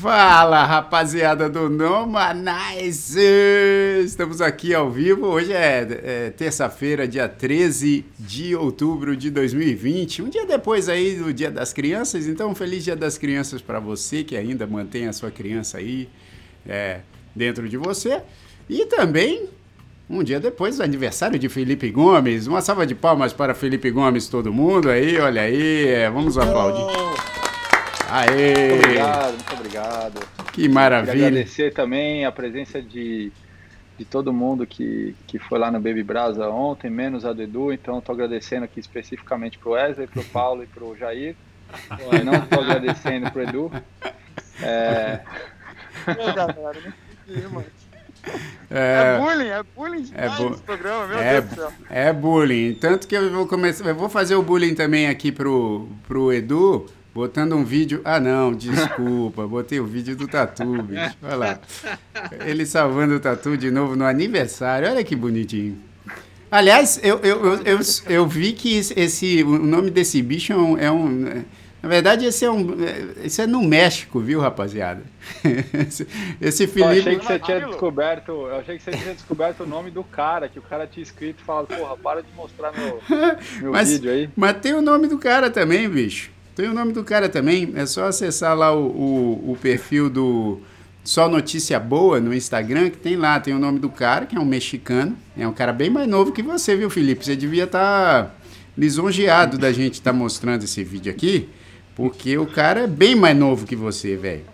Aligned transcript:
Fala 0.00 0.64
rapaziada 0.64 1.46
do 1.46 1.68
Noma 1.68 2.32
Nice! 2.32 3.20
Estamos 4.02 4.40
aqui 4.40 4.74
ao 4.74 4.90
vivo. 4.90 5.26
Hoje 5.26 5.52
é, 5.52 5.86
é 6.02 6.30
terça-feira, 6.30 7.06
dia 7.06 7.28
13 7.28 8.06
de 8.18 8.56
outubro 8.56 9.14
de 9.14 9.30
2020, 9.30 10.22
um 10.22 10.30
dia 10.30 10.46
depois 10.46 10.88
aí 10.88 11.16
do 11.16 11.34
Dia 11.34 11.50
das 11.50 11.74
Crianças. 11.74 12.26
Então, 12.26 12.54
feliz 12.54 12.82
Dia 12.82 12.96
das 12.96 13.18
Crianças 13.18 13.60
para 13.60 13.78
você 13.78 14.24
que 14.24 14.38
ainda 14.38 14.66
mantém 14.66 15.06
a 15.06 15.12
sua 15.12 15.30
criança 15.30 15.76
aí 15.76 16.08
é, 16.66 17.00
dentro 17.36 17.68
de 17.68 17.76
você. 17.76 18.22
E 18.70 18.86
também 18.86 19.50
um 20.08 20.22
dia 20.22 20.40
depois 20.40 20.78
do 20.78 20.82
aniversário 20.82 21.38
de 21.38 21.50
Felipe 21.50 21.90
Gomes. 21.90 22.46
Uma 22.46 22.62
salva 22.62 22.86
de 22.86 22.94
palmas 22.94 23.34
para 23.34 23.54
Felipe 23.54 23.90
Gomes, 23.90 24.28
todo 24.28 24.50
mundo 24.50 24.88
aí, 24.88 25.18
olha 25.18 25.42
aí. 25.42 25.88
É, 25.88 26.08
vamos 26.08 26.38
aplaudir. 26.38 27.29
Aê! 28.10 28.70
Muito 28.70 28.84
obrigado, 28.84 29.32
muito 29.32 29.54
obrigado. 29.54 30.20
Que 30.52 30.68
maravilha. 30.68 31.12
Queria 31.12 31.26
agradecer 31.28 31.72
também 31.72 32.24
a 32.24 32.32
presença 32.32 32.82
de, 32.82 33.30
de 33.96 34.04
todo 34.04 34.32
mundo 34.32 34.66
que, 34.66 35.14
que 35.28 35.38
foi 35.38 35.60
lá 35.60 35.70
no 35.70 35.78
Baby 35.78 36.02
Brasa 36.02 36.48
ontem, 36.48 36.90
menos 36.90 37.24
a 37.24 37.32
do 37.32 37.42
Edu, 37.42 37.72
então 37.72 37.98
estou 37.98 38.12
agradecendo 38.12 38.64
aqui 38.64 38.80
especificamente 38.80 39.58
para 39.58 39.68
o 39.68 39.72
Wesley, 39.72 40.08
para 40.08 40.20
o 40.20 40.24
Paulo 40.24 40.64
e 40.64 40.66
para 40.66 40.84
o 40.84 40.96
Jair. 40.96 41.36
Não 42.24 42.34
estou 42.34 42.62
agradecendo 42.62 43.30
para 43.30 43.40
o 43.40 43.42
Edu. 43.48 43.72
É... 44.60 45.20
É, 48.70 49.14
é 49.14 49.18
bullying, 49.18 49.48
é 49.48 49.62
bullying 49.62 50.02
demais 50.02 50.32
é 50.34 50.36
bu 50.36 50.52
esse 50.52 50.62
programa, 50.62 51.06
meu 51.06 51.18
é, 51.18 51.40
Deus 51.40 51.44
do 51.44 51.54
céu. 51.54 51.72
É 51.88 52.12
bullying. 52.12 52.74
Tanto 52.74 53.08
que 53.08 53.16
eu 53.16 53.30
vou 53.30 53.46
começar. 53.46 53.88
Eu 53.88 53.94
vou 53.94 54.10
fazer 54.10 54.34
o 54.34 54.42
bullying 54.42 54.74
também 54.74 55.08
aqui 55.08 55.32
pro, 55.32 55.88
pro 56.06 56.30
Edu 56.30 56.86
Botando 57.14 57.56
um 57.56 57.64
vídeo. 57.64 58.00
Ah, 58.04 58.20
não, 58.20 58.54
desculpa. 58.54 59.46
Botei 59.46 59.80
o 59.80 59.86
vídeo 59.86 60.14
do 60.14 60.28
Tatu, 60.28 60.82
bicho. 60.82 61.16
Olha 61.22 61.36
lá. 61.36 61.60
Ele 62.46 62.64
salvando 62.64 63.14
o 63.14 63.20
Tatu 63.20 63.56
de 63.56 63.70
novo 63.70 63.96
no 63.96 64.04
aniversário. 64.04 64.88
Olha 64.88 65.02
que 65.02 65.16
bonitinho. 65.16 65.78
Aliás, 66.50 67.00
eu, 67.02 67.18
eu, 67.20 67.54
eu, 67.64 67.78
eu, 68.08 68.26
vi 68.26 68.52
que 68.52 68.76
esse, 68.76 69.42
o 69.44 69.58
nome 69.58 69.90
desse 69.90 70.20
bicho 70.20 70.52
é 70.52 70.90
um. 70.90 71.26
É 71.26 71.44
na 71.82 71.88
verdade, 71.88 72.26
esse 72.26 72.44
é 72.44 72.50
um. 72.50 72.76
Esse 73.24 73.40
é 73.40 73.46
no 73.46 73.62
México, 73.62 74.20
viu, 74.20 74.40
rapaziada? 74.40 75.02
Esse, 75.72 76.06
esse 76.40 76.66
Felipe. 76.66 76.82
Eu 76.82 77.00
achei 77.00 77.18
que 77.18 77.24
você 77.24 77.38
tinha 77.38 77.60
descoberto. 77.60 78.32
Eu 78.32 78.56
achei 78.56 78.76
que 78.76 78.82
você 78.82 78.90
tinha 78.90 79.14
descoberto 79.14 79.60
o 79.60 79.66
nome 79.66 79.90
do 79.90 80.04
cara, 80.04 80.48
que 80.48 80.58
o 80.58 80.62
cara 80.62 80.86
tinha 80.86 81.02
escrito 81.02 81.40
e 81.40 81.44
falado, 81.44 81.68
porra, 81.68 81.96
para 81.96 82.22
de 82.22 82.28
mostrar 82.36 82.72
meu, 82.72 83.00
meu 83.62 83.72
mas, 83.72 83.90
vídeo 83.90 84.10
aí. 84.10 84.28
Mas 84.36 84.58
tem 84.58 84.74
o 84.74 84.82
nome 84.82 85.06
do 85.06 85.18
cara 85.18 85.48
também, 85.50 85.88
bicho. 85.88 86.30
Tem 86.60 86.68
o 86.68 86.74
nome 86.74 86.92
do 86.92 87.02
cara 87.02 87.26
também, 87.26 87.72
é 87.74 87.86
só 87.86 88.04
acessar 88.08 88.54
lá 88.54 88.70
o, 88.70 88.84
o, 88.84 89.52
o 89.52 89.56
perfil 89.56 90.10
do 90.10 90.60
Só 91.02 91.26
Notícia 91.26 91.80
Boa 91.80 92.20
no 92.20 92.34
Instagram, 92.34 92.90
que 92.90 92.98
tem 92.98 93.16
lá, 93.16 93.40
tem 93.40 93.54
o 93.54 93.58
nome 93.58 93.78
do 93.78 93.88
cara, 93.88 94.26
que 94.26 94.36
é 94.36 94.38
um 94.38 94.44
mexicano. 94.44 95.16
É 95.34 95.48
um 95.48 95.54
cara 95.54 95.72
bem 95.72 95.88
mais 95.88 96.06
novo 96.06 96.32
que 96.32 96.42
você, 96.42 96.76
viu, 96.76 96.90
Felipe? 96.90 97.24
Você 97.24 97.34
devia 97.34 97.64
estar 97.64 98.24
tá 98.24 98.34
lisonjeado 98.76 99.56
da 99.56 99.72
gente 99.72 99.94
estar 99.94 100.12
tá 100.12 100.18
mostrando 100.18 100.62
esse 100.62 100.84
vídeo 100.84 101.10
aqui, 101.10 101.48
porque 101.96 102.36
o 102.36 102.44
cara 102.44 102.80
é 102.80 102.86
bem 102.86 103.14
mais 103.14 103.34
novo 103.34 103.64
que 103.64 103.74
você, 103.74 104.14
velho. 104.14 104.44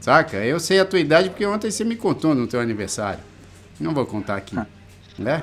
Saca? 0.00 0.38
Eu 0.38 0.58
sei 0.58 0.80
a 0.80 0.84
tua 0.86 0.98
idade 0.98 1.28
porque 1.28 1.44
ontem 1.44 1.70
você 1.70 1.84
me 1.84 1.96
contou 1.96 2.34
no 2.34 2.46
teu 2.46 2.58
aniversário. 2.58 3.20
Não 3.78 3.92
vou 3.92 4.06
contar 4.06 4.36
aqui, 4.36 4.56
né? 5.18 5.42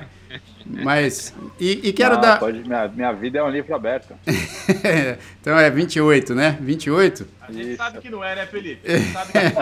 Mas. 0.66 1.34
E, 1.60 1.90
e 1.90 1.94
quero 1.94 2.16
Não, 2.16 2.22
dar. 2.22 2.40
Pode, 2.40 2.60
minha, 2.60 2.88
minha 2.88 3.12
vida 3.12 3.40
é 3.40 3.44
um 3.44 3.50
livro 3.50 3.76
aberto. 3.76 4.16
então 5.40 5.58
é 5.58 5.70
28, 5.70 6.34
né? 6.34 6.58
28? 6.60 7.28
A 7.42 7.52
gente 7.52 7.68
Isso. 7.68 7.78
sabe 7.78 8.00
que 8.00 8.10
não 8.10 8.24
é, 8.24 8.36
né, 8.36 8.46
Felipe? 8.48 8.82
A 8.90 8.98
gente 8.98 9.12
sabe 9.12 9.32
que 9.32 9.40
não 9.40 9.62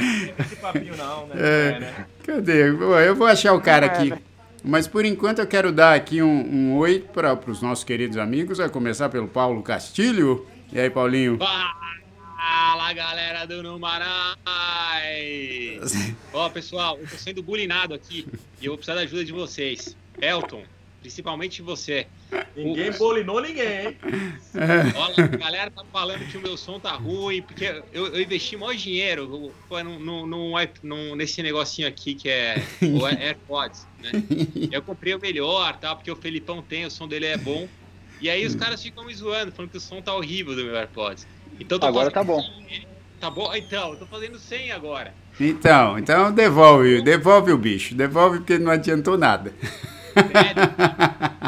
é. 0.00 0.34
esse 0.40 0.56
papinho 0.56 0.96
não, 0.96 1.26
né? 1.28 1.34
É. 1.36 1.70
Não 1.70 1.76
é, 1.76 1.80
né? 1.80 2.06
Cadê? 2.22 2.68
Eu 2.68 3.14
vou 3.14 3.26
achar 3.26 3.54
o 3.54 3.60
cara 3.60 3.86
aqui. 3.86 4.10
Né? 4.10 4.18
Mas 4.62 4.86
por 4.86 5.04
enquanto 5.04 5.40
eu 5.40 5.46
quero 5.46 5.72
dar 5.72 5.94
aqui 5.94 6.22
um, 6.22 6.26
um 6.26 6.76
oi 6.76 7.04
para 7.12 7.38
os 7.46 7.60
nossos 7.60 7.84
queridos 7.84 8.16
amigos, 8.16 8.60
a 8.60 8.68
começar 8.68 9.08
pelo 9.08 9.28
Paulo 9.28 9.62
Castilho. 9.62 10.46
E 10.72 10.78
aí, 10.80 10.88
Paulinho? 10.90 11.38
Fala 12.46 12.92
galera 12.92 13.46
do 13.46 13.62
Numarai! 13.62 14.36
Ó, 16.30 16.50
pessoal, 16.50 16.98
eu 16.98 17.08
tô 17.08 17.16
sendo 17.16 17.42
bulinado 17.42 17.94
aqui 17.94 18.26
e 18.60 18.66
eu 18.66 18.72
vou 18.72 18.76
precisar 18.76 18.96
da 18.96 19.00
ajuda 19.00 19.24
de 19.24 19.32
vocês. 19.32 19.96
Elton, 20.20 20.62
principalmente 21.00 21.62
você. 21.62 22.06
Ninguém 22.54 22.90
o... 22.90 22.98
bulinou 22.98 23.40
ninguém, 23.40 23.86
hein? 23.86 23.96
Olha, 24.94 25.24
a 25.24 25.28
galera 25.28 25.70
tá 25.70 25.86
falando 25.90 26.30
que 26.30 26.36
o 26.36 26.42
meu 26.42 26.58
som 26.58 26.78
tá 26.78 26.92
ruim, 26.92 27.40
porque 27.40 27.82
eu, 27.94 28.08
eu 28.08 28.20
investi 28.20 28.58
maior 28.58 28.74
dinheiro 28.74 29.26
no, 29.26 29.98
no, 29.98 30.26
no, 30.26 30.52
no, 30.82 31.16
nesse 31.16 31.42
negocinho 31.42 31.88
aqui 31.88 32.14
que 32.14 32.28
é 32.28 32.62
o 32.82 33.06
AirPods, 33.08 33.86
né? 34.02 34.12
Eu 34.70 34.82
comprei 34.82 35.14
o 35.14 35.18
melhor, 35.18 35.78
tá? 35.78 35.96
Porque 35.96 36.10
o 36.10 36.16
Felipão 36.16 36.60
tem, 36.60 36.84
o 36.84 36.90
som 36.90 37.08
dele 37.08 37.24
é 37.24 37.38
bom. 37.38 37.66
E 38.20 38.28
aí 38.28 38.44
os 38.44 38.54
caras 38.54 38.82
ficam 38.82 39.02
me 39.06 39.14
zoando, 39.14 39.50
falando 39.50 39.70
que 39.70 39.78
o 39.78 39.80
som 39.80 40.02
tá 40.02 40.14
horrível 40.14 40.54
do 40.54 40.62
meu 40.62 40.76
AirPods. 40.76 41.26
Então, 41.58 41.78
agora 41.82 42.10
tá 42.10 42.22
bom. 42.22 42.42
Tá 43.20 43.30
bom? 43.30 43.54
Então, 43.54 43.92
eu 43.92 43.96
tô 43.96 44.06
fazendo 44.06 44.38
100 44.38 44.72
agora. 44.72 45.14
Então, 45.40 45.98
então 45.98 46.32
devolve, 46.32 47.02
devolve 47.02 47.52
o 47.52 47.58
bicho. 47.58 47.94
Devolve 47.94 48.38
porque 48.38 48.58
não 48.58 48.70
adiantou 48.70 49.18
nada. 49.18 49.52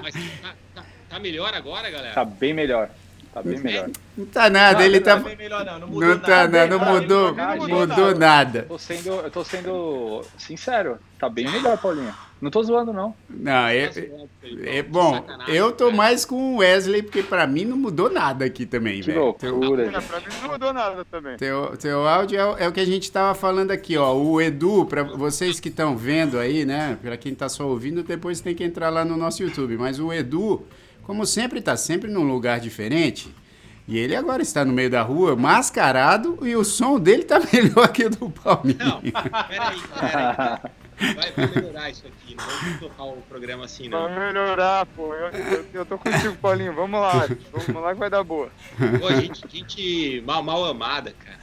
Mas 0.02 0.14
tá, 0.14 0.54
tá, 0.74 0.84
tá 1.08 1.18
melhor 1.20 1.54
agora, 1.54 1.90
galera? 1.90 2.14
Tá 2.14 2.24
bem 2.24 2.52
melhor. 2.52 2.90
Tá 3.32 3.42
bem 3.42 3.58
melhor. 3.60 3.90
Não 4.16 4.26
tá 4.26 4.48
nada, 4.48 4.78
não, 4.78 4.86
ele 4.86 5.00
tá. 5.00 5.16
Não, 5.16 5.36
melhor, 5.36 5.64
não. 5.64 5.78
não 5.78 5.88
mudou 5.88 6.08
não 6.08 6.18
tá, 6.18 6.28
nada. 6.28 6.66
Não, 6.66 6.78
não 6.78 6.92
mudou, 6.92 7.34
não 7.34 7.56
mudou, 7.56 7.78
mudou 7.80 8.14
nada. 8.14 8.60
Eu 8.60 8.64
tô, 8.64 8.78
sendo, 8.78 9.10
eu 9.10 9.30
tô 9.30 9.44
sendo 9.44 10.24
sincero. 10.38 10.98
Tá 11.18 11.28
bem 11.28 11.48
melhor, 11.48 11.76
Paulinho. 11.76 12.14
Não 12.38 12.50
tô 12.50 12.62
zoando, 12.62 12.92
não. 12.92 13.14
Não, 13.30 13.66
é, 13.66 13.84
é, 13.84 14.78
é 14.78 14.82
bom. 14.82 15.24
Eu 15.48 15.72
tô 15.72 15.90
mais 15.90 16.26
com 16.26 16.54
o 16.54 16.56
Wesley, 16.58 17.02
porque 17.02 17.22
pra 17.22 17.46
mim 17.46 17.64
não 17.64 17.78
mudou 17.78 18.10
nada 18.10 18.44
aqui 18.44 18.66
também, 18.66 19.00
velho. 19.00 19.32
Teu... 19.34 19.58
Pra 19.58 20.20
mim 20.20 20.26
não 20.42 20.50
mudou 20.50 20.72
nada 20.72 21.04
também. 21.06 21.36
Teu, 21.38 21.74
teu 21.78 22.06
áudio 22.06 22.38
é, 22.38 22.64
é, 22.64 22.68
o 22.68 22.72
que 22.72 22.80
a 22.80 22.84
gente 22.84 23.10
tava 23.10 23.34
falando 23.34 23.70
aqui, 23.70 23.96
ó. 23.96 24.14
O 24.14 24.38
Edu, 24.40 24.84
pra 24.84 25.02
vocês 25.02 25.58
que 25.58 25.70
estão 25.70 25.96
vendo 25.96 26.38
aí, 26.38 26.66
né? 26.66 26.98
Pra 27.00 27.16
quem 27.16 27.34
tá 27.34 27.48
só 27.48 27.66
ouvindo, 27.66 28.02
depois 28.02 28.40
tem 28.42 28.54
que 28.54 28.64
entrar 28.64 28.90
lá 28.90 29.02
no 29.02 29.16
nosso 29.16 29.42
YouTube. 29.42 29.78
Mas 29.78 29.98
o 29.98 30.12
Edu, 30.12 30.62
como 31.04 31.24
sempre, 31.24 31.62
tá 31.62 31.74
sempre 31.74 32.10
num 32.10 32.24
lugar 32.24 32.60
diferente. 32.60 33.34
E 33.88 33.96
ele 33.96 34.14
agora 34.14 34.42
está 34.42 34.62
no 34.62 34.74
meio 34.74 34.90
da 34.90 35.00
rua, 35.00 35.36
mascarado, 35.36 36.38
e 36.42 36.54
o 36.54 36.64
som 36.64 37.00
dele 37.00 37.22
tá 37.22 37.40
melhor 37.50 37.88
que 37.88 38.04
o 38.04 38.10
do 38.10 38.28
Palmeiras. 38.28 38.86
Não, 38.86 39.00
peraí, 39.00 39.80
peraí. 39.98 40.58
Vai, 40.98 41.30
vai 41.32 41.46
melhorar 41.54 41.90
isso 41.90 42.06
aqui, 42.06 42.34
não 42.34 42.44
vamos 42.44 42.80
tocar 42.80 43.04
o 43.04 43.22
programa 43.28 43.66
assim, 43.66 43.88
não. 43.88 44.08
Vai 44.08 44.32
melhorar, 44.32 44.86
pô. 44.86 45.14
Eu, 45.14 45.28
eu, 45.28 45.66
eu, 45.74 45.86
tô 45.86 45.98
contigo, 45.98 46.34
Paulinho. 46.36 46.72
Vamos 46.72 46.98
lá, 46.98 47.26
vamos 47.52 47.82
lá 47.82 47.92
que 47.92 48.00
vai 48.00 48.08
dar 48.08 48.24
boa. 48.24 48.48
Pô, 48.98 49.12
gente, 49.20 49.46
gente 49.48 50.22
mal, 50.22 50.42
mal 50.42 50.64
amada, 50.64 51.12
cara. 51.12 51.36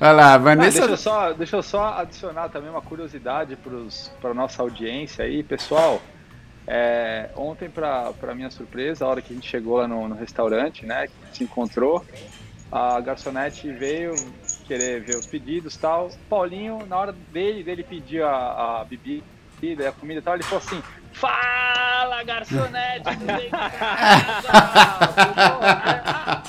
Olha 0.00 0.12
lá, 0.12 0.36
Vanessa. 0.36 0.84
Ah, 0.84 0.86
deixa, 0.86 0.92
eu 0.92 0.96
só, 0.96 1.32
deixa 1.32 1.56
eu 1.56 1.62
só 1.62 1.98
adicionar 1.98 2.50
também 2.50 2.70
uma 2.70 2.82
curiosidade 2.82 3.56
para 4.20 4.30
a 4.30 4.34
nossa 4.34 4.62
audiência 4.62 5.24
aí, 5.24 5.42
pessoal. 5.42 6.02
É, 6.66 7.30
ontem, 7.34 7.70
para 7.70 8.34
minha 8.34 8.50
surpresa, 8.50 9.06
a 9.06 9.08
hora 9.08 9.22
que 9.22 9.32
a 9.32 9.34
gente 9.34 9.48
chegou 9.48 9.78
lá 9.78 9.88
no, 9.88 10.06
no 10.08 10.14
restaurante, 10.14 10.84
né, 10.84 11.06
que 11.06 11.12
a 11.22 11.26
gente 11.26 11.38
se 11.38 11.44
encontrou, 11.44 12.04
a 12.70 13.00
garçonete 13.00 13.72
veio 13.72 14.14
querer 14.68 15.00
ver 15.00 15.16
os 15.16 15.26
pedidos 15.26 15.74
e 15.74 15.78
tal. 15.78 16.10
Paulinho, 16.28 16.86
na 16.86 16.96
hora 16.98 17.12
dele, 17.32 17.64
dele 17.64 17.82
pedir 17.82 18.22
a, 18.22 18.80
a 18.80 18.84
bebida, 18.84 19.88
a 19.88 19.92
comida 19.92 20.20
e 20.20 20.22
tal, 20.22 20.34
ele 20.34 20.44
falou 20.44 20.58
assim: 20.58 20.82
Fala, 21.14 22.22
garçonete! 22.22 23.08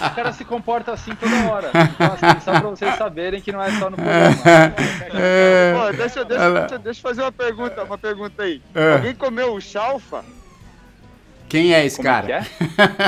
o 0.05 0.15
cara 0.15 0.33
se 0.33 0.45
comporta 0.45 0.91
assim 0.91 1.15
toda 1.15 1.49
hora. 1.49 1.71
Então, 1.73 2.13
assim, 2.13 2.39
só 2.41 2.51
pra 2.51 2.69
vocês 2.69 2.95
saberem 2.95 3.41
que 3.41 3.51
não 3.51 3.63
é 3.63 3.71
só 3.71 3.89
no 3.89 3.95
programa. 3.95 4.35
É... 5.21 5.73
Pô, 5.73 5.91
deixa, 5.97 6.23
deixa, 6.23 6.51
deixa, 6.51 6.77
deixa 6.77 6.99
eu 6.99 7.03
fazer 7.03 7.21
uma 7.23 7.31
pergunta, 7.31 7.83
uma 7.83 7.97
pergunta 7.97 8.43
aí. 8.43 8.61
É. 8.75 8.93
Alguém 8.93 9.15
comeu 9.15 9.55
o 9.55 9.59
chalfa? 9.59 10.23
Quem 11.49 11.73
é 11.73 11.83
esse 11.83 11.97
Como 11.97 12.07
cara? 12.07 12.31
É? 12.31 12.45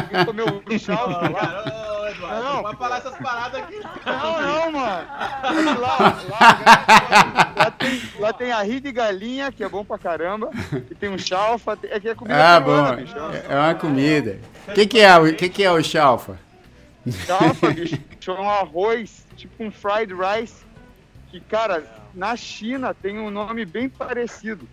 Alguém 0.02 0.26
comeu 0.26 0.64
o 0.66 0.80
chalfa 0.80 1.30
lá? 1.30 1.64
Eduardo. 2.22 2.44
Não, 2.44 2.64
vai 2.64 2.76
falar 2.76 2.98
essas 2.98 3.18
paradas 3.18 3.62
aqui. 3.62 3.80
Não, 4.06 4.42
não, 4.42 4.72
mano. 4.72 5.08
Lá, 5.80 5.98
lá, 6.30 7.54
lá, 7.56 7.72
tem, 7.72 8.02
lá 8.20 8.34
tem 8.34 8.52
a 8.52 8.62
ri 8.62 8.80
de 8.80 8.92
galinha, 8.92 9.52
que 9.52 9.64
é 9.64 9.70
bom 9.70 9.84
pra 9.84 9.98
caramba. 9.98 10.52
E 10.90 10.96
tem 10.96 11.10
um 11.10 11.18
chalfa. 11.18 11.78
É 11.84 12.00
que 12.00 12.10
é 12.10 12.16
comida 12.16 12.56
ah, 12.56 12.60
bom. 12.60 12.96
Bicho. 12.96 13.16
É 13.50 13.56
uma 13.56 13.76
comida. 13.76 14.40
O 14.68 14.74
que, 14.74 14.86
que, 14.86 15.00
é, 15.00 15.18
o 15.18 15.36
que, 15.36 15.50
que 15.50 15.64
é 15.64 15.72
o 15.72 15.84
chalfa? 15.84 16.40
Chalfa, 17.26 17.72
bicho, 17.72 17.98
é 18.28 18.32
um 18.32 18.50
arroz, 18.50 19.26
tipo 19.36 19.64
um 19.64 19.72
fried 19.72 20.14
rice. 20.14 20.64
Que, 21.30 21.40
cara, 21.40 21.84
na 22.14 22.36
China 22.36 22.94
tem 22.94 23.18
um 23.18 23.32
nome 23.32 23.66
bem 23.66 23.90
parecido. 23.90 24.68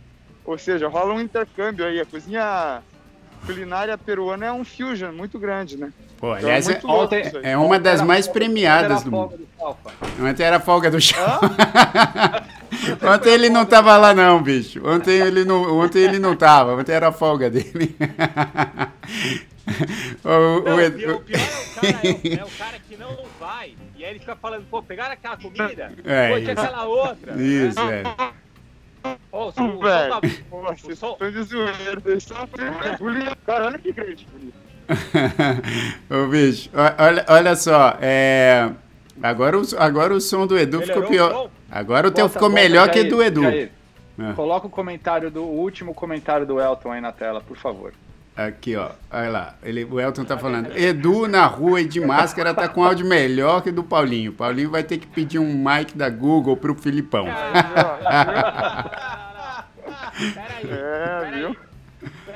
Ou 0.45 0.59
seja, 0.59 0.89
rola 0.89 1.15
um 1.15 1.21
intercâmbio 1.21 1.85
aí. 1.85 2.01
A 2.01 2.07
cozinha 2.07 2.83
culinária 3.47 3.97
peruana 3.99 4.47
é 4.47 4.53
um 4.53 4.65
fusion 4.65 5.13
muito 5.13 5.39
grande, 5.39 5.77
né? 5.77 5.91
Pô, 6.19 6.33
aliás, 6.33 6.67
Então, 6.69 6.79
é, 6.79 6.83
muito 6.83 6.87
louco 6.99 7.15
ontem- 7.15 7.31
é 7.43 7.57
uma 7.57 7.79
das 7.79 8.01
mais 8.03 8.27
premiadas 8.27 9.03
do 9.05 9.11
mundo. 9.11 9.39
Ontem 10.21 10.43
era 10.43 10.59
folga 10.61 10.91
do 10.91 11.01
chão. 11.01 11.19
Ontem 13.15 13.31
ele 13.33 13.49
não 13.49 13.65
tava 13.65 13.97
lá 13.97 14.13
não, 14.15 14.43
bicho. 14.43 14.81
Ontem 14.87 15.13
ele 15.21 15.45
não, 15.45 15.79
ontem 15.79 16.01
ele 16.03 16.19
não 16.19 16.37
tava. 16.37 16.75
Ontem 16.77 16.93
era 16.93 17.09
a 17.09 17.13
folga 17.13 17.49
dele. 17.51 17.97
o, 20.25 20.29
o 20.29 20.63
Não, 20.65 20.81
Edu- 20.81 21.17
o 21.17 21.21
pior 21.21 21.41
é 21.41 21.45
o, 21.45 21.81
cara, 21.81 21.99
é, 22.05 22.11
o, 22.11 22.41
é 22.41 22.45
o 22.45 22.51
cara 22.59 22.79
que 22.89 22.97
não 22.97 23.17
vai. 23.41 23.75
E 23.97 24.05
aí 24.05 24.11
ele 24.11 24.19
fica 24.21 24.37
falando, 24.37 24.65
pô, 24.71 24.83
pegaram 24.83 25.13
aquela 25.13 25.37
comida? 25.37 25.93
É, 26.05 26.29
pô, 26.31 26.39
tinha 26.41 26.53
aquela 26.53 26.85
outra. 26.85 27.43
Isso, 27.43 27.85
né? 27.85 28.03
é. 28.03 28.05
Ô, 29.33 29.49
o 29.49 29.53
Velho, 29.81 30.11
tá- 30.11 30.21
pô, 30.51 30.63
vocês 30.63 30.85
o 30.85 30.97
som- 30.97 31.13
estão 31.13 31.31
de 31.31 31.43
zoeira. 31.43 32.01
Vocês 32.01 32.23
estão 32.25 32.49
bonito. 32.99 33.37
Cara, 33.47 33.67
olha 33.67 33.79
que 33.79 33.93
grande 33.93 34.27
bonito. 34.33 34.55
Ô, 36.11 36.27
bicho, 36.29 36.71
olha, 36.99 37.25
olha 37.29 37.57
só. 37.57 37.97
É... 38.01 38.71
Agora, 39.23 39.59
o, 39.59 39.63
agora 39.79 40.15
o 40.15 40.21
som 40.21 40.47
do 40.47 40.57
Edu 40.59 40.81
ficou 40.81 41.03
Melhorou 41.03 41.09
o 41.09 41.49
pior. 41.49 41.51
Agora 41.71 42.09
o 42.09 42.11
teu 42.11 42.25
Bota- 42.25 42.33
ficou 42.35 42.49
bota, 42.49 42.63
melhor 42.63 42.89
que 42.89 42.99
o 42.99 43.03
Jair, 43.03 43.11
do 43.15 43.23
Edu. 43.23 43.43
Jair, 43.43 43.71
Ah. 44.21 44.33
Coloca 44.35 44.67
o 44.67 44.71
comentário 44.71 45.31
do 45.31 45.43
o 45.45 45.59
último 45.61 45.95
comentário 45.95 46.45
do 46.47 46.61
Elton 46.61 46.91
aí 46.93 47.01
na 47.01 47.13
tela, 47.13 47.41
por 47.41 47.57
favor. 47.57 47.93
Aqui, 48.39 48.77
ó. 48.77 48.91
Olha 49.11 49.31
lá. 49.31 49.55
Ele, 49.65 49.85
o 49.85 49.99
Elton 49.99 50.25
tá 50.25 50.39
falando. 50.39 50.71
Edu 50.79 51.27
na 51.27 51.45
rua 51.47 51.81
e 51.81 51.85
de 51.85 52.01
máscara 52.01 52.55
tá 52.55 52.69
com 52.69 52.85
áudio 52.85 53.05
melhor 53.05 53.61
que 53.63 53.71
o 53.71 53.73
do 53.73 53.83
Paulinho. 53.83 54.33
Paulinho 54.33 54.71
vai 54.71 54.85
ter 54.85 54.99
que 54.99 55.09
pedir 55.09 55.41
um 55.41 55.53
mic 55.53 55.99
da 55.99 56.09
Google 56.09 56.57
pro 56.57 56.73
Filipão. 56.77 57.25
Peraí, 60.35 60.71
É, 60.71 61.21
peraí. 61.21 61.57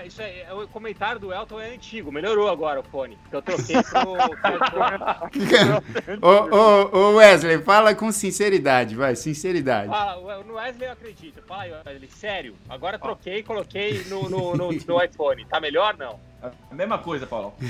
É, 0.03 0.07
Isso 0.07 0.21
aí, 0.21 0.41
é, 0.41 0.53
o 0.53 0.67
comentário 0.69 1.21
do 1.21 1.33
Elton 1.33 1.61
é 1.61 1.75
antigo, 1.75 2.11
melhorou 2.11 2.49
agora 2.49 2.81
o 2.81 2.83
fone. 2.83 3.17
Que 3.31 3.37
eu 3.37 3.43
troquei 3.43 3.77
pro. 3.83 4.13
ô, 6.21 6.57
ô, 6.57 6.99
ô, 6.99 7.15
Wesley, 7.17 7.59
fala 7.63 7.95
com 7.95 8.11
sinceridade, 8.11 8.97
vai, 8.97 9.15
sinceridade. 9.15 9.89
Fala, 9.89 10.17
o- 10.19 10.45
no 10.45 10.55
Wesley 10.55 10.89
eu 10.89 10.93
acredito. 10.93 11.43
Fala 11.47 11.63
aí, 11.63 11.73
Wesley, 11.73 12.11
sério. 12.11 12.55
Agora 12.69 12.99
troquei 12.99 13.39
e 13.39 13.43
coloquei 13.43 14.05
no, 14.09 14.29
no, 14.29 14.57
no, 14.57 14.73
no 14.73 15.03
iPhone. 15.05 15.45
Tá 15.47 15.61
melhor 15.61 15.97
não? 15.97 16.19
A 16.43 16.75
mesma 16.75 16.99
coisa, 16.99 17.27
Paulo. 17.27 17.55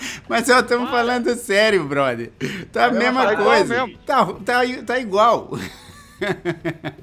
Ah, 0.00 0.22
Mas 0.28 0.48
eu 0.48 0.60
estamos 0.60 0.90
falando 0.90 1.34
sério, 1.34 1.84
brother. 1.84 2.30
Tá 2.72 2.86
a 2.86 2.90
mesma 2.92 3.26
tá 3.26 3.36
coisa. 3.36 3.88
Tá, 4.06 4.24
tá, 4.44 4.60
tá 4.86 4.98
igual. 4.98 5.50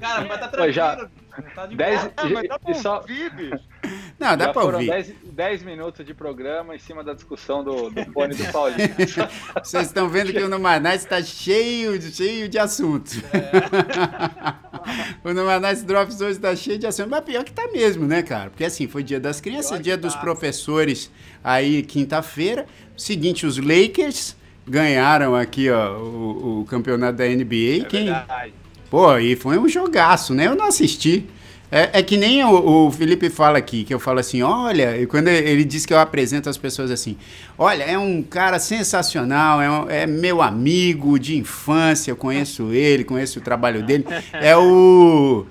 Cara, 0.00 0.24
mas 0.24 0.40
tá 0.40 0.48
Pô, 0.48 0.70
já- 0.70 1.06
Tá 1.54 1.66
de 1.66 1.76
Dez-. 1.76 2.10
Ah, 2.16 2.28
mas 2.28 2.48
dá 2.48 2.58
pra 2.58 2.74
só- 2.74 2.96
ouvir, 2.98 3.30
bicho. 3.34 3.60
Não, 4.18 4.36
dá 4.36 4.46
Já 4.46 4.52
pra 4.52 4.62
foram 4.62 4.78
ouvir. 4.78 4.90
10, 4.90 5.12
10 5.32 5.62
minutos 5.62 6.04
de 6.04 6.12
programa 6.14 6.74
em 6.74 6.78
cima 6.78 7.04
da 7.04 7.12
discussão 7.14 7.62
do, 7.62 7.90
do 7.90 8.04
fone 8.12 8.34
do 8.34 8.44
Paulinho. 8.52 8.88
Vocês 9.62 9.86
estão 9.86 10.08
vendo 10.08 10.32
que 10.32 10.42
o 10.42 10.48
Numanais 10.48 11.02
está 11.02 11.22
cheio, 11.22 11.98
de- 11.98 12.12
cheio 12.12 12.48
de 12.48 12.58
assunto. 12.58 13.10
o 15.24 15.32
Numanais 15.32 15.82
Drops 15.82 16.20
hoje 16.20 16.32
está 16.32 16.54
cheio 16.56 16.78
de 16.78 16.86
assunto. 16.86 17.08
Mas 17.10 17.24
pior 17.24 17.44
que 17.44 17.52
tá 17.52 17.68
mesmo, 17.72 18.06
né, 18.06 18.22
cara? 18.22 18.50
Porque 18.50 18.64
assim, 18.64 18.86
foi 18.88 19.02
dia 19.02 19.20
das 19.20 19.40
crianças, 19.40 19.80
dia 19.80 19.96
dos 19.96 20.14
tá. 20.14 20.20
professores 20.20 21.10
aí 21.42 21.82
quinta-feira. 21.82 22.66
Seguinte, 22.96 23.46
os 23.46 23.58
Lakers 23.58 24.36
ganharam 24.66 25.34
aqui 25.36 25.70
ó, 25.70 25.98
o, 25.98 26.60
o 26.62 26.64
campeonato 26.64 27.18
da 27.18 27.24
NBA. 27.26 27.82
é 27.82 27.84
Quem, 27.88 28.04
verdade. 28.06 28.54
Pô, 28.90 29.16
e 29.18 29.34
foi 29.36 29.58
um 29.58 29.68
jogaço, 29.68 30.32
né? 30.34 30.46
Eu 30.46 30.54
não 30.54 30.66
assisti. 30.66 31.24
É, 31.70 31.98
é 31.98 32.02
que 32.02 32.16
nem 32.16 32.44
o, 32.44 32.86
o 32.86 32.92
Felipe 32.92 33.28
fala 33.28 33.58
aqui, 33.58 33.82
que 33.82 33.92
eu 33.92 33.98
falo 33.98 34.20
assim, 34.20 34.40
olha, 34.40 34.96
e 35.00 35.04
quando 35.04 35.26
ele 35.26 35.64
diz 35.64 35.84
que 35.84 35.92
eu 35.92 35.98
apresento 35.98 36.48
as 36.48 36.56
pessoas 36.56 36.92
assim, 36.92 37.16
olha, 37.58 37.82
é 37.82 37.98
um 37.98 38.22
cara 38.22 38.60
sensacional, 38.60 39.60
é, 39.60 39.68
um- 39.68 39.90
é 39.90 40.06
meu 40.06 40.40
amigo 40.40 41.18
de 41.18 41.36
infância, 41.36 42.12
eu 42.12 42.16
conheço 42.16 42.72
ele, 42.72 43.02
conheço 43.02 43.40
o 43.40 43.42
trabalho 43.42 43.82
dele, 43.82 44.04
é 44.32 44.56
o... 44.56 45.44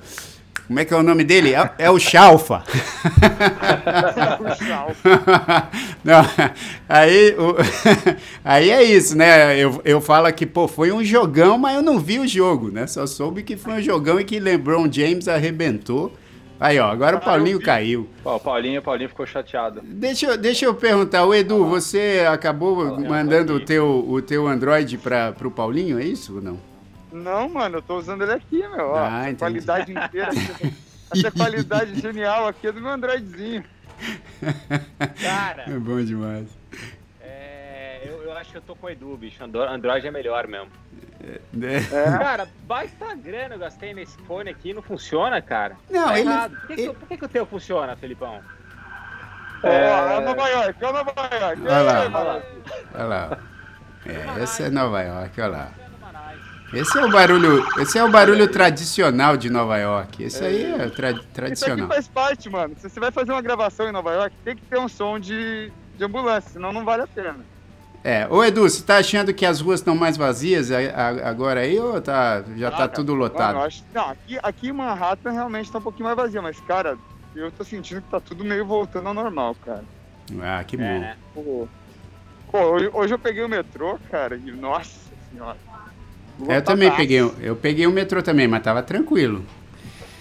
Como 0.68 0.80
é 0.80 0.86
que 0.86 0.94
é 0.94 0.98
o 0.98 1.04
nome 1.04 1.24
dele? 1.24 1.54
É, 1.54 1.70
é 1.78 1.90
o 1.92 2.00
Chalfa. 2.00 2.64
Não, 6.04 6.22
aí, 6.90 7.36
o- 7.38 7.56
aí 8.44 8.70
é 8.72 8.84
isso, 8.84 9.16
né? 9.18 9.58
Eu, 9.60 9.82
eu 9.86 10.02
falo 10.02 10.32
que, 10.34 10.46
pô, 10.46 10.68
foi 10.68 10.92
um 10.92 11.04
jogão, 11.04 11.58
mas 11.58 11.76
eu 11.76 11.82
não 11.82 12.00
vi 12.00 12.20
o 12.20 12.28
jogo, 12.28 12.70
né? 12.72 12.88
Só 12.88 13.06
soube 13.06 13.44
que 13.44 13.56
foi 13.58 13.74
um 13.74 13.82
jogão 13.82 14.20
e 14.20 14.24
que 14.24 14.40
LeBron 14.40 14.92
James 14.92 15.28
arrebentou. 15.28 16.14
Aí, 16.60 16.80
ó, 16.80 16.90
agora 16.90 17.18
o 17.18 17.20
Paulinho 17.20 17.60
caiu. 17.62 18.08
O 18.24 18.40
Paulinho, 18.40 18.82
Paulinho 18.82 19.10
ficou 19.10 19.26
chateado. 19.26 19.82
Deixa, 19.84 20.26
eu- 20.28 20.38
deixa 20.38 20.66
eu 20.66 20.74
perguntar, 20.74 21.26
o 21.26 21.34
Edu, 21.34 21.66
você 21.66 22.26
acabou 22.30 22.98
mandando 23.08 23.56
o 23.56 23.60
teu, 23.60 24.06
o 24.08 24.22
teu 24.22 24.48
Android 24.48 24.98
para 24.98 25.34
o 25.44 25.52
Paulinho, 25.52 26.00
é 26.00 26.06
isso 26.06 26.36
ou 26.36 26.42
não? 26.42 26.58
Não, 27.16 27.48
mano, 27.50 27.78
eu 27.78 27.82
tô 27.82 27.98
usando 27.98 28.24
ele 28.24 28.34
aqui, 28.34 28.68
meu. 28.68 28.90
Ó, 28.90 28.96
Ah, 28.98 29.08
essa 29.22 29.30
entendi. 29.30 29.38
qualidade 29.40 29.92
inteira. 29.92 30.30
essa 31.16 31.32
qualidade 31.32 32.00
genial 32.02 32.48
aqui 32.48 32.68
é 32.68 32.72
do 32.72 32.82
meu 32.82 32.92
Androidzinho. 32.92 33.64
Cara, 35.22 35.64
É 35.68 35.80
bom 35.80 36.04
demais. 36.04 36.48
é, 37.22 38.02
eu, 38.06 38.24
eu 38.24 38.34
acho 38.38 38.52
que 38.52 38.58
eu 38.58 38.62
tô 38.62 38.76
com 38.76 38.88
o 38.88 38.90
Edu, 38.90 39.16
bicho. 39.18 39.42
Andro- 39.44 39.64
Android 39.64 40.06
é 40.06 40.12
melhor 40.12 40.48
mesmo. 40.48 40.68
Né? 41.54 41.78
É. 41.78 42.18
Cara, 42.20 42.48
baita 42.68 43.16
grana 43.16 43.56
eu 43.56 43.60
gastei 43.60 43.94
nesse 43.94 44.16
fone 44.24 44.50
aqui 44.50 44.74
não 44.74 44.82
funciona, 44.82 45.42
cara. 45.42 45.76
Não, 45.90 46.08
Tá 46.08 46.20
ele-. 46.20 46.30
Por 46.50 46.68
que, 46.68 46.76
que, 46.76 46.82
ele- 46.82 46.94
por 46.94 47.08
que 47.08 47.18
que 47.18 47.26
o 47.26 47.30
teu 47.30 47.46
funciona, 47.46 47.96
Felipão? 47.96 48.42
Ó, 49.64 49.68
é 49.68 50.20
Nova 50.20 50.48
York, 50.50 50.84
é 50.84 50.92
Nova 50.92 51.14
York. 51.40 51.62
Olha 51.64 51.82
lá. 51.82 52.04
Ei, 52.04 52.10
mano. 52.10 52.44
Olha 52.94 53.06
lá. 53.06 53.38
É, 54.06 54.44
esse 54.44 54.64
é 54.64 54.70
Nova 54.70 55.02
York, 55.02 55.42
olha 55.42 55.50
lá. 55.50 55.72
Esse 56.76 56.98
é 57.00 57.06
o 57.06 57.10
barulho, 57.10 57.66
esse 57.80 57.98
é 57.98 58.04
o 58.04 58.12
barulho 58.12 58.48
tradicional 58.52 59.38
de 59.38 59.50
Nova 59.50 59.78
York. 59.78 60.24
Esse 60.24 60.44
aí 60.44 60.74
é 60.74 60.90
tra- 60.90 61.12
Isso 61.12 61.20
aqui 61.22 61.28
tradicional. 61.34 61.88
faz 61.88 62.08
parte, 62.10 62.50
mano. 62.50 62.76
Se 62.78 62.90
você 62.90 63.00
vai 63.00 63.12
fazer 63.12 63.32
uma 63.32 63.42
gravação 63.42 63.88
em 63.88 63.94
Nova 63.94 64.12
York, 64.12 64.36
tem 64.44 64.56
que 64.58 64.64
ter 64.64 64.78
um 64.78 64.90
som 64.90 65.18
de, 65.18 65.72
de 65.96 66.04
ambulância, 66.04 66.52
senão 66.52 66.74
não 66.74 66.84
vale 66.84 67.04
a 67.04 67.08
pena. 67.08 67.46
É, 68.04 68.28
ô 68.30 68.44
Edu, 68.44 68.62
você 68.70 68.84
tá 68.84 68.98
achando 68.98 69.34
que 69.34 69.46
as 69.46 69.62
ruas 69.62 69.80
estão 69.80 69.96
mais 69.96 70.16
vazias 70.18 70.70
agora 70.72 71.62
aí 71.62 71.80
ou 71.80 72.00
tá, 72.02 72.44
já 72.58 72.70
tá 72.70 72.78
cara. 72.78 72.90
tudo 72.90 73.14
Mano, 73.14 73.24
lotado? 73.24 73.58
acho, 73.60 73.84
não, 73.94 74.10
aqui, 74.10 74.38
aqui 74.44 74.68
em 74.68 74.74
Manhattan 74.74 75.32
realmente 75.32 75.72
tá 75.72 75.80
um 75.80 75.82
pouquinho 75.82 76.06
mais 76.06 76.16
vazia, 76.18 76.42
mas, 76.42 76.60
cara, 76.62 76.98
eu 77.34 77.50
tô 77.52 77.64
sentindo 77.64 78.02
que 78.02 78.10
tá 78.12 78.20
tudo 78.20 78.44
meio 78.44 78.66
voltando 78.66 79.08
ao 79.08 79.14
normal, 79.14 79.56
cara. 79.56 79.84
Ah, 80.42 80.64
que 80.64 80.76
bom. 80.78 80.84
É? 80.84 81.16
Pô, 81.34 81.68
pô, 82.52 82.60
hoje, 82.60 82.90
hoje 82.94 83.14
eu 83.14 83.20
peguei 83.20 83.44
o 83.44 83.50
metrô, 83.50 83.98
cara, 84.12 84.36
e 84.36 84.52
nossa 84.52 85.00
senhora. 85.32 85.58
É, 86.48 86.58
Eu 86.58 86.62
também 86.64 86.92
peguei, 86.92 87.22
o- 87.22 87.36
eu 87.40 87.56
peguei 87.56 87.88
o 87.88 87.92
metrô 87.92 88.22
também, 88.22 88.48
mas 88.48 88.64
tava 88.64 88.84
tranquilo. 88.84 89.44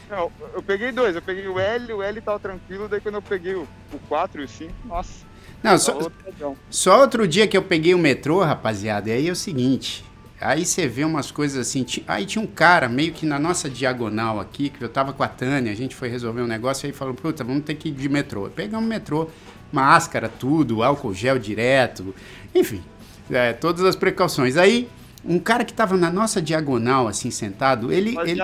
Não, 0.08 0.32
eu 0.52 0.62
peguei 0.62 0.92
dois, 0.92 1.16
eu 1.16 1.22
peguei 1.22 1.48
o 1.48 1.58
L, 1.58 1.92
o 1.94 2.02
L 2.02 2.20
tava 2.22 2.38
tranquilo, 2.40 2.88
daí 2.88 3.00
quando 3.00 3.16
eu 3.16 3.22
peguei 3.22 3.54
o, 3.54 3.68
o 3.92 3.98
4 4.00 4.40
e 4.40 4.44
o 4.44 4.48
5, 4.48 4.86
nossa, 4.86 5.26
Não, 5.62 5.78
só, 5.78 5.92
lotadão. 5.92 6.58
só 6.70 7.00
outro 7.00 7.26
dia 7.26 7.46
que 7.48 7.56
eu 7.56 7.62
peguei 7.62 7.94
o 7.94 7.98
metrô, 7.98 8.42
rapaziada, 8.42 9.08
e 9.08 9.12
aí 9.12 9.28
é 9.28 9.32
o 9.32 9.36
seguinte. 9.36 10.04
Aí 10.40 10.64
você 10.66 10.86
vê 10.88 11.04
umas 11.04 11.30
coisas 11.30 11.58
assim. 11.68 11.84
ti- 11.84 12.04
Aí 12.06 12.26
tinha 12.26 12.42
um 12.42 12.46
cara 12.46 12.88
meio 12.88 13.12
que 13.12 13.24
na 13.24 13.38
nossa 13.38 13.70
diagonal 13.70 14.40
aqui, 14.40 14.68
que 14.68 14.82
eu 14.84 14.88
tava 14.88 15.12
com 15.12 15.22
a 15.22 15.28
Tânia, 15.28 15.72
a 15.72 15.76
gente 15.76 15.94
foi 15.94 16.08
resolver 16.08 16.42
um 16.42 16.46
negócio, 16.46 16.86
aí 16.86 16.92
falou, 16.92 17.14
puta, 17.14 17.42
vamos 17.44 17.64
ter 17.64 17.74
que 17.76 17.88
ir 17.88 17.92
de 17.92 18.08
metrô. 18.08 18.50
Pegamos 18.50 18.84
o 18.84 18.88
metrô, 18.88 19.30
máscara, 19.72 20.28
tudo, 20.28 20.82
álcool 20.82 21.14
gel 21.14 21.38
direto, 21.38 22.14
enfim, 22.54 22.82
é, 23.30 23.52
todas 23.54 23.84
as 23.84 23.96
precauções. 23.96 24.56
Aí, 24.56 24.88
um 25.24 25.38
cara 25.38 25.64
que 25.64 25.72
tava 25.72 25.96
na 25.96 26.10
nossa 26.10 26.40
diagonal, 26.42 27.08
assim, 27.08 27.30
sentado, 27.30 27.92
ele. 27.92 28.16
ele 28.26 28.40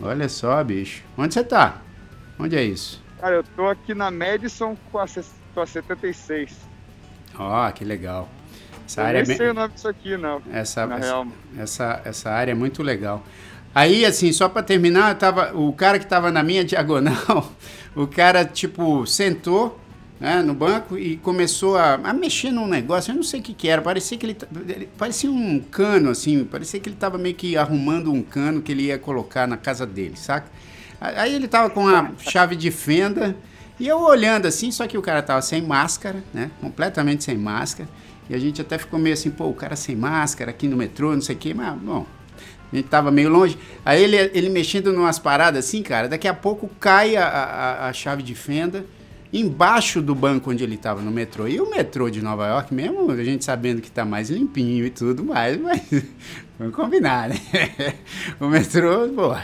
olha 0.00 0.28
só, 0.28 0.62
bicho. 0.62 1.02
Onde 1.16 1.34
você 1.34 1.44
tá? 1.44 1.80
Onde 2.38 2.56
é 2.56 2.62
isso? 2.64 3.02
Cara, 3.20 3.36
eu 3.36 3.44
tô 3.44 3.68
aqui 3.68 3.94
na 3.94 4.10
Madison 4.10 4.76
com 4.90 4.98
a, 4.98 5.06
com 5.54 5.60
a 5.60 5.66
76. 5.66 6.56
Ó, 7.38 7.70
que 7.70 7.84
legal. 7.84 8.28
Essa 8.86 9.00
eu 9.00 9.06
área 9.06 9.18
é 9.18 9.20
nem 9.20 9.28
bem- 9.28 9.36
sei 9.36 9.48
o 9.50 9.54
nome 9.54 9.74
disso 9.74 9.88
aqui, 9.88 10.16
não. 10.16 10.42
Essa, 10.52 10.86
na 10.86 10.96
essa, 10.96 11.06
real. 11.06 11.26
essa, 11.56 12.02
essa 12.04 12.30
área 12.30 12.52
é 12.52 12.54
muito 12.54 12.82
legal. 12.82 13.22
Aí, 13.74 14.04
assim, 14.04 14.32
só 14.32 14.48
pra 14.48 14.62
terminar, 14.62 15.14
tava, 15.16 15.56
o 15.56 15.72
cara 15.72 15.98
que 15.98 16.06
tava 16.06 16.30
na 16.30 16.42
minha 16.42 16.64
diagonal, 16.64 17.50
o 17.94 18.06
cara, 18.06 18.44
tipo, 18.44 19.06
sentou 19.06 19.80
né, 20.22 20.40
no 20.40 20.54
banco 20.54 20.96
e 20.96 21.16
começou 21.16 21.76
a, 21.76 21.94
a 21.94 22.12
mexer 22.12 22.52
num 22.52 22.68
negócio, 22.68 23.10
eu 23.10 23.16
não 23.16 23.24
sei 23.24 23.40
o 23.40 23.42
que 23.42 23.52
que 23.52 23.66
era, 23.68 23.82
parecia 23.82 24.16
que 24.16 24.24
ele, 24.24 24.36
ele- 24.68 24.88
parecia 24.96 25.28
um 25.28 25.58
cano, 25.58 26.10
assim, 26.10 26.44
parecia 26.44 26.78
que 26.78 26.88
ele 26.88 26.94
tava 26.94 27.18
meio 27.18 27.34
que 27.34 27.56
arrumando 27.56 28.12
um 28.12 28.22
cano 28.22 28.62
que 28.62 28.70
ele 28.70 28.84
ia 28.84 28.96
colocar 28.98 29.48
na 29.48 29.56
casa 29.56 29.84
dele, 29.84 30.14
saca? 30.16 30.46
Aí 31.00 31.34
ele 31.34 31.48
tava 31.48 31.68
com 31.70 31.88
a 31.88 32.12
chave 32.20 32.54
de 32.54 32.70
fenda 32.70 33.34
e 33.80 33.88
eu 33.88 33.98
olhando 33.98 34.46
assim, 34.46 34.70
só 34.70 34.86
que 34.86 34.96
o 34.96 35.02
cara 35.02 35.20
tava 35.20 35.42
sem 35.42 35.60
máscara, 35.60 36.22
né? 36.32 36.52
Completamente 36.60 37.24
sem 37.24 37.36
máscara. 37.36 37.88
E 38.30 38.34
a 38.36 38.38
gente 38.38 38.60
até 38.60 38.78
ficou 38.78 39.00
meio 39.00 39.14
assim, 39.14 39.28
pô, 39.28 39.46
o 39.48 39.54
cara 39.54 39.74
sem 39.74 39.96
máscara 39.96 40.52
aqui 40.52 40.68
no 40.68 40.76
metrô, 40.76 41.12
não 41.12 41.20
sei 41.20 41.34
o 41.34 41.38
quê, 41.40 41.52
mas, 41.52 41.74
bom, 41.80 42.06
a 42.72 42.76
gente 42.76 42.86
tava 42.86 43.10
meio 43.10 43.28
longe. 43.28 43.58
Aí 43.84 44.00
ele, 44.00 44.16
ele 44.32 44.48
mexendo 44.48 44.92
em 44.92 44.96
umas 44.96 45.18
paradas 45.18 45.66
assim, 45.66 45.82
cara, 45.82 46.08
daqui 46.08 46.28
a 46.28 46.34
pouco 46.34 46.70
cai 46.78 47.16
a, 47.16 47.26
a, 47.26 47.88
a 47.88 47.92
chave 47.92 48.22
de 48.22 48.36
fenda 48.36 48.84
embaixo 49.32 50.02
do 50.02 50.14
banco 50.14 50.50
onde 50.50 50.62
ele 50.62 50.74
estava 50.74 51.00
no 51.00 51.10
metrô. 51.10 51.48
E 51.48 51.60
o 51.60 51.70
metrô 51.70 52.10
de 52.10 52.20
Nova 52.20 52.46
York, 52.46 52.74
mesmo 52.74 53.10
a 53.10 53.24
gente 53.24 53.44
sabendo 53.44 53.80
que 53.80 53.88
está 53.88 54.04
mais 54.04 54.28
limpinho 54.28 54.84
e 54.84 54.90
tudo 54.90 55.24
mais, 55.24 55.58
mas 55.60 55.82
vamos 56.62 56.76
combinar, 56.76 57.28
né? 57.28 57.36
O 58.40 58.46
metrô, 58.46 59.08
pô, 59.08 59.36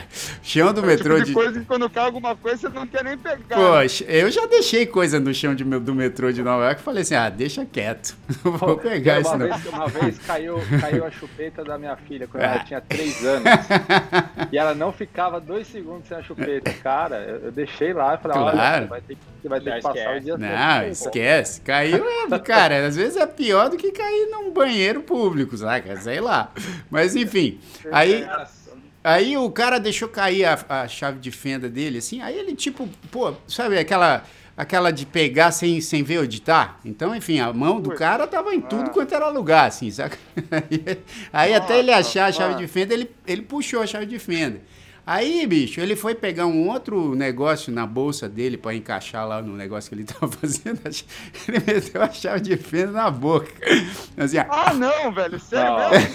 chão 0.42 0.72
do 0.72 0.80
É 0.80 0.84
o 0.84 0.87
metrô 0.87 1.14
tipo 1.16 1.25
de 1.25 1.28
de. 1.30 1.34
coisa 1.34 1.60
que 1.60 1.66
quando 1.66 1.88
cai 1.90 2.04
alguma 2.04 2.34
coisa 2.37 2.68
você 2.68 2.68
não 2.78 2.87
quer 2.87 3.04
nem 3.04 3.16
pegar. 3.18 3.56
Poxa, 3.56 4.04
eu 4.04 4.30
já 4.30 4.46
deixei 4.46 4.87
coisa 4.87 5.20
no 5.20 5.32
chão 5.34 5.54
de, 5.54 5.64
do 5.64 5.94
metrô 5.94 6.32
de 6.32 6.42
Nova 6.42 6.64
York 6.64 6.80
e 6.80 6.84
falei 6.84 7.02
assim: 7.02 7.14
ah, 7.14 7.28
deixa 7.28 7.64
quieto, 7.66 8.16
não 8.44 8.52
vou 8.52 8.76
pegar 8.78 9.20
isso 9.20 9.30
uma, 9.30 9.38
não. 9.38 9.46
vez, 9.48 9.66
uma 9.66 9.88
vez 9.88 10.18
caiu, 10.18 10.58
caiu 10.80 11.04
a 11.04 11.10
chupeta 11.10 11.64
da 11.64 11.78
minha 11.78 11.96
filha 11.96 12.26
quando 12.26 12.42
Ah. 12.42 12.46
ela 12.54 12.64
tinha 12.64 12.80
3 12.80 13.25
anos. 13.25 13.44
e 14.52 14.58
ela 14.58 14.75
não 14.75 14.92
ficava 14.92 15.40
dois 15.40 15.66
segundos 15.66 16.08
sem 16.08 16.16
a 16.16 16.22
chupeta. 16.22 16.72
Cara, 16.82 17.16
eu, 17.16 17.37
eu 17.46 17.52
deixei 17.52 17.92
lá 17.92 18.14
e 18.14 18.18
falei, 18.18 18.38
olha, 18.38 18.52
Claro. 18.52 18.82
você 18.84 18.88
vai 18.88 19.00
ter 19.02 19.14
que, 19.14 19.20
você 19.42 19.48
vai 19.48 19.60
ter 19.60 19.75
que 19.75 19.82
passar 19.82 19.98
esquece. 19.98 20.16
o 20.18 20.20
dia 20.20 20.32
todo 20.32 20.40
Não, 20.42 20.80
sem 20.80 20.90
esquece. 20.90 21.60
Caiu, 21.62 22.04
é, 22.32 22.38
cara, 22.38 22.87
às 22.87 22.96
vezes 22.96 23.16
é 23.16 23.26
pior 23.26 23.68
do 23.68 23.76
que 23.76 23.90
cair 23.92 24.28
num 24.30 24.50
banheiro 24.50 25.02
público, 25.02 25.56
saca? 25.56 25.96
Sei 26.00 26.20
lá. 26.20 26.50
Mas 26.90 27.07
enfim, 27.16 27.58
aí, 27.92 28.26
aí 29.02 29.36
o 29.36 29.50
cara 29.50 29.78
deixou 29.78 30.08
cair 30.08 30.44
a, 30.44 30.58
a 30.68 30.88
chave 30.88 31.18
de 31.18 31.30
fenda 31.30 31.68
dele, 31.68 31.98
assim, 31.98 32.20
aí 32.20 32.38
ele 32.38 32.54
tipo, 32.54 32.88
pô, 33.10 33.34
sabe 33.46 33.78
aquela. 33.78 34.24
Aquela 34.56 34.90
de 34.90 35.06
pegar 35.06 35.52
sem, 35.52 35.80
sem 35.80 36.02
ver 36.02 36.18
onde 36.18 36.42
tá. 36.42 36.80
Então, 36.84 37.14
enfim, 37.14 37.38
a 37.38 37.52
mão 37.52 37.80
do 37.80 37.92
cara 37.94 38.26
tava 38.26 38.52
em 38.52 38.60
tudo 38.60 38.90
quanto 38.90 39.14
era 39.14 39.28
lugar, 39.28 39.68
assim, 39.68 39.88
saca? 39.88 40.18
Aí, 40.50 40.98
aí 41.32 41.54
até 41.54 41.78
ele 41.78 41.92
achar 41.92 42.26
a 42.26 42.32
chave 42.32 42.56
de 42.56 42.66
fenda, 42.66 42.92
ele, 42.92 43.08
ele 43.24 43.42
puxou 43.42 43.80
a 43.80 43.86
chave 43.86 44.06
de 44.06 44.18
fenda. 44.18 44.60
Aí, 45.10 45.46
bicho, 45.46 45.80
ele 45.80 45.96
foi 45.96 46.14
pegar 46.14 46.44
um 46.44 46.68
outro 46.68 47.14
negócio 47.14 47.72
na 47.72 47.86
bolsa 47.86 48.28
dele 48.28 48.58
pra 48.58 48.74
encaixar 48.74 49.26
lá 49.26 49.40
no 49.40 49.56
negócio 49.56 49.88
que 49.88 49.94
ele 49.94 50.04
tava 50.04 50.30
fazendo. 50.30 50.78
Ele 51.48 51.62
meteu 51.66 52.02
a 52.02 52.10
chave 52.10 52.40
de 52.42 52.58
fenda 52.58 52.92
na 52.92 53.10
boca. 53.10 53.50
Assim. 54.18 54.36
Ah, 54.36 54.74
não, 54.74 55.10
velho. 55.10 55.40
Sério 55.40 55.72
Não. 55.78 55.90
mesmo? 55.90 56.14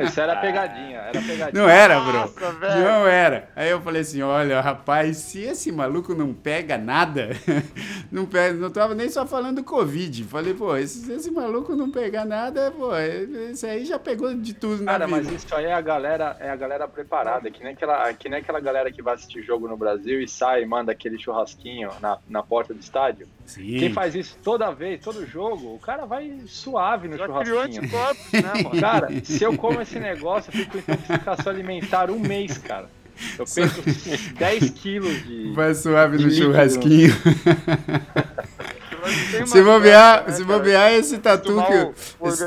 Isso 0.04 0.20
era 0.20 0.34
pegadinha, 0.40 0.98
era 0.98 1.22
pegadinha. 1.22 1.62
Não 1.62 1.68
era, 1.68 2.00
bro. 2.00 2.12
Nossa, 2.12 2.52
velho. 2.54 2.80
Não 2.82 3.06
era. 3.06 3.48
Aí 3.54 3.70
eu 3.70 3.80
falei 3.80 4.02
assim, 4.02 4.20
olha, 4.20 4.60
rapaz, 4.60 5.18
se 5.18 5.40
esse 5.40 5.70
maluco 5.70 6.12
não 6.12 6.34
pega 6.34 6.76
nada, 6.76 7.30
não 8.10 8.26
pega, 8.26 8.54
não 8.54 8.70
tava 8.70 8.96
nem 8.96 9.08
só 9.08 9.24
falando 9.24 9.56
do 9.56 9.64
Covid. 9.64 10.24
Falei, 10.24 10.54
pô, 10.54 10.76
esse, 10.76 11.04
se 11.04 11.12
esse 11.12 11.30
maluco 11.30 11.76
não 11.76 11.88
pegar 11.88 12.24
nada, 12.24 12.72
pô, 12.72 12.90
esse 12.96 13.64
aí 13.64 13.84
já 13.84 13.96
pegou 13.98 14.34
de 14.34 14.54
tudo 14.54 14.82
na 14.82 14.92
Cara, 14.92 15.06
vida. 15.06 15.18
mas 15.18 15.32
isso 15.32 15.54
aí 15.54 15.66
é 15.66 15.72
a 15.72 15.80
galera, 15.80 16.36
é 16.40 16.50
a 16.50 16.56
galera 16.56 16.88
preparada, 16.88 17.48
que 17.48 17.59
nem, 17.62 17.72
aquela, 17.72 18.12
que 18.14 18.28
nem 18.28 18.38
aquela 18.40 18.60
galera 18.60 18.90
que 18.90 19.02
vai 19.02 19.14
assistir 19.14 19.42
jogo 19.42 19.68
no 19.68 19.76
Brasil 19.76 20.20
e 20.20 20.28
sai 20.28 20.62
e 20.62 20.66
manda 20.66 20.92
aquele 20.92 21.18
churrasquinho 21.18 21.90
na, 22.00 22.18
na 22.28 22.42
porta 22.42 22.72
do 22.72 22.80
estádio. 22.80 23.26
Sim. 23.46 23.78
Quem 23.78 23.92
faz 23.92 24.14
isso 24.14 24.36
toda 24.42 24.70
vez, 24.70 25.00
todo 25.02 25.26
jogo, 25.26 25.74
o 25.74 25.78
cara 25.78 26.06
vai 26.06 26.40
suave 26.46 27.08
no 27.08 27.16
Já 27.16 27.24
criou 27.26 27.44
churrasquinho. 27.44 27.82
anticorpos, 27.82 28.32
né, 28.32 28.62
mano? 28.62 28.70
Cara, 28.80 29.08
se 29.24 29.42
eu 29.42 29.56
como 29.56 29.80
esse 29.80 29.98
negócio, 29.98 30.50
eu 30.50 30.58
fico 30.58 30.82
com 30.82 30.92
intoxicação 30.92 31.52
alimentar 31.52 32.10
um 32.10 32.18
mês, 32.18 32.56
cara. 32.58 32.88
Eu 33.38 33.44
perco 33.44 33.82
10 34.38 34.70
quilos 34.70 35.24
de. 35.26 35.52
Vai 35.52 35.74
suave 35.74 36.12
no 36.12 36.18
de 36.18 36.24
líquido. 36.30 36.46
churrasquinho. 36.46 37.12
Se 39.46 39.62
bobear, 39.62 40.26
né, 40.26 40.32
se 40.32 40.44
bobear 40.44 40.92
esse 40.92 41.18
tatu 41.18 41.54
que, 41.66 41.72
o, 41.74 41.94
o 42.20 42.28
esse, 42.28 42.44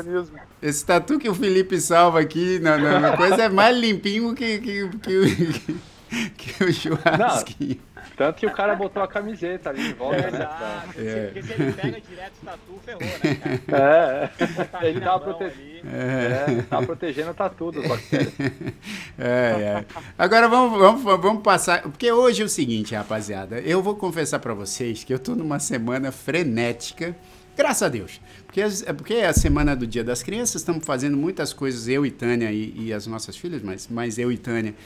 esse 0.62 0.84
tatu 0.84 1.18
que 1.18 1.28
o 1.28 1.34
Felipe 1.34 1.80
salva 1.80 2.20
aqui 2.20 2.58
na, 2.60 2.76
na- 2.78 3.00
na 3.00 3.16
coisa 3.16 3.42
é 3.44 3.48
mais 3.48 3.76
limpinho 3.76 4.34
que, 4.34 4.58
que, 4.58 4.88
que, 4.98 5.18
o- 5.18 5.24
que 6.36 6.64
o 6.64 6.72
churrasquinho. 6.72 7.78
Tanto 8.16 8.36
que 8.36 8.46
o 8.46 8.52
cara 8.52 8.76
botou 8.76 9.02
a 9.02 9.08
camiseta 9.08 9.70
ali 9.70 9.90
em 9.90 9.94
volta, 9.94 10.22
né? 10.22 10.28
Exato. 10.28 11.00
É. 11.00 11.24
Porque 11.26 11.42
se 11.42 11.52
ele 11.52 11.72
pega 11.72 12.00
direto 12.00 12.32
o 12.42 12.44
tatu, 12.44 12.80
ferrou, 12.84 13.02
né, 13.02 13.60
cara? 13.66 14.32
É, 14.82 14.88
ele 14.88 15.00
tava, 15.00 15.20
prote... 15.20 15.44
ali. 15.44 15.82
é, 15.84 16.62
tava 16.62 16.86
protegendo 16.86 17.34
tá 17.34 17.48
tudo, 17.48 17.80
as 17.80 17.88
bactérias. 17.88 18.34
É, 19.16 19.24
é. 19.26 19.84
Agora 20.18 20.48
vamos, 20.48 20.78
vamos, 20.78 21.02
vamos 21.02 21.42
passar. 21.42 21.82
Porque 21.82 22.10
hoje 22.10 22.42
é 22.42 22.44
o 22.44 22.48
seguinte, 22.48 22.94
rapaziada. 22.94 23.60
Eu 23.60 23.80
vou 23.82 23.94
confessar 23.94 24.40
pra 24.40 24.52
vocês 24.54 25.04
que 25.04 25.14
eu 25.14 25.18
tô 25.18 25.34
numa 25.34 25.58
semana 25.58 26.10
frenética. 26.10 27.14
Graças 27.56 27.82
a 27.84 27.88
Deus. 27.88 28.20
Porque, 28.54 28.60
é 28.86 28.92
porque 28.92 29.14
é 29.14 29.26
a 29.26 29.32
semana 29.32 29.74
do 29.74 29.84
Dia 29.84 30.04
das 30.04 30.22
Crianças, 30.22 30.62
estamos 30.62 30.86
fazendo 30.86 31.16
muitas 31.16 31.52
coisas, 31.52 31.88
eu 31.88 32.06
e 32.06 32.10
Tânia 32.12 32.52
e, 32.52 32.72
e 32.84 32.92
as 32.92 33.04
nossas 33.04 33.36
filhas, 33.36 33.60
mas, 33.60 33.88
mas 33.90 34.16
eu 34.16 34.30
e 34.30 34.38
Tânia, 34.38 34.76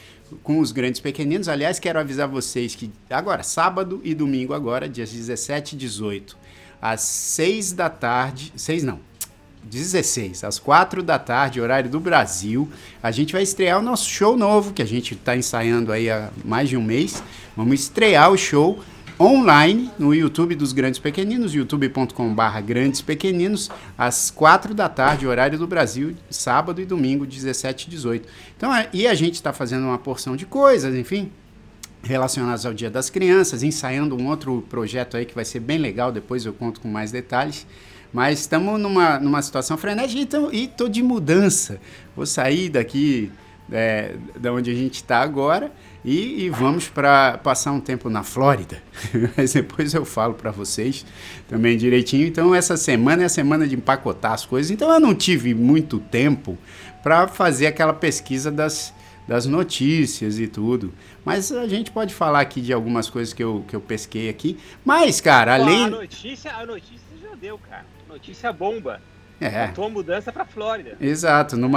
com 0.41 0.57
os 0.57 0.71
grandes 0.71 0.99
pequeninos. 0.99 1.47
Aliás, 1.47 1.77
quero 1.77 1.99
avisar 1.99 2.27
vocês 2.27 2.73
que 2.73 2.89
agora, 3.07 3.43
sábado 3.43 4.01
e 4.03 4.15
domingo, 4.15 4.55
agora, 4.55 4.89
dias 4.89 5.11
17 5.11 5.75
e 5.75 5.77
18, 5.77 6.35
às 6.81 7.01
6 7.01 7.73
da 7.73 7.91
tarde. 7.91 8.51
6 8.55 8.83
não, 8.83 8.99
16, 9.61 10.45
às 10.45 10.57
4 10.57 11.03
da 11.03 11.19
tarde, 11.19 11.61
horário 11.61 11.91
do 11.91 11.99
Brasil. 11.99 12.67
A 13.03 13.11
gente 13.11 13.33
vai 13.33 13.43
estrear 13.43 13.77
o 13.77 13.83
nosso 13.83 14.09
show 14.09 14.35
novo, 14.35 14.73
que 14.73 14.81
a 14.81 14.87
gente 14.87 15.13
está 15.13 15.37
ensaiando 15.37 15.91
aí 15.91 16.09
há 16.09 16.31
mais 16.43 16.69
de 16.69 16.75
um 16.75 16.81
mês. 16.81 17.21
Vamos 17.55 17.81
estrear 17.81 18.31
o 18.31 18.37
show 18.37 18.79
online 19.19 19.91
no 19.99 20.15
YouTube 20.15 20.55
dos 20.55 20.71
Grandes 20.71 20.97
Pequeninos, 20.97 21.53
youtube.com.br 21.53 22.61
Grandes 22.65 23.01
Pequeninos, 23.01 23.69
às 23.97 24.31
4 24.31 24.73
da 24.73 24.87
tarde, 24.87 25.27
horário 25.27 25.59
do 25.59 25.67
Brasil, 25.67 26.15
sábado 26.29 26.79
e 26.79 26.85
domingo, 26.85 27.25
17 27.25 27.87
e 27.87 27.89
18. 27.89 28.29
Então, 28.55 28.71
e 28.93 29.05
a 29.05 29.13
gente 29.13 29.35
está 29.35 29.51
fazendo 29.51 29.83
uma 29.83 29.97
porção 29.97 30.37
de 30.37 30.45
coisas, 30.45 30.95
enfim, 30.95 31.29
relacionadas 32.01 32.65
ao 32.65 32.73
Dia 32.73 32.89
das 32.89 33.09
Crianças, 33.09 33.61
ensaiando 33.61 34.15
um 34.15 34.27
outro 34.27 34.65
projeto 34.69 35.17
aí 35.17 35.25
que 35.25 35.35
vai 35.35 35.43
ser 35.43 35.59
bem 35.59 35.77
legal, 35.77 36.13
depois 36.13 36.45
eu 36.45 36.53
conto 36.53 36.79
com 36.79 36.87
mais 36.87 37.11
detalhes. 37.11 37.67
Mas 38.13 38.39
estamos 38.39 38.79
numa, 38.79 39.19
numa 39.19 39.41
situação 39.41 39.77
frenética 39.77 40.37
e 40.51 40.63
e 40.63 40.67
tô 40.67 40.87
de 40.87 41.03
mudança. 41.03 41.79
Vou 42.15 42.25
sair 42.25 42.69
daqui 42.69 43.31
é, 43.71 44.15
da 44.39 44.51
onde 44.51 44.71
a 44.71 44.73
gente 44.73 44.95
está 44.95 45.19
agora 45.19 45.71
e, 46.03 46.45
e 46.45 46.49
vamos 46.49 46.87
para 46.87 47.37
passar 47.39 47.71
um 47.71 47.79
tempo 47.79 48.09
na 48.09 48.23
Flórida. 48.23 48.81
Mas 49.35 49.53
depois 49.53 49.93
eu 49.93 50.05
falo 50.05 50.33
para 50.33 50.51
vocês 50.51 51.05
também 51.47 51.77
direitinho. 51.77 52.25
Então 52.27 52.55
essa 52.55 52.77
semana 52.77 53.23
é 53.23 53.25
a 53.25 53.29
semana 53.29 53.67
de 53.67 53.75
empacotar 53.75 54.33
as 54.33 54.45
coisas. 54.45 54.71
Então 54.71 54.91
eu 54.91 54.99
não 54.99 55.13
tive 55.13 55.53
muito 55.53 55.99
tempo 55.99 56.57
para 57.03 57.27
fazer 57.27 57.67
aquela 57.67 57.93
pesquisa 57.93 58.49
das, 58.51 58.93
das 59.27 59.45
notícias 59.45 60.39
e 60.39 60.47
tudo. 60.47 60.93
Mas 61.25 61.51
a 61.51 61.67
gente 61.67 61.91
pode 61.91 62.13
falar 62.13 62.39
aqui 62.39 62.61
de 62.61 62.73
algumas 62.73 63.09
coisas 63.09 63.33
que 63.33 63.43
eu, 63.43 63.65
que 63.67 63.75
eu 63.75 63.81
pesquei 63.81 64.29
aqui. 64.29 64.57
Mas, 64.83 65.19
cara, 65.19 65.55
além. 65.55 65.85
A 65.85 65.89
notícia, 65.89 66.53
a 66.53 66.65
notícia 66.65 66.99
já 67.21 67.35
deu, 67.35 67.57
cara. 67.57 67.85
Notícia 68.07 68.51
bomba. 68.51 69.01
É, 69.41 69.67
Faltou 69.67 69.85
a 69.85 69.89
mudança 69.89 70.33
pra 70.33 70.43
Flórida. 70.43 70.97
exato. 70.99 71.55
No 71.55 71.69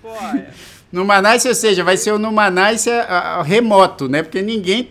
pô, 0.00 0.08
é, 0.08 0.50
no 0.92 1.04
Manice, 1.04 1.48
ou 1.48 1.54
seja, 1.54 1.82
vai 1.84 1.96
ser 1.96 2.12
o 2.12 2.18
no 2.18 2.32
Manice 2.32 2.90
ah, 2.90 3.38
ah, 3.38 3.42
remoto, 3.42 4.08
né? 4.08 4.22
Porque 4.22 4.42
ninguém, 4.42 4.88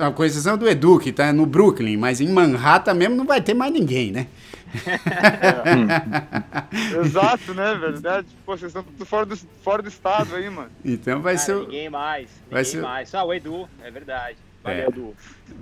a 0.00 0.24
exceção 0.26 0.56
do 0.56 0.68
Edu, 0.68 0.98
que 0.98 1.12
tá 1.12 1.32
no 1.32 1.46
Brooklyn, 1.46 1.96
mas 1.96 2.20
em 2.20 2.28
Manhattan 2.28 2.94
mesmo 2.94 3.14
não 3.16 3.24
vai 3.26 3.40
ter 3.40 3.54
mais 3.54 3.72
ninguém, 3.72 4.10
né? 4.10 4.26
Exato, 7.04 7.54
né, 7.54 7.74
velho? 7.74 8.00
Né? 8.00 8.24
Pô, 8.44 8.56
vocês 8.56 8.70
estão 8.70 8.82
tudo 8.82 9.04
fora 9.06 9.26
do, 9.26 9.36
fora 9.62 9.82
do 9.82 9.88
estado 9.88 10.34
aí, 10.34 10.48
mano. 10.50 10.70
Então 10.84 11.20
vai 11.20 11.34
cara, 11.34 11.46
ser. 11.46 11.56
ninguém 11.60 11.90
mais. 11.90 12.28
vai 12.50 12.62
Ninguém 12.62 12.64
ser- 12.64 12.82
mais. 12.82 13.08
Só 13.08 13.24
o 13.26 13.32
Edu, 13.34 13.68
é 13.82 13.90
verdade. 13.90 14.36
Valeu, 14.62 14.82
É. 14.82 14.86
Edu. 14.88 15.14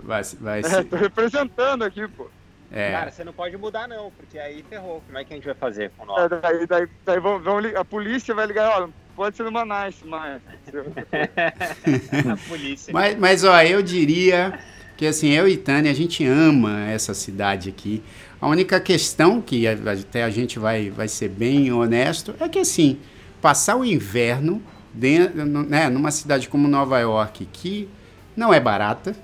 Vai, 0.03 0.23
vai 0.41 0.61
É, 0.61 0.63
ser. 0.63 0.85
tô 0.85 0.97
representando 0.97 1.83
aqui, 1.85 2.07
pô. 2.09 2.29
É. 2.71 2.91
Cara, 2.93 3.11
você 3.11 3.23
não 3.23 3.35
pode 3.35 3.55
mudar, 3.59 3.87
não, 3.87 4.11
porque 4.17 4.39
aí 4.39 4.65
ferrou. 4.69 5.03
Como 5.07 5.19
é 5.19 5.25
que 5.25 5.35
a 5.35 5.37
gente 5.37 5.45
vai 5.45 5.55
fazer 5.55 5.91
com 5.97 6.07
o 6.07 6.19
É, 6.19 6.29
nós? 6.29 6.41
daí, 6.41 6.67
daí, 6.67 6.89
daí 7.05 7.21
vão, 7.21 7.39
vão 7.39 7.59
a 7.77 7.85
polícia 7.85 8.35
vai 8.35 8.47
ligar, 8.47 8.81
ó, 8.81 8.89
pode 9.15 9.37
ser 9.37 9.45
numa 9.45 9.65
nice, 9.65 10.05
mas. 10.05 10.41
a 12.31 12.37
polícia. 12.49 12.93
Mas, 12.93 13.19
mas, 13.19 13.45
ó, 13.45 13.61
eu 13.63 13.83
diria 13.83 14.59
que 14.97 15.07
assim, 15.07 15.31
eu 15.31 15.49
e 15.49 15.57
Tânia, 15.57 15.91
a 15.91 15.95
gente 15.95 16.25
ama 16.25 16.87
essa 16.89 17.15
cidade 17.15 17.69
aqui. 17.69 18.03
A 18.41 18.47
única 18.49 18.81
questão, 18.81 19.41
que 19.41 19.67
a- 19.67 19.73
até 19.93 20.25
a 20.25 20.31
gente 20.31 20.59
vai, 20.59 20.91
vai 20.91 21.09
ser 21.09 21.29
bem 21.29 21.73
honesto, 21.73 22.35
é 22.41 22.49
que 22.49 22.59
assim, 22.59 22.99
passar 23.41 23.77
o 23.77 23.85
inverno 23.85 24.63
dentro, 24.93 25.45
no- 25.47 25.63
né, 25.63 25.89
numa 25.89 26.11
cidade 26.11 26.49
como 26.49 26.69
Nova 26.69 26.99
York, 27.01 27.49
que 27.53 27.89
não 28.37 28.53
é 28.53 28.61
barata, 28.61 29.15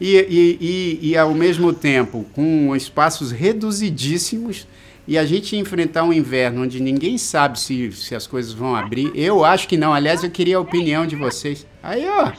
e, 0.00 0.16
e, 0.16 0.58
e, 0.60 1.10
e 1.10 1.16
ao 1.16 1.34
mesmo 1.34 1.72
tempo 1.72 2.24
com 2.34 2.74
espaços 2.76 3.32
reduzidíssimos, 3.32 4.66
e 5.08 5.16
a 5.16 5.24
gente 5.24 5.56
enfrentar 5.56 6.04
um 6.04 6.12
inverno 6.12 6.62
onde 6.64 6.80
ninguém 6.82 7.16
sabe 7.16 7.58
se, 7.58 7.90
se 7.92 8.14
as 8.14 8.26
coisas 8.26 8.52
vão 8.52 8.76
abrir, 8.76 9.10
eu 9.14 9.42
acho 9.44 9.66
que 9.66 9.76
não. 9.78 9.94
Aliás, 9.94 10.22
eu 10.22 10.30
queria 10.30 10.58
a 10.58 10.60
opinião 10.60 11.06
de 11.06 11.16
vocês. 11.16 11.66
Aí, 11.82 12.06
ó, 12.06 12.30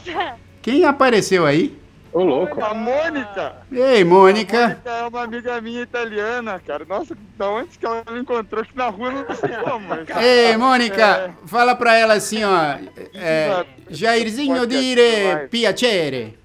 quem 0.62 0.84
apareceu 0.84 1.44
aí? 1.44 1.76
Ô, 2.12 2.22
louco. 2.22 2.62
A 2.64 2.72
Mônica! 2.72 3.56
Ei, 3.72 4.02
A 4.02 4.04
Mônica. 4.04 4.60
Mônica 4.68 4.90
é 4.90 5.06
uma 5.06 5.22
amiga 5.22 5.60
minha 5.60 5.82
italiana, 5.82 6.60
cara. 6.64 6.84
Nossa, 6.84 7.16
da 7.36 7.48
onde 7.50 7.76
que 7.78 7.84
ela 7.84 8.04
me 8.10 8.20
encontrou 8.20 8.62
aqui 8.62 8.76
na 8.76 8.88
rua, 8.88 9.10
eu 9.12 9.24
não 9.28 9.34
sei 9.34 9.50
como. 9.50 9.86
Ei, 10.22 10.56
Mônica, 10.56 11.34
fala 11.46 11.74
pra 11.74 11.96
ela 11.96 12.14
assim, 12.14 12.42
ó. 12.44 12.78
É, 13.14 13.64
Jairzinho 13.90 14.64
dire 14.66 15.46
piacere. 15.50 16.38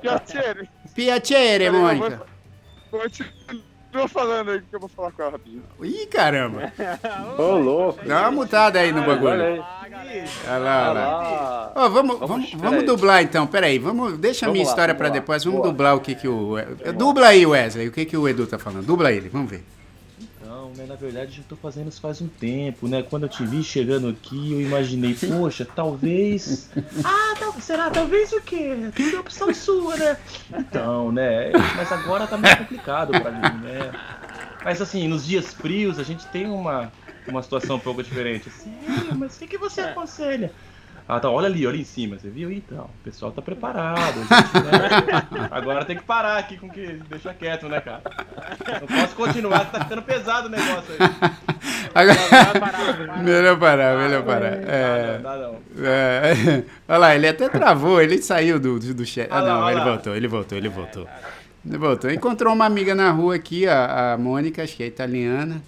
Piacere. 0.00 0.68
Piacere, 0.94 1.70
Mônica. 1.70 2.22
vou- 2.90 3.00
Continua 3.90 4.08
falando 4.08 4.50
aí 4.50 4.60
que 4.60 4.76
eu 4.76 4.80
vou 4.80 4.88
falar 4.88 5.12
com 5.12 5.22
ela 5.22 5.32
rapidinho. 5.32 5.62
Ih, 5.82 6.06
caramba. 6.06 6.70
Ô, 7.38 7.56
louco. 7.56 8.06
Dá 8.06 8.22
uma 8.22 8.30
mutada 8.30 8.78
aí 8.80 8.92
no 8.92 9.02
bagulho. 9.02 9.30
Olha 9.30 10.58
lá, 10.58 10.90
olha 10.90 10.92
lá. 10.92 11.72
Ó, 11.74 11.88
vamos, 11.88 12.18
Vamos, 12.18 12.52
vamos, 12.52 12.84
dublar 12.84 13.22
então, 13.22 13.46
peraí, 13.46 13.78
vamos, 13.78 14.18
deixa 14.18 14.46
a 14.46 14.50
minha 14.50 14.64
história 14.64 14.94
pra 14.94 15.08
depois, 15.08 15.44
vamos 15.44 15.62
dublar 15.62 15.96
o 15.96 16.00
que 16.00 16.14
que 16.14 16.28
o... 16.28 16.56
Dubla 16.96 17.28
aí, 17.28 17.46
Wesley, 17.46 17.88
o 17.88 17.92
que 17.92 18.04
que 18.04 18.16
o 18.16 18.28
Edu 18.28 18.46
tá 18.46 18.58
falando, 18.58 18.84
dubla 18.84 19.10
ele, 19.10 19.28
vamos 19.28 19.50
ver. 19.50 19.64
Né, 20.78 20.86
na 20.86 20.94
verdade 20.94 21.32
já 21.38 21.42
tô 21.48 21.56
fazendo 21.56 21.88
isso 21.88 22.00
faz 22.00 22.20
um 22.22 22.28
tempo, 22.28 22.86
né? 22.86 23.02
Quando 23.02 23.24
eu 23.24 23.28
te 23.28 23.44
vi 23.44 23.64
chegando 23.64 24.08
aqui, 24.08 24.52
eu 24.52 24.60
imaginei, 24.60 25.12
poxa, 25.14 25.64
talvez. 25.66 26.70
Ah, 27.04 27.34
tal- 27.36 27.60
será? 27.60 27.90
Talvez 27.90 28.32
o 28.32 28.40
quê? 28.40 28.70
Tudo 28.94 29.16
é 29.16 29.18
opção 29.18 29.52
sua, 29.52 29.96
né? 29.96 30.16
Então, 30.56 31.10
né? 31.10 31.50
Mas 31.76 31.90
agora 31.90 32.28
tá 32.28 32.38
meio 32.38 32.56
complicado 32.58 33.12
pra 33.20 33.32
mim, 33.32 33.58
né? 33.64 33.90
Mas 34.64 34.80
assim, 34.80 35.08
nos 35.08 35.26
dias 35.26 35.52
frios 35.52 35.98
a 35.98 36.04
gente 36.04 36.24
tem 36.28 36.46
uma, 36.46 36.92
uma 37.26 37.42
situação 37.42 37.74
um 37.76 37.80
pouco 37.80 38.00
diferente. 38.02 38.48
Assim, 38.48 38.72
"Ah, 38.88 39.14
mas 39.16 39.34
o 39.34 39.38
que, 39.40 39.48
que 39.48 39.58
você 39.58 39.80
aconselha? 39.80 40.52
Ah, 41.08 41.18
tá, 41.18 41.30
olha 41.30 41.46
ali, 41.46 41.66
olha 41.66 41.78
em 41.78 41.84
cima, 41.84 42.18
você 42.18 42.28
viu? 42.28 42.52
Então, 42.52 42.84
o 42.84 43.02
pessoal 43.02 43.32
tá 43.32 43.40
preparado. 43.40 43.98
a 43.98 44.42
gente, 44.42 44.54
né? 44.66 45.48
Agora 45.50 45.82
tem 45.82 45.96
que 45.96 46.02
parar 46.02 46.36
aqui 46.36 46.58
com 46.58 46.66
o 46.66 46.70
que. 46.70 47.00
Deixa 47.08 47.32
quieto, 47.32 47.66
né, 47.66 47.80
cara? 47.80 48.02
Não 48.78 48.86
posso 48.86 49.16
continuar, 49.16 49.64
tá 49.70 49.84
ficando 49.84 50.02
pesado 50.02 50.48
o 50.48 50.50
negócio 50.50 50.92
aí. 50.92 51.32
Agora... 51.94 53.22
melhor 53.22 53.58
parar, 53.58 53.96
melhor 53.96 54.22
parar. 54.22 54.52
É, 54.52 55.18
Dá 55.22 55.36
não, 55.36 55.40
dá 55.40 55.48
não. 55.48 55.86
é, 55.86 56.64
olha 56.86 56.98
lá, 56.98 57.14
ele 57.14 57.26
até 57.26 57.48
travou, 57.48 58.02
ele 58.02 58.20
saiu 58.20 58.60
do, 58.60 58.78
do, 58.78 59.06
chat. 59.06 59.28
Ah, 59.30 59.40
não, 59.40 59.70
ele 59.70 59.78
lá. 59.78 59.84
voltou, 59.86 60.14
ele 60.14 60.28
voltou, 60.28 60.58
ele 60.58 60.68
voltou. 60.68 61.08
Ele 61.66 61.78
voltou. 61.78 62.10
Encontrou 62.10 62.52
uma 62.52 62.66
amiga 62.66 62.94
na 62.94 63.10
rua 63.10 63.34
aqui, 63.36 63.66
a, 63.66 64.12
a 64.12 64.18
Mônica, 64.18 64.62
acho 64.62 64.76
que 64.76 64.82
é 64.82 64.86
italiana. 64.86 65.62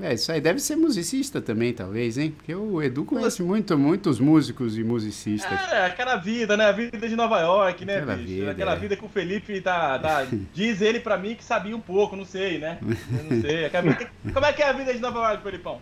É, 0.00 0.14
isso 0.14 0.30
aí 0.30 0.40
deve 0.40 0.60
ser 0.60 0.76
musicista 0.76 1.40
também, 1.40 1.72
talvez, 1.72 2.16
hein? 2.18 2.30
Porque 2.36 2.54
o 2.54 2.80
Edu 2.80 3.04
conhece 3.04 3.42
muito, 3.42 3.76
muitos 3.76 4.20
músicos 4.20 4.78
e 4.78 4.84
musicistas. 4.84 5.58
É, 5.72 5.86
aquela 5.86 6.16
vida, 6.16 6.56
né? 6.56 6.66
A 6.66 6.72
vida 6.72 7.08
de 7.08 7.16
Nova 7.16 7.40
York, 7.40 7.84
né, 7.84 7.96
Aquela 7.96 8.14
bicho? 8.14 8.28
vida, 8.28 8.50
aquela 8.52 8.72
é. 8.74 8.76
vida 8.76 8.96
que 8.96 9.04
o 9.04 9.08
Felipe 9.08 9.60
tá, 9.60 9.98
tá. 9.98 10.26
Diz 10.54 10.80
ele 10.80 11.00
pra 11.00 11.16
mim 11.16 11.34
que 11.34 11.42
sabia 11.44 11.76
um 11.76 11.80
pouco, 11.80 12.14
não 12.14 12.24
sei, 12.24 12.58
né? 12.58 12.78
Eu 12.82 13.24
não 13.24 13.40
sei. 13.40 13.64
Aquela 13.64 13.92
Como 14.32 14.46
é 14.46 14.52
que 14.52 14.62
é 14.62 14.68
a 14.68 14.72
vida 14.72 14.94
de 14.94 15.00
Nova 15.00 15.18
York, 15.18 15.42
Felipão? 15.42 15.80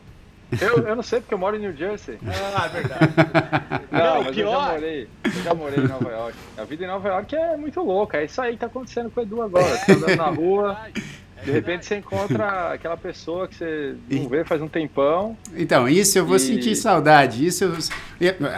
Eu, 0.61 0.78
eu 0.87 0.94
não 0.96 1.02
sei 1.02 1.20
porque 1.20 1.35
eu 1.35 1.38
moro 1.38 1.56
em 1.56 1.58
New 1.58 1.76
Jersey. 1.76 2.18
Ah, 2.54 2.66
é 2.66 2.68
verdade. 2.68 3.12
Não, 3.90 4.23
mas 4.23 4.26
eu 4.28 4.32
já 4.32 4.32
pior. 4.32 4.73
morei. 4.73 5.08
Eu 5.25 5.42
já 5.42 5.54
morei 5.54 5.85
em 5.85 5.88
Nova 5.88 6.11
York. 6.11 6.38
A 6.56 6.64
vida 6.64 6.85
em 6.85 6.87
Nova 6.87 7.08
York 7.08 7.37
é 7.37 7.56
muito 7.56 7.80
louca. 7.82 8.18
É 8.18 8.25
isso 8.26 8.40
aí 8.40 8.52
que 8.52 8.61
tá 8.61 8.66
acontecendo 8.66 9.11
com 9.11 9.20
o 9.20 9.23
Edu 9.25 9.42
agora. 9.42 9.76
Tá 9.76 9.92
andando 9.92 10.16
na 10.16 10.26
rua, 10.30 10.78
de 11.45 11.50
repente 11.50 11.87
você 11.87 11.97
encontra 11.97 12.73
aquela 12.73 12.97
pessoa 12.97 13.47
que 13.47 13.55
você 13.57 13.95
não 14.11 14.28
vê 14.28 14.45
faz 14.45 14.61
um 14.61 14.69
tempão. 14.69 15.37
Então, 15.57 15.88
isso 15.88 16.19
eu 16.19 16.26
vou 16.26 16.37
E- 16.37 16.40
sentir 16.40 16.75
saudade. 16.75 17.47
Isso 17.47 17.64
eu... 17.64 17.73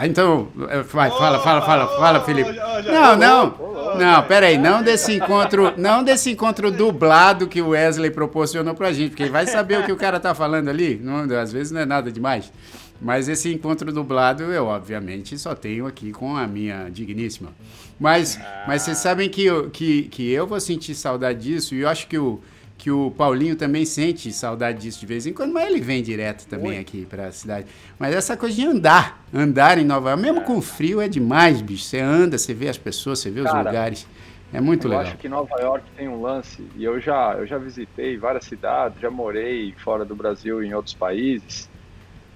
Então, 0.04 0.48
vai, 0.92 1.10
fala, 1.10 1.38
fala, 1.40 1.60
fala, 1.62 1.86
fala, 1.98 2.20
Felipe. 2.24 2.52
Não, 2.86 3.16
não. 3.16 3.68
Não, 3.98 4.22
peraí, 4.24 4.58
não 4.58 4.82
desse 4.82 5.14
encontro, 5.14 5.72
não 5.76 6.04
desse 6.04 6.30
encontro 6.30 6.70
dublado 6.70 7.46
que 7.48 7.60
o 7.60 7.70
Wesley 7.70 8.10
proporcionou 8.10 8.74
pra 8.74 8.92
gente, 8.92 9.10
porque 9.10 9.26
vai 9.26 9.46
saber 9.46 9.80
o 9.80 9.84
que 9.84 9.92
o 9.92 9.96
cara 9.96 10.20
tá 10.20 10.34
falando 10.34 10.68
ali, 10.68 11.00
não, 11.02 11.24
às 11.40 11.52
vezes 11.52 11.72
não 11.72 11.80
é 11.80 11.86
nada 11.86 12.12
demais. 12.12 12.52
Mas 13.00 13.28
esse 13.28 13.52
encontro 13.52 13.92
dublado 13.92 14.42
eu, 14.44 14.66
obviamente, 14.66 15.38
só 15.38 15.54
tenho 15.54 15.86
aqui 15.86 16.10
com 16.12 16.36
a 16.36 16.46
minha 16.46 16.88
digníssima. 16.90 17.50
Mas, 17.98 18.38
mas 18.66 18.82
vocês 18.82 18.98
sabem 18.98 19.28
que 19.28 19.44
eu, 19.44 19.70
que, 19.70 20.02
que 20.04 20.30
eu 20.30 20.46
vou 20.46 20.60
sentir 20.60 20.94
saudade 20.94 21.40
disso, 21.40 21.74
e 21.74 21.80
eu 21.80 21.88
acho 21.88 22.06
que 22.08 22.18
o, 22.18 22.40
que 22.78 22.92
o 22.92 23.10
Paulinho 23.10 23.56
também 23.56 23.84
sente 23.84 24.32
saudade 24.32 24.82
disso 24.82 25.00
de 25.00 25.06
vez 25.06 25.26
em 25.26 25.32
quando, 25.32 25.52
mas 25.52 25.68
ele 25.68 25.80
vem 25.80 26.00
direto 26.00 26.46
também 26.46 26.78
aqui 26.78 27.04
pra 27.04 27.32
cidade. 27.32 27.66
Mas 27.98 28.14
essa 28.14 28.36
coisa 28.36 28.54
de 28.54 28.64
andar, 28.64 29.20
andar 29.34 29.78
em 29.78 29.84
Nova 29.84 30.10
York, 30.10 30.22
mesmo 30.22 30.42
com 30.42 30.62
frio, 30.62 31.00
é 31.00 31.08
demais, 31.08 31.60
bicho. 31.60 31.82
Você 31.82 31.98
anda, 31.98 32.38
você 32.38 32.54
vê 32.54 32.68
as 32.68 32.78
pessoas, 32.78 33.18
você 33.18 33.30
vê 33.30 33.40
os 33.40 33.50
Cara, 33.50 33.68
lugares. 33.68 34.06
É 34.52 34.60
muito 34.60 34.86
eu 34.86 34.90
legal. 34.90 35.06
acho 35.06 35.18
que 35.18 35.28
Nova 35.28 35.60
York 35.60 35.90
tem 35.96 36.08
um 36.08 36.22
lance, 36.22 36.66
e 36.76 36.84
eu 36.84 37.00
já, 37.00 37.34
eu 37.34 37.46
já 37.46 37.58
visitei 37.58 38.16
várias 38.16 38.44
cidades, 38.44 39.00
já 39.00 39.10
morei 39.10 39.74
fora 39.76 40.04
do 40.04 40.14
Brasil 40.14 40.62
em 40.62 40.72
outros 40.72 40.94
países. 40.94 41.68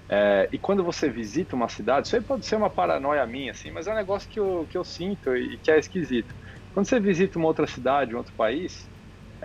É, 0.09 0.49
e 0.51 0.59
quando 0.59 0.83
você 0.83 1.09
visita 1.09 1.55
uma 1.55 1.69
cidade, 1.69 2.07
isso 2.07 2.15
aí 2.17 2.21
pode 2.21 2.45
ser 2.45 2.57
uma 2.57 2.69
paranoia 2.69 3.25
minha, 3.25 3.51
assim, 3.51 3.71
mas 3.71 3.87
é 3.87 3.93
um 3.93 3.95
negócio 3.95 4.29
que 4.29 4.39
eu, 4.39 4.67
que 4.69 4.77
eu 4.77 4.83
sinto 4.83 5.35
e 5.35 5.57
que 5.57 5.71
é 5.71 5.79
esquisito. 5.79 6.35
Quando 6.73 6.85
você 6.85 6.99
visita 6.99 7.39
uma 7.39 7.47
outra 7.47 7.65
cidade, 7.65 8.13
um 8.13 8.17
outro 8.17 8.33
país, 8.33 8.91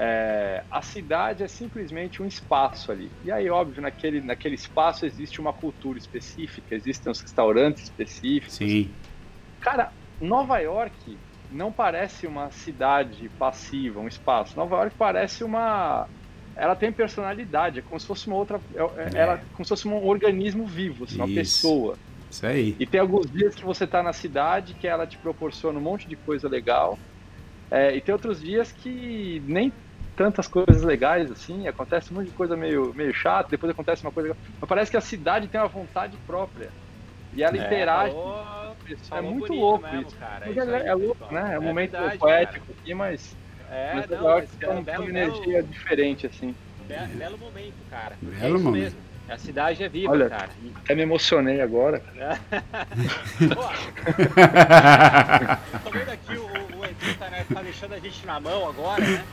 é, 0.00 0.64
a 0.70 0.80
cidade 0.80 1.42
é 1.42 1.48
simplesmente 1.48 2.22
um 2.22 2.26
espaço 2.26 2.92
ali. 2.92 3.10
E 3.24 3.32
aí, 3.32 3.50
óbvio, 3.50 3.82
naquele, 3.82 4.20
naquele 4.20 4.54
espaço 4.54 5.04
existe 5.04 5.40
uma 5.40 5.52
cultura 5.52 5.98
específica, 5.98 6.74
existem 6.74 7.10
os 7.10 7.20
restaurantes 7.20 7.82
específicos, 7.82 8.54
Sim. 8.54 8.94
Cara, 9.60 9.92
Nova 10.20 10.58
York 10.58 11.20
não 11.50 11.72
parece 11.72 12.26
uma 12.26 12.50
cidade 12.50 13.28
passiva, 13.30 14.00
um 14.00 14.08
espaço. 14.08 14.56
Nova 14.56 14.76
York 14.76 14.96
parece 14.96 15.42
uma. 15.42 16.08
Ela 16.56 16.76
tem 16.76 16.92
personalidade, 16.92 17.78
é 17.78 17.82
como 17.82 17.98
se 17.98 18.06
fosse 18.06 18.26
uma 18.26 18.36
outra. 18.36 18.62
é- 18.74 18.82
é- 18.82 19.20
Ela 19.22 19.34
é 19.34 19.44
como 19.52 19.64
se 19.64 19.68
fosse 19.70 19.88
um 19.88 19.96
organismo 20.06 20.66
vivo, 20.66 21.04
assim, 21.04 21.16
uma 21.16 21.26
pessoa. 21.34 21.98
Isso 22.30 22.46
aí. 22.46 22.76
E 22.78 22.86
tem 22.86 23.00
alguns 23.00 23.30
dias 23.30 23.54
que 23.54 23.64
você 23.64 23.86
tá 23.86 24.02
na 24.02 24.12
cidade 24.12 24.74
que 24.74 24.86
ela 24.86 25.06
te 25.06 25.18
proporciona 25.18 25.78
um 25.78 25.82
monte 25.82 26.08
de 26.08 26.16
coisa 26.16 26.48
legal. 26.48 26.98
É, 27.70 27.94
e 27.96 28.00
tem 28.00 28.12
outros 28.12 28.40
dias 28.40 28.72
que 28.72 29.40
nem 29.44 29.72
tantas 30.18 30.48
coisas 30.48 30.82
legais 30.82 31.30
assim, 31.30 31.68
acontece 31.68 32.12
um 32.12 32.16
monte 32.16 32.26
de 32.26 32.32
coisa 32.32 32.56
meio, 32.56 32.92
meio 32.94 33.14
chata, 33.14 33.48
depois 33.50 33.70
acontece 33.70 34.02
uma 34.02 34.10
coisa. 34.12 34.36
Mas 34.60 34.68
parece 34.68 34.90
que 34.90 34.96
a 34.96 35.00
cidade 35.00 35.46
tem 35.46 35.60
uma 35.60 35.68
vontade 35.68 36.16
própria. 36.26 36.70
E 37.32 37.42
ela 37.42 37.56
interage. 37.56 38.12
Falou- 38.12 38.76
é 39.12 39.20
muito 39.20 39.52
louco 39.54 39.84
mesmo, 39.86 40.08
isso. 40.08 40.16
cara. 40.16 40.50
Isso 40.50 40.60
é, 40.60 40.88
é 40.88 40.94
louco, 40.94 41.32
né? 41.32 41.54
É 41.54 41.58
um 41.58 41.62
momento 41.62 41.92
verdade, 41.92 42.18
poético 42.18 42.66
aqui, 42.80 42.94
mas, 42.94 43.36
cara. 43.68 43.80
É, 43.80 43.94
mas 43.94 44.08
não, 44.10 44.24
mas 44.24 44.50
tem, 44.50 44.68
um- 44.68 44.74
tem 44.74 44.84
belo, 44.84 45.04
uma 45.04 45.12
belo, 45.12 45.34
energia 45.36 45.62
diferente, 45.62 46.26
assim. 46.26 46.54
belo, 46.88 47.06
belo 47.08 47.38
momento, 47.38 47.74
cara. 47.90 48.16
porque 48.18 48.36
Belo 48.40 48.54
é 48.54 48.56
isso 48.56 48.64
momento. 48.64 48.82
mesmo. 48.82 48.98
A 49.28 49.36
cidade 49.36 49.84
é 49.84 49.88
viva, 49.90 50.10
Olha. 50.12 50.30
cara. 50.30 50.48
E- 50.64 50.72
Até 50.74 50.94
me 50.94 51.02
emocionei 51.02 51.60
agora. 51.60 52.00
Pô, 53.54 53.62
tô 55.84 55.90
vendo 55.90 56.10
aqui 56.10 56.36
o, 56.38 56.46
o 56.78 56.84
Edu 56.84 57.14
tá, 57.18 57.28
né, 57.30 57.44
tá 57.52 57.62
deixando 57.62 57.94
a 57.94 57.98
gente 57.98 58.24
na 58.26 58.38
mão 58.40 58.68
agora, 58.68 59.04
né? 59.04 59.24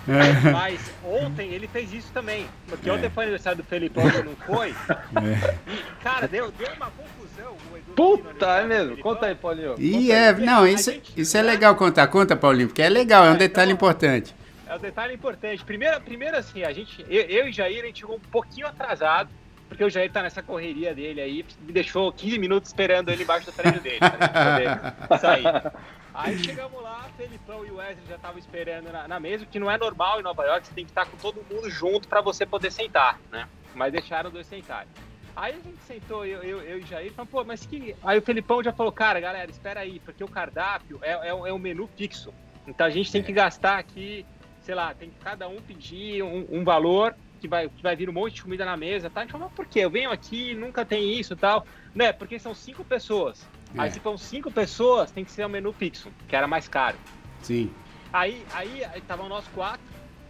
Mas 0.51 0.79
ontem 1.03 1.49
ele 1.53 1.67
fez 1.67 1.93
isso 1.93 2.12
também. 2.13 2.47
Porque 2.67 2.89
ontem 2.89 3.10
foi 3.10 3.23
aniversário 3.25 3.58
do 3.58 3.63
Felipão 3.63 4.10
que 4.10 4.21
não 4.23 4.36
foi. 4.36 4.69
E, 4.71 6.03
cara, 6.03 6.27
deu, 6.27 6.51
deu 6.51 6.67
uma 6.73 6.91
confusão. 6.91 7.55
O 7.71 7.77
Edu 7.77 7.93
Puta, 7.95 8.45
é 8.45 8.65
mesmo. 8.65 8.97
Conta 8.97 9.27
aí, 9.27 9.36
Paulinho. 9.36 9.75
E 9.77 10.12
é, 10.12 10.29
aí. 10.29 10.41
não, 10.45 10.65
isso, 10.67 10.91
gente- 10.91 11.13
isso 11.15 11.38
é 11.38 11.41
legal 11.41 11.75
contar. 11.75 12.08
Conta, 12.08 12.36
Paulinho, 12.36 12.67
porque 12.69 12.81
é 12.81 12.89
legal, 12.89 13.25
é 13.25 13.31
um 13.31 13.36
É, 13.36 13.38
detalhe 13.38 13.71
então- 13.71 13.88
importante. 13.89 14.36
É 14.67 14.75
um 14.75 14.79
detalhe 14.79 15.13
importante. 15.13 15.63
Primeiro, 15.63 16.01
primeiro 16.01 16.36
assim, 16.38 16.63
a 16.63 16.73
gente, 16.73 17.05
eu, 17.08 17.21
eu 17.23 17.47
e 17.47 17.51
Jair, 17.53 17.84
a 17.84 17.86
gente 17.88 17.99
chegou 17.99 18.15
um 18.15 18.19
pouquinho 18.31 18.65
atrasado, 18.65 19.29
porque 19.69 19.84
o 19.84 19.89
Jair 19.91 20.12
tá 20.12 20.23
nessa 20.23 20.41
correria 20.41 20.93
dele 20.93 21.21
aí, 21.21 21.45
me 21.62 21.71
deixou 21.71 22.12
15 22.12 22.39
minutos 22.39 22.69
esperando 22.69 23.10
ele 23.10 23.21
embaixo 23.23 23.45
do 23.45 23.53
prédio 23.53 23.79
dele, 23.81 23.99
pra 23.99 24.10
gente 24.10 24.99
poder 25.08 25.19
sair. 25.19 25.43
Aí 26.15 26.39
chegamos 26.39 26.82
lá, 26.82 27.10
Felipão 27.17 27.65
e 27.65 27.71
o 27.71 27.75
Wesley 27.75 28.08
já 28.08 28.15
estavam 28.15 28.39
esperando 28.39 28.89
na, 28.89 29.06
na 29.06 29.19
mesa, 29.19 29.45
que 29.45 29.60
não 29.60 29.69
é 29.69 29.78
normal 29.78 30.19
em 30.19 30.23
Nova 30.23 30.45
York, 30.45 30.65
você 30.65 30.73
tem 30.73 30.86
que 30.86 30.91
estar 30.91 31.06
com 31.06 31.17
todo 31.17 31.45
mundo 31.51 31.69
junto 31.69 32.08
para 32.08 32.21
você 32.21 32.45
poder 32.45 32.71
sentar, 32.71 33.19
né? 33.30 33.49
Mas 33.73 33.91
deixaram 33.91 34.32
dois 34.32 34.47
sentarem. 34.47 34.88
Aí 35.36 35.54
a 35.54 35.58
gente 35.58 35.78
sentou, 35.86 36.25
eu, 36.25 36.41
eu, 36.41 36.62
eu 36.62 36.80
e 36.80 36.86
Jair, 36.86 37.12
falamos, 37.12 37.32
pô, 37.32 37.43
mas 37.43 37.65
que. 37.65 37.93
Aí 38.01 38.17
o 38.17 38.21
Felipão 38.21 38.63
já 38.63 38.71
falou, 38.71 38.93
cara, 38.93 39.19
galera, 39.19 39.51
espera 39.51 39.82
aí, 39.82 39.99
porque 39.99 40.23
o 40.23 40.28
cardápio 40.30 40.97
é, 41.01 41.12
é, 41.12 41.28
é 41.28 41.54
um 41.54 41.60
menu 41.60 41.89
fixo. 41.97 42.34
Então 42.65 42.88
a 42.88 42.89
gente 42.89 43.12
tem 43.12 43.21
que 43.21 43.34
gastar 43.34 43.78
aqui, 43.78 44.25
sei 44.62 44.73
lá, 44.73 44.93
tem 44.93 45.10
que 45.10 45.19
cada 45.19 45.49
um 45.49 45.58
pedir 45.58 46.23
um, 46.23 46.47
um 46.49 46.63
valor 46.63 47.13
que 47.41 47.47
vai, 47.49 47.67
que 47.67 47.84
vai 47.84 47.95
vir 47.95 48.10
um 48.10 48.13
monte 48.13 48.36
de 48.36 48.43
comida 48.43 48.63
na 48.63 48.78
mesa, 48.78 49.10
tá? 49.10 49.19
A 49.19 49.23
gente 49.23 49.34
falou, 49.34 49.47
mas 49.47 49.56
por 49.56 49.65
quê? 49.65 49.82
Eu 49.82 49.89
venho 49.89 50.10
aqui, 50.10 50.56
nunca 50.56 50.86
tem 50.86 51.19
isso 51.19 51.34
e 51.34 51.36
tal. 51.36 51.67
Né? 51.93 52.13
Porque 52.13 52.39
são 52.39 52.56
cinco 52.56 52.86
pessoas. 52.86 53.45
Aí 53.78 53.88
É. 53.89 53.91
se 53.91 53.99
for 53.99 54.17
cinco 54.17 54.51
pessoas, 54.51 55.12
tem 55.12 55.25
que 55.25 55.32
ser 55.32 55.45
um 55.45 55.49
menu 55.49 55.71
fixo, 55.73 56.12
que 56.28 56.36
era 56.36 56.47
mais 56.47 56.67
caro. 56.67 56.97
Sim. 57.41 57.73
Aí, 58.13 58.45
aí, 58.54 58.84
aí 58.86 59.01
tava 59.01 59.28
nós 59.28 59.47
quatro. 59.49 59.86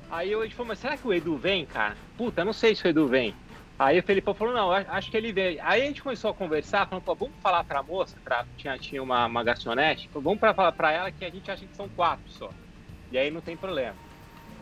Aí 0.09 0.31
eu, 0.31 0.41
a 0.41 0.43
gente 0.43 0.55
falou, 0.55 0.69
mas 0.69 0.79
será 0.79 0.97
que 0.97 1.07
o 1.07 1.13
Edu 1.13 1.35
vem, 1.37 1.65
cara? 1.65 1.95
Puta, 2.17 2.41
eu 2.41 2.45
não 2.45 2.53
sei 2.53 2.75
se 2.75 2.85
o 2.85 2.87
Edu 2.87 3.07
vem. 3.07 3.35
Aí 3.77 3.99
o 3.99 4.03
Felipão 4.03 4.33
falou, 4.33 4.53
não, 4.53 4.71
acho 4.71 5.11
que 5.11 5.17
ele 5.17 5.33
vem. 5.33 5.59
Aí 5.61 5.81
a 5.81 5.85
gente 5.85 6.01
começou 6.01 6.31
a 6.31 6.33
conversar, 6.33 6.87
falando, 6.87 7.03
pô, 7.03 7.13
vamos 7.13 7.35
falar 7.41 7.63
pra 7.63 7.83
moça, 7.83 8.15
pra, 8.23 8.45
tinha, 8.55 8.77
tinha 8.77 9.03
uma, 9.03 9.25
uma 9.25 9.43
garçonete, 9.43 10.09
vamos 10.13 10.39
pra, 10.39 10.53
falar 10.53 10.71
pra 10.71 10.91
ela 10.91 11.11
que 11.11 11.25
a 11.25 11.29
gente 11.29 11.51
acha 11.51 11.65
que 11.65 11.75
são 11.75 11.89
quatro 11.89 12.23
só. 12.29 12.49
E 13.11 13.17
aí 13.17 13.29
não 13.29 13.41
tem 13.41 13.57
problema. 13.57 13.95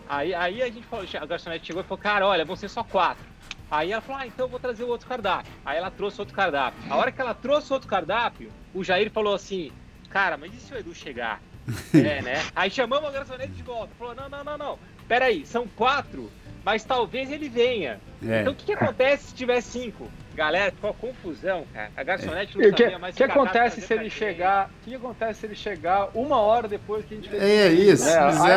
Aí, 0.10 0.34
aí 0.34 0.62
a 0.64 0.66
gente 0.66 0.84
falou, 0.88 1.06
a 1.22 1.26
garçonete 1.26 1.68
chegou 1.68 1.82
e 1.82 1.86
falou, 1.86 2.02
cara, 2.02 2.28
olha, 2.28 2.44
vão 2.44 2.56
ser 2.56 2.70
só 2.70 2.84
quatro. 2.84 3.24
Aí 3.70 3.92
ela 3.92 4.02
falou, 4.02 4.22
ah, 4.22 4.28
então 4.28 4.46
eu 4.46 4.50
vou 4.50 4.60
trazer 4.60 4.84
o 4.84 4.88
outro 4.88 5.08
cardápio. 5.08 5.52
Aí 5.64 5.78
ela 5.78 5.92
trouxe 5.92 6.20
outro 6.20 6.36
cardápio. 6.36 6.80
A 6.92 6.96
hora 6.98 7.12
que 7.12 7.22
ela 7.22 7.34
trouxe 7.34 7.72
outro 7.72 7.88
cardápio, 7.88 8.52
o 8.74 8.84
Jair 8.84 9.10
falou 9.12 9.34
assim, 9.36 9.72
cara, 10.10 10.38
mas 10.38 10.54
e 10.54 10.58
se 10.58 10.74
o 10.74 10.78
Edu 10.78 10.94
chegar? 10.94 11.42
É, 11.94 12.22
né? 12.22 12.44
Aí 12.56 12.70
chamamos 12.70 13.08
a 13.08 13.12
garçonete 13.12 13.54
de 13.54 13.64
volta. 13.64 13.90
Falou: 13.98 14.14
não, 14.14 14.28
não, 14.28 14.44
não, 14.44 14.58
não. 14.58 14.80
Peraí, 15.08 15.46
são 15.46 15.66
quatro, 15.66 16.30
mas 16.66 16.84
talvez 16.84 17.32
ele 17.32 17.48
venha. 17.48 18.02
É. 18.28 18.42
Então 18.42 18.52
o 18.52 18.56
que, 18.56 18.66
que 18.66 18.74
acontece 18.74 19.28
se 19.28 19.34
tiver 19.34 19.62
cinco? 19.62 20.12
Galera, 20.36 20.72
ficou 20.72 20.90
uma 20.90 20.96
confusão, 20.98 21.66
cara. 21.74 21.92
A 21.96 22.04
garçonete 22.04 22.58
E 22.58 22.62
não 22.62 22.70
o 22.70 22.74
que, 22.74 22.84
sabia 22.84 23.00
mais 23.00 23.16
que 23.16 23.22
se 23.24 23.28
cardápio 23.28 23.50
acontece 23.62 23.82
se 23.82 23.94
ele 23.94 24.10
chegar? 24.10 24.70
O 24.70 24.84
que 24.84 24.96
acontece 24.96 25.40
se 25.40 25.46
ele 25.46 25.56
chegar 25.56 26.10
uma 26.14 26.38
hora 26.38 26.68
depois 26.68 27.06
que 27.06 27.14
a 27.14 27.18
gente 27.18 27.30
fez 27.30 27.42
É 27.42 27.72
isso, 27.72 28.10
É, 28.10 28.18
aí, 28.20 28.52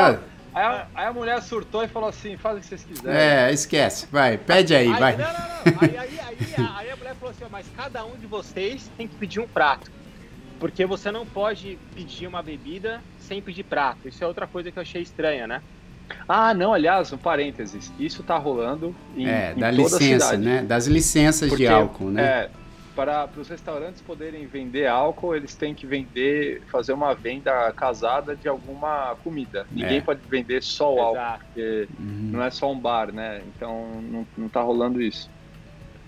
aí 0.55 0.65
a- 0.65 0.87
aí 0.95 1.07
a 1.07 1.13
mulher 1.13 1.41
surtou 1.43 1.85
e 1.85 1.89
falou 1.89 2.09
assim: 2.09 2.37
faz 2.37 2.57
o 2.57 2.61
que 2.61 2.67
vocês 2.67 2.83
quiserem. 2.85 3.21
É, 3.21 3.53
esquece. 3.53 4.07
Vai, 4.11 4.37
pede 4.39 4.75
aí, 4.75 4.89
Aí, 4.89 4.99
vai. 4.99 5.17
Não, 5.17 5.25
não, 5.27 5.33
não. 5.33 5.83
Aí, 5.83 5.97
aí, 5.99 6.21
aí, 6.27 6.39
a- 6.67 6.79
aí 6.79 6.91
a 6.91 6.97
mulher 6.97 7.15
falou 7.15 7.31
assim: 7.31 7.45
mas 7.51 7.67
cada 7.77 8.05
um 8.05 8.17
de 8.17 8.27
vocês 8.27 8.91
tem 8.97 9.07
que 9.07 9.15
pedir 9.15 9.39
um 9.39 9.47
prato. 9.47 9.93
Porque 10.59 10.87
você 10.87 11.11
não 11.13 11.27
pode 11.27 11.79
pedir 11.95 12.27
uma 12.27 12.43
bebida 12.43 13.03
sem 13.19 13.43
pedir 13.43 13.65
prato. 13.65 14.09
Isso 14.09 14.23
é 14.25 14.27
outra 14.27 14.47
coisa 14.47 14.73
que 14.73 14.79
eu 14.79 14.83
achei 14.83 15.03
estranha, 15.03 15.47
né? 15.47 15.63
Ah, 16.29 16.55
não, 16.55 16.73
aliás, 16.73 17.13
um 17.13 17.19
parênteses. 17.19 17.93
Isso 17.99 18.23
tá 18.23 18.39
rolando 18.39 18.95
em, 19.15 19.27
É, 19.27 19.53
em 19.53 19.61
da 19.61 19.71
toda 19.71 19.97
a 19.97 20.01
licença, 20.01 20.29
cidade. 20.33 20.45
né? 20.45 20.63
Das 20.63 20.87
licenças 20.87 21.49
Porque, 21.49 21.65
de 21.67 21.73
álcool, 21.73 22.11
né? 22.11 22.23
É, 22.25 22.51
para, 22.95 23.27
para 23.29 23.41
os 23.41 23.49
restaurantes 23.49 24.01
poderem 24.01 24.47
vender 24.47 24.87
álcool, 24.87 25.35
eles 25.35 25.55
têm 25.57 25.75
que 25.75 25.87
vender, 25.87 26.65
fazer 26.71 26.93
uma 26.93 27.15
venda 27.15 27.73
casada 27.73 28.37
de 28.37 28.49
alguma 28.49 29.15
comida. 29.17 29.67
Ninguém 29.71 29.99
É. 29.99 30.01
pode 30.01 30.21
vender 30.29 30.63
só 30.63 30.95
o 30.95 31.01
álcool, 31.01 31.39
porque 31.45 31.89
Uhum. 31.99 32.31
não 32.33 32.43
é 32.43 32.51
só 32.51 32.71
um 32.73 32.81
bar, 32.81 33.13
né? 33.13 33.43
Então 33.49 34.01
não, 34.03 34.27
não 34.37 34.49
tá 34.49 34.63
rolando 34.63 35.01
isso. 35.03 35.29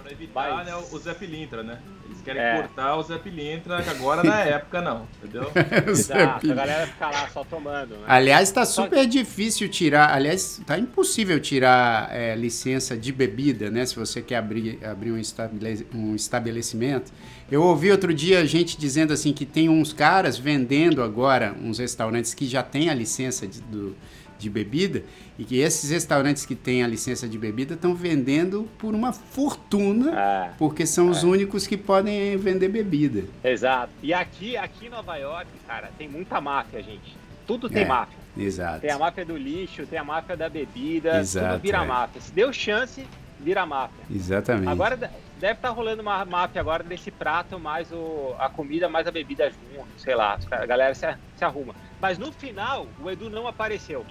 Pra 0.08 0.12
evitar 0.12 0.54
Mas- 0.54 0.66
né, 0.66 0.74
o 0.92 0.98
Zé 0.98 1.14
Pilintra, 1.14 1.62
né? 1.62 1.78
Eles 2.06 2.22
querem 2.22 2.40
É. 2.42 2.56
cortar 2.62 2.96
o 2.96 3.02
Zé 3.02 3.18
Pilintra, 3.18 3.82
que 3.82 3.90
agora 3.90 4.22
na 4.24 4.40
época 4.40 4.80
não, 4.80 5.06
entendeu? 5.22 5.50
Exato. 5.86 6.50
A 6.50 6.54
galera 6.54 6.86
fica 6.86 7.06
lá 7.10 7.28
só 7.28 7.44
tomando, 7.44 7.90
né? 7.96 8.04
Aliás, 8.06 8.48
está 8.48 8.64
super 8.64 9.06
difícil 9.06 9.68
tirar. 9.68 10.10
Aliás, 10.14 10.58
está 10.58 10.78
impossível 10.78 11.38
tirar 11.38 12.08
é, 12.10 12.34
licença 12.34 12.96
de 12.96 13.12
bebida, 13.12 13.70
né? 13.70 13.84
Se 13.84 13.94
você 13.96 14.22
quer 14.22 14.36
abrir, 14.36 14.78
abrir 14.84 15.12
um, 15.12 15.18
estabele- 15.18 15.86
um 15.94 16.14
estabelecimento. 16.14 17.12
Eu 17.50 17.62
ouvi 17.62 17.90
outro 17.90 18.12
dia 18.14 18.44
gente 18.46 18.78
dizendo 18.78 19.12
assim 19.12 19.32
que 19.32 19.44
tem 19.46 19.68
uns 19.68 19.92
caras 19.92 20.36
vendendo 20.38 21.02
agora 21.02 21.54
uns 21.62 21.78
restaurantes 21.78 22.32
que 22.34 22.46
já 22.46 22.62
têm 22.62 22.88
a 22.90 22.94
licença 22.94 23.46
de, 23.46 23.60
do- 23.62 23.94
de 24.38 24.48
bebida 24.48 25.02
e 25.38 25.44
que 25.44 25.58
esses 25.58 25.90
restaurantes 25.90 26.46
que 26.46 26.54
têm 26.54 26.82
a 26.82 26.86
licença 26.86 27.28
de 27.28 27.36
bebida 27.38 27.74
estão 27.74 27.94
vendendo 27.94 28.68
por 28.78 28.94
uma 28.94 29.12
fortuna 29.12 30.12
É, 30.18 30.50
porque 30.58 30.86
são 30.86 31.10
os 31.10 31.22
únicos 31.22 31.66
que 31.66 31.76
podem 31.76 32.36
vender 32.36 32.68
bebida. 32.68 33.24
exato. 33.42 33.92
E 34.02 34.14
aqui, 34.14 34.56
aqui 34.56 34.86
em 34.86 34.90
Nova 34.90 35.16
York, 35.16 35.46
cara, 35.66 35.90
tem 35.98 36.08
muita 36.08 36.40
máfia, 36.40 36.82
gente. 36.82 37.16
Tudo 37.46 37.68
tem 37.68 37.82
É. 37.82 37.86
máfia. 37.86 38.18
Exato. 38.36 38.80
Tem 38.82 38.90
a 38.90 38.98
máfia 38.98 39.24
do 39.24 39.36
lixo, 39.36 39.84
tem 39.86 39.98
a 39.98 40.04
máfia 40.04 40.36
da 40.36 40.48
bebida, 40.48 41.18
Exato, 41.18 41.54
tudo 41.54 41.62
vira 41.62 41.82
é. 41.82 41.86
máfia. 41.86 42.20
Se 42.20 42.30
deu 42.32 42.52
chance, 42.52 43.04
vira 43.40 43.66
máfia. 43.66 44.04
Exatamente. 44.14 44.68
Agora 44.68 45.10
deve 45.38 45.54
estar 45.54 45.70
rolando 45.70 46.02
uma 46.02 46.24
máfia 46.24 46.60
agora 46.60 46.82
desse 46.82 47.10
prato, 47.10 47.58
mais 47.58 47.90
o, 47.92 48.34
a 48.38 48.48
comida, 48.48 48.88
mais 48.88 49.06
a 49.06 49.10
bebida 49.10 49.50
junto, 49.50 49.88
sei 49.96 50.14
lá. 50.14 50.38
A 50.50 50.66
galera 50.66 50.94
se, 50.94 51.06
se 51.36 51.44
arruma. 51.44 51.74
Mas 52.00 52.18
no 52.18 52.30
final, 52.32 52.86
o 53.02 53.10
Edu 53.10 53.28
não 53.30 53.46
apareceu. 53.48 54.04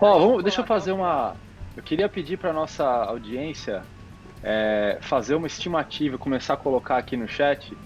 Ó, 0.00 0.18
vamos- 0.18 0.42
deixa 0.42 0.60
eu 0.60 0.66
fazer 0.66 0.92
uma. 0.92 1.34
Eu 1.76 1.82
queria 1.82 2.08
pedir 2.08 2.36
para 2.36 2.52
nossa 2.52 2.84
audiência 2.84 3.82
é, 4.44 4.98
fazer 5.00 5.34
uma 5.34 5.46
estimativa, 5.46 6.18
começar 6.18 6.54
a 6.54 6.56
colocar 6.56 6.98
aqui 6.98 7.16
no 7.16 7.26
chat. 7.28 7.76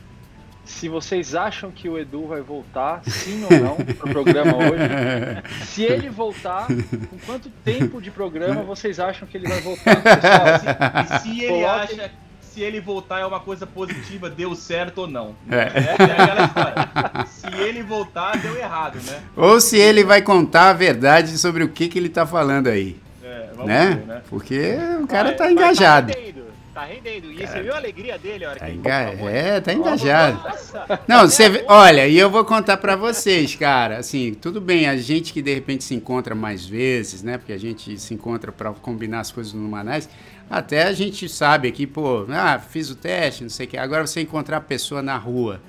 Se 0.64 0.88
vocês 0.88 1.32
acham 1.36 1.70
que 1.70 1.88
o 1.88 1.96
Edu 1.96 2.26
vai 2.26 2.40
voltar, 2.40 3.00
sim 3.04 3.44
ou 3.44 3.50
não, 3.60 3.76
pro 3.76 4.10
programa 4.10 4.56
hoje. 4.56 5.64
Se 5.64 5.84
ele 5.84 6.10
voltar, 6.10 6.66
com 6.66 7.18
quanto 7.24 7.48
tempo 7.64 8.02
de 8.02 8.10
programa 8.10 8.62
vocês 8.62 8.98
acham 8.98 9.28
que 9.28 9.36
ele 9.36 9.46
vai 9.48 9.60
voltar? 9.60 9.94
Pessoal, 10.02 11.04
E 11.04 11.18
se 11.20 11.44
ele 11.44 11.62
Coloquem- 11.62 12.00
acha 12.00 12.10
se 12.56 12.62
ele 12.62 12.80
voltar 12.80 13.20
é 13.20 13.26
uma 13.26 13.38
coisa 13.38 13.66
positiva, 13.66 14.30
deu 14.30 14.54
certo 14.54 15.02
ou 15.02 15.06
não? 15.06 15.34
É. 15.50 15.66
Essa 15.74 16.02
é 16.02 16.22
aquela 16.22 16.44
história. 16.46 17.26
Se 17.26 17.60
ele 17.62 17.82
voltar, 17.82 18.38
deu 18.38 18.56
errado, 18.56 18.98
né? 19.06 19.20
Ou 19.36 19.60
se 19.60 19.76
ele 19.78 20.02
vai 20.02 20.22
contar 20.22 20.70
a 20.70 20.72
verdade 20.72 21.36
sobre 21.36 21.62
o 21.62 21.68
que, 21.68 21.86
que 21.86 21.98
ele 21.98 22.08
tá 22.08 22.24
falando 22.26 22.68
aí, 22.68 22.96
É, 23.22 23.48
vamos 23.54 23.66
né? 23.66 23.86
ver, 23.88 24.06
né? 24.06 24.22
Porque 24.30 24.74
o 25.02 25.06
cara 25.06 25.32
tá 25.34 25.44
mas 25.44 25.52
engajado. 25.52 26.12
Tá 26.14 26.18
rendendo, 26.18 26.44
tá 26.74 26.84
rendendo. 26.84 27.30
E 27.32 27.46
você 27.46 27.62
viu 27.62 27.74
a 27.74 27.76
alegria 27.76 28.18
dele, 28.18 28.44
a 28.46 28.50
hora 28.50 28.58
Tá 28.58 28.64
que 28.64 28.70
ele 28.72 28.78
enga... 28.78 28.90
É, 29.30 29.60
tá 29.60 29.72
engajado. 29.74 30.40
Nossa! 30.42 31.00
Não, 31.06 31.28
você 31.28 31.48
vê- 31.50 31.64
olha, 31.68 32.08
e 32.08 32.18
eu 32.18 32.30
vou 32.30 32.44
contar 32.44 32.78
pra 32.78 32.96
vocês, 32.96 33.54
cara. 33.54 33.98
Assim, 33.98 34.32
tudo 34.32 34.62
bem, 34.62 34.88
a 34.88 34.96
gente 34.96 35.30
que 35.30 35.42
de 35.42 35.52
repente 35.54 35.84
se 35.84 35.94
encontra 35.94 36.34
mais 36.34 36.64
vezes, 36.64 37.22
né? 37.22 37.36
Porque 37.36 37.52
a 37.52 37.58
gente 37.58 37.98
se 37.98 38.14
encontra 38.14 38.50
pra 38.50 38.72
combinar 38.72 39.20
as 39.20 39.30
coisas 39.30 39.52
no 39.52 39.68
Manais. 39.68 40.08
Até 40.48 40.84
a 40.84 40.92
gente 40.92 41.28
sabe 41.28 41.68
aqui, 41.68 41.86
pô, 41.86 42.24
ah, 42.30 42.58
fiz 42.58 42.88
o 42.90 42.94
teste, 42.94 43.42
não 43.42 43.50
sei 43.50 43.66
o 43.66 43.68
que. 43.68 43.76
Agora 43.76 44.06
você 44.06 44.20
encontrar 44.20 44.58
a 44.58 44.60
pessoa 44.60 45.02
na 45.02 45.16
rua 45.16 45.60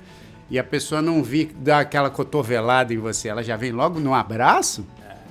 e 0.48 0.58
a 0.58 0.64
pessoa 0.64 1.02
não 1.02 1.22
vir 1.22 1.52
dar 1.56 1.80
aquela 1.80 2.08
cotovelada 2.10 2.94
em 2.94 2.98
você, 2.98 3.28
ela 3.28 3.42
já 3.42 3.56
vem 3.56 3.72
logo 3.72 3.98
no 3.98 4.14
abraço. 4.14 4.86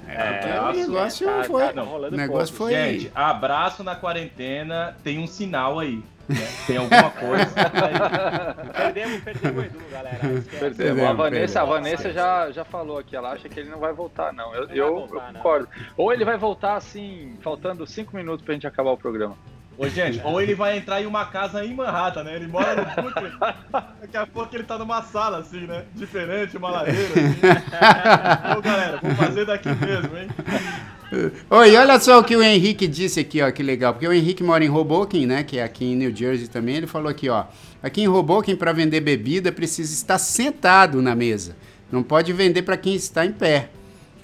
É, 0.07 0.15
o 0.15 0.62
abraço, 0.62 0.79
negócio 0.79 1.27
tá- 1.27 1.43
foi. 1.43 1.73
tá 1.73 1.81
rolando 1.81 2.15
o 2.15 2.17
negócio 2.17 2.55
pouco. 2.55 2.71
foi. 2.71 2.73
Gente, 2.73 3.12
abraço 3.13 3.83
na 3.83 3.95
quarentena 3.95 4.95
tem 5.03 5.19
um 5.19 5.27
sinal 5.27 5.79
aí. 5.79 6.01
Né? 6.29 6.47
Tem 6.65 6.77
alguma 6.77 7.09
coisa. 7.11 7.45
Perdemos, 8.75 9.21
perdemos 9.23 9.63
o 9.63 9.65
Edu, 9.65 9.79
galera. 9.91 10.19
Esquece. 10.37 10.59
Perdemos. 10.59 11.03
A 11.03 11.13
Vanessa, 11.13 11.61
a. 11.61 11.65
Vanessa 11.65 12.11
já, 12.13 12.51
já 12.51 12.65
falou 12.65 12.97
aqui, 12.97 13.15
ela 13.15 13.31
acha 13.31 13.47
que 13.49 13.59
ele 13.59 13.69
não 13.69 13.79
vai 13.79 13.93
voltar, 13.93 14.33
não. 14.33 14.53
Eu, 14.53 14.67
Não 14.67 14.75
eu, 14.75 14.93
voltar, 14.95 15.15
eu 15.15 15.21
não. 15.21 15.33
concordo. 15.33 15.67
Ou 15.95 16.13
ele 16.13 16.25
vai 16.25 16.37
voltar 16.37 16.75
assim, 16.75 17.37
faltando 17.41 17.85
cinco 17.87 18.15
minutos 18.15 18.43
pra 18.45 18.53
gente 18.53 18.67
acabar 18.67 18.91
o 18.91 18.97
programa. 18.97 19.37
Ô, 19.79 19.87
gente, 19.87 20.19
ou 20.23 20.41
ele 20.41 20.55
vai 20.55 20.75
entrar 20.75 20.99
em 21.03 21.05
uma 21.05 21.25
casa 21.27 21.63
em 21.63 21.71
Manhattan, 21.75 22.23
né? 22.23 22.35
Ele 22.35 22.47
mora 22.47 22.75
no 22.75 23.03
Brooklyn. 23.03 23.31
Daqui 24.01 24.17
a 24.17 24.25
pouco 24.25 24.55
ele 24.55 24.63
tá 24.63 24.75
numa 24.75 25.03
sala, 25.03 25.37
assim, 25.37 25.67
né? 25.67 25.85
Diferente, 25.93 26.57
uma 26.57 26.71
lareira, 26.71 26.99
assim. 27.13 28.57
Ô, 28.57 28.61
galera, 28.61 28.97
vou 28.99 29.13
fazer 29.13 29.45
daqui 29.45 29.69
mesmo, 29.69 30.17
hein? 30.17 30.27
Oi, 31.49 31.75
olha 31.77 31.99
só 31.99 32.19
o 32.19 32.23
que 32.23 32.35
o 32.35 32.43
Henrique 32.43 32.85
disse 32.87 33.19
aqui, 33.19 33.41
ó, 33.41 33.49
que 33.49 33.63
legal. 33.63 33.93
Porque 33.93 34.07
o 34.07 34.11
Henrique 34.13 34.43
mora 34.43 34.63
em 34.63 34.69
Hoboken, 34.69 35.25
né, 35.25 35.43
que 35.43 35.57
é 35.57 35.63
aqui 35.63 35.85
em 35.85 35.95
New 35.95 36.13
Jersey 36.15 36.47
também. 36.47 36.75
Ele 36.75 36.87
falou 36.87 37.09
aqui, 37.09 37.29
ó, 37.29 37.45
aqui 37.81 38.01
em 38.01 38.07
Hoboken 38.07 38.55
para 38.55 38.73
vender 38.73 38.99
bebida 38.99 39.51
precisa 39.51 39.93
estar 39.93 40.17
sentado 40.17 41.01
na 41.01 41.15
mesa. 41.15 41.55
Não 41.91 42.03
pode 42.03 42.33
vender 42.33 42.63
para 42.63 42.75
quem 42.75 42.95
está 42.95 43.25
em 43.25 43.31
pé. 43.31 43.69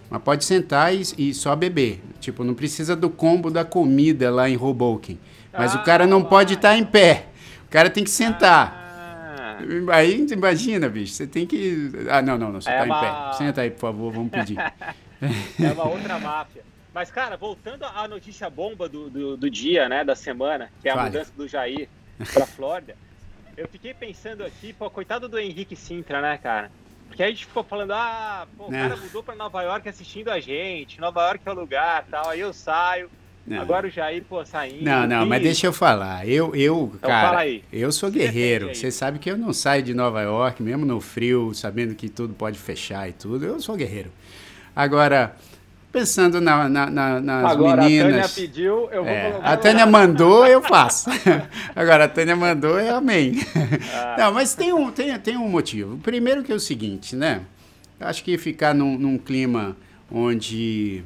Mas 0.10 0.22
pode 0.22 0.44
sentar 0.44 0.94
e, 0.94 1.02
e 1.18 1.34
só 1.34 1.56
beber. 1.56 2.02
Tipo, 2.20 2.44
não 2.44 2.54
precisa 2.54 2.96
do 2.96 3.10
combo 3.10 3.50
da 3.50 3.64
comida 3.64 4.30
lá 4.30 4.50
em 4.50 4.58
Hoboken. 4.58 5.18
Mas 5.52 5.74
o 5.74 5.84
cara 5.84 6.06
não 6.06 6.22
pode 6.24 6.56
estar 6.56 6.78
em 6.78 6.84
pé. 6.84 7.28
O 7.66 7.70
cara 7.70 7.90
tem 7.90 8.04
que 8.04 8.10
sentar. 8.10 8.80
Ah, 8.80 9.58
Aí, 9.96 10.26
imagina, 10.32 10.90
bicho, 10.90 11.14
você 11.14 11.26
tem 11.26 11.46
que... 11.48 11.92
Ah, 12.10 12.22
não, 12.22 12.38
não, 12.38 12.52
não, 12.52 12.60
você 12.62 12.70
É 12.70 12.78
tá 12.80 12.86
em 12.86 12.90
uma- 12.90 13.00
pé. 13.32 13.38
Senta 13.38 13.62
aí, 13.62 13.72
por 13.72 13.80
favor, 13.80 14.12
vamos 14.12 14.30
pedir. 14.32 14.58
é 15.22 15.72
uma 15.72 15.88
outra 15.88 16.20
máfia. 16.20 16.62
Mas, 16.94 17.10
cara, 17.10 17.36
voltando 17.36 17.84
à 17.86 18.08
notícia 18.08 18.50
bomba 18.50 18.88
do, 18.88 19.10
do, 19.10 19.38
do 19.38 19.50
dia, 19.50 19.90
né, 19.90 20.04
da 20.04 20.16
semana, 20.16 20.70
que 20.82 20.88
é 20.88 20.92
a 20.92 20.96
Fale. 20.96 21.10
mudança 21.10 21.32
do 21.36 21.48
Jair 21.48 21.88
pra 22.32 22.46
Flórida, 22.46 22.96
eu 23.58 23.68
fiquei 23.68 23.94
pensando 23.94 24.44
aqui, 24.46 24.74
pô, 24.74 24.90
coitado 24.90 25.28
do 25.28 25.40
Henrique 25.40 25.76
Sintra, 25.76 26.22
né, 26.22 26.38
cara? 26.38 26.72
Porque 27.08 27.24
a 27.24 27.28
gente 27.30 27.46
ficou 27.46 27.64
falando, 27.64 27.92
ah, 27.92 28.48
pô, 28.58 28.66
o 28.68 28.72
Não. 28.72 28.78
cara 28.80 28.96
mudou 28.96 29.24
pra 29.24 29.36
Nova 29.36 29.62
York 29.64 29.88
assistindo 29.90 30.30
a 30.30 30.40
gente, 30.40 31.00
Nova 31.00 31.22
York 31.28 31.42
é 31.46 31.52
o 31.52 31.56
lugar 31.56 32.06
tal, 32.10 32.30
aí 32.30 32.40
eu 32.40 32.54
saio, 32.54 33.10
Não. 33.46 33.60
agora 33.62 33.88
o 33.88 33.90
Jair, 33.90 34.24
pô, 34.24 34.44
saindo. 34.46 34.84
Não, 34.84 35.08
não, 35.08 35.26
e- 35.26 35.30
mas 35.30 35.42
deixa 35.42 35.66
eu 35.68 35.74
falar. 35.74 36.28
Eu, 36.28 36.56
eu 36.56 36.92
Então 36.96 37.10
cara, 37.10 37.44
eu 37.72 37.92
sou 37.92 38.10
guerreiro. 38.12 38.74
Você 38.74 38.92
sabe 38.92 39.18
que 39.18 39.30
eu 39.32 39.38
não 39.38 39.52
saio 39.52 39.82
de 39.84 39.94
Nova 39.96 40.22
York, 40.22 40.62
mesmo 40.62 40.86
no 40.86 41.02
frio, 41.02 41.54
sabendo 41.56 41.94
que 41.96 42.08
tudo 42.10 42.34
pode 42.36 42.58
fechar 42.60 43.10
e 43.10 43.14
tudo. 43.14 43.46
Eu 43.46 43.60
sou 43.60 43.76
guerreiro. 43.76 44.12
Agora, 44.76 45.36
pensando 45.94 46.42
na, 46.42 46.68
na- 46.68 46.90
na- 46.90 47.22
nas 47.22 47.52
Agora, 47.52 47.84
meninas... 47.84 48.08
a 48.08 48.10
Tânia 48.14 48.30
pediu, 48.30 48.90
eu 48.92 49.04
vou 49.04 49.14
É, 49.14 49.30
colocar. 49.30 49.48
a 49.54 49.58
Tânia 49.58 49.86
mandou, 49.86 50.46
eu 50.48 50.62
faço. 50.62 51.10
Agora, 51.76 52.06
a 52.06 52.08
Tânia 52.10 52.36
mandou, 52.36 52.78
é 52.80 52.90
amém. 52.90 53.36
Ah. 53.94 54.16
Não, 54.18 54.34
mas 54.34 54.56
tem 54.56 54.74
um, 54.74 54.92
tem, 54.92 55.18
tem 55.20 55.38
um 55.38 55.48
motivo. 55.48 55.98
Primeiro 56.00 56.44
que 56.44 56.52
é 56.52 56.56
o 56.56 56.60
seguinte, 56.60 57.16
né? 57.16 57.42
Eu 58.00 58.08
Acho 58.08 58.24
que 58.24 58.38
ficar 58.40 58.74
num, 58.74 58.98
num 58.98 59.18
clima 59.20 59.78
onde 60.12 61.04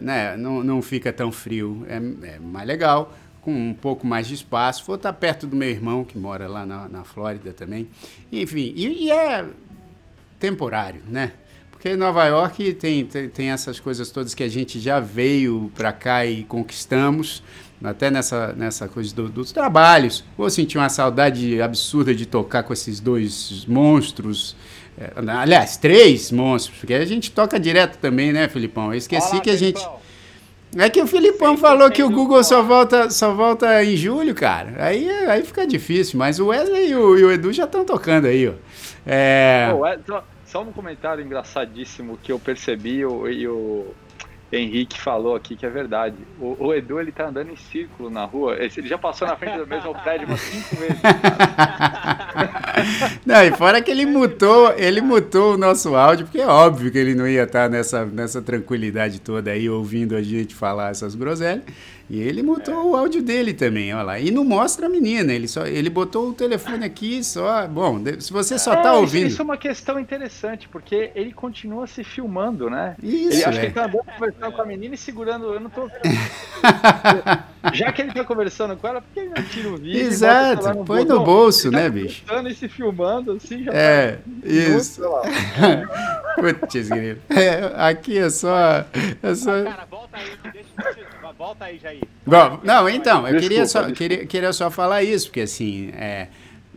né, 0.00 0.34
não, 0.36 0.64
não 0.64 0.80
fica 0.82 1.12
tão 1.12 1.30
frio 1.30 1.86
é, 1.88 1.96
é 1.96 2.38
mais 2.40 2.66
legal, 2.66 3.14
com 3.42 3.52
um 3.52 3.74
pouco 3.74 4.06
mais 4.06 4.26
de 4.26 4.34
espaço. 4.34 4.82
Vou 4.86 4.96
estar 4.96 5.12
perto 5.12 5.46
do 5.46 5.54
meu 5.54 5.68
irmão, 5.68 6.02
que 6.04 6.16
mora 6.18 6.48
lá 6.48 6.64
na, 6.64 6.88
na 6.88 7.04
Flórida 7.04 7.52
também. 7.52 7.86
Enfim, 8.32 8.72
e, 8.74 9.04
e 9.04 9.10
é 9.12 9.44
temporário, 10.40 11.02
né? 11.06 11.32
Porque 11.76 11.94
Nova 11.94 12.24
York 12.24 12.72
tem, 12.72 13.04
tem, 13.04 13.28
tem 13.28 13.50
essas 13.50 13.78
coisas 13.78 14.10
todas 14.10 14.34
que 14.34 14.42
a 14.42 14.48
gente 14.48 14.80
já 14.80 14.98
veio 14.98 15.70
para 15.74 15.92
cá 15.92 16.24
e 16.24 16.42
conquistamos, 16.44 17.42
até 17.84 18.10
nessa, 18.10 18.54
nessa 18.54 18.88
coisa 18.88 19.14
do, 19.14 19.28
dos 19.28 19.52
trabalhos. 19.52 20.24
Vou 20.38 20.48
sentir 20.48 20.78
uma 20.78 20.88
saudade 20.88 21.60
absurda 21.60 22.14
de 22.14 22.24
tocar 22.24 22.62
com 22.62 22.72
esses 22.72 22.98
dois 22.98 23.66
monstros. 23.68 24.56
É, 24.98 25.12
aliás, 25.16 25.76
três 25.76 26.32
monstros, 26.32 26.78
porque 26.78 26.94
a 26.94 27.04
gente 27.04 27.30
toca 27.30 27.60
direto 27.60 27.98
também, 27.98 28.32
né, 28.32 28.48
Filipão? 28.48 28.94
Eu 28.94 28.96
esqueci 28.96 29.32
Olá, 29.32 29.40
que 29.42 29.50
a 29.50 29.56
gente. 29.56 29.86
É 30.78 30.88
que 30.88 31.02
o 31.02 31.06
Filipão 31.06 31.50
Sempre 31.50 31.60
falou 31.60 31.90
que 31.90 32.02
o 32.02 32.10
Google 32.10 32.42
só 32.42 32.62
volta, 32.62 33.10
só 33.10 33.34
volta 33.34 33.84
em 33.84 33.96
julho, 33.96 34.34
cara. 34.34 34.76
Aí, 34.78 35.08
aí 35.26 35.42
fica 35.42 35.66
difícil, 35.66 36.18
mas 36.18 36.40
o 36.40 36.46
Wesley 36.46 36.88
e 36.88 36.96
o, 36.96 37.18
e 37.18 37.24
o 37.24 37.30
Edu 37.30 37.52
já 37.52 37.64
estão 37.64 37.84
tocando 37.84 38.26
aí, 38.26 38.48
ó. 38.48 38.54
É, 39.06 39.68
Pô, 39.70 39.86
é, 39.86 39.98
só, 40.46 40.62
um 40.62 40.72
comentário 40.72 41.22
engraçadíssimo 41.24 42.18
que 42.22 42.32
eu 42.32 42.38
percebi 42.38 43.04
o- 43.04 43.28
e 43.28 43.46
o 43.46 43.86
Henrique 44.52 44.98
falou 45.00 45.34
aqui 45.34 45.56
que 45.56 45.66
é 45.66 45.70
verdade. 45.70 46.16
O, 46.40 46.66
o 46.66 46.74
Edu 46.74 47.00
ele 47.00 47.10
tá 47.10 47.26
andando 47.28 47.50
em 47.50 47.56
círculo 47.56 48.08
na 48.08 48.24
rua. 48.24 48.56
Ele 48.58 48.88
já 48.88 48.96
passou 48.96 49.26
na 49.26 49.36
frente 49.36 49.58
do 49.58 49.66
mesmo 49.66 49.92
prédio 50.02 50.28
umas 50.28 50.40
cinco 50.40 50.76
vezes. 50.76 51.00
Não, 53.26 53.42
e 53.44 53.50
fora 53.52 53.80
que 53.82 53.90
ele 53.90 54.06
mutou, 54.06 54.72
ele 54.76 55.00
mutou 55.00 55.54
o 55.54 55.58
nosso 55.58 55.96
áudio, 55.96 56.26
porque 56.26 56.40
é 56.40 56.46
óbvio 56.46 56.90
que 56.92 56.98
ele 56.98 57.14
não 57.14 57.26
ia 57.26 57.44
estar 57.44 57.68
nessa, 57.68 58.04
nessa 58.04 58.40
tranquilidade 58.42 59.20
toda 59.20 59.50
aí, 59.50 59.68
ouvindo 59.68 60.14
a 60.14 60.22
gente 60.22 60.54
falar 60.54 60.90
essas 60.90 61.14
groselhas. 61.14 61.62
E 62.08 62.20
ele 62.20 62.42
mutou 62.42 62.92
o 62.92 62.96
áudio 62.96 63.20
dele 63.22 63.52
também, 63.52 63.92
olha 63.92 64.02
lá. 64.02 64.20
E 64.20 64.30
não 64.30 64.44
mostra 64.44 64.86
a 64.86 64.88
menina, 64.88 65.32
ele 65.32 65.48
só 65.48 65.66
ele 65.66 65.90
botou 65.90 66.28
o 66.28 66.32
telefone 66.32 66.84
aqui 66.84 67.22
só. 67.24 67.66
Bom, 67.66 68.00
se 68.20 68.32
você 68.32 68.58
só 68.58 68.74
É, 68.74 68.76
tá 68.76 68.94
ouvindo. 68.94 69.26
Isso 69.26 69.42
é 69.42 69.44
uma 69.44 69.56
questão 69.56 69.98
interessante, 69.98 70.68
porque 70.68 71.10
ele 71.14 71.32
continua 71.32 71.86
se 71.86 72.04
filmando, 72.04 72.70
né? 72.70 72.96
Isso, 73.02 73.38
ele, 73.38 73.44
acho 73.44 73.58
que 73.58 73.58
é. 73.58 73.68
ele 73.68 73.74
tá 73.74 73.88
andando 73.88 74.04
conversando 74.04 74.52
com 74.52 74.62
a 74.62 74.66
menina 74.66 74.94
e 74.94 74.98
segurando. 74.98 75.52
Eu 75.52 75.60
não 75.60 75.70
tô. 75.70 75.88
Já 77.72 77.90
que 77.90 78.02
ele 78.02 78.12
tá 78.12 78.24
conversando 78.24 78.76
com 78.76 78.86
ela, 78.86 79.02
por 79.02 79.12
que 79.12 79.20
ele 79.20 79.30
não 79.36 79.42
tira 79.42 79.68
o 79.68 79.76
vídeo? 79.76 80.00
Exato, 80.00 80.62
celular 80.62 80.84
põe 80.84 81.04
no 81.04 81.24
bolso? 81.24 81.68
Ele 81.68 81.76
tá 81.76 81.82
né, 81.82 81.90
bicho? 81.90 82.22
conversando 82.22 82.48
E 82.50 82.54
se 82.54 82.68
filmando 82.68 83.32
assim, 83.32 83.64
já 83.64 83.72
É, 83.72 84.12
tá 84.12 84.20
isso. 84.44 85.02
Putz, 86.36 86.88
grilo. 86.88 87.18
É, 87.30 87.72
aqui 87.76 88.18
é 88.18 88.30
só. 88.30 88.84
É 89.22 89.34
só... 89.34 89.64
Cara, 89.64 89.86
volta 89.90 90.16
aí, 90.16 90.45
volta 91.46 91.64
aí, 91.66 91.78
Jair. 91.78 92.02
Bom, 92.26 92.58
não, 92.64 92.88
então, 92.88 93.18
eu 93.18 93.34
Desculpa, 93.34 93.40
queria 93.40 93.66
só, 93.66 93.78
desculpa. 93.80 93.98
queria, 93.98 94.26
queria 94.26 94.52
só 94.52 94.70
falar 94.70 95.02
isso, 95.04 95.26
porque 95.28 95.42
assim, 95.42 95.90
é, 95.94 96.26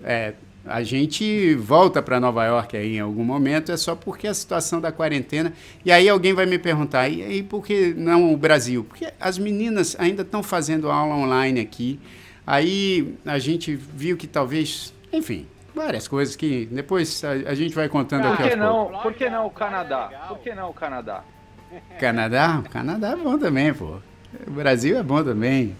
é, 0.03 0.33
a 0.65 0.83
gente 0.83 1.55
volta 1.55 2.01
para 2.03 2.19
Nova 2.19 2.45
York 2.45 2.77
aí 2.77 2.97
em 2.97 2.99
algum 2.99 3.23
momento, 3.23 3.71
é 3.71 3.77
só 3.77 3.95
porque 3.95 4.27
a 4.27 4.33
situação 4.33 4.79
da 4.79 4.91
quarentena. 4.91 5.51
E 5.83 5.91
aí 5.91 6.07
alguém 6.07 6.33
vai 6.33 6.45
me 6.45 6.59
perguntar, 6.59 7.09
e, 7.09 7.37
e 7.39 7.43
por 7.43 7.65
que 7.65 7.93
não 7.95 8.31
o 8.31 8.37
Brasil? 8.37 8.83
Porque 8.83 9.11
as 9.19 9.37
meninas 9.39 9.95
ainda 9.99 10.21
estão 10.21 10.43
fazendo 10.43 10.91
aula 10.91 11.15
online 11.15 11.59
aqui. 11.59 11.99
Aí 12.45 13.15
a 13.25 13.39
gente 13.39 13.75
viu 13.75 14.15
que 14.17 14.27
talvez, 14.27 14.93
enfim, 15.11 15.47
várias 15.73 16.07
coisas 16.07 16.35
que 16.35 16.67
depois 16.71 17.23
a, 17.23 17.31
a 17.31 17.55
gente 17.55 17.73
vai 17.73 17.89
contando 17.89 18.23
Por 18.23 18.33
aqui 18.33 18.43
que 18.43 18.53
aos 18.53 18.59
poucos. 18.59 18.91
não? 18.93 19.01
Por 19.01 19.13
que 19.13 19.29
não 19.29 19.45
o 19.47 19.51
Canadá? 19.51 20.09
Por 20.27 20.39
que 20.39 20.53
não 20.53 20.69
o 20.69 20.73
Canadá? 20.73 21.23
Canadá? 21.99 22.63
O 22.65 22.69
Canadá 22.69 23.09
é 23.11 23.15
bom 23.15 23.37
também, 23.37 23.71
pô. 23.73 23.97
O 24.47 24.51
Brasil 24.51 24.97
é 24.97 25.03
bom 25.03 25.23
também. 25.23 25.75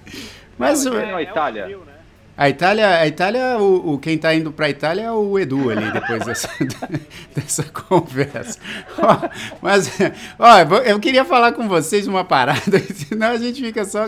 Mas 0.57 0.85
o- 0.85 0.91
Por 0.91 0.99
que 1.01 1.05
não 1.07 1.15
a 1.17 1.21
Itália? 1.23 1.63
frio, 1.65 1.79
né? 1.79 1.93
A 2.37 2.47
Itália, 2.49 2.87
a 3.01 3.05
Itália 3.07 3.57
o, 3.59 3.93
o- 3.95 3.99
quem 3.99 4.15
está 4.15 4.33
indo 4.33 4.49
para 4.51 4.67
a 4.67 4.69
Itália 4.69 5.01
é 5.03 5.11
o 5.11 5.37
Edu 5.37 5.69
ali, 5.69 5.91
depois 5.91 6.25
dessa, 6.25 6.49
dessa 7.35 7.63
conversa. 7.63 8.57
Ó, 8.97 9.29
mas, 9.61 9.91
ó, 10.37 10.57
eu 10.85 10.99
queria 11.01 11.25
falar 11.25 11.51
com 11.51 11.67
vocês 11.67 12.07
uma 12.07 12.23
parada, 12.23 12.79
senão 12.95 13.27
a 13.31 13.37
gente 13.37 13.61
fica 13.61 13.83
só, 13.83 14.05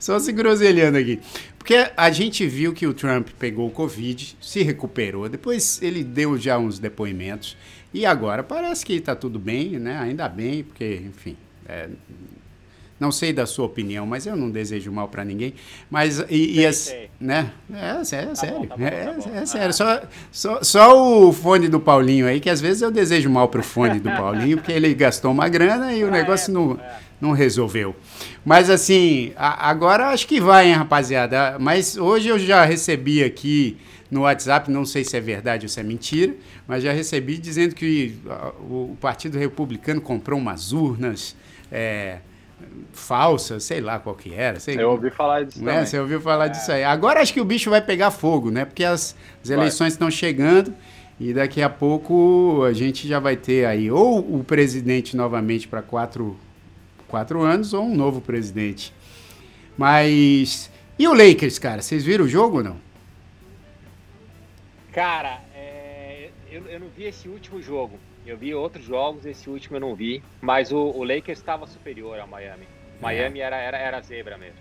só 0.00 0.18
se 0.18 0.32
groselhando 0.32 0.98
aqui. 0.98 1.20
Porque 1.56 1.88
a 1.96 2.10
gente 2.10 2.44
viu 2.46 2.72
que 2.72 2.86
o 2.88 2.94
Trump 2.94 3.28
pegou 3.38 3.68
o 3.68 3.70
Covid, 3.70 4.36
se 4.40 4.62
recuperou, 4.64 5.28
depois 5.28 5.80
ele 5.80 6.02
deu 6.02 6.36
já 6.36 6.58
uns 6.58 6.78
depoimentos, 6.80 7.56
e 7.94 8.04
agora 8.04 8.42
parece 8.42 8.84
que 8.84 8.94
está 8.94 9.14
tudo 9.14 9.38
bem, 9.38 9.78
né? 9.78 9.96
Ainda 9.98 10.28
bem, 10.28 10.64
porque, 10.64 11.02
enfim, 11.06 11.36
é, 11.68 11.88
não 13.00 13.10
sei 13.10 13.32
da 13.32 13.46
sua 13.46 13.64
opinião, 13.64 14.06
mas 14.06 14.26
eu 14.26 14.36
não 14.36 14.50
desejo 14.50 14.92
mal 14.92 15.08
para 15.08 15.24
ninguém. 15.24 15.54
Mas 15.90 16.18
e, 16.28 16.52
e 16.52 16.54
Sei, 16.56 16.66
as- 16.66 16.76
sei. 16.76 17.10
né? 17.18 17.50
É, 17.72 18.04
sério, 18.04 18.32
é, 19.34 19.46
sério. 19.46 19.72
Só, 19.74 20.02
só, 20.30 20.62
só 20.62 21.24
o 21.26 21.32
fone 21.32 21.66
do 21.66 21.80
Paulinho 21.80 22.26
aí, 22.26 22.38
que 22.38 22.50
às 22.50 22.60
vezes 22.60 22.82
eu 22.82 22.90
desejo 22.90 23.30
mal 23.30 23.48
pro 23.48 23.62
fone 23.62 23.98
do 23.98 24.10
Paulinho, 24.10 24.58
porque 24.58 24.70
ele 24.70 24.92
gastou 24.94 25.32
uma 25.32 25.48
grana 25.48 25.92
e 25.94 26.04
o 26.04 26.08
Ah, 26.10 26.10
negócio 26.10 26.50
é, 26.50 26.54
não, 26.54 26.72
é. 26.74 26.98
não 27.20 27.32
resolveu. 27.32 27.96
Mas 28.44 28.68
assim, 28.68 29.32
a- 29.36 29.68
agora 29.70 30.08
acho 30.08 30.26
que 30.28 30.40
vai, 30.40 30.68
hein, 30.68 30.74
rapaziada. 30.74 31.56
Mas 31.58 31.96
hoje 31.96 32.28
eu 32.28 32.38
já 32.38 32.64
recebi 32.64 33.24
aqui 33.24 33.78
no 34.10 34.22
WhatsApp, 34.22 34.70
não 34.70 34.84
sei 34.84 35.04
se 35.04 35.16
é 35.16 35.20
verdade 35.20 35.64
ou 35.64 35.68
se 35.70 35.78
é 35.80 35.82
mentira, 35.84 36.34
mas 36.66 36.82
já 36.82 36.92
recebi 36.92 37.38
dizendo 37.38 37.74
que 37.76 38.16
o 38.68 38.96
Partido 39.00 39.38
Republicano 39.38 40.00
comprou 40.00 40.38
umas 40.38 40.72
urnas 40.72 41.36
é, 41.70 42.18
falsas, 42.92 43.64
sei 43.64 43.80
lá 43.80 43.98
qual 43.98 44.14
que 44.14 44.34
era. 44.34 44.60
Sei, 44.60 44.76
Eu 44.78 44.90
ouvi 44.90 45.10
falar 45.10 45.44
disso 45.44 45.62
né? 45.62 45.84
Você 45.84 45.98
ouviu 45.98 46.20
falar 46.20 46.48
disso 46.48 46.70
aí. 46.70 46.84
Agora 46.84 47.20
acho 47.20 47.32
que 47.32 47.40
o 47.40 47.44
bicho 47.44 47.70
vai 47.70 47.80
pegar 47.80 48.10
fogo, 48.10 48.50
né? 48.50 48.64
Porque 48.64 48.84
as, 48.84 49.16
as 49.42 49.50
eleições 49.50 49.92
estão 49.92 50.10
chegando 50.10 50.74
e 51.18 51.32
daqui 51.32 51.62
a 51.62 51.68
pouco 51.68 52.62
a 52.64 52.72
gente 52.72 53.06
já 53.06 53.18
vai 53.18 53.36
ter 53.36 53.66
aí 53.66 53.90
ou 53.90 54.18
o 54.18 54.44
presidente 54.44 55.16
novamente 55.16 55.68
para 55.68 55.82
quatro, 55.82 56.36
quatro 57.06 57.42
anos 57.42 57.72
ou 57.72 57.84
um 57.84 57.94
novo 57.94 58.20
presidente. 58.20 58.92
Mas. 59.76 60.70
E 60.98 61.08
o 61.08 61.14
Lakers, 61.14 61.58
cara? 61.58 61.80
Vocês 61.82 62.04
viram 62.04 62.24
o 62.24 62.28
jogo 62.28 62.58
ou 62.58 62.64
não? 62.64 62.76
Cara, 64.92 65.40
é, 65.54 66.30
eu, 66.50 66.66
eu 66.66 66.80
não 66.80 66.88
vi 66.88 67.04
esse 67.04 67.28
último 67.28 67.62
jogo. 67.62 67.98
Eu 68.26 68.36
vi 68.36 68.54
outros 68.54 68.84
jogos, 68.84 69.24
esse 69.26 69.48
último 69.48 69.76
eu 69.76 69.80
não 69.80 69.94
vi. 69.94 70.22
Mas 70.40 70.70
o, 70.72 70.78
o 70.78 71.02
Lakers 71.04 71.38
estava 71.38 71.66
superior 71.66 72.18
ao 72.20 72.26
Miami. 72.26 72.66
Miami 73.00 73.40
era, 73.40 73.56
era, 73.56 73.78
era 73.78 74.00
zebra 74.02 74.36
mesmo. 74.36 74.58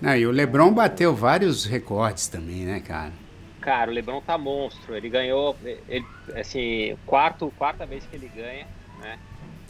Não, 0.00 0.16
e 0.16 0.26
o 0.26 0.30
LeBron 0.30 0.72
bateu 0.72 1.14
vários 1.14 1.64
recordes 1.64 2.28
também, 2.28 2.64
né, 2.64 2.80
cara? 2.80 3.12
Cara, 3.60 3.90
o 3.90 3.94
LeBron 3.94 4.20
tá 4.20 4.36
monstro. 4.38 4.94
Ele 4.96 5.08
ganhou, 5.08 5.56
ele, 5.88 6.04
assim, 6.34 6.96
quarto, 7.06 7.52
quarta 7.58 7.84
vez 7.84 8.04
que 8.06 8.16
ele 8.16 8.30
ganha, 8.34 8.66
né? 9.00 9.18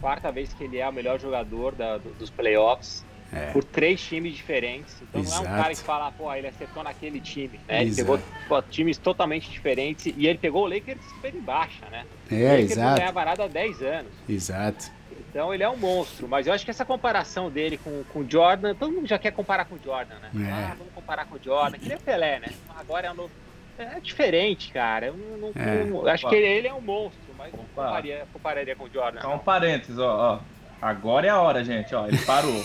Quarta 0.01 0.31
vez 0.31 0.53
que 0.53 0.64
ele 0.64 0.79
é 0.79 0.88
o 0.88 0.93
melhor 0.93 1.19
jogador 1.21 1.75
da- 1.75 1.99
do- 1.99 2.11
dos 2.14 2.31
playoffs. 2.31 3.05
É. 3.33 3.53
Por 3.53 3.62
três 3.62 4.01
times 4.01 4.35
diferentes. 4.35 4.95
Então 5.03 5.23
não 5.23 5.29
é 5.31 5.38
um 5.38 5.43
Exato. 5.43 5.57
cara 5.62 5.75
que 5.75 5.81
fala, 5.83 6.11
pô, 6.12 6.35
ele 6.35 6.49
acertou 6.49 6.83
naquele 6.83 7.21
time. 7.21 7.61
Né? 7.69 7.81
Ele 7.83 7.90
Exato. 7.90 7.97
pegou 8.19 8.21
pô, 8.49 8.62
times 8.62 8.99
totalmente 8.99 9.49
diferentes 9.51 10.12
e 10.16 10.27
ele 10.27 10.38
pegou 10.38 10.64
o 10.64 10.69
Lakers 10.69 10.99
super 11.14 11.35
em 11.35 11.40
baixa, 11.40 11.87
né? 11.90 12.05
o 12.31 12.35
É, 12.35 12.51
Lakers 12.53 12.77
não 12.77 12.83
ganha 12.85 12.95
exato. 12.97 13.12
varado 13.12 13.43
há 13.43 13.47
10 13.47 13.83
anos. 13.83 14.12
Exato. 14.29 14.90
Então 15.31 15.55
ele 15.55 15.62
é 15.62 15.69
um 15.69 15.77
monstro, 15.77 16.27
mas 16.27 16.49
eu 16.49 16.53
acho 16.53 16.64
que 16.64 16.73
essa 16.73 16.85
comparação 16.85 17.49
dele 17.51 17.79
com, 17.79 18.03
com 18.12 18.19
o 18.21 18.29
Jordan, 18.29 18.75
todo 18.75 18.90
mundo 18.93 19.07
já 19.07 19.16
quer 19.19 19.31
comparar 19.31 19.64
com 19.64 19.77
o 19.77 19.81
Jordan, 19.83 20.16
né? 20.16 20.31
É. 20.49 20.53
Ah, 20.53 20.75
vamos 20.77 20.93
comparar 20.93 21.25
com 21.27 21.37
o 21.37 21.40
Jordan, 21.40 21.79
que 21.79 21.87
nem 21.88 21.97
o 21.97 22.01
Pelé, 22.01 22.40
né? 22.40 22.49
Agora 22.77 23.07
é 23.07 23.11
um 23.12 23.14
novo. 23.14 23.31
É 23.79 24.01
diferente, 24.01 24.73
cara. 24.73 25.07
Eu 25.07 25.16
não, 25.16 25.38
não- 25.38 25.53
É. 25.55 25.85
não- 25.85 26.07
acho 26.09 26.29
que 26.29 26.35
ele, 26.35 26.47
ele 26.47 26.66
é 26.69 26.75
um 26.75 26.81
monstro, 26.81 27.21
mas 27.38 27.53
não 27.53 27.61
compararia, 27.61 28.27
compararia 28.33 28.75
com 28.75 28.85
o 28.85 28.90
Jordan. 28.93 29.21
Só 29.21 29.35
um 29.35 29.38
parênteses, 29.38 29.99
ó, 29.99 30.35
ó. 30.35 30.60
Agora 30.83 31.27
é 31.27 31.31
a 31.31 31.38
hora, 31.40 31.62
gente, 31.64 31.95
ó. 31.95 32.07
Ele 32.07 32.19
parou. 32.19 32.64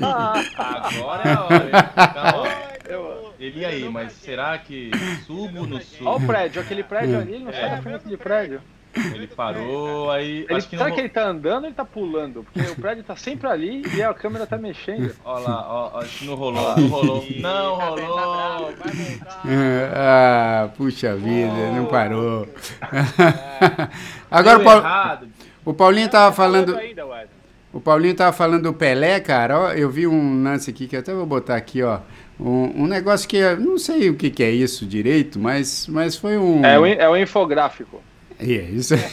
Agora 0.00 1.22
é 1.28 1.32
a 1.32 1.42
hora. 1.44 1.68
Então, 2.84 3.02
ó, 3.02 3.30
ele 3.38 3.64
aí, 3.64 3.88
mas 3.88 4.12
será 4.12 4.56
que 4.58 4.90
subo 5.26 5.66
no 5.66 5.76
Olha 5.76 5.84
sul? 5.84 6.14
o 6.16 6.26
prédio, 6.26 6.60
aquele 6.62 6.82
prédio 6.82 7.18
ali, 7.18 7.34
ele 7.34 7.44
não 7.44 7.50
É. 7.50 7.54
sai 7.60 7.70
da 7.70 7.82
frente 7.82 8.08
de 8.08 8.16
prédio. 8.16 8.60
Ele 9.14 9.26
parou, 9.28 10.10
aí. 10.10 10.46
Ele, 10.48 10.54
acho 10.54 10.68
que 10.68 10.76
será 10.76 10.88
não. 10.88 10.94
que 10.96 11.00
ele 11.02 11.08
tá 11.10 11.22
andando 11.26 11.62
ou 11.64 11.68
ele 11.68 11.74
tá 11.74 11.84
pulando? 11.84 12.42
Porque 12.52 12.68
o 12.70 12.74
prédio 12.74 13.04
tá 13.04 13.14
sempre 13.14 13.46
ali 13.46 13.82
e 13.94 14.02
a 14.02 14.12
câmera 14.14 14.46
tá 14.46 14.56
mexendo. 14.56 15.14
Ó 15.24 15.38
lá, 15.38 15.66
ó, 15.68 15.90
ó, 15.94 16.00
acho 16.00 16.18
que 16.20 16.24
não 16.24 16.34
rolou, 16.34 16.76
não 16.76 16.88
rolou. 16.88 17.24
Não 17.38 17.78
Tá 17.78 17.84
rolou. 17.84 18.72
Vai 18.76 18.92
voltar. 18.92 19.42
Ah, 19.94 20.68
puxa 20.76 21.14
vida, 21.14 21.70
não 21.76 21.84
parou. 21.86 22.48
Agora 24.30 24.56
o, 24.56 24.58
Deu 24.58 24.64
Paul- 24.64 24.78
errado. 24.80 25.28
O 25.70 25.74
Paulinho 25.74 26.08
tava 26.08 26.34
falando. 26.34 26.76
ainda, 26.76 27.04
Wesley. 27.06 27.28
O 27.72 27.80
Paulinho 27.80 28.14
tava 28.14 28.32
falando 28.32 28.62
do 28.62 28.72
Pelé, 28.72 29.20
cara. 29.20 29.58
Ó, 29.58 29.72
eu 29.72 29.90
vi 29.90 30.06
um 30.06 30.42
lance 30.42 30.70
aqui 30.70 30.86
que 30.86 30.96
eu 30.96 31.00
até 31.00 31.12
vou 31.12 31.26
botar 31.26 31.56
aqui, 31.56 31.82
ó. 31.82 32.00
Um, 32.40 32.84
um 32.84 32.86
negócio 32.86 33.28
que 33.28 33.36
eu 33.36 33.58
não 33.60 33.76
sei 33.78 34.08
o 34.08 34.14
que, 34.14 34.30
que 34.30 34.42
é 34.42 34.50
isso 34.50 34.86
direito, 34.86 35.38
mas, 35.38 35.86
mas 35.88 36.16
foi 36.16 36.38
um. 36.38 36.64
É 36.64 36.78
o, 36.78 36.86
in- 36.86 36.92
é 36.98 37.20
infográfico. 37.22 38.00
É 38.40 38.44
isso. 38.44 38.94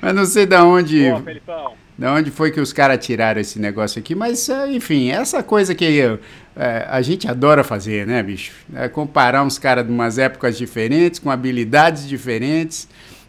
mas 0.00 0.14
não 0.14 0.24
sei 0.26 0.46
da 0.46 0.64
onde. 0.64 1.10
Pô, 1.10 1.20
Felipão, 1.22 1.72
de 1.98 2.06
onde 2.06 2.30
foi 2.30 2.50
que 2.50 2.60
os 2.60 2.72
caras 2.74 3.04
tiraram 3.04 3.40
esse 3.40 3.58
negócio 3.58 3.98
aqui, 3.98 4.14
mas 4.14 4.48
é, 4.50 4.70
enfim, 4.70 5.10
essa 5.10 5.42
coisa 5.42 5.74
que 5.74 5.84
eu, 5.84 6.18
é, 6.54 6.86
a 6.88 7.00
gente 7.00 7.26
adora 7.26 7.64
fazer, 7.64 8.06
né, 8.06 8.22
bicho? 8.22 8.52
É 8.74 8.86
comparar 8.88 9.42
uns 9.42 9.58
caras 9.58 9.84
de 9.86 9.90
umas 9.90 10.18
épocas 10.18 10.58
diferentes, 10.58 11.18
com 11.18 11.30
habilidades 11.30 12.06
diferentes, 12.06 12.86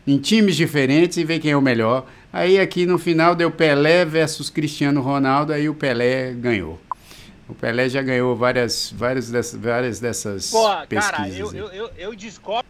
em 0.08 0.18
times 0.18 0.56
diferentes 0.56 1.18
e 1.18 1.26
ver 1.26 1.40
quem 1.40 1.52
é 1.52 1.58
o 1.58 1.62
melhor. 1.62 2.08
Aí 2.32 2.60
aqui 2.60 2.86
no 2.86 2.98
final 2.98 3.36
deu 3.36 3.52
Pelé 3.52 4.06
versus 4.06 4.50
Cristiano 4.50 5.02
Ronaldo, 5.02 5.52
aí 5.52 5.68
o 5.68 5.76
Pelé 5.76 6.34
ganhou. 6.34 6.80
O 7.50 7.54
Pelé 7.54 7.90
já 7.90 8.02
ganhou 8.02 8.36
várias, 8.36 8.92
várias, 8.96 9.30
dessas, 9.30 9.60
várias 9.60 10.00
dessas 10.00 10.52
Pô, 10.52 10.70
pesquisas. 10.88 11.12
cara, 11.12 11.30
eu, 11.30 11.54
eu, 11.54 11.68
eu, 11.68 11.92
eu 11.98 12.16
discordo. 12.16 12.68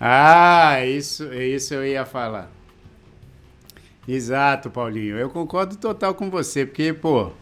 Ah, 0.00 0.84
isso, 0.84 1.32
isso 1.32 1.74
eu 1.74 1.86
ia 1.86 2.04
falar. 2.04 2.50
Exato, 4.06 4.70
Paulinho. 4.70 5.16
Eu 5.16 5.30
concordo 5.30 5.76
total 5.76 6.14
com 6.14 6.28
você, 6.28 6.66
porque, 6.66 6.92
pô, 6.92 7.32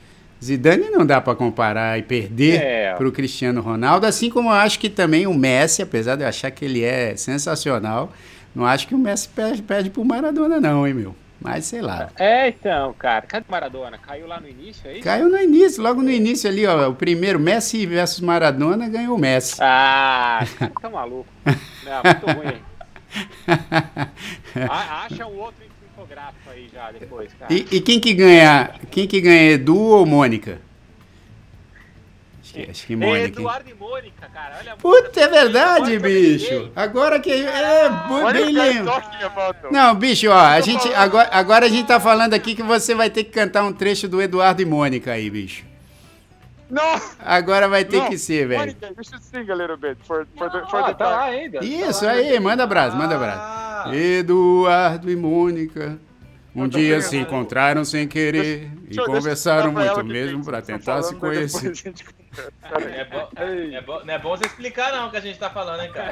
Zidane 0.43 0.91
não 0.91 1.07
dá 1.07 1.21
para 1.21 1.35
comparar 1.37 1.99
e 1.99 2.03
perder 2.03 2.61
É. 2.61 2.95
para 2.95 3.07
o 3.07 3.13
Cristiano 3.13 3.61
Ronaldo, 3.61 4.07
assim 4.07 4.29
como 4.29 4.49
eu 4.49 4.53
acho 4.55 4.79
que 4.79 4.91
também 4.91 5.27
o 5.27 5.35
Messi, 5.35 5.83
apesar 5.83 6.17
de 6.17 6.25
eu 6.25 6.29
achar 6.29 6.51
que 6.51 6.65
ele 6.65 6.83
é 6.83 7.15
sensacional, 7.17 8.13
não 8.55 8.67
acho 8.67 8.89
que 8.89 8.95
o 8.95 8.99
Messi 8.99 9.29
perde, 9.29 9.63
perde 9.63 9.89
pro 9.91 10.05
Maradona 10.05 10.61
não, 10.61 10.87
hein, 10.87 10.95
meu. 10.95 11.15
Mas 11.41 11.65
sei 11.65 11.81
lá. 11.83 12.09
É, 12.17 12.49
então, 12.51 12.93
cara. 12.97 13.23
Cadê 13.27 13.45
o 13.49 13.51
Maradona? 13.51 13.99
Caiu 13.99 14.29
lá 14.29 14.39
no 14.41 14.49
início, 14.49 14.89
é 14.89 14.93
isso? 14.95 15.03
Caiu 15.03 15.29
no 15.29 15.37
início, 15.41 15.83
logo 15.83 16.01
no 16.01 16.11
início 16.11 16.49
ali, 16.49 16.65
ó, 16.65 16.89
o 16.91 16.95
primeiro 16.95 17.41
Messi 17.41 17.85
versus 17.85 18.21
Maradona 18.21 18.89
ganhou 18.89 19.17
o 19.17 19.19
Messi. 19.19 19.57
Ah, 19.61 20.47
tá 20.81 20.89
maluco. 20.89 21.27
Não, 21.45 22.03
muito 22.05 22.27
ruim. 22.39 22.59
Acha 24.71 25.27
um 25.27 25.37
outro 25.39 25.65
aí 26.51 26.69
já 26.73 26.91
depois, 26.93 27.31
cara. 27.39 27.53
E, 27.53 27.67
e 27.71 27.81
quem 27.81 27.99
que 28.01 28.13
ganha? 28.15 28.71
Quem 28.91 29.07
que 29.07 29.21
ganha, 29.21 29.53
Edu 29.53 29.77
ou 29.79 30.07
Mônica? 30.07 30.61
Acho 32.43 32.53
que, 32.55 32.71
acho 32.71 32.87
que 32.87 32.97
Mônica. 32.97 33.19
hein? 33.19 33.25
Eduardo 33.29 33.71
e 33.71 33.75
Mônica, 33.75 34.29
cara. 34.33 34.57
Olha 34.61 34.73
a 34.73 34.77
Puta, 34.77 35.21
é 35.21 35.29
verdade, 35.29 35.99
bicho. 35.99 36.71
Agora 36.77 37.19
que 37.21 37.31
é 37.31 37.89
bu- 38.09 38.15
Olha 38.25 38.45
bem 38.45 38.51
o 38.53 38.55
cara 38.55 38.69
lembro. 38.69 38.85
talking 38.93 39.25
about. 39.25 39.59
Não, 39.73 39.95
bicho, 39.95 40.29
ó, 40.29 40.35
a 40.39 40.61
gente 40.61 40.87
agora, 40.95 41.29
agora 41.33 41.67
a 41.67 41.69
gente 41.69 41.87
tá 41.87 41.99
falando 41.99 42.35
aqui 42.35 42.55
que 42.55 42.63
você 42.63 42.95
vai 42.95 43.09
ter 43.09 43.25
que 43.25 43.31
cantar 43.31 43.63
um 43.65 43.73
trecho 43.73 44.07
do 44.09 44.21
Eduardo 44.21 44.61
e 44.61 44.65
Mônica 44.67 45.13
aí, 45.13 45.31
bicho. 45.31 45.65
Não! 46.73 46.99
Agora 47.19 47.69
vai 47.69 47.85
ter 47.85 47.99
não. 47.99 48.09
que 48.09 48.17
ser, 48.17 48.49
velho. 48.49 48.75
You 48.97 49.05
should 49.05 49.23
sing 49.23 49.51
a 49.51 49.55
little 49.55 49.77
bit 49.77 49.99
for, 50.07 50.27
for 50.39 50.51
the, 50.51 50.61
for 50.71 50.81
Ah, 50.81 50.87
the 50.87 50.95
tá 50.95 51.09
lá 51.11 51.25
ainda. 51.25 51.63
Isso 51.63 52.01
tá 52.01 52.07
lá 52.07 52.13
aí, 52.13 52.41
manda 52.41 52.65
abraço, 52.65 52.97
manda 52.97 53.15
Ah, 53.15 53.83
abraço. 53.83 53.95
Eduardo 53.95 55.11
e 55.11 55.15
Mônica. 55.15 55.99
Um 56.55 56.69
dia 56.69 57.01
se 57.01 57.17
encontraram 57.17 57.85
sem 57.85 58.07
querer 58.07 58.71
e 58.91 58.97
conversaram 58.97 59.73
muito 59.73 60.05
mesmo 60.05 60.45
pra 60.45 60.59
estão 60.59 60.79
tentar 60.79 61.03
se 61.03 61.15
conhecer. 61.17 61.73
a. 62.63 62.81
É 62.81 63.05
bom, 63.05 63.29
é, 63.37 63.81
bom, 63.81 64.01
não 64.05 64.15
é 64.15 64.19
bom 64.19 64.37
você 64.37 64.47
explicar 64.47 64.93
não 64.93 65.09
o 65.09 65.11
que 65.11 65.17
a 65.17 65.21
gente 65.21 65.39
tá 65.39 65.51
falando, 65.51 65.83
hein, 65.83 65.93
cara. 65.93 66.11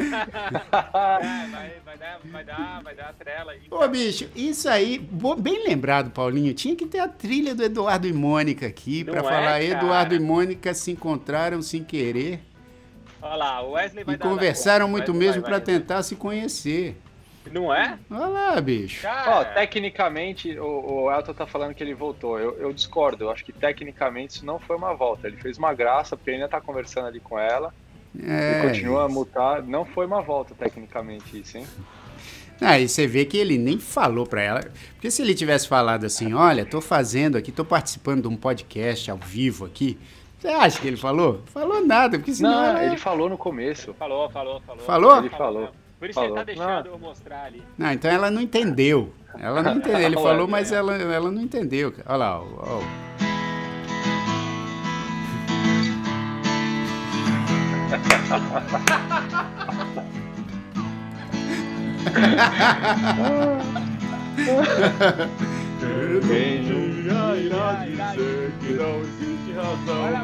É, 1.20 1.46
vai, 1.50 1.72
vai, 1.84 1.98
dar, 1.98 2.20
vai, 2.24 2.44
dar, 2.44 2.82
vai 2.82 2.94
dar 2.94 3.14
trela 3.14 3.52
aí. 3.52 3.60
Ô, 3.70 3.88
bicho, 3.88 4.28
isso 4.34 4.68
aí, 4.68 4.98
bem 5.38 5.66
lembrado, 5.66 6.10
Paulinho. 6.10 6.52
Tinha 6.52 6.76
que 6.76 6.86
ter 6.86 6.98
a 6.98 7.08
trilha 7.08 7.54
do 7.54 7.62
Eduardo 7.62 8.06
e 8.06 8.12
Mônica 8.12 8.66
aqui 8.66 9.04
pra 9.04 9.20
é, 9.20 9.22
falar 9.22 9.42
cara? 9.42 9.64
Eduardo 9.64 10.14
e 10.14 10.18
Mônica 10.20 10.74
se 10.74 10.90
encontraram 10.90 11.62
sem 11.62 11.82
querer 11.84 12.40
Olha 13.22 13.34
lá, 13.34 13.62
o 13.62 13.72
Wesley 13.72 14.04
vai 14.04 14.14
e 14.14 14.18
dar. 14.18 14.28
conversaram 14.28 14.88
muito 14.88 15.12
mesmo 15.12 15.42
vai- 15.42 15.50
tentar 15.60 16.02
se 16.02 16.16
conhecer. 16.16 16.96
Não 17.50 17.72
é? 17.74 17.98
Olha 18.10 18.26
lá, 18.26 18.60
bicho. 18.60 19.06
Ó, 19.06 19.44
tecnicamente, 19.44 20.58
o, 20.58 21.04
o 21.04 21.10
Elton 21.12 21.32
tá 21.34 21.46
falando 21.46 21.74
que 21.74 21.82
ele 21.82 21.94
voltou. 21.94 22.38
Eu, 22.38 22.58
eu 22.60 22.72
discordo. 22.72 23.24
Eu 23.24 23.30
acho 23.30 23.44
que 23.44 23.52
tecnicamente 23.52 24.36
isso 24.36 24.46
não 24.46 24.58
foi 24.58 24.76
uma 24.76 24.94
volta. 24.94 25.26
Ele 25.26 25.36
fez 25.36 25.56
uma 25.58 25.72
graça, 25.72 26.16
porque 26.16 26.30
ainda 26.30 26.48
tá 26.48 26.60
conversando 26.60 27.06
ali 27.06 27.18
com 27.20 27.38
ela. 27.38 27.72
É. 28.20 28.58
E 28.58 28.62
continua 28.68 29.04
a 29.04 29.08
mutar. 29.08 29.62
Não 29.62 29.84
foi 29.84 30.04
uma 30.06 30.20
volta, 30.20 30.54
tecnicamente, 30.54 31.38
isso, 31.40 31.58
hein? 31.58 31.66
Aí 32.60 32.86
você 32.86 33.06
vê 33.06 33.24
que 33.24 33.38
ele 33.38 33.56
nem 33.56 33.78
falou 33.78 34.26
pra 34.26 34.42
ela. 34.42 34.60
Porque 34.94 35.10
se 35.10 35.22
ele 35.22 35.34
tivesse 35.34 35.66
falado 35.66 36.04
assim, 36.04 36.34
olha, 36.34 36.66
tô 36.66 36.80
fazendo 36.80 37.38
aqui, 37.38 37.50
tô 37.50 37.64
participando 37.64 38.22
de 38.22 38.28
um 38.28 38.36
podcast 38.36 39.10
ao 39.10 39.16
vivo 39.16 39.64
aqui. 39.64 39.98
Você 40.38 40.48
acha 40.48 40.78
que 40.80 40.86
ele 40.86 40.96
falou? 40.96 41.42
Falou 41.46 41.84
nada, 41.86 42.18
porque 42.18 42.34
senão. 42.34 42.50
Não, 42.50 42.64
ela- 42.64 42.84
ele 42.84 42.96
falou 42.98 43.28
no 43.30 43.38
começo. 43.38 43.94
falou, 43.94 44.28
falou, 44.30 44.60
falou. 44.60 44.84
Falou? 44.84 45.16
Ele 45.18 45.30
falou. 45.30 45.70
Por 46.00 46.08
isso 46.08 46.18
ele 46.18 46.28
tá 46.28 46.34
Falou. 46.34 46.44
deixando 46.46 46.86
eu 46.86 46.98
mostrar 46.98 47.44
ali. 47.44 47.62
Não, 47.76 47.92
então 47.92 48.10
ela 48.10 48.30
não 48.30 48.40
entendeu. 48.40 49.12
Ela 49.38 49.62
não 49.62 49.76
entendeu. 49.76 50.00
Ele 50.00 50.16
Ué, 50.16 50.22
falou, 50.22 50.48
mas 50.48 50.72
ela, 50.72 50.96
ela 50.96 51.30
não 51.30 51.42
entendeu. 51.42 51.92
Olha 52.06 52.16
lá, 52.16 52.40
ó, 52.40 52.46
ó. 52.58 52.80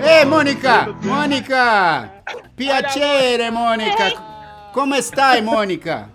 Ei, 0.03 0.25
Mônica! 0.25 0.87
Mônica! 1.03 2.11
Piacere, 2.57 3.51
Mônica! 3.51 4.36
Come 4.77 5.01
stai, 5.01 5.41
Mônica? 5.41 6.11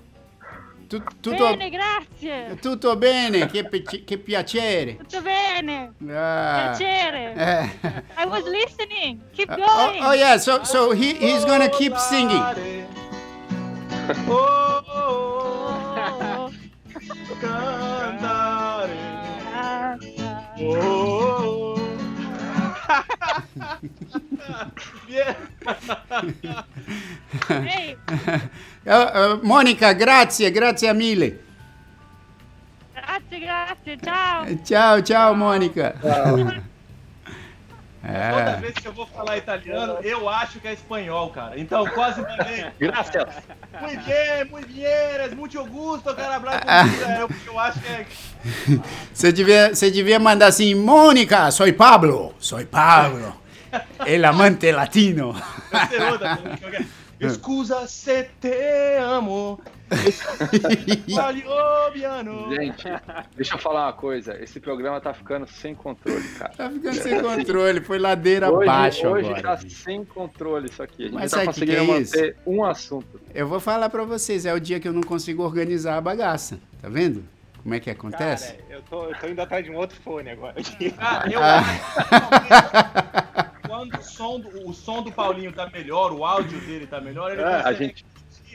Tu- 0.88 1.02
Tutto, 1.20 1.56
Bene, 1.56 1.70
grazie. 1.72 2.58
tutto 2.62 2.96
bene? 2.96 3.48
Che, 3.48 3.68
che 4.06 4.18
piacere! 4.20 4.98
Tutto 4.98 5.22
bene. 5.24 5.94
Ah. 6.14 6.76
Piacere. 6.76 7.34
Eh. 7.34 7.70
I 8.22 8.26
was 8.28 8.44
listening. 8.44 9.20
Keep 9.34 9.50
Oh, 9.50 9.56
going. 9.56 10.04
oh 10.04 10.12
yeah, 10.14 10.38
so 10.38 10.64
so 10.64 10.92
he 10.92 11.14
he's 11.16 11.44
gonna 11.44 11.70
keep 11.70 11.96
singing. 11.98 12.44
Oh, 14.28 14.84
oh, 14.86 15.66
oh, 15.96 16.52
Oh, 16.52 16.52
cantare. 17.42 18.90
Oh, 20.60 21.80
Uh, 28.86 29.36
uh, 29.36 29.40
Monica, 29.46 29.94
grazie, 29.94 30.50
grazie 30.52 30.94
mille. 30.94 31.40
grazie, 32.94 33.40
grazie. 33.40 33.98
Ciao. 33.98 34.46
Ciao, 34.64 35.02
ciao, 35.02 35.36
Monica. 35.36 35.96
Toda 36.02 36.62
É. 38.04 38.56
vez 38.60 38.74
que 38.74 38.88
eu 38.88 38.94
vou 38.94 39.06
falar 39.06 39.38
italiano, 39.38 40.00
eu 40.02 40.28
acho 40.28 40.60
que 40.60 40.68
é 40.68 40.74
espanhol, 40.74 41.30
cara. 41.30 41.60
Então, 41.60 41.86
quase 41.90 42.20
ninguém. 42.22 42.72
Graças. 42.80 43.28
Muito 43.80 44.04
bem, 44.06 44.46
muito 44.50 44.68
bem, 44.74 45.36
muito 45.36 45.64
gusto, 45.66 46.16
cara, 46.16 46.40
contigo. 46.42 47.04
É, 47.06 47.22
eu, 47.22 47.30
eu 47.46 47.60
acho 47.60 47.80
que 47.80 47.88
é. 47.88 48.06
Você 49.14 49.32
devia, 49.32 49.76
você 49.76 49.92
devia 49.92 50.18
mandar 50.20 50.48
assim, 50.48 50.74
Mônica, 50.74 51.52
soy 51.52 51.72
Pablo, 51.72 52.34
soy 52.40 52.66
Pablo. 52.66 53.40
El 54.06 54.26
amante 54.26 54.72
latino. 54.72 55.34
Ser 55.90 56.02
outra. 56.12 56.40
Escusa 57.22 57.88
se 57.88 58.24
te 58.42 58.98
amo. 58.98 59.62
Gente, 62.50 62.84
deixa 63.36 63.54
eu 63.56 63.60
falar 63.60 63.86
uma 63.86 63.94
coisa. 63.94 64.36
Esse 64.42 64.60
programa 64.60 65.00
tá 65.00 65.14
ficando 65.14 65.46
sem 65.48 65.76
controle, 65.76 66.28
cara. 66.40 66.52
Tá 66.54 66.70
ficando 66.72 66.96
sem 66.96 67.22
controle, 67.22 67.82
foi 67.82 68.00
ladeira 68.00 68.50
Hoje, 68.52 68.68
abaixo 68.70 69.08
hoje 69.08 69.28
agora. 69.28 69.42
tá 69.44 69.56
bicho. 69.58 69.84
sem 69.84 70.04
controle 70.04 70.68
isso 70.70 70.82
aqui. 70.82 71.04
A 71.04 71.06
gente 71.06 71.14
Mas 71.16 71.30
tá 71.32 71.46
conseguindo 71.46 71.86
que 71.86 71.92
é 71.92 71.98
isso? 72.00 72.16
manter 72.18 72.36
um 72.48 72.66
assunto. 72.66 73.22
Eu 73.36 73.48
vou 73.48 73.60
falar 73.60 73.90
pra 73.90 74.04
vocês, 74.04 74.46
é 74.48 74.54
o 74.54 74.60
dia 74.60 74.80
que 74.80 74.88
eu 74.88 74.94
não 74.94 75.02
consigo 75.04 75.44
organizar 75.44 75.98
a 75.98 76.02
bagaça. 76.02 76.58
Tá 76.82 76.90
vendo? 76.90 77.24
Como 77.62 77.76
é 77.76 77.80
que 77.80 77.92
acontece? 77.92 78.54
Cara, 78.54 78.64
eu 78.72 78.82
tô, 78.90 79.04
eu 79.06 79.16
tô 79.20 79.28
indo 79.28 79.40
atrás 79.42 79.64
de 79.64 79.70
um 79.70 79.76
outro 79.76 79.96
fone 80.04 80.32
agora. 80.32 80.56
Ah, 80.98 81.24
eu 81.30 81.40
Ah. 81.44 81.64
Quando 83.82 83.96
o 84.00 84.04
som, 84.04 84.40
do, 84.40 84.70
o 84.70 84.74
som 84.74 85.02
do 85.02 85.12
Paulinho 85.12 85.52
tá 85.52 85.68
melhor, 85.70 86.12
o 86.12 86.24
áudio 86.24 86.60
dele 86.62 86.86
tá 86.86 87.02
melhor, 87.02 87.32
ele 87.32 87.42
É, 87.42 87.46
a 87.46 87.74
gente- 87.74 88.06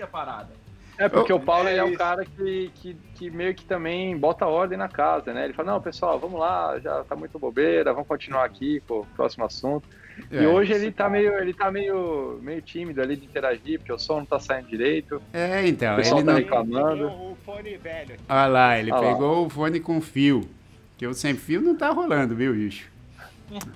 a 0.00 0.06
parada. 0.06 0.50
É 0.98 1.08
porque 1.08 1.32
o 1.32 1.40
Paulo 1.40 1.68
ele 1.68 1.78
é 1.78 1.84
um 1.84 1.88
isso. 1.88 1.98
cara 1.98 2.24
que, 2.24 2.70
que, 2.76 2.94
que 3.14 3.30
meio 3.30 3.54
que 3.54 3.64
também 3.64 4.16
bota 4.16 4.46
ordem 4.46 4.78
na 4.78 4.88
casa, 4.88 5.32
né? 5.32 5.44
Ele 5.44 5.52
fala, 5.52 5.72
não, 5.72 5.80
pessoal, 5.80 6.18
vamos 6.18 6.38
lá, 6.38 6.78
já 6.78 7.02
tá 7.04 7.16
muito 7.16 7.38
bobeira, 7.38 7.92
vamos 7.92 8.06
continuar 8.08 8.44
aqui 8.44 8.80
com 8.86 9.00
o 9.00 9.06
próximo 9.16 9.44
assunto. 9.44 9.86
É. 10.30 10.42
E 10.42 10.46
hoje 10.46 10.72
ele 10.72 10.90
tá 10.92 11.08
meio, 11.10 11.34
ele 11.38 11.52
tá 11.52 11.70
meio, 11.70 12.38
meio 12.42 12.62
tímido 12.62 13.02
ali 13.02 13.16
de 13.16 13.24
interagir, 13.26 13.78
porque 13.78 13.92
o 13.92 13.98
som 13.98 14.18
não 14.18 14.26
tá 14.26 14.38
saindo 14.38 14.68
direito. 14.68 15.20
É, 15.32 15.66
então, 15.66 15.94
O 15.94 15.96
pessoal 15.96 16.18
ele 16.20 16.26
tá 16.26 16.32
não... 16.32 16.38
reclamando. 16.38 17.06
O 17.08 17.36
fone 17.44 17.76
velho. 17.76 18.14
aqui. 18.14 18.22
Olha 18.28 18.46
lá, 18.46 18.78
ele 18.78 18.92
Olha 18.92 19.00
lá. 19.06 19.12
pegou 19.12 19.46
o 19.46 19.50
fone 19.50 19.80
com 19.80 20.00
fio. 20.00 20.48
Que 20.96 21.06
o 21.06 21.12
sem 21.12 21.34
fio 21.34 21.60
não 21.60 21.74
tá 21.76 21.90
rolando, 21.90 22.34
viu, 22.34 22.54
bicho? 22.54 22.90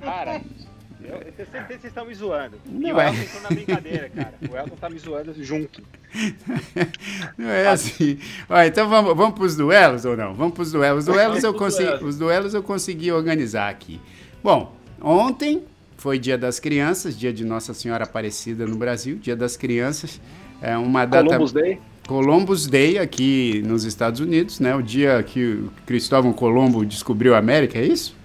Cara, 0.00 0.40
Eu, 1.04 1.16
eu 1.16 1.32
tenho 1.32 1.48
certeza 1.48 1.64
que 1.66 1.72
vocês 1.72 1.84
estão 1.84 2.04
me 2.04 2.14
zoando. 2.14 2.56
Não 2.66 2.88
e 2.88 2.92
o 2.92 3.00
é. 3.00 3.08
Elton 3.08 3.22
entrou 3.22 3.42
na 3.42 3.48
brincadeira, 3.48 4.08
cara. 4.10 4.34
O 4.50 4.56
Elton 4.56 4.76
tá 4.76 4.90
me 4.90 4.98
zoando 4.98 5.34
junto. 5.42 5.82
Não 7.38 7.48
é 7.48 7.68
assim. 7.68 8.18
Ó, 8.48 8.60
então 8.62 8.88
vamos, 8.88 9.16
vamos 9.16 9.34
para 9.34 9.44
os 9.44 9.56
duelos 9.56 10.04
ou 10.04 10.16
não? 10.16 10.34
Vamos 10.34 10.54
para 10.54 10.62
os 10.62 10.72
duelos. 10.72 11.08
Os 11.08 11.14
duelos, 11.14 11.44
eu 11.44 11.54
pros 11.54 11.64
consegui, 11.64 11.88
duelos. 11.90 12.08
os 12.08 12.18
duelos 12.18 12.54
eu 12.54 12.62
consegui 12.62 13.12
organizar 13.12 13.68
aqui. 13.68 14.00
Bom, 14.42 14.74
ontem 15.00 15.62
foi 15.96 16.18
Dia 16.18 16.36
das 16.36 16.58
Crianças, 16.58 17.16
dia 17.18 17.32
de 17.32 17.44
Nossa 17.44 17.72
Senhora 17.74 18.04
Aparecida 18.04 18.66
no 18.66 18.76
Brasil, 18.76 19.16
Dia 19.16 19.36
das 19.36 19.56
Crianças. 19.56 20.20
É 20.60 20.76
uma 20.76 21.06
data. 21.06 21.24
Columbus 21.24 21.52
Day? 21.52 21.78
Columbus 22.06 22.66
Day 22.66 22.98
aqui 22.98 23.62
nos 23.64 23.84
Estados 23.84 24.20
Unidos, 24.20 24.58
né? 24.58 24.74
O 24.74 24.82
dia 24.82 25.22
que 25.22 25.44
o 25.44 25.72
Cristóvão 25.86 26.32
Colombo 26.32 26.84
descobriu 26.84 27.34
a 27.34 27.38
América, 27.38 27.78
é 27.78 27.86
isso? 27.86 28.16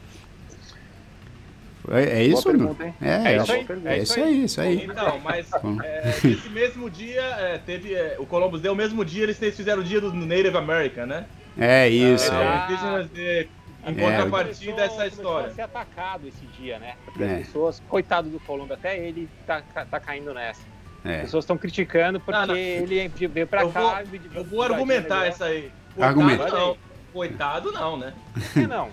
É, 1.91 2.19
é 2.19 2.23
isso? 2.23 2.43
pergunta, 2.43 2.83
hein? 2.85 2.93
É, 3.01 3.09
É 3.09 3.33
é, 3.33 3.37
isso 3.37 3.51
aí, 3.51 3.67
é 3.85 3.97
isso 3.99 4.19
aí, 4.19 4.43
isso 4.45 4.61
aí. 4.61 4.85
Então, 4.85 5.19
mas 5.19 5.47
é, 5.83 6.05
nesse 6.23 6.49
mesmo 6.49 6.89
dia, 6.89 7.21
é, 7.21 7.57
teve. 7.57 7.93
é, 7.93 8.15
o 8.19 8.25
Columbus 8.25 8.61
Day, 8.61 8.71
o 8.71 8.75
mesmo 8.75 9.03
dia, 9.05 9.23
eles 9.23 9.37
fizeram 9.37 9.81
o 9.81 9.83
dia 9.83 9.99
do 10.01 10.13
Native 10.13 10.57
American, 10.57 11.05
né? 11.05 11.25
É 11.57 11.87
isso. 11.87 12.31
É, 12.33 13.07
é. 13.15 13.47
em 13.87 13.91
É, 13.91 13.93
contrapartida 13.93 14.73
Começou 14.87 15.05
história. 15.05 15.47
a 15.47 15.53
ser 15.53 15.61
atacado 15.61 16.27
esse 16.27 16.45
dia, 16.59 16.79
né? 16.79 16.95
Porque 17.05 17.23
É. 17.23 17.33
as 17.35 17.37
pessoas, 17.47 17.81
coitado 17.87 18.29
do 18.29 18.39
Colombo, 18.39 18.73
até 18.73 18.97
ele 18.97 19.29
tá, 19.45 19.61
tá 19.89 19.99
caindo 19.99 20.33
nessa. 20.33 20.61
As 21.03 21.11
É. 21.11 21.21
pessoas 21.21 21.43
estão 21.43 21.55
criticando 21.57 22.19
porque 22.19 22.39
Não, 22.39 22.47
não. 22.47 22.55
ele 22.57 23.07
veio 23.27 23.45
pra 23.45 23.61
Eu 23.61 23.69
cá. 23.69 23.79
vou- 24.03 24.19
Eu 24.33 24.43
vou 24.43 24.63
argumentar 24.63 25.27
isso 25.29 25.43
aí. 25.43 25.71
Coitado 25.93 26.03
Argumenta. 26.19 26.49
não. 26.49 26.77
Coitado 27.13 27.71
não, 27.71 27.95
né? 27.97 28.13
Por 28.33 28.41
que 28.53 28.67
não? 28.67 28.89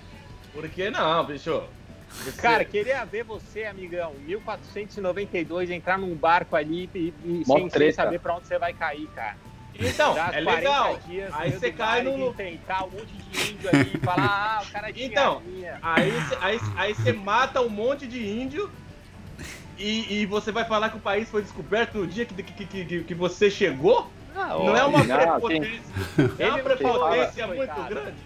Por 0.53 0.69
que 0.69 0.91
não, 0.91 1.25
bicho? 1.25 1.63
Cara, 2.39 2.65
queria 2.65 3.05
ver 3.05 3.25
você, 3.25 3.65
amigão, 3.65 4.15
1492, 4.27 5.71
entrar 5.71 5.99
num 5.99 6.15
barco 6.15 6.55
ali 6.55 6.89
e, 6.95 7.15
e 7.25 7.45
sem, 7.45 7.71
sem 7.71 7.93
saber 7.93 8.21
pra 8.21 8.37
onde 8.37 8.47
você 8.47 8.59
vai 8.59 8.73
cair, 8.73 9.07
cara. 9.15 9.37
Então, 9.75 10.15
Dá 10.15 10.29
é 10.33 10.43
40 10.43 10.51
legal. 10.51 11.01
dias 11.07 11.31
Aí 11.35 11.51
você 11.51 11.73
cai 11.73 12.03
no. 12.03 12.29
enfrentar 12.29 12.85
um 12.85 12.91
monte 12.91 13.13
de 13.17 13.53
índio 13.53 13.71
ali 13.71 13.91
e 13.95 13.99
falar, 13.99 14.59
ah, 14.61 14.63
o 14.63 14.71
cara 14.71 14.93
tinha 14.93 15.07
Então, 15.07 15.43
galinha. 15.43 15.79
Aí 15.83 16.11
você 16.11 16.39
aí, 16.41 16.61
aí 16.77 16.95
você 16.95 17.13
mata 17.13 17.61
um 17.63 17.71
monte 17.71 18.07
de 18.07 18.25
índio 18.25 18.71
e, 19.79 20.21
e 20.21 20.27
você 20.27 20.53
vai 20.53 20.65
falar 20.65 20.91
que 20.91 20.97
o 20.97 21.01
país 21.01 21.29
foi 21.31 21.43
descoberto 21.43 21.99
no 21.99 22.07
dia 22.07 22.27
que, 22.27 22.35
que, 22.35 22.65
que, 22.67 22.85
que, 22.85 23.05
que 23.05 23.15
você 23.15 23.51
chegou? 23.51 24.11
Não 24.35 24.77
é 24.77 24.85
uma 24.85 25.05
não, 25.05 25.17
prepotência. 25.17 25.83
É 26.39 26.49
uma 26.49 26.59
prepotência 26.59 27.47
muito 27.47 27.83
grande. 27.89 28.17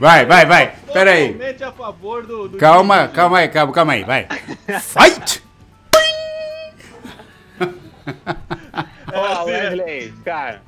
Vai, 0.00 0.24
vai, 0.24 0.46
vai. 0.46 0.74
Pera 0.94 1.10
aí. 1.12 1.36
A 1.62 1.72
favor 1.72 2.26
do. 2.26 2.48
do 2.48 2.56
Calma, 2.56 3.02
índio. 3.02 3.14
calma 3.14 3.38
aí, 3.40 3.48
calma, 3.48 3.72
calma 3.74 3.92
aí, 3.92 4.02
vai. 4.02 4.26
Fight! 4.80 5.42
É 9.12 9.18
Ó, 9.18 9.24
assim, 9.42 9.50
né? 9.50 9.58
Wesley, 9.70 10.12
cara. 10.24 10.62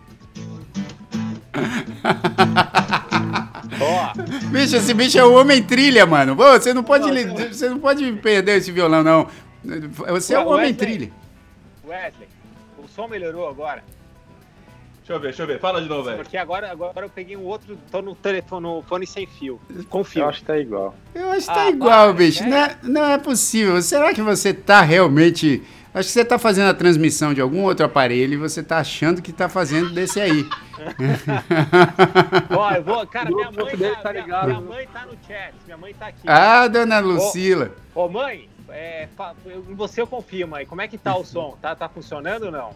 Ó, 3.81 4.13
Bicho, 4.51 4.77
esse 4.77 4.93
bicho 4.93 5.19
é 5.19 5.25
o 5.25 5.33
homem 5.35 5.63
trilha, 5.63 6.05
mano. 6.05 6.37
Pô, 6.37 6.45
você 6.53 6.75
não 6.75 6.83
pode, 6.85 7.09
li- 7.11 7.25
você 7.53 7.69
não 7.69 7.79
pode 7.79 8.13
perder 8.15 8.59
esse 8.59 8.71
violão, 8.73 9.03
não. 9.03 9.29
Você 10.09 10.35
é 10.35 10.39
o 10.41 10.47
homem 10.49 10.67
Wesley. 10.73 10.75
trilha. 10.75 11.13
Wesley, 11.87 12.29
o 12.79 12.87
som 12.89 13.07
melhorou 13.09 13.49
agora? 13.49 13.83
Deixa 15.03 15.13
eu 15.15 15.19
ver, 15.21 15.27
deixa 15.29 15.43
eu 15.43 15.47
ver. 15.49 15.59
Fala 15.59 15.83
de 15.83 15.89
novo, 15.89 16.05
velho. 16.05 16.19
Porque 16.19 16.37
agora, 16.37 16.71
agora 16.71 17.05
eu 17.05 17.11
peguei 17.11 17.37
um 17.37 17.43
outro, 17.45 17.77
tô 17.91 18.01
no 18.01 18.15
telefone, 18.15 18.63
no 18.63 18.83
fone 18.83 19.05
sem 19.05 19.27
fio. 19.27 19.61
Com 19.91 20.05
fio. 20.05 20.23
Eu 20.23 20.29
acho 20.29 20.41
que 20.41 20.47
tá 20.47 20.57
igual. 20.57 20.95
Eu 21.13 21.31
acho 21.33 21.47
que 21.47 21.51
Ah, 21.51 21.55
tá 21.55 21.69
igual, 21.71 22.09
para, 22.09 22.13
bicho. 22.13 22.45
Não 22.49 22.57
é, 22.57 22.77
não 22.85 23.05
é 23.05 23.19
possível. 23.19 23.83
Será 23.83 24.15
que 24.15 24.23
você 24.23 24.55
tá 24.55 24.81
realmente. 24.81 25.61
Acho 25.93 26.07
que 26.09 26.13
você 26.15 26.25
tá 26.25 26.39
fazendo 26.39 26.71
a 26.71 26.75
transmissão 26.75 27.35
de 27.35 27.41
algum 27.41 27.65
outro 27.65 27.85
aparelho 27.85 28.33
e 28.33 28.37
você 28.39 28.63
tá 28.63 28.79
achando 28.79 29.21
que 29.21 29.31
tá 29.33 29.47
fazendo 29.49 29.91
desse 29.91 30.19
aí. 30.21 30.47
Ó, 32.57 32.71
eu 32.73 32.83
vou, 32.83 33.07
cara, 33.07 33.31
minha 33.31 33.51
mãe, 33.51 33.77
tá, 33.77 33.97
tá 33.97 34.11
minha, 34.13 34.25
ligado. 34.25 34.47
minha 34.47 34.61
mãe 34.61 34.89
tá 34.91 35.05
no 35.05 35.13
chat, 35.27 35.53
minha 35.67 35.77
mãe 35.77 35.93
tá 35.95 36.07
aqui. 36.07 36.21
Ah, 36.27 36.67
dona 36.69 36.99
Lucila. 37.01 37.73
Ô, 37.95 38.09
mãe, 38.09 38.49
é, 38.73 39.09
você 39.77 40.01
eu 40.03 40.07
confio, 40.07 40.49
mãe. 40.49 40.65
Como 40.67 40.81
é 40.81 40.89
que 40.89 40.97
tá 40.99 41.17
o 41.17 41.25
som? 41.25 41.57
Tá, 41.61 41.75
tá 41.75 41.89
funcionando 41.89 42.45
ou 42.45 42.51
não? 42.53 42.71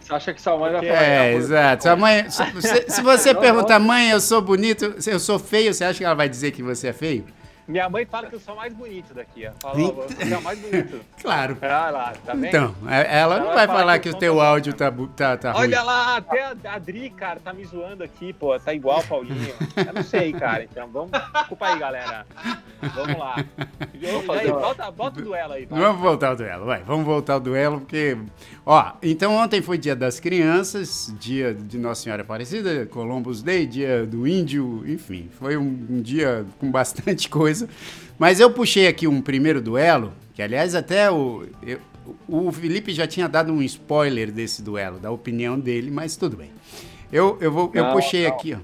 Você 0.00 0.14
acha 0.14 0.32
que 0.34 0.40
sua 0.40 0.56
mãe 0.56 0.70
vai 0.72 0.80
Porque- 0.80 0.88
falar? 0.94 1.02
É, 1.06 1.18
"Ah, 1.18 1.32
exato. 1.32 1.82
Sua 1.82 1.96
mãe, 1.96 2.30
se, 2.30 2.42
se- 2.88 3.02
você 3.02 3.32
Não, 3.32 3.40
perguntar, 3.40 3.78
mãe, 3.78 4.10
eu 4.10 4.20
sou 4.20 4.40
bonito, 4.40 4.94
eu 5.06 5.18
sou 5.20 5.38
feio, 5.38 5.72
você 5.74 5.84
acha 5.84 5.98
que 5.98 6.04
ela 6.04 6.14
vai 6.14 6.28
dizer 6.28 6.50
que 6.52 6.62
você 6.62 6.88
é 6.88 6.92
feio? 6.92 7.24
Minha 7.68 7.88
mãe 7.88 8.06
fala 8.06 8.28
que 8.28 8.34
eu 8.34 8.40
sou 8.40 8.54
o 8.54 8.56
mais 8.56 8.72
bonito 8.72 9.12
daqui, 9.12 9.46
ó. 9.46 9.52
Fala, 9.60 9.78
Eita. 9.78 9.92
ó, 10.00 10.06
você 10.06 10.34
é 10.34 10.38
o 10.38 10.42
mais 10.42 10.58
bonito. 10.58 11.00
Claro. 11.20 11.58
Ah 11.60 11.90
lá, 11.90 12.12
tá? 12.24 12.34
Então, 12.36 12.74
é- 12.88 13.18
ela 13.18 13.38
não 13.38 13.46
Ela 13.46 13.54
vai 13.54 13.66
falar 13.66 13.98
que 13.98 14.08
o 14.08 14.12
som 14.12 14.18
teu 14.18 14.32
tá 14.34 14.40
bom, 14.40 14.46
áudio 14.46 14.72
tá, 14.72 14.90
bu- 14.90 15.06
tá, 15.08 15.36
tá 15.36 15.52
ruim. 15.52 15.62
Olha 15.64 15.82
lá, 15.82 16.16
até 16.16 16.44
a 16.44 16.56
a 16.64 16.74
Adri, 16.74 17.10
cara, 17.10 17.40
tá 17.40 17.52
me 17.52 17.64
zoando 17.64 18.02
aqui, 18.04 18.32
pô. 18.32 18.58
Tá 18.58 18.72
igual 18.72 19.00
o 19.00 19.06
Paulinho. 19.06 19.52
Eu 19.76 19.92
não 19.92 20.02
sei, 20.02 20.32
cara. 20.32 20.62
Então, 20.64 20.88
vamos. 20.88 21.10
Desculpa 21.10 21.66
aí, 21.66 21.78
galera. 21.78 22.24
Vamos 22.94 23.18
lá. 23.18 23.44
E 23.94 24.06
aí, 24.06 24.52
bota 24.96 25.20
o 25.20 25.24
duelo 25.24 25.52
aí, 25.54 25.66
vai. 25.66 25.80
Vamos 25.80 26.00
voltar 26.00 26.28
ao 26.28 26.36
duelo, 26.36 26.64
vai. 26.64 26.82
Vamos 26.84 27.04
voltar 27.04 27.32
ao 27.34 27.40
duelo, 27.40 27.80
porque. 27.80 28.16
Ó, 28.64 28.92
então 29.02 29.34
ontem 29.34 29.60
foi 29.62 29.78
dia 29.78 29.96
das 29.96 30.20
crianças, 30.20 31.12
dia 31.18 31.54
de 31.54 31.78
Nossa 31.78 32.02
Senhora 32.02 32.20
Aparecida, 32.22 32.84
Columbus 32.86 33.42
Day, 33.42 33.66
dia 33.66 34.06
do 34.06 34.26
índio, 34.28 34.84
enfim, 34.86 35.30
foi 35.38 35.56
um, 35.56 35.86
um 35.90 36.02
dia 36.02 36.44
com 36.60 36.70
bastante 36.70 37.28
coisa. 37.30 37.57
Mas 38.18 38.40
eu 38.40 38.50
puxei 38.50 38.86
aqui 38.86 39.06
um 39.06 39.20
primeiro 39.20 39.60
duelo, 39.60 40.12
que 40.34 40.42
aliás 40.42 40.74
até 40.74 41.10
o. 41.10 41.46
eu- 41.62 41.80
o 42.26 42.50
Felipe 42.50 42.92
já 42.92 43.06
tinha 43.06 43.28
dado 43.28 43.52
um 43.52 43.62
spoiler 43.62 44.32
desse 44.32 44.62
duelo, 44.62 44.98
da 44.98 45.10
opinião 45.10 45.58
dele, 45.60 45.90
mas 45.90 46.16
tudo 46.16 46.36
bem. 46.38 46.50
Eu, 47.12 47.36
eu, 47.40 47.52
vou, 47.52 47.70
eu 47.74 47.84
Não, 47.84 47.92
puxei 47.92 48.22
não. 48.26 48.30
aqui, 48.34 48.54
ó. 48.54 48.58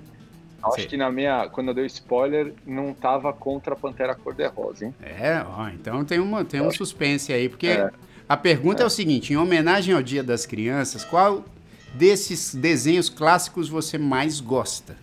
Acho 0.69 0.77
Sei. 0.77 0.87
que 0.87 0.97
na 0.97 1.13
minha. 1.13 1.47
Quando 1.51 1.69
eu 1.69 1.75
dei 1.75 1.85
o 1.85 1.87
spoiler, 1.87 2.55
não 2.67 2.95
tava 2.95 3.33
contra 3.35 3.75
a 3.75 3.77
Pantera 3.77 4.15
Cor-de-Rosa, 4.15 4.87
hein? 4.87 4.95
É, 5.03 5.45
ó, 5.47 5.69
então 5.69 6.03
tem, 6.07 6.19
uma, 6.19 6.43
tem 6.43 6.63
um 6.63 6.71
suspense 6.71 7.31
aí, 7.35 7.51
porque 7.51 7.67
É. 7.67 7.91
a 8.27 8.35
pergunta 8.37 8.83
é. 8.83 8.87
o 8.87 8.91
seguinte: 8.91 9.31
em 9.33 9.37
homenagem 9.37 9.95
ao 9.95 10.03
Dia 10.03 10.23
das 10.23 10.47
Crianças, 10.47 11.05
qual 11.05 11.45
desses 11.93 12.55
desenhos 12.55 13.11
clássicos 13.11 13.69
você 13.69 13.99
mais 13.99 14.41
gosta? 14.41 14.97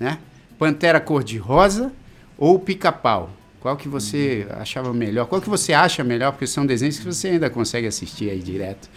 Né? 0.00 0.18
Pantera 0.58 0.98
Cor-de-Rosa 1.00 1.92
ou 2.38 2.58
Pica-Pau? 2.58 3.30
Qual 3.60 3.76
que 3.76 3.88
você 3.88 4.46
achava 4.50 4.92
melhor? 4.92 5.26
Qual 5.26 5.40
que 5.40 5.48
você 5.48 5.72
acha 5.72 6.04
melhor? 6.04 6.32
Porque 6.32 6.46
são 6.46 6.66
desenhos 6.66 6.98
que 6.98 7.06
você 7.06 7.28
ainda 7.28 7.48
consegue 7.48 7.86
assistir 7.86 8.28
aí 8.28 8.40
direto. 8.40 8.90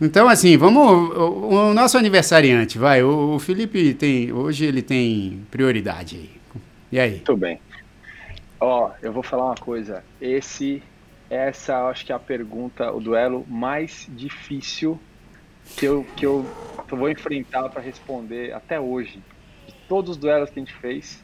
Então, 0.00 0.28
assim, 0.28 0.56
vamos. 0.56 1.16
O, 1.16 1.70
o 1.70 1.74
nosso 1.74 1.96
aniversariante, 1.96 2.76
vai. 2.76 3.02
O, 3.02 3.34
o 3.34 3.38
Felipe 3.38 3.94
tem. 3.94 4.32
Hoje 4.32 4.64
ele 4.64 4.82
tem 4.82 5.46
prioridade 5.50 6.16
aí. 6.16 6.30
E 6.90 6.98
aí? 6.98 7.12
Muito 7.12 7.36
bem. 7.36 7.60
Ó, 8.58 8.90
eu 9.00 9.12
vou 9.12 9.22
falar 9.22 9.46
uma 9.46 9.54
coisa. 9.54 10.02
Esse, 10.20 10.82
essa 11.30 11.72
eu 11.72 11.86
acho 11.88 12.04
que 12.04 12.12
é 12.12 12.14
a 12.14 12.18
pergunta, 12.18 12.90
o 12.92 13.00
duelo 13.00 13.46
mais 13.48 14.06
difícil 14.10 14.98
que 15.76 15.84
eu, 15.86 16.06
que 16.16 16.26
eu 16.26 16.46
vou 16.90 17.10
enfrentar 17.10 17.68
para 17.68 17.80
responder 17.80 18.52
até 18.52 18.80
hoje. 18.80 19.22
De 19.66 19.74
todos 19.88 20.12
os 20.12 20.16
duelos 20.16 20.50
que 20.50 20.58
a 20.58 20.62
gente 20.62 20.74
fez, 20.74 21.22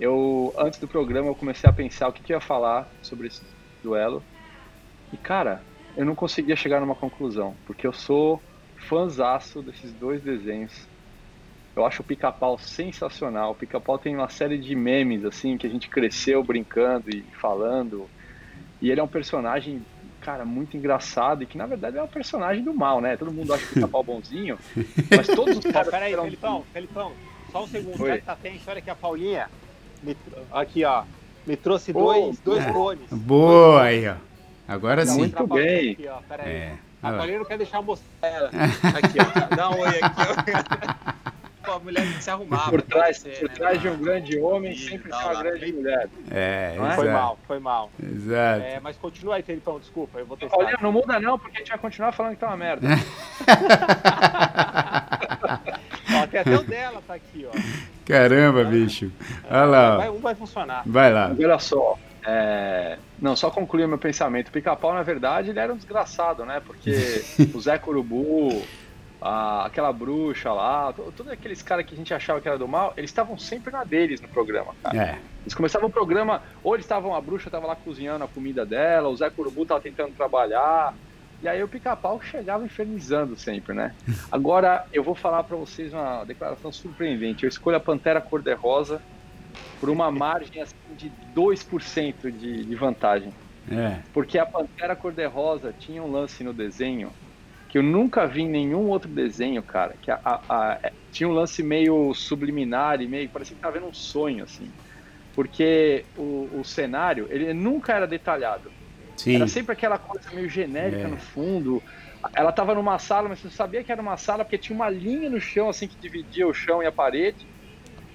eu 0.00 0.54
antes 0.58 0.78
do 0.78 0.88
programa 0.88 1.28
eu 1.28 1.34
comecei 1.34 1.68
a 1.68 1.72
pensar 1.72 2.08
o 2.08 2.12
que, 2.12 2.22
que 2.22 2.32
eu 2.32 2.36
ia 2.36 2.40
falar 2.40 2.88
sobre 3.02 3.28
esse 3.28 3.42
duelo. 3.82 4.22
E 5.12 5.16
cara, 5.16 5.62
eu 5.96 6.04
não 6.04 6.14
conseguia 6.14 6.56
chegar 6.56 6.80
numa 6.80 6.94
conclusão, 6.94 7.54
porque 7.66 7.86
eu 7.86 7.92
sou 7.92 8.40
fãzaço 8.88 9.62
desses 9.62 9.92
dois 9.92 10.22
desenhos. 10.22 10.72
Eu 11.74 11.86
acho 11.86 12.02
o 12.02 12.04
Pica-Pau 12.04 12.58
sensacional. 12.58 13.52
O 13.52 13.54
Pica-Pau 13.54 13.98
tem 13.98 14.14
uma 14.14 14.28
série 14.28 14.58
de 14.58 14.74
memes, 14.74 15.24
assim, 15.24 15.56
que 15.56 15.66
a 15.66 15.70
gente 15.70 15.88
cresceu 15.88 16.42
brincando 16.44 17.08
e 17.08 17.22
falando. 17.40 18.08
E 18.80 18.90
ele 18.90 19.00
é 19.00 19.02
um 19.02 19.08
personagem, 19.08 19.82
cara, 20.20 20.44
muito 20.44 20.76
engraçado 20.76 21.42
e 21.42 21.46
que, 21.46 21.56
na 21.56 21.66
verdade, 21.66 21.96
é 21.96 22.02
um 22.02 22.08
personagem 22.08 22.62
do 22.62 22.74
mal, 22.74 23.00
né? 23.00 23.16
Todo 23.16 23.32
mundo 23.32 23.54
acha 23.54 23.64
o 23.64 23.68
Pica-Pau 23.68 24.02
bonzinho, 24.02 24.58
mas 25.16 25.26
todos 25.28 25.58
os 25.58 25.64
caras 25.64 25.90
peraí, 25.90 26.12
eram... 26.12 26.24
Felipão, 26.24 26.64
Felipão, 26.72 27.12
só 27.50 27.64
um 27.64 27.66
segundo, 27.66 28.02
Oi. 28.02 28.08
já 28.10 28.18
que 28.18 28.24
tá 28.24 28.36
tenso, 28.36 28.64
olha 28.68 28.78
aqui 28.78 28.90
a 28.90 28.94
Paulinha. 28.94 29.48
Me- 30.02 30.16
aqui, 30.52 30.84
ó. 30.84 31.04
Me 31.46 31.56
trouxe 31.56 31.92
dois, 31.92 32.38
dois 32.40 32.64
é. 32.64 32.72
cones. 32.72 33.10
Boa 33.10 33.82
aí, 33.82 34.08
ó. 34.08 34.14
Agora 34.68 35.04
sim. 35.04 35.18
Muito 35.18 35.46
bem. 35.46 35.92
Aqui, 35.92 36.08
ó, 36.08 36.18
peraí. 36.28 36.48
É. 36.48 36.78
A. 37.02 37.12
Paulinha 37.12 37.38
não 37.38 37.44
quer 37.44 37.58
deixar 37.58 37.78
eu 37.78 37.82
mostrar 37.82 38.28
ela. 38.28 38.48
Aqui, 38.96 39.18
ó. 39.18 39.56
Dá 39.56 39.70
um 39.70 39.80
oi 39.80 39.98
aqui, 40.00 40.20
ó. 40.20 41.12
Pô, 41.64 41.72
a 41.72 41.78
mulher 41.78 42.02
tem 42.02 42.12
que 42.14 42.24
se 42.24 42.30
arrumar. 42.30 42.68
Por 42.70 42.82
trás, 42.82 43.22
por 43.22 43.48
né? 43.48 43.54
trás 43.54 43.80
de 43.80 43.88
um 43.88 43.96
grande 43.96 44.36
homem, 44.38 44.76
sempre 44.76 45.10
tá 45.10 45.18
tem 45.18 45.26
uma 45.26 45.32
lá. 45.32 45.42
grande 45.42 45.72
mulher. 45.72 46.08
É, 46.30 46.76
é? 46.76 46.94
Foi 46.96 47.08
mal, 47.08 47.38
foi 47.46 47.58
mal. 47.60 47.90
Exato. 48.02 48.62
É, 48.64 48.80
mas 48.80 48.96
continua 48.96 49.36
aí, 49.36 49.42
Felipão, 49.42 49.78
desculpa, 49.78 50.18
eu 50.18 50.26
vou 50.26 50.36
testar. 50.36 50.56
Olha, 50.56 50.76
não 50.80 50.90
muda 50.90 51.20
não, 51.20 51.38
porque 51.38 51.58
a 51.58 51.60
gente 51.60 51.68
vai 51.68 51.78
continuar 51.78 52.10
falando 52.12 52.34
que 52.34 52.40
tá 52.40 52.48
uma 52.48 52.56
merda. 52.56 52.88
Ó, 56.14 56.26
tem 56.26 56.40
até 56.40 56.56
o 56.56 56.64
dela, 56.64 57.02
tá 57.06 57.14
aqui, 57.14 57.46
ó. 57.46 57.52
Caramba, 58.12 58.64
bicho. 58.64 59.10
Olha 59.50 59.64
lá. 59.64 59.96
Vai, 59.96 60.10
um 60.10 60.18
vai 60.20 60.34
funcionar. 60.34 60.82
Vai 60.86 61.12
lá. 61.12 61.30
Olha 61.38 61.58
só, 61.58 61.98
É, 62.24 62.98
não, 63.18 63.34
só 63.34 63.50
concluir 63.50 63.84
o 63.84 63.88
meu 63.88 63.98
pensamento. 63.98 64.48
O 64.48 64.52
pica-pau, 64.52 64.94
na 64.94 65.02
verdade, 65.02 65.50
ele 65.50 65.58
era 65.58 65.72
um 65.72 65.76
desgraçado, 65.76 66.44
né? 66.44 66.60
Porque 66.64 67.24
o 67.54 67.60
Zé 67.60 67.78
Curubu, 67.78 68.62
a, 69.20 69.66
aquela 69.66 69.92
bruxa 69.92 70.52
lá, 70.52 70.92
to- 70.92 71.12
todos 71.16 71.32
aqueles 71.32 71.62
caras 71.62 71.84
que 71.86 71.94
a 71.94 71.96
gente 71.96 72.12
achava 72.14 72.40
que 72.40 72.46
era 72.48 72.58
do 72.58 72.68
mal, 72.68 72.92
eles 72.96 73.10
estavam 73.10 73.36
sempre 73.38 73.72
na 73.72 73.82
deles 73.82 74.20
no 74.20 74.28
programa, 74.28 74.72
cara. 74.82 74.96
É. 74.96 75.18
Eles 75.42 75.54
começavam 75.54 75.88
o 75.88 75.92
programa, 75.92 76.40
ou 76.62 76.74
eles 76.74 76.84
estavam, 76.84 77.12
a 77.14 77.20
bruxa 77.20 77.48
estava 77.48 77.66
lá 77.66 77.74
cozinhando 77.74 78.22
a 78.24 78.28
comida 78.28 78.64
dela, 78.64 79.08
o 79.08 79.16
Zé 79.16 79.28
Curubu 79.30 79.66
tava 79.66 79.80
tentando 79.80 80.12
trabalhar, 80.14 80.94
e 81.42 81.48
aí 81.48 81.62
o 81.62 81.68
pica-pau 81.68 82.20
chegava 82.20 82.64
infernizando 82.64 83.36
sempre, 83.36 83.74
né? 83.74 83.94
Agora, 84.30 84.86
eu 84.92 85.02
vou 85.04 85.14
falar 85.14 85.44
pra 85.44 85.56
vocês 85.56 85.92
uma 85.92 86.24
declaração 86.24 86.72
surpreendente. 86.72 87.44
Eu 87.44 87.48
escolho 87.48 87.76
a 87.76 87.80
Pantera 87.80 88.22
Cor-de-Rosa 88.22 89.02
por 89.78 89.90
uma 89.90 90.10
margem 90.10 90.62
assim, 90.62 90.94
de 90.96 91.10
2% 91.10 92.30
de, 92.32 92.66
de 92.66 92.76
vantagem. 92.76 93.36
É. 93.70 94.02
Porque 94.12 94.38
a 94.38 94.46
Pantera 94.46 94.96
Cor-de-Rosa 94.96 95.72
tinha 95.72 96.02
um 96.02 96.10
lance 96.10 96.44
no 96.44 96.52
desenho 96.54 97.16
que 97.68 97.78
eu 97.78 97.82
nunca 97.82 98.26
vi 98.26 98.42
em 98.42 98.50
nenhum 98.50 98.88
outro 98.88 99.10
desenho, 99.12 99.62
cara. 99.64 99.96
Que 100.00 100.10
a, 100.10 100.20
a- 100.24 100.44
a- 100.48 100.92
tinha 101.10 101.28
um 101.28 101.32
lance 101.32 101.62
meio 101.62 102.14
subliminar 102.14 103.00
e 103.02 103.08
meio. 103.08 103.30
parecia 103.30 103.56
que 103.56 103.60
tava 103.60 103.74
vendo 103.74 103.88
um 103.88 103.92
sonho, 103.94 104.44
assim. 104.44 104.74
Porque 105.34 106.08
o, 106.14 106.60
o 106.60 106.64
cenário, 106.64 107.26
ele 107.30 107.54
nunca 107.54 107.94
era 107.94 108.06
detalhado. 108.06 108.74
Sim. 109.22 109.36
Era 109.36 109.46
sempre 109.46 109.72
aquela 109.72 109.98
coisa 109.98 110.30
meio 110.34 110.48
genérica 110.48 111.02
É. 111.02 111.08
no 111.08 111.18
fundo. 111.18 111.82
Ela 112.36 112.52
tava 112.52 112.74
numa 112.74 112.98
sala, 112.98 113.28
mas 113.28 113.40
você 113.40 113.46
não 113.46 113.52
sabia 113.52 113.84
que 113.84 113.92
era 113.92 114.00
uma 114.02 114.16
sala 114.16 114.44
porque 114.44 114.58
tinha 114.58 114.74
uma 114.76 114.88
linha 114.90 115.30
no 115.30 115.40
chão, 115.40 115.68
assim, 115.68 115.88
que 115.88 115.98
dividia 116.00 116.46
o 116.46 116.54
chão 116.54 116.82
e 116.82 116.86
a 116.86 116.92
parede. 116.92 117.48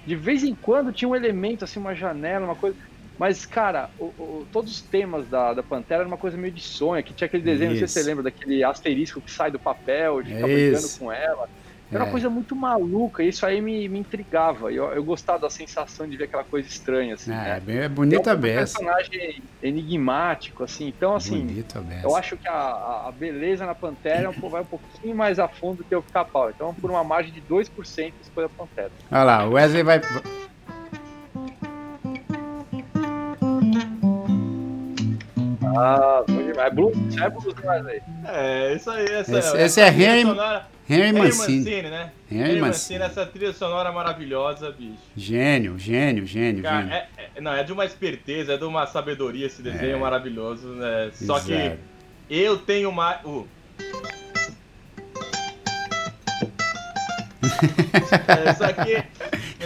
De 0.04 0.16
vez 0.16 0.42
em 0.44 0.54
quando 0.56 0.92
tinha 0.92 1.08
um 1.08 1.16
elemento, 1.16 1.64
assim, 1.64 1.78
uma 1.80 1.94
janela, 1.94 2.44
uma 2.46 2.56
coisa. 2.56 2.76
Mas, 3.18 3.44
cara, 3.46 3.90
o- 3.98 4.42
o- 4.42 4.46
todos 4.46 4.70
os 4.72 4.88
temas 4.88 5.28
da, 5.28 5.54
da 5.54 5.62
Pantera 5.62 6.02
era 6.02 6.08
uma 6.08 6.18
coisa 6.18 6.36
meio 6.38 6.54
de 6.54 6.62
sonho, 6.62 7.02
que 7.04 7.14
tinha 7.14 7.26
aquele 7.26 7.42
desenho, 7.42 7.70
não 7.70 7.76
sei 7.76 7.88
se 7.88 7.92
Isso. 7.92 8.00
você 8.00 8.02
lembra, 8.04 8.24
daquele 8.24 8.62
asterisco 8.64 9.22
que 9.22 9.30
sai 9.30 9.50
do 9.50 9.60
papel, 9.60 10.22
de 10.22 10.34
ficar 10.34 10.48
brincando 10.48 10.86
Isso. 10.86 10.98
com 10.98 11.12
ela. 11.12 11.48
Era 11.90 12.00
É. 12.00 12.04
uma 12.04 12.10
coisa 12.10 12.28
muito 12.28 12.54
maluca, 12.54 13.22
e 13.22 13.28
isso 13.28 13.46
aí 13.46 13.62
me, 13.62 13.88
me 13.88 13.98
intrigava. 13.98 14.70
Eu, 14.72 14.84
eu 14.92 15.02
gostava 15.02 15.38
da 15.38 15.50
sensação 15.50 16.06
de 16.06 16.16
ver 16.16 16.24
aquela 16.24 16.44
coisa 16.44 16.68
estranha, 16.68 17.14
assim, 17.14 17.32
É, 17.32 17.34
né? 17.34 17.60
bem- 17.60 17.78
é 17.78 17.88
bonita 17.88 18.30
é 18.30 18.34
um 18.34 18.38
beça. 18.40 18.78
personagem 18.78 19.42
enigmático, 19.62 20.64
assim. 20.64 20.88
Então, 20.88 21.14
assim, 21.14 21.46
Bonito 21.46 21.78
eu 22.02 22.14
acho 22.16 22.36
que 22.36 22.48
a, 22.48 23.08
a 23.08 23.12
beleza 23.16 23.64
na 23.64 23.74
Pantera 23.74 24.28
é 24.28 24.48
vai 24.50 24.62
um 24.62 24.66
pouquinho 24.66 25.16
mais 25.16 25.38
a 25.38 25.48
fundo 25.48 25.84
que 25.84 25.94
o 25.94 26.02
pica-pau. 26.02 26.50
Então, 26.50 26.74
por 26.74 26.90
uma 26.90 27.02
margem 27.04 27.32
de 27.32 27.40
2%, 27.42 28.14
escolha 28.20 28.46
a 28.46 28.50
Pantera. 28.50 28.90
Olha 29.10 29.22
lá, 29.24 29.46
o 29.48 29.52
Wesley 29.52 29.82
vai. 29.82 30.00
Ah, 35.76 36.24
bom 36.26 36.42
demais. 36.42 36.74
Blue, 36.74 36.92
já 37.10 37.24
é 37.26 37.30
blues 37.30 37.54
demais 37.54 37.86
aí. 37.86 38.00
É, 38.26 38.74
isso 38.74 38.90
aí. 38.90 39.04
Essa, 39.04 39.38
Esse- 39.38 39.48
essa 39.56 39.60
esse 39.62 39.80
é 39.80 39.88
Henry- 39.88 40.22
sonora- 40.22 40.66
Henry 40.88 41.12
Mancini. 41.12 41.58
Mancini, 41.58 41.82
né? 41.90 42.12
Henry 42.30 42.42
Henry 42.50 42.60
Mancini. 42.60 42.98
Mancini, 42.98 43.02
essa 43.04 43.26
trilha 43.26 43.52
sonora 43.52 43.92
maravilhosa, 43.92 44.70
bicho. 44.70 44.96
Gênio, 45.16 45.78
gênio, 45.78 46.24
gênio, 46.26 46.62
Cara, 46.62 46.80
gênio. 46.82 46.94
é, 46.94 47.06
é- 47.36 47.40
não, 47.40 47.52
é 47.52 47.62
de 47.62 47.72
uma 47.72 47.84
esperteza, 47.84 48.54
é 48.54 48.56
de 48.56 48.64
uma 48.64 48.86
sabedoria 48.86 49.46
esse 49.46 49.60
desenho 49.62 49.96
É. 49.96 50.00
maravilhoso, 50.00 50.68
né? 50.68 51.10
Só 51.12 51.38
que 51.40 51.76
eu 52.30 52.56
tenho 52.58 52.90
mais. 52.90 53.18
Uh. 53.26 53.46
é, 58.28 58.54
só 58.54 58.72
que, 58.72 59.02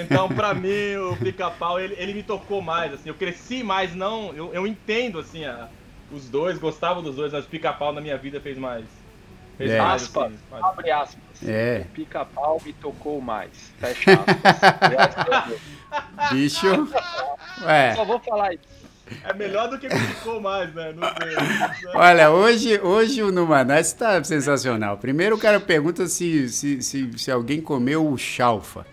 então, 0.00 0.28
pra 0.28 0.54
mim, 0.54 0.96
o 0.96 1.16
pica-pau, 1.16 1.78
ele, 1.80 1.94
ele 1.98 2.14
me 2.14 2.22
tocou 2.22 2.60
mais, 2.62 2.92
assim, 2.94 3.08
eu 3.08 3.14
cresci 3.14 3.62
mais, 3.62 3.94
não. 3.94 4.32
Eu, 4.34 4.52
eu 4.54 4.66
entendo, 4.66 5.18
assim, 5.18 5.44
a- 5.44 5.68
os 6.12 6.28
dois, 6.28 6.58
gostava 6.58 7.00
dos 7.02 7.16
dois, 7.16 7.32
mas 7.32 7.44
o 7.44 7.48
pica-pau 7.48 7.92
na 7.92 8.00
minha 8.00 8.16
vida 8.16 8.40
fez 8.40 8.56
mais. 8.58 8.84
Fez 9.58 9.70
É. 9.70 9.78
mais, 9.78 10.02
Aspas, 10.02 10.26
assim, 10.26 10.38
mais- 10.50 10.64
abre 10.64 10.90
aspas. 10.90 11.22
É, 11.46 11.84
O 11.86 11.92
pica-pau 11.92 12.60
me 12.64 12.72
tocou 12.72 13.20
mais. 13.20 13.50
Fecha 13.78 14.12
aspas. 14.96 15.60
bicho. 16.32 16.88
Ué, 17.64 17.94
Só 17.94 18.04
vou 18.04 18.18
falar 18.20 18.54
isso. 18.54 18.62
É 19.24 19.34
melhor 19.34 19.68
do 19.68 19.78
que 19.78 19.88
me 19.92 20.06
tocou 20.14 20.40
mais, 20.40 20.72
né? 20.74 20.94
Não 20.96 21.06
sei. 21.06 21.88
olha, 21.94 22.30
hoje, 22.30 22.80
hoje 22.80 23.22
o 23.22 23.30
Numanás 23.30 23.88
está 23.88 24.22
sensacional. 24.24 24.96
Primeiro 24.96 25.36
o 25.36 25.38
cara 25.38 25.60
pergunta 25.60 26.06
se, 26.06 26.48
se, 26.48 26.80
se, 26.82 27.18
se 27.18 27.30
alguém 27.30 27.60
comeu 27.60 28.10
o 28.10 28.16
chalfa. 28.16 28.86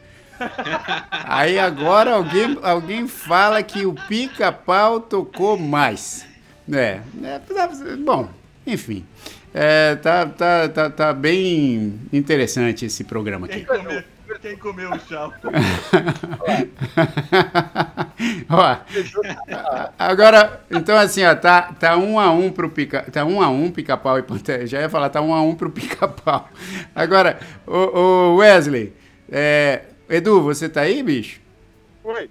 Aí 1.11 1.57
agora 1.59 2.15
alguém, 2.15 2.57
alguém 2.63 3.07
fala 3.07 3.61
que 3.63 3.86
o 3.86 3.93
pica-pau 3.93 4.99
tocou 4.99 5.57
mais. 5.57 6.26
É, 6.72 7.01
é, 7.24 7.41
bom, 7.97 8.30
enfim. 8.65 9.05
É, 9.53 9.95
tá, 9.95 10.26
tá, 10.28 10.70
tá, 10.70 10.89
tá 10.89 11.13
bem 11.13 11.99
interessante 12.13 12.86
esse 12.86 13.03
programa 13.03 13.47
aqui. 13.47 13.65
Quem 13.65 13.65
comeu, 13.65 14.03
quem 14.41 14.55
comeu 14.57 14.91
o 14.91 14.99
chá? 14.99 15.32
ó, 18.47 18.78
agora, 19.97 20.61
então 20.70 20.95
assim, 20.95 21.26
ó, 21.26 21.34
tá, 21.34 21.74
tá 21.80 21.97
um 21.97 22.20
a 22.20 22.32
um 22.32 22.51
pro 22.51 22.70
pica, 22.70 23.01
tá 23.11 23.26
um 23.26 23.41
a 23.41 23.49
um 23.49 23.72
pica-pau 23.72 24.20
e 24.20 24.24
pantera. 24.24 24.67
Já 24.67 24.82
ia 24.82 24.89
falar, 24.89 25.09
tá 25.09 25.20
um 25.22 25.34
a 25.34 25.41
um 25.41 25.55
pro 25.55 25.72
pica-pau. 25.72 26.47
Agora, 26.93 27.39
o, 27.65 27.97
o 27.97 28.36
Wesley, 28.38 28.93
é, 29.32 29.82
Edu, 30.07 30.43
você 30.43 30.70
tá 30.70 30.82
aí, 30.82 31.01
bicho? 31.01 31.41
Oi. 32.03 32.30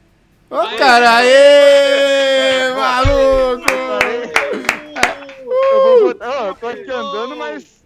Ô, 0.51 0.57
cara, 0.79 1.17
aê, 1.17 2.73
maluco! 2.75 3.67
Eu 5.71 5.83
vou 5.83 6.09
botar. 6.09 6.31
Ó, 6.31 6.38
eu 6.49 6.55
tô 6.55 6.67
aqui 6.69 6.91
andando, 6.91 7.37
mas. 7.37 7.79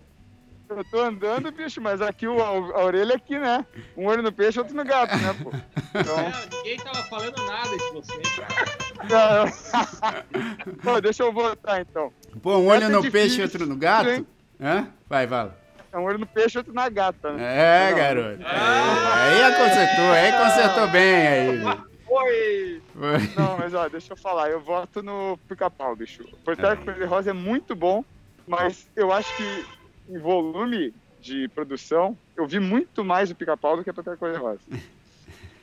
Eu 0.68 0.82
tô 0.84 1.00
andando, 1.02 1.52
bicho, 1.52 1.82
mas 1.82 2.00
aqui 2.00 2.26
o, 2.26 2.40
a 2.42 2.82
orelha 2.84 3.16
aqui, 3.16 3.38
né? 3.38 3.66
Um 3.94 4.06
olho 4.06 4.22
no 4.22 4.32
peixe, 4.32 4.58
outro 4.58 4.74
no 4.74 4.82
gato, 4.84 5.14
né, 5.18 5.36
pô? 5.42 5.50
Então. 5.94 6.16
Não, 6.16 6.32
ninguém 6.58 6.78
tava 6.78 7.02
falando 7.04 7.46
nada 7.46 7.76
de 7.76 7.92
você, 7.92 8.18
cara. 8.40 8.64
não. 9.10 10.72
Pô, 10.82 10.98
deixa 11.02 11.24
eu 11.24 11.32
voltar 11.32 11.82
então. 11.82 12.10
Pô, 12.42 12.56
um 12.56 12.68
olho 12.68 12.78
Essa 12.84 12.86
é 12.86 12.88
no 12.88 13.02
difícil, 13.02 13.12
peixe 13.12 13.40
e 13.40 13.42
outro 13.44 13.66
no 13.66 13.76
gato? 13.76 14.08
hein? 14.08 14.26
Hã? 14.58 14.88
Vai, 15.06 15.26
fala. 15.26 15.58
É 15.92 15.98
um 15.98 16.04
olho 16.04 16.18
no 16.18 16.26
peixe, 16.26 16.56
outro 16.56 16.72
na 16.72 16.88
gata, 16.88 17.32
né? 17.34 17.42
É, 17.44 17.90
Não. 17.90 17.98
garoto. 17.98 18.42
É, 18.42 19.44
aí 19.44 19.54
consertou, 19.56 20.12
aí 20.12 20.32
consertou 20.32 20.88
bem 20.88 21.26
aí. 21.28 21.58
bicho. 21.58 21.86
Oi! 22.08 22.82
Foi. 22.94 23.18
Não, 23.36 23.58
mas 23.58 23.74
ó, 23.74 23.88
deixa 23.90 24.14
eu 24.14 24.16
falar, 24.16 24.48
eu 24.50 24.60
voto 24.60 25.02
no 25.02 25.38
pica-pau, 25.48 25.94
bicho. 25.94 26.22
O 26.32 26.36
Portela 26.38 26.76
Cor-de-Rosa 26.76 27.30
é 27.30 27.34
muito 27.34 27.74
bom, 27.76 28.02
mas 28.46 28.86
eu 28.96 29.12
acho 29.12 29.34
que 29.36 29.64
em 30.08 30.18
volume 30.18 30.92
de 31.20 31.48
produção, 31.48 32.16
eu 32.36 32.46
vi 32.46 32.58
muito 32.58 33.04
mais 33.04 33.30
o 33.30 33.34
pica-pau 33.34 33.76
do 33.76 33.84
que 33.84 33.90
a 33.90 33.94
Portela 33.94 34.16
Cor-de-Rosa. 34.16 34.60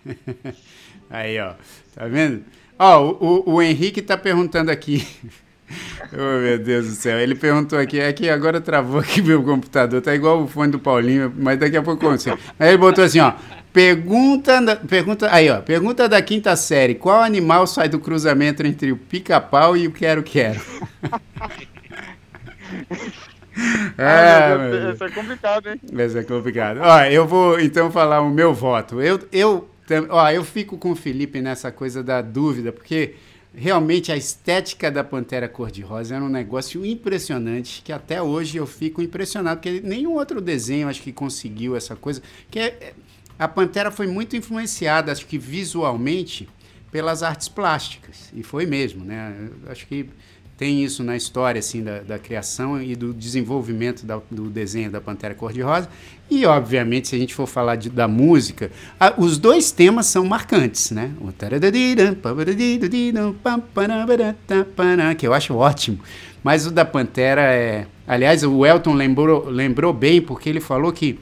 Aí, 1.10 1.40
ó. 1.40 1.54
Tá 1.94 2.08
vendo? 2.08 2.44
Ó, 2.78 3.02
o, 3.04 3.44
o, 3.46 3.54
o 3.56 3.62
Henrique 3.62 4.02
tá 4.02 4.18
perguntando 4.18 4.72
aqui. 4.72 5.06
Oh, 6.12 6.42
meu 6.42 6.58
Deus 6.58 6.88
do 6.88 6.94
céu. 6.94 7.20
Ele 7.20 7.36
perguntou 7.36 7.78
aqui, 7.78 8.00
é 8.00 8.12
que 8.12 8.28
agora 8.28 8.60
travou 8.60 9.00
aqui 9.00 9.22
meu 9.22 9.44
computador, 9.44 10.02
tá 10.02 10.16
igual 10.16 10.42
o 10.42 10.48
fone 10.48 10.72
do 10.72 10.80
Paulinho, 10.80 11.32
mas 11.38 11.60
daqui 11.60 11.78
a 11.78 11.84
pouco 11.84 12.04
consigo. 12.04 12.40
Aí 12.58 12.70
ele 12.70 12.78
botou 12.80 13.04
assim, 13.04 13.20
ó. 13.20 13.34
Pergunta, 13.72 14.60
da- 14.60 14.76
pergunta, 14.76 15.28
aí, 15.32 15.48
ó. 15.48 15.62
Pergunta 15.62 16.10
da 16.10 16.20
quinta 16.24 16.56
série. 16.56 16.96
Qual 16.96 17.22
animal 17.22 17.68
sai 17.68 17.88
do 17.88 18.00
cruzamento 18.00 18.66
entre 18.66 18.92
o 18.92 18.98
pica-pau 18.98 19.78
e 19.78 19.86
o 19.86 19.92
quero-quero? 19.92 20.60
É, 23.98 24.56
mas 24.58 24.94
isso 24.96 25.04
é 25.04 25.10
complicado, 25.10 25.70
hein? 25.70 25.82
Mas 25.92 26.16
é 26.16 26.24
complicado. 26.24 26.80
Ó, 26.82 27.02
eu 27.04 27.28
vou 27.28 27.60
então 27.60 27.92
falar 27.92 28.22
o 28.22 28.30
meu 28.30 28.54
voto. 28.54 29.02
Eu, 29.02 29.20
eu, 29.32 29.68
ó, 30.10 30.30
eu 30.30 30.44
fico 30.46 30.78
com 30.78 30.92
o 30.92 30.96
Felipe 30.96 31.42
nessa 31.42 31.72
coisa 31.72 32.02
da 32.02 32.22
dúvida, 32.22 32.72
porque 32.72 33.16
realmente 33.54 34.12
a 34.12 34.16
estética 34.16 34.90
da 34.90 35.04
Pantera 35.04 35.50
Cor-de-Rosa 35.50 36.16
era 36.16 36.24
um 36.24 36.30
negócio 36.30 36.86
impressionante, 36.86 37.82
que 37.84 37.92
até 37.92 38.22
hoje 38.22 38.58
eu 38.58 38.68
fico 38.68 39.02
impressionado, 39.02 39.60
porque 39.60 39.82
nenhum 39.84 40.14
outro 40.14 40.40
desenho 40.40 40.88
acho 40.88 41.02
que 41.02 41.12
conseguiu 41.12 41.76
essa 41.76 41.96
coisa. 41.96 42.22
Que 42.50 42.60
é- 42.60 42.94
a 43.38 43.48
Pantera 43.48 43.90
foi 43.92 44.08
muito 44.08 44.38
influenciada, 44.38 45.12
acho 45.12 45.26
que 45.26 45.38
visualmente, 45.38 46.48
pelas 46.92 47.24
artes 47.24 47.50
plásticas. 47.50 48.32
E 48.34 48.44
foi 48.44 48.66
mesmo, 48.66 49.04
né? 49.04 49.50
Acho 49.68 49.86
que 49.88 50.10
tem 50.60 50.84
isso 50.84 51.06
na 51.06 51.16
história 51.16 51.58
assim 51.58 51.82
da, 51.82 52.00
da 52.02 52.20
criação 52.20 52.82
e 52.84 52.94
do 52.94 53.14
desenvolvimento 53.14 54.06
da- 54.06 54.20
do 54.30 54.50
desenho 54.50 54.92
da 54.92 55.00
Pantera 55.00 55.34
Cor-de-Rosa. 55.34 55.88
E, 56.30 56.46
obviamente, 56.46 57.08
se 57.08 57.16
a 57.16 57.18
gente 57.18 57.34
for 57.34 57.48
falar 57.48 57.78
de- 57.78 57.90
da 57.90 58.10
música, 58.10 58.70
a- 59.00 59.14
os 59.18 59.38
dois 59.38 59.72
temas 59.72 60.08
são 60.08 60.26
marcantes, 60.26 60.92
né? 60.92 61.12
O 61.22 61.32
que 65.16 65.26
eu 65.26 65.34
acho 65.34 65.56
ótimo. 65.56 66.00
Mas 66.44 66.68
o 66.68 66.72
da 66.72 66.84
Pantera 66.84 67.42
é... 67.42 67.88
Aliás, 68.06 68.44
o 68.44 68.66
Elton 68.66 68.94
lembrou, 68.94 69.50
lembrou 69.50 69.94
bem, 69.94 70.22
porque 70.22 70.50
ele 70.50 70.60
falou 70.60 70.92
que... 70.92 71.18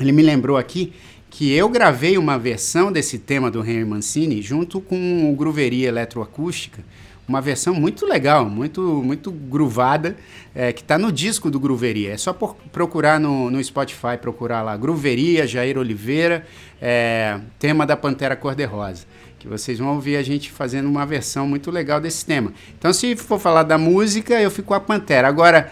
Ele 0.00 0.10
me 0.10 0.22
lembrou 0.22 0.56
aqui 0.56 0.92
que 1.30 1.52
eu 1.52 1.68
gravei 1.68 2.18
uma 2.18 2.38
versão 2.38 2.92
desse 2.92 3.18
tema 3.18 3.50
do 3.50 3.60
Henry 3.60 3.84
Mancini 3.84 4.40
junto 4.42 4.80
com 4.80 5.30
o 5.32 5.34
Grooveria 5.34 5.88
Eletroacústica, 5.88 6.84
uma 7.26 7.40
versão 7.40 7.74
muito 7.74 8.06
legal, 8.06 8.44
muito 8.48 8.80
muito 9.04 9.30
groovada, 9.30 10.16
é, 10.54 10.72
que 10.72 10.82
está 10.82 10.98
no 10.98 11.10
disco 11.10 11.50
do 11.50 11.58
Grooveria. 11.58 12.12
É 12.12 12.16
só 12.16 12.32
por- 12.32 12.56
procurar 12.72 13.18
no, 13.18 13.50
no 13.50 13.62
Spotify, 13.62 14.16
procurar 14.20 14.62
lá 14.62 14.76
Grooveria, 14.76 15.46
Jair 15.46 15.78
Oliveira, 15.78 16.46
é, 16.80 17.38
tema 17.58 17.86
da 17.86 17.96
Pantera 17.96 18.36
Cor-de-Rosa. 18.36 19.06
Que 19.38 19.48
vocês 19.48 19.78
vão 19.78 19.94
ouvir 19.94 20.16
a 20.16 20.22
gente 20.22 20.50
fazendo 20.50 20.88
uma 20.88 21.04
versão 21.04 21.46
muito 21.46 21.70
legal 21.70 22.00
desse 22.00 22.24
tema. 22.24 22.52
Então, 22.78 22.92
se 22.94 23.14
for 23.16 23.38
falar 23.38 23.62
da 23.62 23.76
música, 23.76 24.40
eu 24.40 24.50
fico 24.50 24.68
com 24.68 24.74
a 24.74 24.80
Pantera. 24.80 25.28
Agora, 25.28 25.70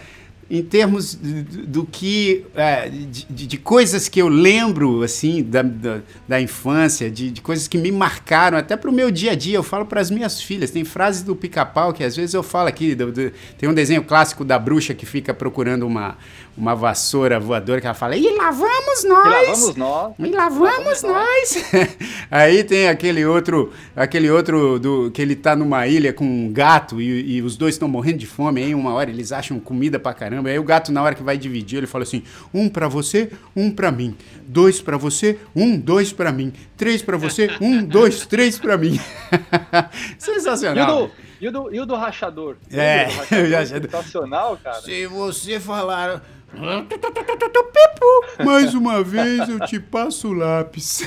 em 0.49 0.61
termos 0.61 1.15
do, 1.15 1.85
que 1.85 2.45
é, 2.55 2.89
de, 2.89 3.25
de- 3.47 3.57
coisas 3.57 4.07
que 4.09 4.21
eu 4.21 4.27
lembro 4.27 5.01
assim 5.03 5.41
da, 5.41 5.61
da, 5.61 5.99
da 6.27 6.41
infância, 6.41 7.09
de, 7.09 7.31
de 7.31 7.41
coisas 7.41 7.67
que 7.67 7.77
me 7.77 7.91
marcaram 7.91 8.57
até 8.57 8.75
para 8.75 8.89
o 8.89 8.93
meu 8.93 9.09
dia 9.09 9.31
a 9.31 9.35
dia, 9.35 9.55
eu 9.57 9.63
falo 9.63 9.85
para 9.85 10.01
as 10.01 10.11
minhas 10.11 10.41
filhas. 10.41 10.69
Tem 10.71 10.83
frases 10.83 11.23
do 11.23 11.35
Pica-Pau 11.35 11.93
que 11.93 12.03
às 12.03 12.15
vezes 12.15 12.33
eu 12.33 12.43
falo 12.43 12.67
aqui. 12.67 12.93
do- 12.95 13.11
do- 13.11 13.31
tem 13.57 13.67
um 13.69 13.73
desenho 13.73 14.03
clássico 14.03 14.43
da 14.43 14.59
bruxa 14.59 14.93
que 14.93 15.05
fica 15.05 15.33
procurando 15.33 15.87
uma, 15.87 16.17
uma 16.57 16.75
vassoura 16.75 17.39
voadora 17.39 17.79
que 17.81 17.87
ela 17.87 17.93
fala: 17.93 18.15
E 18.17 18.29
lá 18.37 18.51
vamos 18.51 19.03
E 19.03 19.07
nós! 19.07 19.23
lá 19.25 19.43
vamos 19.53 19.75
nós. 19.75 20.13
E 20.19 20.27
lá 20.31 20.49
vamos 20.49 21.01
nós. 21.03 21.63
Aí 22.29 22.63
tem 22.63 22.87
aquele 22.89 23.25
outro, 23.25 23.71
aquele 23.95 24.29
outro 24.29 24.77
do 24.79 25.09
que 25.11 25.21
ele 25.21 25.35
tá 25.35 25.55
numa 25.55 25.87
ilha 25.87 26.11
com 26.13 26.25
um 26.25 26.51
gato 26.51 27.01
e, 27.01 27.35
e 27.37 27.41
os 27.41 27.55
dois 27.55 27.75
estão 27.75 27.87
morrendo 27.87 28.17
de 28.19 28.27
fome. 28.27 28.61
Aí 28.63 28.75
uma 28.75 28.93
hora 28.93 29.09
eles 29.09 29.31
acham 29.31 29.59
comida 29.59 29.97
pra 29.99 30.13
caramba. 30.13 30.32
Aí 30.45 30.57
o 30.59 30.63
gato 30.63 30.91
na 30.91 31.01
hora 31.03 31.13
que 31.15 31.23
vai 31.23 31.37
dividir 31.37 31.77
ele 31.77 31.87
fala 31.87 32.03
assim: 32.03 32.23
um 32.53 32.67
pra 32.69 32.87
você, 32.87 33.31
um 33.55 33.69
pra 33.71 33.91
mim, 33.91 34.15
dois 34.47 34.81
pra 34.81 34.97
você, 34.97 35.37
um, 35.55 35.77
dois 35.77 36.11
pra 36.13 36.31
mim, 36.31 36.51
três 36.77 37.01
pra 37.01 37.17
você, 37.17 37.49
um, 37.61 37.83
dois, 37.83 38.25
três 38.25 38.57
pra 38.57 38.77
mim. 38.77 38.99
E 39.33 40.15
o 40.15 40.17
Sensacional. 40.17 41.07
do, 41.07 41.11
e 41.41 41.47
o 41.47 41.51
do, 41.51 41.73
e 41.75 41.79
o 41.79 41.85
do 41.85 41.95
rachador? 41.95 42.55
É, 42.71 43.07
Lembra 43.07 43.13
do 43.13 43.17
rachador? 43.19 43.47
já- 43.49 43.65
Sensacional, 43.65 44.57
cara. 44.63 44.81
Se 44.81 45.05
você 45.07 45.59
falar. 45.59 46.23
Mais 48.43 48.73
uma 48.73 49.03
vez 49.03 49.49
eu 49.49 49.59
te 49.61 49.79
passo 49.79 50.29
o 50.29 50.33
lápis. 50.33 51.03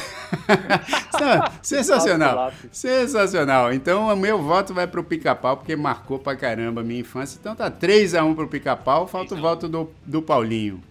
Sensacional. 1.62 2.36
Lápis. 2.36 2.70
Sensacional. 2.72 3.72
Então 3.72 4.08
o 4.08 4.16
meu 4.16 4.42
voto 4.42 4.74
vai 4.74 4.86
pro 4.86 5.04
pica-pau, 5.04 5.56
porque 5.56 5.76
marcou 5.76 6.18
pra 6.18 6.36
caramba 6.36 6.80
a 6.80 6.84
minha 6.84 7.00
infância. 7.00 7.38
Então 7.40 7.54
tá 7.54 7.70
3x1 7.70 8.34
pro 8.34 8.48
pica-pau, 8.48 9.06
falta 9.06 9.34
o 9.34 9.38
3 9.38 9.44
a 9.44 9.46
1. 9.46 9.50
voto 9.50 9.68
do, 9.68 9.90
do 10.04 10.20
Paulinho. 10.22 10.82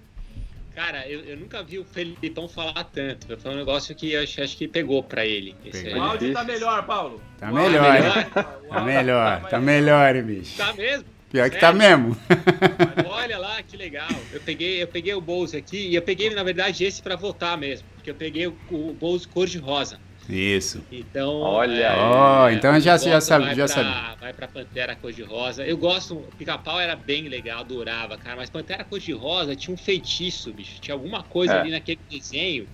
Cara, 0.74 1.08
eu, 1.08 1.22
eu 1.22 1.38
nunca 1.38 1.64
vi 1.64 1.80
o 1.80 1.86
Felipão 1.86 2.50
falar 2.50 2.84
tanto. 2.84 3.38
Foi 3.38 3.52
um 3.52 3.56
negócio 3.56 3.96
que 3.96 4.12
eu 4.12 4.22
acho, 4.22 4.42
acho 4.42 4.58
que 4.58 4.68
pegou 4.68 5.02
pra 5.02 5.26
ele. 5.26 5.56
Esse 5.64 5.84
Pegou. 5.84 6.02
O 6.02 6.04
áudio 6.04 6.34
tá 6.34 6.44
melhor, 6.44 6.86
Paulo. 6.86 7.22
Tá 7.38 7.50
melhor, 7.50 7.82
tá 7.82 7.96
hein? 7.96 8.04
melhor. 8.04 8.68
Tá 8.68 8.82
melhor, 8.82 9.50
tá 9.50 9.60
melhor, 9.60 10.16
hein, 10.18 10.24
bicho. 10.24 10.58
Tá 10.58 10.74
mesmo? 10.74 11.15
Pior 11.32 11.50
que 11.50 11.58
tá 11.60 11.74
mesmo. 11.74 12.16
Olha 13.10 13.38
lá, 13.38 13.62
que 13.64 13.76
legal. 13.76 14.08
Eu 14.32 14.40
peguei, 14.42 14.82
eu 14.82 14.88
peguei 14.88 15.14
o 15.14 15.22
Bose 15.22 15.58
aqui 15.58 15.90
e 15.90 15.96
eu 15.96 16.02
peguei, 16.02 16.30
na 16.30 16.44
verdade, 16.44 16.84
esse 16.86 17.02
pra 17.02 17.16
votar 17.16 17.58
mesmo. 17.58 17.88
Porque 17.96 18.10
eu 18.10 18.16
peguei 18.16 18.48
o, 18.48 18.56
o 18.72 18.94
Bose 19.00 19.28
cor 19.28 19.48
de 19.48 19.58
rosa. 19.58 20.00
Isso. 20.30 20.84
Então. 20.92 21.34
Olha 21.42 21.92
aí. 21.92 22.00
Ó, 22.00 22.50
então 22.50 22.80
já- 22.80 22.98
já 22.98 23.22
sabe- 23.22 23.46
vai 23.46 23.56
já 23.56 23.66
pra- 23.66 23.74
sabe. 23.76 24.18
Vai 24.20 24.34
pra 24.34 24.48
Pantera 24.48 24.96
cor 24.96 25.12
de 25.12 25.22
rosa. 25.24 25.64
Eu 25.64 25.78
gosto. 25.78 26.16
Pica-pau 26.38 26.80
era 26.80 26.96
bem 26.96 27.28
legal, 27.28 27.60
adorava, 27.60 28.18
cara. 28.18 28.36
Mas 28.38 28.50
Pantera 28.50 28.84
cor 28.84 29.00
de 29.00 29.12
rosa 29.12 29.56
tinha 29.56 29.74
um 29.74 29.78
feitiço, 29.78 30.52
bicho. 30.54 30.80
Tinha 30.82 30.96
alguma 30.96 31.22
coisa 31.22 31.54
É. 31.54 31.60
ali 31.60 31.70
naquele 31.72 32.00
desenho 32.10 32.68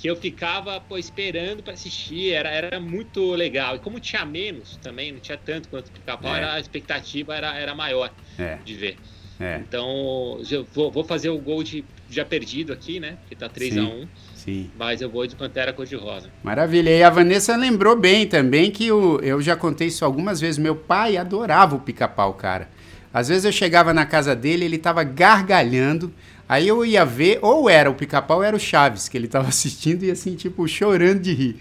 que 0.00 0.06
eu 0.08 0.14
ficava 0.16 0.80
pô, 0.80 0.96
esperando 0.96 1.62
pra 1.62 1.72
assistir. 1.74 2.32
Era, 2.32 2.48
era 2.50 2.78
muito 2.80 3.32
legal. 3.32 3.76
E 3.76 3.78
como 3.80 3.98
tinha 3.98 4.24
menos 4.24 4.76
também, 4.82 5.12
não 5.12 5.20
tinha 5.20 5.36
tanto 5.36 5.68
quanto 5.68 5.90
Pica-pau, 5.90 6.34
É. 6.34 6.44
a 6.44 6.60
expectativa 6.60 7.34
era, 7.34 7.54
era 7.58 7.74
maior 7.74 8.10
É, 8.38 8.58
de 8.64 8.74
ver. 8.74 8.96
é, 9.40 9.56
Então, 9.58 10.40
eu 10.50 10.64
vou, 10.72 10.90
vou 10.90 11.02
fazer 11.04 11.30
o 11.30 11.38
gol 11.38 11.62
de 11.62 11.84
já 12.10 12.24
perdido 12.24 12.72
aqui, 12.72 12.98
né? 13.00 13.16
Porque 13.20 13.34
tá 13.34 13.48
3x1. 13.48 14.06
sim. 14.34 14.70
Mas 14.78 15.00
eu 15.02 15.10
vou 15.10 15.26
de 15.26 15.34
Pantera 15.36 15.72
cor-de-rosa. 15.72 16.30
Maravilha. 16.42 16.90
E 16.90 17.02
a 17.02 17.10
Vanessa 17.10 17.54
lembrou 17.56 17.94
bem 17.98 18.26
também 18.26 18.70
que 18.70 18.90
o, 18.92 19.18
eu 19.20 19.42
já 19.42 19.54
contei 19.56 19.88
isso 19.88 20.04
algumas 20.04 20.40
vezes. 20.40 20.56
Meu 20.58 20.74
pai 20.76 21.16
adorava 21.16 21.74
o 21.76 21.80
pica-pau, 21.80 22.32
cara. 22.34 22.68
Às 23.12 23.28
vezes 23.28 23.44
eu 23.44 23.52
chegava 23.52 23.92
na 23.92 24.06
casa 24.06 24.34
dele, 24.36 24.64
ele 24.64 24.78
tava 24.78 25.02
gargalhando. 25.02 26.12
Aí 26.48 26.66
eu 26.66 26.84
ia 26.84 27.04
ver, 27.04 27.38
ou 27.42 27.68
era 27.68 27.90
o 27.90 27.94
pica-pau, 27.94 28.42
era 28.42 28.56
o 28.56 28.60
Chaves, 28.60 29.08
que 29.08 29.16
ele 29.16 29.28
tava 29.28 29.46
assistindo 29.48 30.04
e 30.04 30.10
assim, 30.10 30.34
tipo, 30.34 30.66
chorando 30.66 31.20
de 31.20 31.34
rir. 31.34 31.56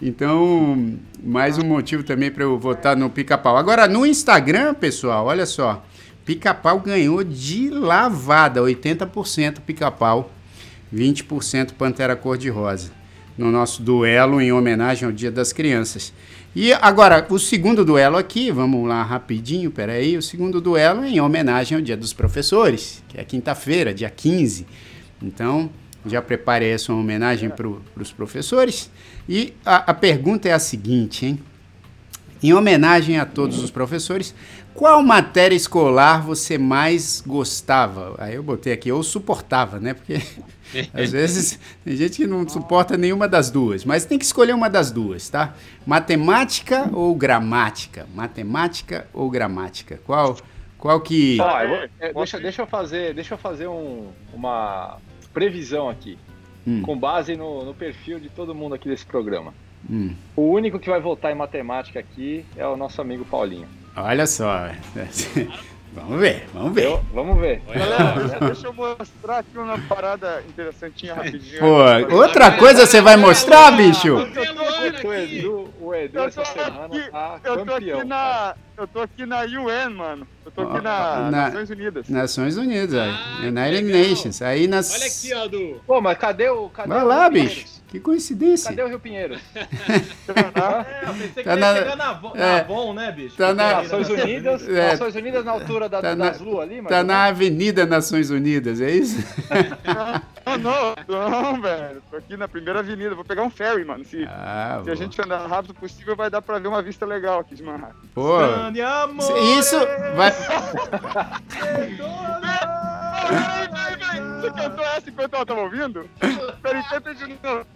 Então, 0.00 0.96
mais 1.22 1.58
um 1.58 1.64
motivo 1.64 2.02
também 2.02 2.30
para 2.30 2.44
eu 2.44 2.58
votar 2.58 2.96
no 2.96 3.10
pica-pau. 3.10 3.56
Agora, 3.56 3.86
no 3.86 4.06
Instagram, 4.06 4.72
pessoal, 4.72 5.26
olha 5.26 5.44
só. 5.44 5.84
Pica-pau 6.24 6.80
ganhou 6.80 7.22
de 7.22 7.68
lavada, 7.68 8.60
80% 8.62 9.58
pica-pau. 9.66 10.30
20% 10.94 11.74
Pantera 11.74 12.16
Cor-de-Rosa, 12.16 12.90
no 13.38 13.50
nosso 13.50 13.82
duelo 13.82 14.40
em 14.40 14.52
homenagem 14.52 15.06
ao 15.06 15.12
Dia 15.12 15.30
das 15.30 15.52
Crianças. 15.52 16.12
E 16.54 16.72
agora, 16.72 17.24
o 17.30 17.38
segundo 17.38 17.84
duelo 17.84 18.16
aqui, 18.16 18.50
vamos 18.50 18.88
lá 18.88 19.04
rapidinho, 19.04 19.70
peraí, 19.70 20.16
o 20.16 20.22
segundo 20.22 20.60
duelo 20.60 21.04
é 21.04 21.08
em 21.08 21.20
homenagem 21.20 21.76
ao 21.76 21.82
Dia 21.82 21.96
dos 21.96 22.12
Professores, 22.12 23.04
que 23.08 23.20
é 23.20 23.24
quinta-feira, 23.24 23.94
dia 23.94 24.10
15. 24.10 24.66
Então, 25.22 25.70
já 26.04 26.20
prepare 26.20 26.64
aí 26.64 26.72
a 26.72 26.78
sua 26.78 26.96
homenagem 26.96 27.50
para 27.50 27.68
os 27.68 28.12
professores. 28.12 28.90
E 29.28 29.54
a, 29.64 29.90
a 29.92 29.94
pergunta 29.94 30.48
é 30.48 30.52
a 30.52 30.58
seguinte, 30.58 31.24
hein? 31.24 31.38
Em 32.42 32.52
homenagem 32.52 33.16
a 33.16 33.26
todos 33.26 33.62
os 33.62 33.70
professores, 33.70 34.34
qual 34.74 35.02
matéria 35.04 35.54
escolar 35.54 36.20
você 36.20 36.58
mais 36.58 37.22
gostava? 37.24 38.16
Aí 38.18 38.34
eu 38.34 38.42
botei 38.42 38.72
aqui, 38.72 38.90
ou 38.90 39.04
suportava, 39.04 39.78
né? 39.78 39.94
Porque 39.94 40.20
às 40.94 41.10
vezes 41.12 41.58
tem 41.84 41.96
gente 41.96 42.16
que 42.16 42.26
não 42.26 42.48
suporta 42.48 42.96
nenhuma 42.96 43.26
das 43.28 43.50
duas, 43.50 43.84
mas 43.84 44.04
tem 44.04 44.18
que 44.18 44.24
escolher 44.24 44.54
uma 44.54 44.68
das 44.70 44.90
duas, 44.90 45.28
tá? 45.28 45.54
Matemática 45.86 46.88
ou 46.92 47.14
gramática? 47.14 48.06
Matemática 48.14 49.06
ou 49.12 49.28
gramática? 49.30 50.00
Qual, 50.06 50.36
qual 50.78 51.00
que. 51.00 51.38
Eu 51.38 51.68
vou- 51.68 51.88
é, 52.00 52.12
deixa, 52.12 52.38
deixa 52.40 52.62
eu 52.62 52.66
fazer, 52.66 53.14
deixa 53.14 53.34
eu 53.34 53.38
fazer 53.38 53.66
um- 53.68 54.08
uma 54.32 54.96
previsão 55.34 55.88
aqui, 55.88 56.18
Hum. 56.66 56.82
com 56.82 56.98
base 56.98 57.36
no, 57.36 57.64
no 57.64 57.72
perfil 57.74 58.18
de 58.20 58.28
todo 58.28 58.54
mundo 58.54 58.74
aqui 58.74 58.88
desse 58.88 59.06
programa. 59.06 59.54
Hum, 59.88 60.14
O 60.36 60.42
único 60.50 60.78
que 60.78 60.90
vai 60.90 61.00
votar 61.00 61.32
em 61.32 61.34
matemática 61.34 61.98
aqui 61.98 62.44
é 62.56 62.66
o 62.66 62.76
nosso 62.76 63.00
amigo 63.00 63.24
Paulinho. 63.24 63.66
olha 63.96 64.26
só. 64.26 64.68
Vamos 65.94 66.20
ver, 66.20 66.46
vamos 66.54 66.72
ver. 66.74 66.84
Eu- 66.84 67.02
vamos 67.12 67.40
ver. 67.40 67.62
Galera, 67.68 68.40
deixa, 68.46 68.66
eu 68.66 68.72
mostrar 68.72 69.38
aqui 69.38 69.56
uma 69.58 69.78
parada 69.80 70.42
interessantinha 70.48 71.14
rapidinho. 71.14 71.58
Pô, 71.60 72.16
outra 72.16 72.52
coisa 72.56 72.86
você 72.86 73.00
vai 73.00 73.16
mostrar, 73.16 73.70
bicho? 73.72 74.14
O 74.16 75.12
Edu, 75.14 75.68
o 75.80 75.94
Edu 75.94 76.18
Eu 76.18 76.24
essa 76.24 76.42
tô 76.42 76.48
semana 76.48 76.86
aqui- 76.86 77.10
tá 77.10 77.40
Eu 77.44 77.64
tô 77.66 77.74
aqui 77.74 78.04
na. 78.04 78.54
Eu 78.76 78.86
tô 78.88 79.00
aqui 79.00 79.26
na 79.26 79.40
UN, 79.42 79.90
mano. 79.94 80.26
Eu 80.44 80.50
tô 80.52 80.62
aqui 80.62 80.80
na, 80.82 81.30
na- 81.30 81.30
Nações 81.30 81.70
Unidas. 81.70 82.08
Nações 82.08 82.56
Unidas, 82.56 82.94
aí. 82.94 83.10
Ah, 83.10 83.46
United 83.46 83.82
legal. 83.84 84.08
Nations. 84.10 84.42
Aí 84.42 84.66
nas. 84.66 84.94
Olha 84.94 85.06
aqui, 85.06 85.34
ó, 85.34 85.48
do. 85.48 85.80
Pô, 85.86 86.00
mas 86.00 86.16
cadê 86.18 86.48
o. 86.48 86.68
Cadê 86.70 86.88
Vai 86.88 87.02
o 87.02 87.06
lá, 87.06 87.28
bicho. 87.28 87.66
Que 87.90 87.98
coincidência. 87.98 88.70
Cadê 88.70 88.82
o 88.84 88.88
Rio 88.88 89.00
Pinheiros? 89.00 89.40
É, 90.30 91.08
eu 91.08 91.12
pensei 91.14 91.28
que 91.28 91.42
Tá 91.42 91.50
ia 91.54 91.56
na- 91.56 91.74
chegar 91.74 91.96
na, 91.96 92.12
Vo- 92.12 92.32
é. 92.36 92.38
na 92.38 92.60
Avon, 92.60 92.94
né, 92.94 93.10
bicho? 93.12 93.36
Tá 93.36 93.52
na- 93.52 93.82
Nações 93.82 94.08
Unidas? 94.08 94.68
É. 94.68 94.90
Nações 94.92 95.14
Unidas 95.16 95.44
na 95.44 95.50
altura 95.52 95.88
da, 95.88 96.00
Tá 96.00 96.14
na- 96.14 96.30
das 96.30 96.40
luas 96.40 96.62
ali, 96.68 96.80
mas. 96.80 96.88
Tá 96.90 97.02
na 97.02 97.24
Avenida 97.24 97.84
Nações 97.84 98.30
Unidas, 98.30 98.80
é 98.80 98.90
isso? 98.92 99.18
Não, 100.46 100.94
não, 101.08 101.30
não, 101.30 101.60
velho. 101.60 102.00
Tô 102.10 102.16
aqui 102.16 102.36
na 102.36 102.46
primeira 102.46 102.78
avenida. 102.78 103.14
Vou 103.14 103.24
pegar 103.24 103.42
um 103.42 103.50
ferry, 103.50 103.84
mano. 103.84 104.04
Se, 104.04 104.24
Ah, 104.30 104.80
se 104.84 104.90
a 104.90 104.94
gente 104.94 105.20
andar 105.20 105.44
rápido 105.46 105.74
possível, 105.74 106.14
vai 106.14 106.30
dar 106.30 106.40
pra 106.40 106.58
ver 106.60 106.68
uma 106.68 106.80
vista 106.82 107.04
legal 107.04 107.40
aqui 107.40 107.54
de 107.56 107.62
Manhattan. 107.64 107.96
Pô, 108.14 108.38
isso 109.58 109.76
vai. 110.16 110.32
Ai, 113.32 113.68
vai, 113.68 113.96
vai. 113.96 114.40
Você 114.40 114.50
cantou 114.52 114.84
essa 114.84 115.10
enquanto 115.10 115.34
ela 115.34 115.46
tava 115.46 115.60
ouvindo? 115.60 116.08
Peraí, 116.62 116.82
canta 116.88 117.14
de 117.14 117.26
novo. 117.42 117.66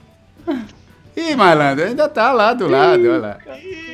Ih, 1.17 1.37
malandro, 1.37 1.85
ainda 1.85 2.09
tá 2.09 2.33
lá 2.33 2.53
do 2.53 2.69
lado, 2.69 3.09
olha 3.09 3.19
lá. 3.19 3.39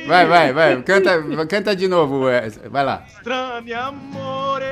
Vai, 0.07 0.25
vai, 0.25 0.53
vai. 0.53 0.81
Canta, 0.81 1.45
canta 1.45 1.75
de 1.75 1.87
novo, 1.87 2.27
é, 2.27 2.49
vai 2.69 2.83
lá. 2.83 3.03
Strani 3.07 3.73
amore. 3.73 4.65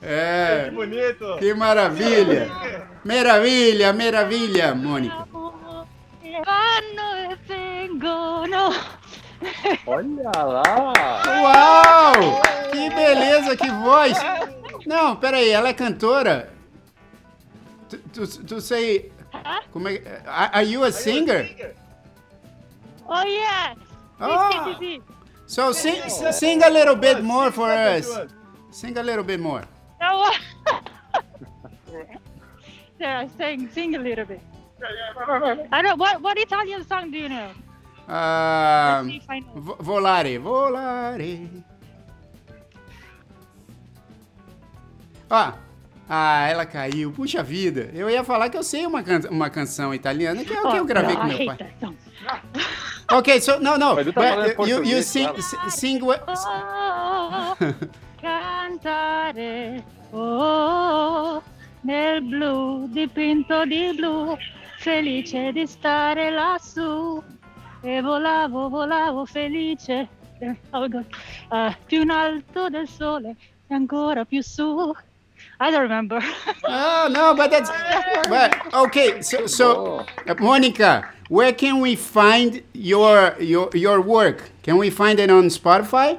É, 0.00 0.64
Que 0.64 0.70
bonito. 0.70 1.36
que 1.38 1.54
maravilha. 1.54 2.48
Maravilha, 3.04 3.92
maravilha, 3.92 4.74
Mônica. 4.74 5.26
Vanno 6.22 7.08
e 7.18 7.36
vengono. 7.46 8.74
Olha 9.86 10.30
lá! 10.36 10.62
Uau! 11.42 12.42
Que 12.72 12.90
beleza, 12.90 13.56
que 13.56 13.70
voz! 13.70 14.16
Não, 14.86 15.16
peraí, 15.16 15.50
ela 15.50 15.68
é 15.68 15.72
cantora? 15.72 16.52
Tu, 17.88 17.98
tu, 18.12 18.44
tu 18.44 18.60
sei. 18.60 19.12
Como 19.72 19.88
é, 19.88 20.22
are, 20.26 20.50
are 20.54 20.66
you 20.66 20.84
a 20.84 20.92
singer? 20.92 21.74
Oh, 23.06 23.22
yes. 23.22 23.76
Oh. 24.20 25.00
So 25.46 25.72
sing, 25.72 26.02
sing 26.32 26.62
a 26.62 26.68
little 26.68 26.96
bit 26.96 27.22
more 27.22 27.50
for 27.50 27.70
us. 27.70 28.06
Sing 28.70 28.98
a 28.98 29.02
little 29.02 29.24
bit 29.24 29.40
more. 29.40 29.62
No. 30.00 30.30
yeah, 33.00 33.26
sing, 33.38 33.68
sing 33.72 33.94
a 33.94 33.98
little 33.98 34.26
bit. 34.26 34.40
I 35.72 35.82
don't. 35.82 35.98
What 35.98 36.20
what 36.20 36.38
Italian 36.38 36.86
song 36.86 37.10
do 37.10 37.18
you 37.18 37.28
know? 37.28 37.50
Vo- 39.54 39.76
volare, 39.80 40.38
volare. 40.38 41.48
Ó, 45.30 45.52
ah, 46.08 46.46
ela 46.48 46.64
caiu. 46.64 47.12
Puxa 47.12 47.42
vida. 47.42 47.90
Eu 47.92 48.08
ia 48.08 48.24
falar 48.24 48.48
que 48.48 48.56
eu 48.56 48.62
sei 48.62 48.86
uma, 48.86 49.02
can 49.02 49.20
uma 49.30 49.50
canção 49.50 49.92
italiana 49.94 50.42
que 50.44 50.52
é 50.54 50.60
o 50.62 50.70
que 50.70 50.76
eu 50.78 50.84
gravei 50.86 51.14
com 51.16 51.24
meu 51.24 51.44
pai. 51.46 51.58
song. 51.78 51.96
Ok, 53.12 53.40
so 53.40 53.58
no, 53.60 53.76
no. 53.78 53.96
Tá 54.12 54.12
falando 54.12 54.56
but 54.56 54.68
you, 54.68 54.84
you 54.84 55.02
sing, 55.02 55.28
sing. 55.68 56.00
what- 56.02 56.24
Oh, 56.26 57.54
cantare, 58.20 59.84
oh, 60.12 61.42
nel 61.84 62.20
blu 62.22 62.88
dipinto 62.88 63.64
di 63.66 63.92
blu, 63.94 64.36
felice 64.78 65.52
di 65.52 65.66
stare 65.66 66.30
lassù. 66.30 67.22
E 67.82 68.00
volavo, 68.02 68.68
volavo 68.68 69.24
felice, 69.24 70.08
oh 70.72 70.88
God, 70.88 71.06
eh, 71.52 71.76
più 71.86 72.02
in 72.02 72.10
alto 72.10 72.68
del 72.68 72.88
sole 72.88 73.36
e 73.68 73.74
ancora 73.74 74.24
più 74.24 74.42
su. 74.42 74.92
I 75.60 75.70
don't 75.70 75.82
remember. 75.82 76.20
Oh 76.66 77.08
no, 77.08 77.34
but 77.34 77.50
that's. 77.50 77.70
But 78.28 78.74
okay, 78.74 79.22
so 79.22 79.46
so 79.46 80.04
uh, 80.26 80.34
Monica, 80.40 81.08
where 81.28 81.52
can 81.52 81.80
we 81.80 81.94
find 81.96 82.62
your 82.72 83.34
your 83.40 83.70
your 83.74 84.00
work? 84.00 84.50
Can 84.62 84.76
we 84.76 84.90
find 84.90 85.18
it 85.20 85.30
on 85.30 85.48
Spotify? 85.48 86.18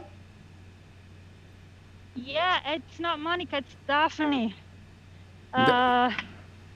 yeah, 2.16 2.60
it's 2.74 2.99
not 2.99 3.20
Monica, 3.20 3.57
it's 3.57 3.76
Daphne. 3.88 4.53
Uh, 5.53 6.12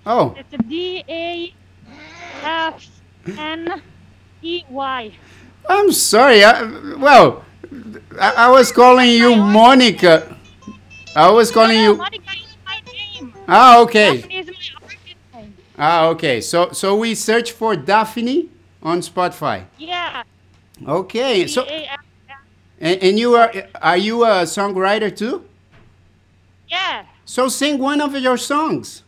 Oh, 0.06 0.36
It's 0.38 0.54
a 0.54 0.58
D 0.58 1.04
A 1.08 1.54
F 2.44 2.86
N 3.38 3.82
E 4.44 4.64
Y. 4.70 5.12
I'm 5.70 5.92
sorry. 5.92 6.44
I, 6.44 6.96
well, 6.98 7.46
I, 8.20 8.34
I 8.46 8.50
was 8.52 8.72
calling 8.72 9.10
you 9.10 9.36
Monica. 9.36 10.36
I 11.16 11.30
was 11.32 11.52
calling 11.52 11.80
you. 11.80 11.96
Monica 11.96 12.32
is 12.32 12.58
my 12.66 12.82
name. 12.92 13.34
Ah, 13.48 13.80
okay. 13.82 14.18
Daphne 14.18 14.38
is 14.38 14.48
my 14.48 14.54
artist 14.84 15.16
name. 15.34 15.58
Ah, 15.78 16.08
okay. 16.08 16.42
So 16.42 16.72
so 16.72 16.98
we 16.98 17.16
search 17.16 17.52
for 17.54 17.76
Daphne 17.76 18.50
on 18.82 19.00
Spotify. 19.00 19.66
Yeah. 19.78 20.24
Okay. 20.86 21.48
So 21.48 21.64
and, 21.64 23.02
and 23.02 23.20
you 23.20 23.36
are 23.36 23.52
are 23.82 23.98
you 23.98 24.26
a 24.26 24.44
songwriter 24.44 25.16
too? 25.16 25.46
yeah. 26.68 27.06
So 27.26 27.48
sing 27.48 27.80
one 27.80 28.02
of 28.02 28.16
your 28.18 28.38
songs. 28.38 29.04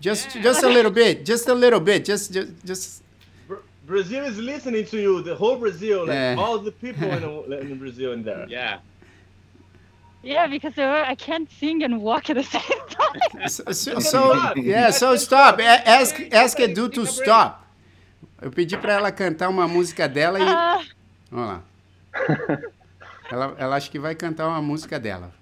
Just 0.00 0.30
just 0.40 0.62
a 0.62 0.68
little 0.68 0.90
bit. 0.90 1.26
Just 1.26 1.48
a 1.48 1.54
little 1.54 1.80
bit. 1.80 2.04
Just 2.04 2.32
just 2.32 2.64
just. 2.64 3.02
Br- 3.88 3.94
Brazil 3.94 4.24
is 4.24 4.38
listening 4.38 4.84
to 4.86 4.96
you. 5.00 5.22
The 5.22 5.34
whole 5.34 5.56
Brazil, 5.56 6.00
like 6.06 6.14
Yeah. 6.14 6.36
all 6.38 6.58
the 6.58 6.72
people 6.72 7.08
in, 7.10 7.20
the- 7.50 7.60
in 7.60 7.78
Brazil 7.78 8.12
in 8.12 8.22
there. 8.22 8.46
Yeah. 8.48 8.78
Yeah, 10.22 10.46
because 10.48 10.76
uh, 10.78 11.04
I 11.06 11.14
can't 11.14 11.48
sing 11.60 11.82
and 11.84 12.00
walk 12.02 12.28
at 12.30 12.34
the 12.36 12.42
same 12.42 12.82
time. 12.90 13.48
So, 13.48 13.62
so, 13.72 13.98
so- 14.00 14.54
yeah, 14.56 14.90
so 14.90 15.16
stop. 15.16 15.58
A- 15.60 15.82
Ask 15.88 16.14
ask 16.32 16.58
Edu 16.60 16.88
to 16.92 17.06
stop. 17.06 17.64
Eu 18.42 18.50
pedi 18.50 18.76
pra 18.76 18.92
ela 18.94 19.10
cantar 19.12 19.48
uma 19.48 19.66
música 19.66 20.08
dela 20.08 20.38
e 20.38 20.42
Uh, 20.42 20.84
Vamos 21.30 21.46
lá. 21.48 21.62
Ela, 23.30 23.54
ela 23.58 23.76
acha 23.76 23.90
que 23.90 23.98
vai 23.98 24.14
cantar 24.14 24.48
uma 24.48 24.62
música 24.62 24.98
dela. 24.98 25.32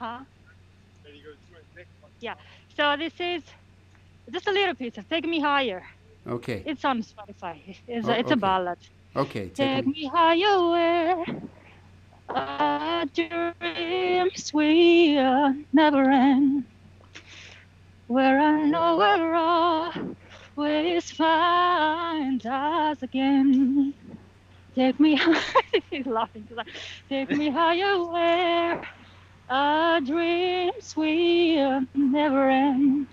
huh? 0.00 0.24
Yeah. 2.20 2.38
So 2.76 2.96
this 2.96 3.12
is 3.20 3.42
just 4.32 4.46
a 4.48 4.52
little 4.52 4.74
piece 4.74 4.98
of 4.98 5.06
Take 5.08 5.26
Me 5.26 5.40
Higher. 5.40 5.82
Ok, 6.26 6.48
It's 6.64 6.84
on 6.84 7.02
Spotify. 7.02 7.76
It's, 7.86 8.08
Oh, 8.08 8.16
a, 8.16 8.18
it's 8.18 8.30
okay. 8.30 8.32
a 8.32 8.36
ballad. 8.36 8.78
ok. 9.14 9.50
Take 9.54 9.86
me 9.86 10.08
higher 10.08 11.24
our 12.28 13.04
dreams 13.06 14.50
will 14.52 15.54
never 15.72 16.10
end. 16.10 16.64
Where 18.06 18.40
I 18.40 18.64
know 18.66 18.96
we're 18.96 19.34
always 19.34 21.10
find 21.10 22.44
us 22.46 23.02
again. 23.02 23.94
Take 24.74 24.98
me 25.00 25.18
He's 25.90 26.06
laughing. 26.06 26.48
Take 27.08 27.30
me 27.32 27.50
higher 27.50 28.04
where 28.10 28.82
our 29.48 30.00
dreams 30.00 30.94
will 30.96 31.82
never 31.94 32.48
end. 32.48 33.08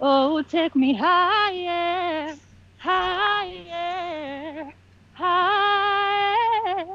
Oh, 0.00 0.42
take 0.42 0.74
me 0.76 0.94
higher, 0.94 2.36
higher, 2.78 4.72
higher. 5.14 6.86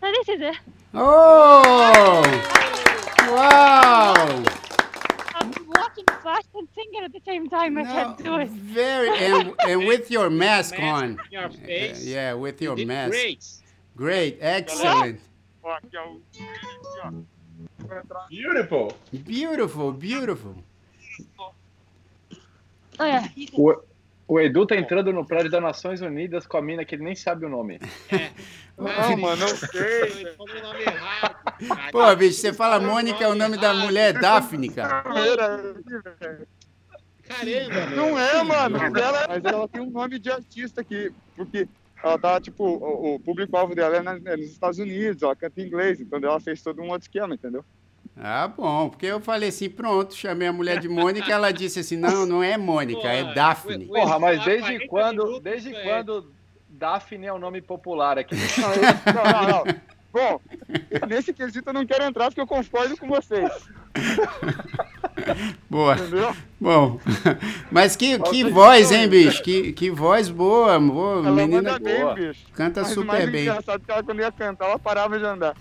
So 0.00 0.06
this 0.12 0.28
is 0.28 0.40
it. 0.40 0.56
Oh! 0.94 2.22
Wow! 3.28 4.14
I'm 5.34 5.52
walking 5.68 6.04
fast 6.22 6.48
and 6.54 6.66
singing 6.74 7.04
at 7.04 7.12
the 7.12 7.20
same 7.24 7.48
time. 7.48 7.78
I 7.78 7.82
No, 7.82 7.92
can't 7.92 8.24
do 8.24 8.36
it. 8.38 8.48
very 8.50 9.10
and, 9.18 9.54
and 9.66 9.86
with 9.86 10.10
your 10.10 10.28
mask 10.30 10.78
on. 10.80 10.84
on 11.04 11.20
your 11.30 11.44
uh, 11.44 11.46
uh, 11.48 11.50
face. 11.50 12.04
Yeah, 12.04 12.32
with 12.34 12.60
your 12.60 12.74
mask. 12.76 13.12
Great. 13.12 13.44
Great, 13.96 14.38
excellent. 14.40 15.20
Ó, 15.62 15.70
aqui 15.72 15.96
é 15.96 16.00
o. 16.00 16.20
aqui, 16.32 17.00
ó. 17.04 17.10
Vou 17.86 17.98
entrar. 17.98 18.26
Beautiful. 18.28 18.92
Beautiful, 19.12 19.92
beautiful. 19.92 20.54
Yeah. 23.00 23.28
O, 23.54 23.74
o 24.26 24.40
Edu 24.40 24.66
tá 24.66 24.76
entrando 24.76 25.12
no 25.12 25.24
prédio 25.26 25.50
das 25.50 25.62
Nações 25.62 26.00
Unidas 26.00 26.46
com 26.46 26.56
a 26.58 26.62
mina 26.62 26.84
que 26.84 26.94
ele 26.94 27.04
nem 27.04 27.14
sabe 27.14 27.46
o 27.46 27.48
nome. 27.48 27.78
Não, 28.76 29.16
mano, 29.16 29.36
não 29.40 29.48
sei. 29.48 30.26
Pô, 31.90 32.14
bicho, 32.16 32.40
você 32.40 32.52
fala 32.52 32.78
Mônica, 32.78 33.22
é 33.24 33.28
o 33.28 33.34
nome 33.34 33.56
da 33.56 33.72
mulher 33.74 34.14
é 34.14 34.18
Daphne, 34.18 34.68
cara. 34.68 35.02
Caramba, 37.28 37.86
meu. 37.86 37.96
Não 37.96 38.18
é, 38.18 38.42
mano. 38.42 38.78
Ela, 38.98 39.28
mas 39.28 39.44
ela 39.44 39.68
tem 39.68 39.80
um 39.82 39.90
nome 39.90 40.18
de 40.18 40.30
artista 40.30 40.80
aqui, 40.80 41.12
porque 41.36 41.68
ela 42.02 42.18
tá, 42.18 42.40
tipo, 42.40 42.64
o, 42.64 43.14
o 43.16 43.20
público-alvo 43.20 43.74
dela 43.74 43.96
é, 43.96 44.02
na- 44.02 44.20
é 44.24 44.36
nos 44.36 44.46
Estados 44.50 44.78
Unidos, 44.78 45.22
ela 45.22 45.36
canta 45.36 45.60
em 45.60 45.66
inglês, 45.66 46.00
então 46.00 46.18
ela 46.22 46.40
fez 46.40 46.62
todo 46.62 46.80
um 46.80 46.88
outro 46.90 47.02
esquema, 47.06 47.34
entendeu? 47.34 47.64
Ah, 48.20 48.48
bom, 48.48 48.88
porque 48.88 49.06
eu 49.06 49.20
falei 49.20 49.48
assim, 49.50 49.70
pronto, 49.70 50.14
chamei 50.16 50.48
a 50.48 50.52
mulher 50.52 50.80
de 50.80 50.88
Mônica, 50.88 51.30
ela 51.30 51.52
disse 51.52 51.78
assim, 51.80 51.96
não, 51.96 52.26
não 52.26 52.42
é 52.42 52.56
Mônica, 52.58 53.06
é 53.06 53.22
Pô, 53.24 53.32
Daphne. 53.34 53.84
o- 53.86 53.90
o- 53.90 53.94
Porra, 53.94 54.18
mas 54.18 54.44
desde 54.44 54.86
40 54.86 54.88
quando, 54.88 55.18
minutos, 55.24 55.42
desde 55.42 55.72
quando 55.82 56.32
Daphne 56.68 57.26
é 57.26 57.32
o 57.32 57.38
nome 57.38 57.60
popular 57.62 58.18
aqui? 58.18 58.34
Não, 58.34 59.14
não, 59.14 59.64
não. 59.64 59.74
Bom, 60.10 60.40
nesse 61.06 61.32
quesito 61.32 61.68
eu 61.68 61.74
não 61.74 61.86
quero 61.86 62.02
entrar 62.04 62.26
porque 62.26 62.40
eu 62.40 62.46
concordo 62.46 62.96
com 62.96 63.06
vocês, 63.06 63.50
Boa. 65.68 65.94
entendeu? 65.96 66.34
Bom, 66.60 66.98
mas 67.70 67.94
que, 67.94 68.18
que 68.18 68.44
voz, 68.50 68.90
hein, 68.90 69.06
bicho? 69.06 69.42
Que, 69.42 69.72
que 69.72 69.90
voz 69.90 70.28
boa, 70.30 70.78
boa 70.80 71.18
Ela 71.18 71.30
menina 71.32 71.72
manda 71.72 71.78
bem, 71.78 72.00
boa. 72.00 72.14
bicho. 72.14 72.40
canta 72.54 72.80
Mas 72.82 72.90
super 72.90 73.04
mais 73.06 73.30
bem. 73.30 73.42
engraçado 73.42 73.80
é 73.82 73.84
que 73.84 73.90
ela, 73.92 74.02
quando 74.02 74.20
ia 74.20 74.32
cantar, 74.32 74.64
ela 74.66 74.78
parava 74.78 75.18
de 75.18 75.24
andar. 75.24 75.54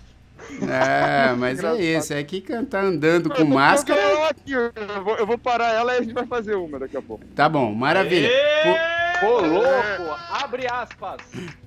É, 0.61 1.33
mas 1.37 1.63
é 1.63 1.75
isso, 1.75 2.13
é 2.13 2.23
que 2.23 2.41
cantar 2.41 2.83
andando 2.83 3.29
com 3.29 3.43
máscara, 3.45 3.99
eu 4.45 5.03
vou, 5.03 5.17
eu 5.17 5.25
vou 5.25 5.37
parar 5.37 5.73
ela 5.73 5.93
e 5.93 5.97
a 5.97 6.01
gente 6.01 6.13
vai 6.13 6.25
fazer 6.25 6.55
uma 6.55 6.79
daqui 6.79 6.97
a 6.97 7.01
pouco. 7.01 7.25
tá 7.35 7.47
bom, 7.47 7.73
maravilha. 7.73 8.29
Pô, 8.63 8.97
Ô, 9.25 9.41
louco! 9.41 10.19
Abre 10.31 10.67
aspas! 10.67 11.17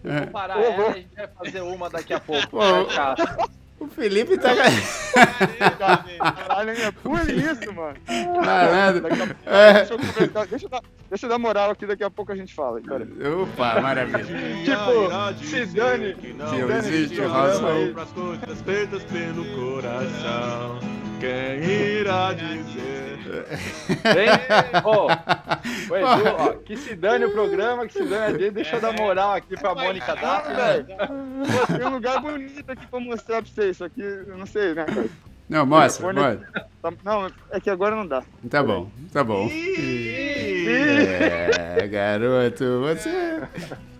Eu 0.04 0.12
vou 0.22 0.26
parar 0.28 0.60
ela 0.60 0.88
e 0.88 0.90
a 0.90 0.92
gente 0.94 1.14
vai 1.16 1.28
fazer 1.28 1.60
uma 1.62 1.90
daqui 1.90 2.12
a 2.12 2.20
pouco. 2.20 2.48
Pô. 2.48 2.58
Cara. 3.80 3.84
O 3.84 3.88
Felipe 3.88 4.36
tá. 4.38 4.50
Caralho, 6.18 6.70
é 6.70 6.90
por 6.90 7.20
isso, 7.30 7.72
mano. 7.72 7.96
a 8.36 9.00
pouco, 9.00 9.36
É. 9.46 9.72
deixa, 9.72 9.94
eu 9.94 9.98
deixa, 10.46 10.66
eu 10.66 10.68
dar, 10.70 10.82
deixa 11.08 11.26
eu 11.26 11.30
dar 11.30 11.38
moral 11.38 11.70
aqui, 11.70 11.86
daqui 11.86 12.04
a 12.04 12.10
pouco 12.10 12.30
a 12.32 12.36
gente 12.36 12.54
fala. 12.54 12.80
Pera. 12.80 13.06
Opa, 13.42 13.80
maravilha. 13.80 14.24
Tipo, 14.64 15.44
se 15.44 15.66
dane, 15.66 16.14
Que 16.14 16.26
se 16.28 16.32
não 16.34 16.68
dane 16.68 16.78
existe 16.88 17.20
razão. 17.22 17.68
aí. 17.68 17.92
Pras 17.92 18.08
coisas 18.10 18.60
feitas 18.62 19.02
pelo 19.04 19.44
coração. 19.56 20.99
Quem 21.20 21.68
irá 22.00 22.32
dizer? 22.32 23.00
Vem, 24.14 24.28
ô, 24.84 25.06
ô, 25.06 25.96
Edu, 25.96 26.36
ó, 26.38 26.52
que 26.64 26.76
se 26.76 26.96
dane 26.96 27.24
o 27.26 27.32
programa, 27.32 27.86
que 27.86 27.92
se 27.92 28.04
dane 28.04 28.24
a 28.24 28.38
gente. 28.38 28.50
Deixa 28.50 28.76
eu 28.76 28.80
dar 28.80 28.92
moral 28.92 29.34
aqui 29.34 29.56
pra 29.56 29.74
Mônica 29.74 30.14
Daphne. 30.16 30.54
velho. 30.56 30.86
Pô, 30.86 31.76
tem 31.76 31.86
um 31.86 31.90
lugar 31.90 32.20
bonito 32.20 32.70
aqui 32.70 32.86
pra 32.86 33.00
mostrar 33.00 33.42
pra 33.42 33.50
vocês. 33.50 33.76
Isso 33.76 33.84
aqui, 33.84 34.00
eu 34.00 34.36
não 34.36 34.46
sei, 34.46 34.74
né, 34.74 34.84
cara? 34.84 35.08
Não, 35.50 35.66
mostra, 35.66 36.06
Telefone- 36.14 36.38
mostra. 36.82 37.02
Não, 37.04 37.26
é 37.50 37.60
que 37.60 37.68
agora 37.68 37.96
não 37.96 38.06
dá. 38.06 38.22
Tá 38.48 38.62
bom, 38.62 38.88
tá 39.12 39.24
bom. 39.24 39.48
É, 40.70 41.86
garoto, 41.88 42.80
você. 42.80 43.42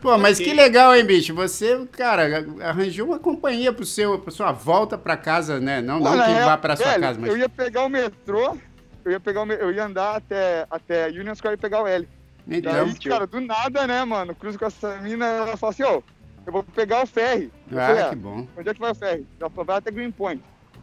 Pô, 0.01 0.17
mas 0.17 0.39
que 0.39 0.53
legal, 0.55 0.95
hein, 0.95 1.05
bicho? 1.05 1.35
Você, 1.35 1.87
cara, 1.93 2.47
arranjou 2.63 3.09
uma 3.09 3.19
companhia 3.19 3.73
pro 3.73 3.85
seu, 3.85 4.19
pra 4.19 4.31
sua 4.31 4.53
volta 4.53 4.97
pra 4.97 5.17
casa, 5.17 5.59
né? 5.61 5.83
Não, 5.83 5.99
não 6.01 6.11
Olha, 6.13 6.25
que 6.25 6.31
é, 6.31 6.45
vá 6.45 6.57
pra 6.57 6.77
sua 6.77 6.87
velho, 6.87 7.01
casa, 7.03 7.21
mas. 7.21 7.31
Eu 7.31 7.37
ia 7.37 7.49
pegar 7.49 7.85
o 7.85 7.89
metrô, 7.89 8.57
eu 9.05 9.11
ia 9.13 9.21
pegar 9.21 9.43
o 9.43 9.53
eu 9.53 9.73
ia 9.73 9.85
andar 9.85 10.17
até, 10.17 10.67
até 10.71 11.09
Union 11.09 11.35
Square 11.35 11.55
e 11.55 11.61
pegar 11.61 11.83
o 11.83 11.87
L. 11.87 12.09
Então, 12.49 12.73
Daí, 12.73 12.95
cara, 13.11 13.27
do 13.27 13.41
nada, 13.41 13.87
né, 13.87 14.05
mano? 14.05 14.35
Cruzo 14.35 14.59
com 14.59 14.67
essa 14.67 14.97
mina, 14.99 15.27
ela 15.27 15.57
fala 15.57 15.73
assim, 15.73 15.83
ô, 15.85 16.03
eu 16.47 16.53
vou 16.53 16.63
pegar 16.63 17.03
o 17.03 17.07
ferry. 17.07 17.53
Eu 17.71 17.77
falei, 17.79 18.03
ah, 18.03 18.07
"Ah, 18.07 18.11
que 18.11 18.17
bom. 18.17 18.47
Onde 18.57 18.69
é 18.69 18.75
que 18.75 18.81
vai 18.81 18.93
o 18.93 18.95
ferry? 18.95 19.27
Ela 19.39 19.51
falou, 19.51 19.65
vai 19.67 19.77
até 19.79 19.91
Greenpoint. 19.91 20.43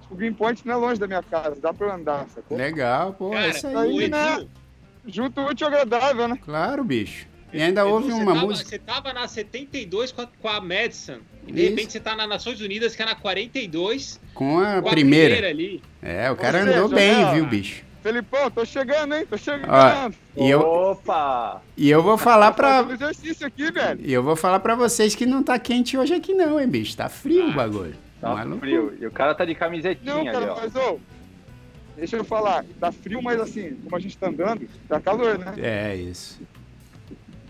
O 0.09 0.15
Greenpoint 0.15 0.65
não 0.65 0.73
é 0.73 0.77
longe 0.77 0.99
da 0.99 1.07
minha 1.07 1.21
casa, 1.23 1.55
dá 1.61 1.73
pra 1.73 1.87
eu 1.87 1.93
andar, 1.93 2.25
sacou? 2.33 2.57
Legal, 2.57 3.13
pô, 3.13 3.33
é 3.33 3.49
isso 3.49 3.67
aí. 3.67 3.75
aí, 3.75 4.07
né? 4.09 4.45
Junto 5.05 5.41
útil 5.41 5.67
e 5.67 5.67
agradável, 5.67 6.27
né? 6.27 6.37
Claro, 6.43 6.83
bicho. 6.83 7.27
E 7.53 7.61
ainda 7.61 7.81
Edu, 7.81 7.89
houve 7.89 8.11
uma 8.11 8.33
tava- 8.33 8.45
música. 8.45 8.69
Você 8.69 8.77
tava 8.79 9.13
na 9.13 9.27
72 9.27 10.11
com 10.11 10.21
a, 10.21 10.27
com 10.27 10.47
a 10.49 10.59
Madison. 10.59 11.19
E 11.47 11.51
de 11.51 11.61
Isso. 11.61 11.69
repente 11.69 11.91
você 11.93 11.99
tá 12.01 12.13
nas 12.15 12.27
Nações 12.27 12.59
Unidas, 12.59 12.93
que 12.95 13.01
é 13.01 13.05
na 13.05 13.15
42, 13.15 14.19
Com 14.33 14.59
a 14.59 14.81
com 14.81 14.87
a 14.87 14.91
primeira. 14.91 15.47
ali. 15.47 15.81
É, 16.01 16.29
o 16.29 16.35
cara 16.35 16.57
Ou 16.57 16.63
andou 16.63 16.89
seja, 16.89 16.95
bem, 16.95 17.25
né, 17.25 17.33
viu, 17.35 17.45
bicho? 17.45 17.83
Felipão, 18.03 18.51
tô 18.51 18.65
chegando, 18.65 19.15
hein? 19.15 19.25
Tô 19.29 19.37
chegando. 19.37 19.69
Ó, 19.69 20.11
E 20.43 20.49
eu, 20.49 20.59
Opa! 20.61 21.61
e 21.75 21.89
eu 21.89 22.01
vou 22.03 22.17
falar 22.17 22.51
pra. 22.51 22.85
exercício 22.91 23.47
aqui, 23.47 23.71
velho. 23.71 23.99
E 24.03 24.11
eu 24.13 24.21
vou 24.23 24.35
falar 24.35 24.59
pra 24.59 24.75
vocês 24.75 25.15
que 25.15 25.25
não 25.25 25.41
tá 25.41 25.57
quente 25.57 25.97
hoje 25.97 26.13
aqui, 26.13 26.33
não, 26.33 26.59
hein, 26.59 26.67
bicho? 26.67 26.95
Tá 26.95 27.07
frio 27.09 27.47
o 27.49 27.53
bagulho. 27.53 27.95
Tá 28.21 28.33
Maluco. 28.35 28.59
frio. 28.59 28.97
E 28.99 29.05
o 29.05 29.11
cara 29.11 29.35
tá 29.35 29.45
de 29.45 29.53
Não, 29.53 29.59
camisetinha 29.59 30.13
ali, 30.31 30.31
cara, 30.31 30.53
ó. 30.53 30.55
mas, 30.61 30.75
ô, 30.75 30.99
deixa 31.95 32.15
eu 32.17 32.23
falar. 32.23 32.65
Tá 32.79 32.91
frio, 32.91 33.21
mas 33.21 33.39
assim, 33.39 33.75
como 33.83 33.95
a 33.95 33.99
gente 33.99 34.17
tá 34.17 34.27
andando, 34.27 34.67
tá 34.87 34.99
calor, 34.99 35.37
né? 35.37 35.53
É, 35.57 35.95
isso. 35.95 36.39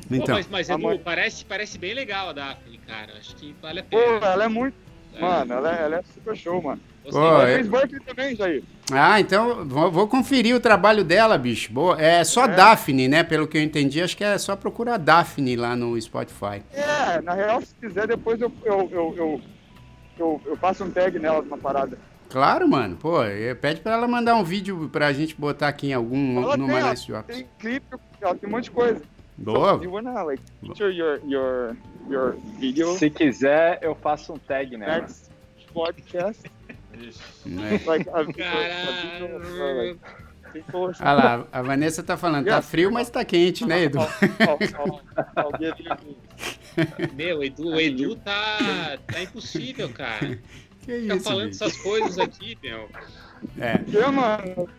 Pô, 0.09 0.15
Então, 0.15 0.35
mas, 0.35 0.47
mas 0.49 0.69
Edu, 0.69 0.85
amanhã- 0.87 1.01
parece, 1.03 1.43
parece 1.45 1.77
bem 1.77 1.93
legal 1.93 2.29
a 2.29 2.33
Daphne, 2.33 2.77
cara. 2.87 3.13
Acho 3.17 3.35
que 3.35 3.55
vale 3.61 3.79
a 3.79 3.83
Pô, 3.83 3.97
pena. 3.97 4.25
ela 4.27 4.43
é 4.45 4.47
muito. 4.47 4.75
É, 5.15 5.21
Mano, 5.21 5.53
ela 5.53 5.75
é, 5.77 5.83
ela 5.83 5.95
é 5.97 6.03
super 6.13 6.35
show, 6.37 6.61
mano. 6.61 6.79
Pô, 7.09 7.17
Ela 7.17 7.49
é- 7.49 7.55
fez 7.55 7.67
Berkeley 7.69 8.01
também, 8.01 8.35
Jair. 8.35 8.63
Ah, 8.91 9.17
então 9.19 9.65
vou, 9.65 9.89
vou 9.89 10.07
conferir 10.09 10.53
o 10.55 10.59
trabalho 10.59 11.03
dela, 11.05 11.37
bicho. 11.37 11.71
Boa. 11.71 11.99
É 12.01 12.21
só 12.25 12.43
É. 12.45 12.49
Daphne, 12.49 13.07
né? 13.07 13.23
Pelo 13.23 13.47
que 13.47 13.57
eu 13.57 13.61
entendi, 13.61 14.01
acho 14.01 14.15
que 14.15 14.23
é 14.25 14.37
só 14.37 14.55
procurar 14.57 14.97
Daphne 14.97 15.55
lá 15.55 15.73
no 15.75 15.99
Spotify. 16.01 16.61
É, 16.73 17.21
na 17.21 17.33
real, 17.33 17.61
se 17.61 17.73
quiser, 17.75 18.07
depois 18.07 18.39
eu, 18.41 18.51
eu, 18.65 18.89
eu, 18.91 19.13
eu, 19.17 19.41
eu, 20.19 20.41
eu 20.45 20.57
passo 20.57 20.83
um 20.83 20.91
tag 20.91 21.17
nela 21.19 21.41
numa 21.41 21.57
parada. 21.57 21.97
Claro, 22.29 22.67
mano. 22.67 22.97
Pô, 22.97 23.23
eh, 23.23 23.53
pede 23.55 23.79
pra 23.81 23.93
ela 23.93 24.07
mandar 24.07 24.35
um 24.35 24.43
vídeo 24.43 24.89
pra 24.91 25.13
gente 25.13 25.33
botar 25.35 25.69
aqui 25.69 25.87
em 25.89 25.93
algum 25.93 26.41
Ela 26.43 26.57
numa 26.57 26.73
tem, 26.81 26.89
Nice 26.89 27.07
Drops. 27.07 27.35
Tem 27.35 27.47
clipe, 27.57 27.85
ela 28.19 28.35
tem 28.35 28.49
um 28.49 28.51
monte 28.51 28.65
de 28.65 28.71
coisa. 28.71 29.01
Boa. 29.37 29.79
You 29.83 29.91
wanna, 29.93 30.23
like, 30.23 30.43
feature 30.61 30.91
your, 30.93 31.19
your, 31.25 31.75
your 32.09 32.35
video 32.59 32.97
Se 32.97 33.09
quiser, 33.09 33.79
eu 33.81 33.95
faço 33.95 34.33
um 34.33 34.37
tag 34.39 34.75
nela. 34.75 35.01
next 35.01 35.29
podcast? 35.73 36.41
né? 37.45 37.79
Like, 37.85 38.09
a, 38.09 38.19
a, 38.21 38.25
Caralho. 38.33 39.39
video, 39.39 39.77
like, 39.77 39.99
people- 40.53 40.91
Ah 40.99 41.13
lá, 41.13 41.47
a 41.51 41.61
Vanessa 41.61 42.01
tá 42.01 42.17
falando, 42.17 42.45
tá 42.47 42.61
frio, 42.61 42.91
mas 42.91 43.09
tá 43.09 43.23
quente, 43.23 43.65
né, 43.65 43.83
Edu? 43.83 43.99
I'll- 43.99 44.07
I'll- 44.49 45.01
I'll 45.37 45.51
give 45.59 45.83
you- 45.83 46.15
Meu, 47.15 47.39
o 47.39 47.43
Edu, 47.43 47.67
o 47.69 47.79
Edu 47.79 48.15
tá, 48.17 48.97
tá 49.07 49.21
impossível, 49.23 49.89
cara. 49.89 50.39
Que 50.87 50.95
isso, 50.99 51.19
falando 51.19 51.49
bicho. 51.49 51.63
essas 51.65 51.77
coisas 51.81 52.17
aqui, 52.17 52.57
meu. 52.63 52.87
É, 53.59 53.77
Que, 53.79 53.97
mano? 54.09 54.69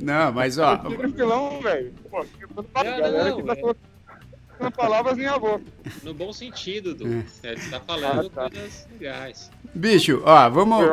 não, 0.00 0.30
mas 0.32 0.58
ó, 0.58 0.74
Eu 0.84 0.90
tive 0.96 1.12
filão, 1.12 1.60
velho. 1.60 1.92
Pô, 2.08 2.24
Não, 2.54 2.64
galera 2.74 3.30
não, 3.30 3.36
que 3.36 3.42
tá 3.42 3.52
é. 3.54 3.56
colocando 3.56 4.76
palavras 4.76 5.14
em 5.16 5.20
minha 5.22 5.36
boca. 5.40 5.64
No 6.04 6.14
bom 6.14 6.32
sentido, 6.32 6.90
Edu. 6.90 7.04
É. 7.42 7.56
Você 7.56 7.68
tá 7.68 7.80
falando 7.80 8.26
Ah, 8.28 8.30
tá. 8.30 8.50
coisas 8.50 8.86
legais. 8.92 9.50
bicho, 9.74 10.22
ó, 10.24 10.48
vamos. 10.50 10.86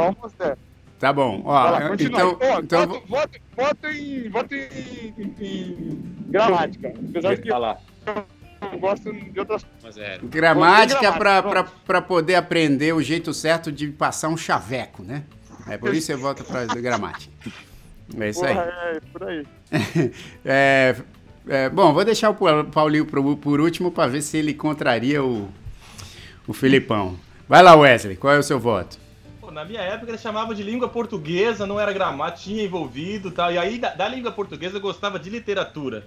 Tá 0.98 1.14
bom, 1.14 1.44
ó, 1.46 1.70
lá, 1.70 1.90
continua. 1.90 2.20
então, 2.20 2.40
Ó, 2.42 2.60
então 2.60 2.88
voto, 2.88 3.08
voto, 3.08 3.40
voto 3.56 3.88
em, 3.90 4.28
voto 4.30 4.56
em, 4.56 5.14
em- 5.20 5.36
em 5.40 6.16
gramática. 6.30 6.92
Apesar 7.10 7.36
de 7.36 7.42
que 7.44 7.52
Olha 7.52 7.60
lá. 7.60 7.78
eu 8.08 8.26
gosto 8.80 9.12
de 9.14 9.40
outras 9.40 9.66
Mas 9.84 9.98
é. 9.98 10.20
gramática 10.24 11.14
pra 11.86 12.02
poder 12.02 12.36
aprender 12.36 12.94
o 12.94 13.02
jeito 13.02 13.34
certo 13.34 13.72
de 13.72 13.88
passar 13.88 14.30
um 14.30 14.38
chaveco, 14.38 15.04
né? 15.04 15.24
É 15.68 15.78
por 15.78 15.94
isso 15.94 16.08
você 16.08 16.16
volta 16.16 16.44
pra 16.44 16.66
gramática. 16.66 17.32
É 18.20 18.30
isso 18.30 18.46
aí. 18.46 18.54
Porra, 18.56 18.68
é, 18.72 19.00
por 19.12 19.24
aí. 19.24 19.46
É, 20.46 20.96
é, 21.48 21.70
bom, 21.70 21.94
vou 21.94 22.06
deixar 22.06 22.30
o 22.30 22.36
Pa- 22.36 22.64
Paulinho 22.64 23.06
pro- 23.06 23.36
por 23.38 23.60
último 23.60 23.92
para 23.92 24.08
ver 24.10 24.22
se 24.22 24.38
ele 24.38 24.54
contraria 24.54 25.24
o, 25.24 25.50
o 26.48 26.54
Filipão. 26.54 27.18
Vai 27.50 27.62
lá, 27.62 27.76
Wesley, 27.76 28.16
qual 28.16 28.34
é 28.34 28.38
o 28.40 28.44
seu 28.44 28.60
voto? 28.60 28.98
Pô, 29.42 29.52
na 29.52 29.64
minha 29.66 29.82
época 29.82 30.12
eles 30.12 30.22
chamavam 30.22 30.54
de 30.54 30.64
língua 30.64 30.88
portuguesa, 30.90 31.66
não 31.66 31.80
era 31.80 31.92
gramática, 31.94 32.44
tinha 32.50 32.64
envolvido 32.64 33.30
e 33.30 33.32
tal. 33.32 33.52
E 33.52 33.58
aí 33.58 33.78
da, 33.78 33.94
da 33.94 34.08
língua 34.08 34.32
portuguesa 34.32 34.78
eu 34.78 34.82
gostava 34.82 35.18
de 35.20 35.30
literatura. 35.30 36.06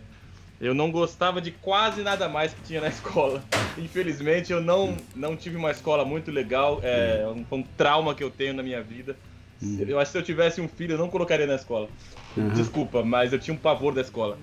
Eu 0.60 0.74
não 0.74 0.90
gostava 0.90 1.40
de 1.40 1.50
quase 1.50 2.02
nada 2.02 2.28
mais 2.28 2.52
que 2.52 2.60
tinha 2.62 2.80
na 2.82 2.88
escola. 2.88 3.42
Infelizmente 3.78 4.52
eu 4.52 4.60
não, 4.60 4.94
não 5.14 5.34
tive 5.34 5.56
uma 5.56 5.70
escola 5.70 6.04
muito 6.04 6.30
legal, 6.30 6.80
é 6.82 7.26
um, 7.26 7.44
foi 7.44 7.58
um 7.58 7.62
trauma 7.62 8.14
que 8.14 8.22
eu 8.22 8.30
tenho 8.30 8.52
na 8.52 8.62
minha 8.62 8.82
vida. 8.82 9.16
Eu 9.86 9.98
acho 9.98 10.10
que 10.10 10.12
se 10.12 10.18
eu 10.18 10.22
tivesse 10.22 10.60
um 10.60 10.68
filho 10.68 10.94
eu 10.94 10.98
não 10.98 11.08
colocaria 11.08 11.46
na 11.46 11.54
escola. 11.54 11.88
Uhum. 12.36 12.50
Desculpa, 12.50 13.02
mas 13.02 13.32
eu 13.32 13.38
tinha 13.38 13.54
um 13.54 13.58
pavor 13.58 13.94
da 13.94 14.00
escola. 14.02 14.38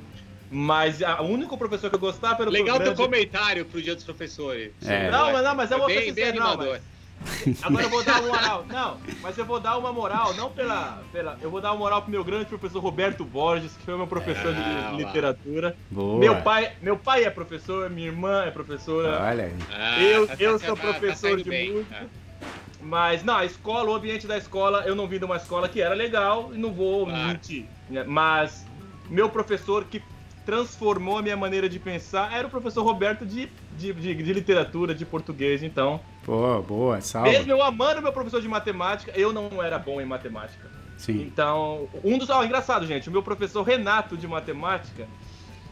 Mas 0.49 1.03
a- 1.03 1.21
o 1.21 1.25
único 1.27 1.57
professor 1.57 1.89
que 1.89 1.95
eu 1.95 1.99
gostava 1.99 2.41
era 2.43 2.49
o 2.49 2.53
Legal 2.53 2.77
teu 2.77 2.85
grande... 2.85 3.01
comentário 3.01 3.65
pro 3.65 3.81
Dia 3.81 3.93
dos 3.95 4.03
Professores. 4.03 4.71
É. 4.85 5.11
Não, 5.11 5.31
mas 5.33 5.43
não, 5.43 5.55
mas 5.55 5.71
eu 5.71 5.77
vou 5.77 5.87
bem, 5.87 6.05
ser 6.05 6.11
bem 6.13 6.33
não, 6.39 6.55
mas- 6.57 6.81
Agora 7.63 7.83
eu 7.83 7.89
vou 7.89 8.03
dar 8.03 8.21
uma 8.21 8.27
moral. 8.29 8.65
Não, 8.67 8.97
mas 9.21 9.37
eu 9.37 9.45
vou 9.45 9.59
dar 9.59 9.77
uma 9.77 9.91
moral, 9.91 10.33
não 10.35 10.49
pela. 10.51 11.03
pela 11.11 11.37
eu 11.41 11.49
vou 11.51 11.59
dar 11.61 11.71
uma 11.71 11.79
moral 11.79 12.01
pro 12.01 12.11
meu 12.11 12.23
grande 12.23 12.45
professor 12.45 12.79
Roberto 12.81 13.23
Borges, 13.25 13.73
que 13.77 13.83
foi 13.85 13.95
meu 13.97 14.07
professor 14.07 14.53
de 14.53 14.61
Ah, 14.61 14.93
literatura. 14.95 15.75
Boa. 15.89 16.19
Meu 16.19 16.41
pai, 16.41 16.73
meu 16.81 16.97
pai 16.97 17.23
é 17.25 17.29
professor, 17.29 17.89
minha 17.89 18.07
irmã 18.07 18.43
é 18.45 18.51
professora. 18.51 19.21
Olha 19.23 19.45
aí. 19.45 19.55
Ah, 19.71 20.01
Eu- 20.01 20.27
tá- 20.27 20.35
eu 20.39 20.59
tá- 20.59 20.65
sou 20.67 20.75
tá- 20.77 20.81
tá 20.83 20.89
professor 20.89 21.15
saindo 21.29 21.43
de 21.43 21.49
bem. 21.49 21.71
música. 21.73 21.95
Ah. 22.03 22.05
Mas 22.81 23.23
não, 23.23 23.35
a 23.35 23.45
escola, 23.45 23.89
o 23.89 23.95
ambiente 23.95 24.27
da 24.27 24.37
escola, 24.37 24.83
eu 24.85 24.95
não 24.95 25.07
vim 25.07 25.17
de 25.17 25.25
uma 25.25 25.35
escola 25.37 25.67
que 25.67 25.81
era 25.81 25.93
legal 25.95 26.51
e 26.53 26.57
não 26.57 26.71
vou 26.71 27.05
Claro. 27.05 27.27
mentir. 27.27 27.65
né? 27.89 28.03
Mas 28.05 28.65
meu 29.09 29.29
professor 29.29 29.83
que 29.85 30.01
transformou 30.45 31.17
a 31.17 31.21
minha 31.21 31.35
maneira 31.35 31.67
de 31.67 31.79
pensar 31.79 32.31
era 32.33 32.47
o 32.47 32.49
professor 32.49 32.83
Roberto 32.83 33.25
de, 33.25 33.49
de, 33.77 33.93
de, 33.93 34.15
de 34.15 34.33
literatura, 34.33 34.93
de 34.93 35.05
português, 35.05 35.63
então. 35.63 36.01
Pô, 36.23 36.61
boa, 36.61 36.99
salva. 36.99 37.29
Mesmo 37.29 37.51
eu 37.51 37.61
amando 37.61 38.01
meu 38.01 38.11
professor 38.11 38.41
de 38.41 38.47
matemática, 38.47 39.11
eu 39.15 39.31
não 39.31 39.63
era 39.63 39.77
bom 39.77 40.01
em 40.01 40.05
matemática. 40.05 40.69
Sim. 40.97 41.21
Então, 41.21 41.87
um 42.03 42.17
dos. 42.17 42.29
Ó, 42.29 42.43
engraçado, 42.43 42.85
gente, 42.85 43.07
o 43.07 43.11
meu 43.11 43.21
professor 43.21 43.61
Renato 43.63 44.17
de 44.17 44.27
matemática, 44.27 45.07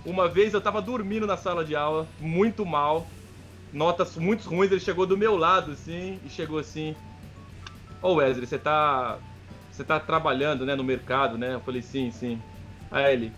uma 0.05 0.27
vez 0.27 0.53
eu 0.53 0.61
tava 0.61 0.81
dormindo 0.81 1.25
na 1.25 1.35
sala 1.35 1.65
de 1.65 1.75
aula, 1.75 2.07
muito 2.19 2.65
mal, 2.65 3.07
notas 3.73 4.15
muito 4.15 4.47
ruins, 4.47 4.71
ele 4.71 4.79
chegou 4.79 5.05
do 5.05 5.17
meu 5.17 5.35
lado, 5.35 5.71
assim, 5.71 6.19
e 6.23 6.29
chegou 6.29 6.59
assim. 6.59 6.95
Ô 8.01 8.13
Wesley, 8.13 8.45
você 8.45 8.57
tá. 8.57 9.17
Você 9.71 9.83
tá 9.83 9.99
trabalhando, 9.99 10.65
né, 10.65 10.73
no 10.73 10.85
mercado, 10.85 11.37
né? 11.37 11.55
Eu 11.55 11.59
falei, 11.59 11.81
sim, 11.81 12.09
sim. 12.09 12.41
Aí 12.89 13.11
ele. 13.11 13.33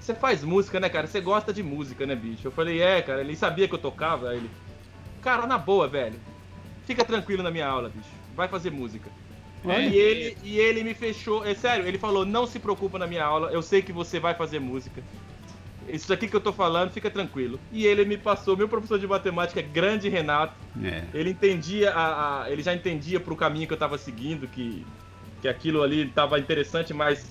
Você 0.00 0.14
faz 0.14 0.42
música, 0.42 0.80
né, 0.80 0.88
cara? 0.88 1.06
Você 1.06 1.20
gosta 1.20 1.52
de 1.52 1.62
música, 1.62 2.06
né, 2.06 2.16
bicho? 2.16 2.48
Eu 2.48 2.52
falei, 2.52 2.80
é, 2.80 3.02
cara. 3.02 3.20
Ele 3.20 3.36
sabia 3.36 3.68
que 3.68 3.74
eu 3.74 3.78
tocava. 3.78 4.30
Aí 4.30 4.38
ele. 4.38 4.50
Cara, 5.20 5.46
na 5.46 5.58
boa, 5.58 5.86
velho. 5.86 6.18
Fica 6.84 7.04
tranquilo 7.04 7.42
na 7.42 7.50
minha 7.50 7.66
aula, 7.66 7.90
bicho. 7.90 8.08
Vai 8.34 8.48
fazer 8.48 8.70
música. 8.70 9.10
É, 9.68 9.82
E 9.88 9.96
ele, 9.98 10.36
e 10.42 10.58
ele 10.58 10.82
me 10.82 10.94
fechou. 10.94 11.44
É 11.44 11.54
sério, 11.54 11.86
ele 11.86 11.98
falou: 11.98 12.24
não 12.24 12.46
se 12.46 12.58
preocupa 12.58 12.98
na 12.98 13.06
minha 13.06 13.24
aula, 13.24 13.50
eu 13.52 13.60
sei 13.62 13.82
que 13.82 13.92
você 13.92 14.18
vai 14.18 14.34
fazer 14.34 14.58
música. 14.58 15.02
Isso 15.86 16.12
aqui 16.12 16.28
que 16.28 16.36
eu 16.36 16.40
tô 16.40 16.52
falando, 16.52 16.90
fica 16.90 17.10
tranquilo. 17.10 17.60
E 17.70 17.84
ele 17.86 18.04
me 18.04 18.16
passou, 18.16 18.56
meu 18.56 18.68
professor 18.68 18.98
de 18.98 19.06
matemática, 19.06 19.60
grande 19.60 20.08
Renato, 20.08 20.54
É. 20.82 21.04
ele 21.12 21.30
entendia 21.30 21.90
a, 21.90 22.42
a- 22.44 22.50
ele 22.50 22.62
já 22.62 22.72
entendia 22.72 23.20
pro 23.20 23.36
caminho 23.36 23.66
que 23.66 23.72
eu 23.74 23.78
tava 23.78 23.98
seguindo, 23.98 24.46
que, 24.48 24.86
que 25.42 25.48
aquilo 25.48 25.82
ali 25.82 26.06
tava 26.10 26.38
interessante, 26.38 26.94
mas 26.94 27.28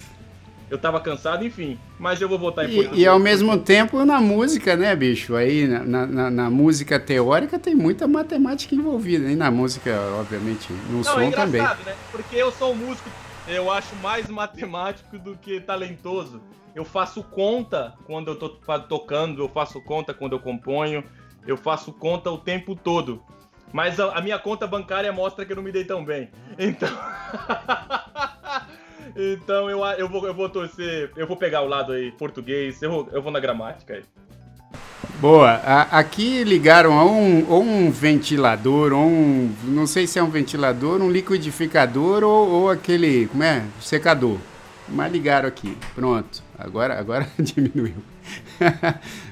eu 0.70 0.78
tava 0.78 1.00
cansado, 1.00 1.44
enfim. 1.46 1.80
Mas 1.98 2.22
eu 2.22 2.30
vou 2.30 2.38
voltar 2.38 2.66
em 2.66 2.80
E, 2.80 3.00
e 3.02 3.08
ao 3.08 3.20
mesmo 3.20 3.58
tempo 3.58 4.04
na 4.06 4.22
música, 4.22 4.76
né, 4.76 4.96
bicho? 4.96 5.36
Aí 5.36 5.68
na, 5.68 6.06
na- 6.06 6.30
na- 6.32 6.50
música 6.50 7.00
teórica 7.00 7.58
tem 7.58 7.76
muita 7.76 8.08
matemática 8.08 8.76
envolvida. 8.76 9.32
E 9.32 9.36
na 9.36 9.50
música, 9.50 10.00
obviamente, 10.20 10.72
no 10.72 10.98
Não, 10.98 11.04
som 11.04 11.20
é 11.22 11.32
também. 11.32 11.62
engraçado, 11.62 11.84
né? 11.84 11.96
Porque 12.12 12.36
eu 12.36 12.52
sou 12.52 12.74
um 12.74 12.76
músico, 12.76 13.10
eu 13.48 13.72
acho 13.72 13.96
mais 13.96 14.30
matemático 14.30 15.18
do 15.18 15.36
que 15.36 15.60
talentoso. 15.60 16.42
Eu 16.76 16.86
faço 16.86 17.24
conta 17.24 17.94
quando 18.06 18.28
eu 18.30 18.36
tô 18.36 18.50
tocando, 18.88 19.42
eu 19.42 19.50
faço 19.50 19.82
conta 19.82 20.14
quando 20.14 20.34
eu 20.34 20.40
componho, 20.40 21.04
eu 21.48 21.58
faço 21.58 21.92
conta 21.92 22.30
o 22.30 22.38
tempo 22.38 22.76
todo. 22.76 23.24
Mas 23.74 24.00
a, 24.00 24.18
a 24.18 24.22
minha 24.22 24.38
conta 24.40 24.66
bancária 24.68 25.12
mostra 25.12 25.46
que 25.46 25.52
eu 25.52 25.56
não 25.56 25.64
me 25.64 25.72
dei 25.72 25.84
tão 25.84 26.06
bem. 26.06 26.30
Então. 26.58 26.90
então 29.16 29.70
eu, 29.70 29.84
eu, 29.98 30.08
vou, 30.10 30.26
eu 30.28 30.34
vou 30.34 30.50
torcer, 30.50 31.12
eu 31.16 31.28
vou 31.28 31.36
pegar 31.38 31.62
o 31.62 31.68
lado 31.68 31.92
aí 31.94 32.12
português, 32.12 32.82
eu 32.82 32.92
vou, 32.92 33.10
eu 33.12 33.22
vou 33.22 33.32
na 33.32 33.40
gramática 33.40 33.94
aí. 33.96 34.04
Boa. 35.20 35.52
A- 35.52 36.00
aqui 36.00 36.44
ligaram 36.44 36.98
a 36.98 37.04
um, 37.06 37.46
ou 37.50 37.62
um 37.62 37.92
ventilador, 37.92 38.94
ou 38.94 39.06
um. 39.06 39.52
Não 39.66 39.86
sei 39.86 40.08
se 40.08 40.18
é 40.18 40.24
um 40.24 40.30
ventilador, 40.30 41.02
um 41.02 41.10
liquidificador 41.12 42.24
ou, 42.24 42.50
ou 42.50 42.70
aquele. 42.70 43.28
Como 43.28 43.44
é? 43.44 43.64
Secador. 43.82 44.38
Mas 44.88 45.12
ligaram 45.12 45.48
aqui. 45.48 45.78
Pronto. 45.94 46.42
Agora, 46.58 46.98
agora 47.00 47.28
diminuiu. 47.38 47.96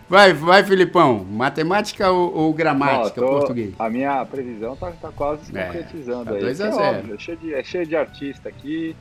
vai, 0.09 0.33
vai, 0.33 0.63
Filipão. 0.63 1.23
Matemática 1.23 2.09
ou, 2.11 2.33
ou 2.33 2.53
gramática, 2.53 3.21
Ó, 3.21 3.25
tô- 3.25 3.31
português? 3.39 3.73
A 3.79 3.89
minha 3.89 4.25
previsão 4.25 4.75
tá, 4.75 4.91
tá 4.91 5.11
quase 5.15 5.45
se 5.45 5.57
É, 5.57 5.63
concretizando 5.65 6.25
tá 6.25 6.31
aí. 6.33 6.41
2 6.41 6.61
a 6.61 6.67
É 6.67 6.71
0. 6.71 6.83
óbvio, 6.83 7.15
É 7.15 7.17
cheio, 7.17 7.37
de, 7.37 7.53
é 7.53 7.63
cheio 7.63 7.85
de 7.87 7.95
artista 7.95 8.49
aqui. 8.49 8.95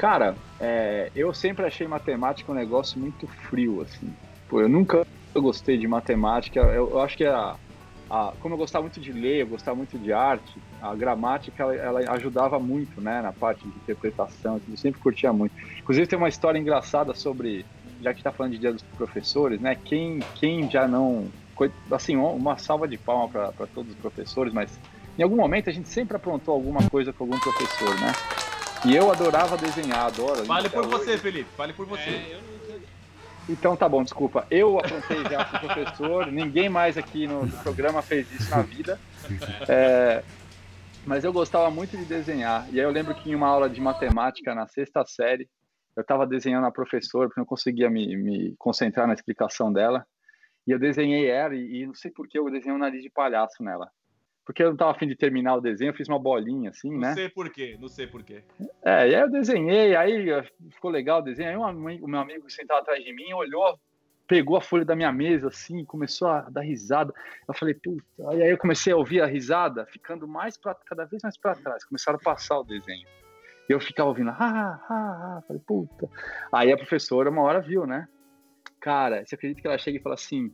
Cara, 0.00 0.34
é, 0.58 1.10
eu 1.14 1.34
sempre 1.34 1.66
achei 1.66 1.86
matemática 1.86 2.50
um 2.50 2.54
negócio 2.54 2.98
muito 2.98 3.26
frio, 3.26 3.82
assim. 3.82 4.10
Pô, 4.48 4.62
eu 4.62 4.68
nunca 4.68 5.06
gostei 5.34 5.76
de 5.76 5.86
matemática. 5.86 6.58
Eu, 6.58 6.88
eu 6.92 7.00
acho 7.02 7.18
que 7.18 7.26
a, 7.26 7.54
a- 8.08 8.32
como 8.40 8.54
eu 8.54 8.58
gostava 8.58 8.82
muito 8.84 8.98
de 8.98 9.12
ler, 9.12 9.42
eu 9.42 9.46
gostava 9.46 9.76
muito 9.76 9.98
de 9.98 10.10
arte, 10.10 10.58
a 10.80 10.94
gramática 10.94 11.62
ela, 11.64 11.74
ela 12.00 12.12
ajudava 12.14 12.58
muito, 12.58 12.98
né, 12.98 13.20
na 13.20 13.30
parte 13.30 13.60
de 13.68 13.76
interpretação. 13.76 14.58
Eu 14.70 14.74
sempre 14.78 14.98
curtia 15.02 15.34
muito. 15.34 15.52
Inclusive 15.78 16.06
tem 16.06 16.18
uma 16.18 16.30
história 16.30 16.58
engraçada 16.58 17.12
sobre, 17.14 17.66
já 18.00 18.14
que 18.14 18.20
está 18.20 18.32
falando 18.32 18.52
de 18.52 18.58
Dia 18.58 18.72
dos 18.72 18.80
Professores, 18.96 19.60
né? 19.60 19.74
Quem, 19.84 20.20
quem 20.36 20.66
já 20.70 20.88
não, 20.88 21.26
assim, 21.90 22.16
uma 22.16 22.56
salva 22.56 22.88
de 22.88 22.96
palma 22.96 23.28
para 23.28 23.66
todos 23.66 23.92
os 23.92 23.98
professores, 23.98 24.54
mas 24.54 24.80
em 25.18 25.22
algum 25.22 25.36
momento 25.36 25.68
a 25.68 25.72
gente 25.74 25.90
sempre 25.90 26.16
aprontou 26.16 26.54
alguma 26.54 26.88
coisa 26.88 27.12
com 27.12 27.24
algum 27.24 27.38
professor, 27.38 27.94
né? 28.00 28.14
E 28.84 28.96
eu 28.96 29.10
adorava 29.10 29.56
desenhar, 29.56 30.06
adoro. 30.06 30.44
Fale 30.46 30.66
até 30.66 30.76
por 30.76 30.86
hoje. 30.86 31.04
você, 31.04 31.18
Felipe. 31.18 31.50
Fale 31.56 31.72
por 31.72 31.86
você. 31.86 32.08
É, 32.08 32.34
eu 32.34 32.40
nunca. 32.40 32.60
Então 33.48 33.76
tá 33.76 33.88
bom, 33.88 34.02
desculpa. 34.02 34.46
Eu 34.50 34.78
aprontei 34.78 35.22
já 35.24 35.44
com 35.44 35.56
o 35.56 35.60
professor, 35.60 36.26
ninguém 36.32 36.68
mais 36.68 36.96
aqui 36.96 37.26
no 37.26 37.48
programa 37.62 38.00
fez 38.00 38.30
isso 38.32 38.50
na 38.50 38.62
vida. 38.62 38.98
É, 39.68 40.24
mas 41.06 41.22
eu 41.22 41.32
gostava 41.32 41.70
muito 41.70 41.96
de 41.96 42.04
desenhar. 42.04 42.66
E 42.72 42.80
aí 42.80 42.84
eu 42.84 42.90
lembro 42.90 43.14
que 43.14 43.30
em 43.30 43.34
uma 43.34 43.46
aula 43.46 43.70
de 43.70 43.80
matemática 43.80 44.54
na 44.54 44.66
sexta 44.66 45.04
série, 45.04 45.48
eu 45.94 46.00
estava 46.00 46.26
desenhando 46.26 46.66
a 46.66 46.72
professora, 46.72 47.28
porque 47.28 47.38
eu 47.38 47.42
não 47.42 47.46
conseguia 47.46 47.88
me, 47.88 48.16
me 48.16 48.56
concentrar 48.58 49.06
na 49.06 49.14
explicação 49.14 49.72
dela. 49.72 50.04
E 50.66 50.72
eu 50.72 50.78
desenhei 50.78 51.28
ela, 51.28 51.54
e, 51.54 51.82
e 51.82 51.86
não 51.86 51.94
sei 51.94 52.10
por 52.10 52.26
que 52.26 52.38
eu 52.38 52.50
desenhei 52.50 52.74
um 52.74 52.78
nariz 52.78 53.02
de 53.02 53.10
palhaço 53.10 53.62
nela. 53.62 53.88
Porque 54.50 54.64
eu 54.64 54.66
não 54.66 54.72
estava 54.72 54.90
afim 54.90 55.06
de 55.06 55.14
terminar 55.14 55.54
o 55.54 55.60
desenho, 55.60 55.90
eu 55.90 55.94
fiz 55.94 56.08
uma 56.08 56.18
bolinha 56.18 56.70
assim, 56.70 56.90
Não 56.90 56.98
né? 56.98 57.14
sei 57.14 57.28
por 57.28 57.48
quê, 57.50 57.76
não 57.80 57.86
sei 57.86 58.08
por 58.08 58.20
quê. 58.24 58.42
É, 58.84 59.08
e 59.08 59.14
aí 59.14 59.20
eu 59.22 59.30
desenhei, 59.30 59.94
aí 59.94 60.28
eh, 60.28 60.42
ficou 60.72 60.90
legal 60.90 61.20
o 61.20 61.22
desenho. 61.22 61.50
Aí 61.50 61.56
um 61.56 61.64
ami- 61.64 62.00
o 62.02 62.08
meu 62.08 62.18
amigo 62.18 62.50
sentado 62.50 62.80
atrás 62.80 63.04
de 63.04 63.12
mim 63.12 63.32
olhou, 63.32 63.78
pegou 64.26 64.56
a 64.56 64.60
folha 64.60 64.84
da 64.84 64.96
minha 64.96 65.12
mesa 65.12 65.46
assim, 65.46 65.84
começou 65.84 66.26
a 66.26 66.40
dar 66.50 66.62
risada. 66.62 67.14
Eu 67.46 67.54
falei, 67.54 67.74
puta. 67.74 68.02
E 68.34 68.42
aí 68.42 68.50
eu 68.50 68.58
comecei 68.58 68.92
a 68.92 68.96
ouvir 68.96 69.20
a 69.20 69.26
risada, 69.26 69.86
ficando 69.86 70.26
mais 70.26 70.56
pra, 70.58 70.74
cada 70.74 71.04
vez 71.04 71.22
mais 71.22 71.38
para 71.38 71.54
trás. 71.54 71.84
Começaram 71.84 72.18
a 72.20 72.22
passar 72.24 72.58
o 72.58 72.64
desenho. 72.64 73.06
E 73.68 73.72
eu 73.72 73.78
ficava 73.78 74.08
ouvindo, 74.08 74.30
ah, 74.30 74.36
ah, 74.40 74.80
ah. 74.90 75.42
Falei, 75.46 75.62
puta. 75.64 76.08
Aí 76.52 76.72
a 76.72 76.76
professora 76.76 77.30
uma 77.30 77.42
hora 77.42 77.60
viu, 77.60 77.86
né? 77.86 78.08
Cara, 78.80 79.24
você 79.24 79.36
acredita 79.36 79.60
que 79.60 79.68
ela 79.68 79.78
chega 79.78 79.96
e 79.98 80.02
fala 80.02 80.16
assim: 80.16 80.52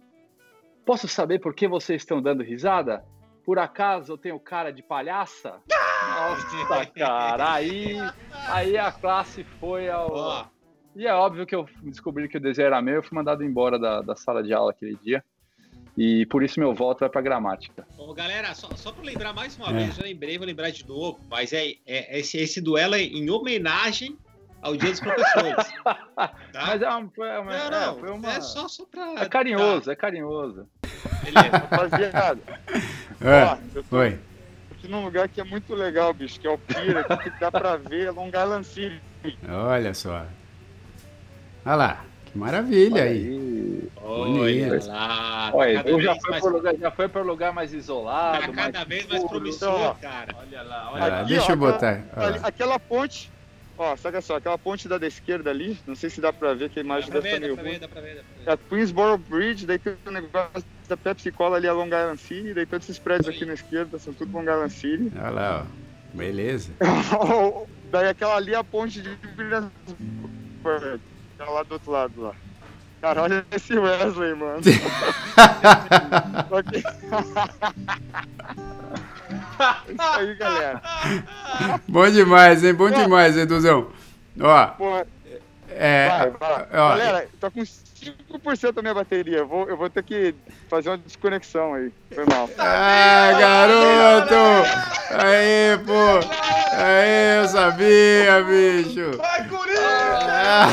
Posso 0.85 1.09
saber 1.09 1.39
por 1.39 1.55
que 1.55 1.67
vocês 1.67 2.03
estão 2.03 2.21
dando 2.21 2.43
risada? 2.43 3.03
Por 3.47 3.61
acaso 3.61 4.13
eu 4.13 4.19
tenho 4.19 4.41
cara 4.41 4.73
de 4.73 4.83
palhaça? 4.83 5.61
Nossa, 5.71 6.87
cara, 6.95 7.53
aí, 7.55 7.97
aí 8.49 8.77
a 8.77 8.91
classe 8.91 9.45
foi 9.61 9.89
ao. 9.89 10.51
E 10.97 11.07
é 11.07 11.15
óbvio 11.15 11.47
que 11.47 11.55
eu 11.55 11.69
descobri 11.83 12.29
que 12.29 12.39
o 12.39 12.41
desenho 12.41 12.67
era 12.67 12.83
meu, 12.83 12.97
eu 12.97 13.03
fui 13.05 13.15
mandado 13.15 13.45
embora 13.45 13.79
da, 13.79 14.01
da 14.03 14.17
sala 14.17 14.43
de 14.43 14.53
aula 14.53 14.73
aquele 14.73 14.97
dia. 14.97 15.25
E 15.97 16.27
por 16.27 16.43
isso 16.43 16.59
meu 16.59 16.75
voto 16.75 17.01
vai 17.01 17.09
pra 17.09 17.23
gramática. 17.23 17.87
Ô, 17.97 18.13
galera, 18.13 18.53
só, 18.55 18.69
só 18.75 18.91
para 18.93 19.05
lembrar 19.05 19.33
mais 19.33 19.57
uma 19.57 19.71
É. 19.71 19.73
vez, 19.73 19.97
eu 19.97 20.05
lembrei, 20.05 20.37
vou 20.37 20.47
lembrar 20.47 20.71
de 20.71 20.87
novo, 20.87 21.21
mas 21.31 21.53
é, 21.53 21.69
é- 21.87 22.19
esse, 22.19 22.37
esse 22.39 22.61
duelo 22.61 22.95
é 22.97 23.01
em 23.03 23.31
homenagem 23.31 24.19
ao 24.61 24.77
Dia 24.77 24.91
dos 24.91 25.01
Professores. 25.01 25.55
Tá? 26.17 26.33
Mas 26.55 26.81
é 26.83 26.89
uma. 26.89 27.11
Foi 27.15 27.29
uma, 27.39 27.53
não, 27.53 27.71
não, 27.71 27.97
é, 27.97 28.01
foi 28.01 28.11
uma- 28.11 28.33
é 28.33 28.41
só, 28.41 28.67
só 28.69 28.85
pra. 28.87 29.13
é 29.23 29.29
carinhoso, 29.29 29.91
é 29.91 29.95
carinhoso. 29.95 30.67
Tá, 30.83 30.89
beleza. 31.25 31.59
Rapaziada, 31.59 32.41
É, 33.21 33.45
ó, 33.45 33.57
eu 33.75 33.83
tô 33.83 33.89
foi. 33.89 34.19
aqui 34.73 34.89
num 34.89 35.05
lugar 35.05 35.29
que 35.29 35.41
é 35.41 35.45
muito 35.45 35.75
legal, 35.75 36.13
bicho, 36.13 36.39
que 36.39 36.47
é 36.47 36.51
o 36.51 36.59
Pira, 36.59 37.05
que 37.05 37.31
dá 37.41 37.51
pra 37.51 37.77
ver 37.77 38.11
Long 38.11 38.29
Island 38.29 38.67
City. 38.67 39.01
Olha 39.49 39.95
só. 39.95 40.25
Olha 41.65 41.75
lá. 41.77 42.05
Que 42.27 42.39
maravilha 42.39 43.03
aí. 43.05 43.89
Olha 43.97 44.25
Bonito. 44.71 44.87
lá. 44.89 45.51
Olha, 45.55 45.75
cada 45.77 45.91
eu 45.91 46.01
já 46.01 46.13
vez 46.13 46.23
fui 46.23 46.31
mais- 46.31 46.43
para 46.43 46.53
lugar, 46.53 46.75
já 46.77 46.91
foi 46.91 47.09
para 47.09 47.23
lugar 47.23 47.53
mais 47.53 47.73
isolado, 47.73 48.41
tá 48.41 48.53
cada 48.53 48.79
mais 48.79 48.89
vez 48.89 49.07
mais 49.07 49.23
escuro. 49.23 49.41
promissor, 49.41 49.81
Ó. 49.81 49.95
cara. 49.95 50.35
Olha 50.39 50.63
lá, 50.63 50.91
olha 50.93 50.93
Olha 50.93 51.01
lá. 51.01 51.09
lá, 51.09 51.21
Aqui, 51.21 51.29
deixa 51.31 51.47
ó, 51.47 51.53
eu 51.53 51.57
botar. 51.57 52.05
olha 52.17 52.27
Ali- 52.27 52.41
aquela 52.43 52.79
ponte, 52.79 53.31
ó, 53.79 53.97
saca 53.97 54.21
só, 54.21 54.37
aquela 54.37 54.59
ponte 54.59 54.89
da, 54.89 54.99
da 54.99 55.07
esquerda 55.07 55.51
ali, 55.51 55.79
não 55.87 55.95
sei 55.95 56.11
se 56.11 56.21
dá 56.21 56.33
pra 56.33 56.55
ver, 56.55 56.71
que 56.71 56.79
a 56.79 56.83
imagem 56.83 57.11
deve 57.11 57.29
estar 57.29 57.41
dá 57.41 57.47
meio 57.47 57.55
pra 57.57 57.65
ver, 57.65 57.79
dá 57.81 57.89
pra 57.89 58.01
ver. 58.01 58.17
dá 58.17 58.23
pra 58.23 58.45
ver. 58.45 58.51
É 58.51 58.53
a 58.53 58.57
Queensboro 58.57 59.19
Bridge, 59.19 59.67
daí 59.67 59.79
tem 59.79 59.97
o 60.07 60.11
negócio 60.11 60.65
da 60.89 60.97
Pepsi 60.97 61.31
Cola 61.33 61.57
ali 61.57 61.69
a 61.69 61.73
Long 61.73 61.87
Island 61.87 62.19
City, 62.19 62.55
daí 62.55 62.67
todos 62.67 62.87
esses 62.89 62.99
prédios 62.99 63.29
aqui 63.29 63.45
na 63.45 63.55
esquerda 63.55 63.99
são 63.99 64.13
tudo 64.15 64.33
Long 64.33 64.43
Island 64.43 64.73
City. 64.73 65.13
Olha 65.17 65.31
lá, 65.31 65.65
ó. 65.65 66.17
Beleza. 66.17 66.71
daí 67.91 68.09
aquela 68.09 68.37
ali 68.37 68.55
é 68.55 68.57
a 68.57 68.65
ponte 68.65 69.03
de 69.03 69.11
Williamsburg, 69.37 71.01
tá 71.37 71.45
lá 71.45 71.63
do 71.63 71.73
outro 71.73 71.91
lado 71.91 72.21
lá. 72.23 72.35
Cara, 73.01 73.23
olha 73.23 73.47
esse 73.53 73.77
Wesley, 73.79 74.35
mano. 74.35 74.63
Só 76.49 76.63
que- 76.63 76.83
É 79.89 79.93
Isso 79.93 80.03
aí, 80.19 80.35
galera. 80.35 80.83
Bom 81.89 82.11
demais, 82.11 82.65
hein? 82.65 82.75
Bom 82.75 82.91
demais, 82.91 83.37
Eduzão. 83.37 83.89
Ó, 84.41 84.67
Porra, 84.69 85.07
é. 85.71 86.09
vai, 86.09 86.31
vai. 86.31 86.67
ó, 86.73 86.89
Galera, 86.91 87.29
tô 87.41 87.51
com 87.51 87.61
5% 87.61 88.73
da 88.73 88.83
minha 88.83 88.95
bateria. 88.95 89.39
Eu 89.39 89.47
vou, 89.49 89.69
eu 89.69 89.77
vou 89.77 89.89
ter 89.89 90.03
que 90.03 90.35
fazer 90.69 90.91
uma 90.91 90.99
desconexão 90.99 91.75
aí. 91.75 91.93
Foi 92.15 92.25
mal. 92.27 92.49
Ah, 92.59 93.33
garoto! 93.39 94.35
Aí, 95.11 95.79
pô! 95.87 96.21
Aí, 96.77 97.39
eu 97.39 97.49
sabia, 97.49 98.43
bicho! 98.45 99.17
Vai, 99.17 99.49
Corinthians! 99.49 99.87
Ah, 100.29 100.69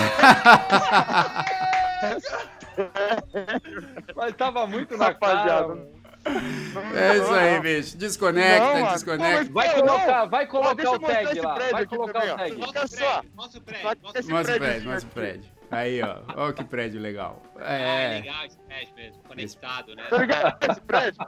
Mas 4.15 4.35
tava 4.35 4.65
muito 4.67 4.97
na 4.97 5.13
cara. 5.13 5.33
Rapaziada. 5.35 5.67
mano. 5.69 5.87
É 6.25 7.17
isso 7.17 7.33
aí, 7.33 7.59
bicho. 7.59 7.97
Desconecta, 7.97 8.79
Não, 8.79 8.93
desconecta. 8.93 9.45
Pô, 9.45 9.51
Vai 9.53 9.73
colocar, 9.75 10.25
vai 10.25 10.47
colocar 10.47 10.91
o 10.91 10.99
tag 10.99 11.39
lá. 11.41 11.57
Vai 11.71 11.85
colocar 11.85 12.21
também, 12.21 12.33
o 12.33 12.37
tag. 12.37 12.77
Olha 12.77 12.87
só. 12.87 13.05
prédio, 13.05 13.31
mostra 13.35 13.59
o 13.59 13.63
prédio. 13.63 13.87
Mostra 14.03 14.55
o 14.55 14.59
prédio 14.59 14.89
mostra 14.89 15.09
o 15.09 15.13
prédio. 15.13 15.51
Aí, 15.71 16.01
ó. 16.01 16.17
Ó 16.35 16.51
que 16.51 16.63
prédio 16.63 17.01
legal. 17.01 17.41
Ah, 17.59 17.73
é 17.75 18.05
É. 18.05 18.19
legal 18.21 18.45
esse 18.45 18.57
prédio 18.59 18.95
mesmo, 18.95 19.23
conectado, 19.27 19.95
né? 19.95 20.03
Tá 20.09 20.17
ligado? 20.17 20.57
Esse 20.71 20.81
prédio. 20.81 21.19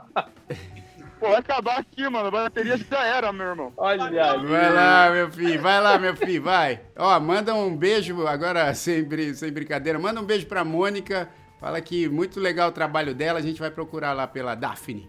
Pô, 1.18 1.28
vai 1.30 1.38
acabar 1.38 1.78
aqui, 1.78 2.08
mano. 2.08 2.28
A 2.28 2.30
bateria 2.30 2.76
já 2.76 3.04
era, 3.06 3.32
meu 3.32 3.46
irmão. 3.46 3.72
Olha 3.76 4.04
ali. 4.04 4.46
Vai 4.46 4.72
lá, 4.72 5.10
meu 5.10 5.30
filho, 5.30 5.60
vai 5.62 5.80
lá, 5.80 5.98
meu 5.98 6.16
filho, 6.16 6.42
vai. 6.42 6.80
Ó, 6.96 7.18
manda 7.20 7.54
um 7.54 7.74
beijo, 7.76 8.26
agora 8.26 8.72
sem, 8.74 9.06
sem 9.34 9.50
brincadeira, 9.52 9.98
manda 9.98 10.20
um 10.20 10.24
beijo 10.24 10.46
pra 10.46 10.64
Mônica. 10.64 11.28
Fala 11.60 11.80
que 11.80 12.08
muito 12.08 12.38
legal 12.38 12.68
o 12.68 12.72
trabalho 12.72 13.14
dela, 13.14 13.38
a 13.38 13.42
gente 13.42 13.58
vai 13.60 13.70
procurar 13.70 14.12
lá 14.12 14.26
pela 14.26 14.54
Daphne. 14.54 15.08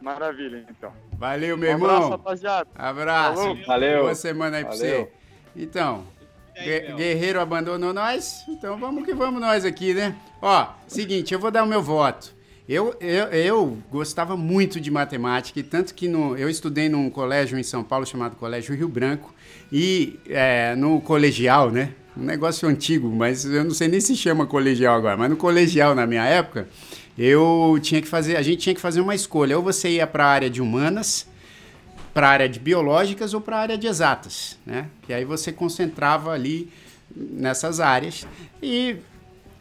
Maravilha, 0.00 0.64
então. 0.68 0.92
Valeu, 1.12 1.56
meu 1.56 1.70
Um 1.70 1.74
abraço, 1.76 1.94
irmão. 1.94 2.10
rapaziada. 2.10 2.68
Abraço. 2.74 3.40
Falou. 3.40 3.66
Valeu. 3.66 4.00
Boa 4.02 4.14
semana 4.14 4.56
aí 4.56 4.64
pra 4.64 4.74
Valeu. 4.74 5.00
você. 5.04 5.08
Então, 5.54 6.04
aí? 6.56 6.92
Guerreiro 6.94 7.40
abandonou 7.40 7.92
nós, 7.92 8.42
então 8.48 8.76
vamos 8.78 9.04
que 9.04 9.14
vamos 9.14 9.40
nós 9.40 9.64
aqui, 9.64 9.94
né? 9.94 10.16
Ó, 10.40 10.66
seguinte, 10.88 11.32
eu 11.32 11.38
vou 11.38 11.50
dar 11.50 11.62
o 11.62 11.66
meu 11.66 11.82
voto. 11.82 12.34
Eu, 12.68 12.94
eu, 13.00 13.24
eu 13.26 13.78
gostava 13.90 14.36
muito 14.36 14.80
de 14.80 14.90
matemática, 14.90 15.58
e 15.60 15.62
tanto 15.62 15.94
que 15.94 16.08
no, 16.08 16.36
eu 16.36 16.48
estudei 16.48 16.88
num 16.88 17.10
colégio 17.10 17.58
em 17.58 17.62
São 17.62 17.84
Paulo 17.84 18.06
chamado 18.06 18.36
Colégio 18.36 18.74
Rio 18.74 18.88
Branco, 18.88 19.32
e 19.70 20.18
é, 20.28 20.74
no 20.74 21.00
colegial, 21.00 21.70
né? 21.70 21.92
Um 22.16 22.24
negócio 22.24 22.68
antigo, 22.68 23.08
mas 23.10 23.44
eu 23.44 23.64
não 23.64 23.70
sei 23.70 23.88
nem 23.88 24.00
se 24.00 24.14
chama 24.14 24.46
colegial 24.46 24.94
agora, 24.94 25.16
mas 25.16 25.30
no 25.30 25.36
colegial, 25.36 25.94
na 25.94 26.06
minha 26.06 26.24
época, 26.24 26.68
eu 27.16 27.78
tinha 27.80 28.02
que 28.02 28.08
fazer, 28.08 28.36
a 28.36 28.42
gente 28.42 28.58
tinha 28.58 28.74
que 28.74 28.80
fazer 28.80 29.00
uma 29.00 29.14
escolha. 29.14 29.56
Ou 29.56 29.62
você 29.62 29.90
ia 29.90 30.06
para 30.06 30.24
a 30.24 30.28
área 30.28 30.50
de 30.50 30.60
humanas, 30.60 31.26
para 32.12 32.28
a 32.28 32.30
área 32.30 32.48
de 32.48 32.60
biológicas 32.60 33.32
ou 33.34 33.40
para 33.40 33.56
a 33.56 33.60
área 33.60 33.78
de 33.78 33.86
exatas, 33.86 34.58
né? 34.66 34.88
E 35.08 35.14
aí 35.14 35.24
você 35.24 35.50
concentrava 35.50 36.30
ali 36.32 36.70
nessas 37.14 37.80
áreas 37.80 38.26
e 38.62 38.96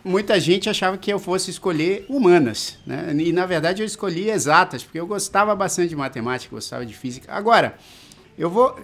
muita 0.03 0.39
gente 0.39 0.69
achava 0.69 0.97
que 0.97 1.11
eu 1.11 1.19
fosse 1.19 1.51
escolher 1.51 2.05
humanas, 2.09 2.77
né? 2.85 3.13
E 3.17 3.31
na 3.31 3.45
verdade 3.45 3.81
eu 3.81 3.85
escolhi 3.85 4.29
exatas 4.29 4.83
porque 4.83 4.99
eu 4.99 5.07
gostava 5.07 5.55
bastante 5.55 5.89
de 5.89 5.95
matemática, 5.95 6.53
gostava 6.53 6.85
de 6.85 6.93
física. 6.93 7.31
Agora 7.33 7.75
eu 8.37 8.49
vou 8.49 8.77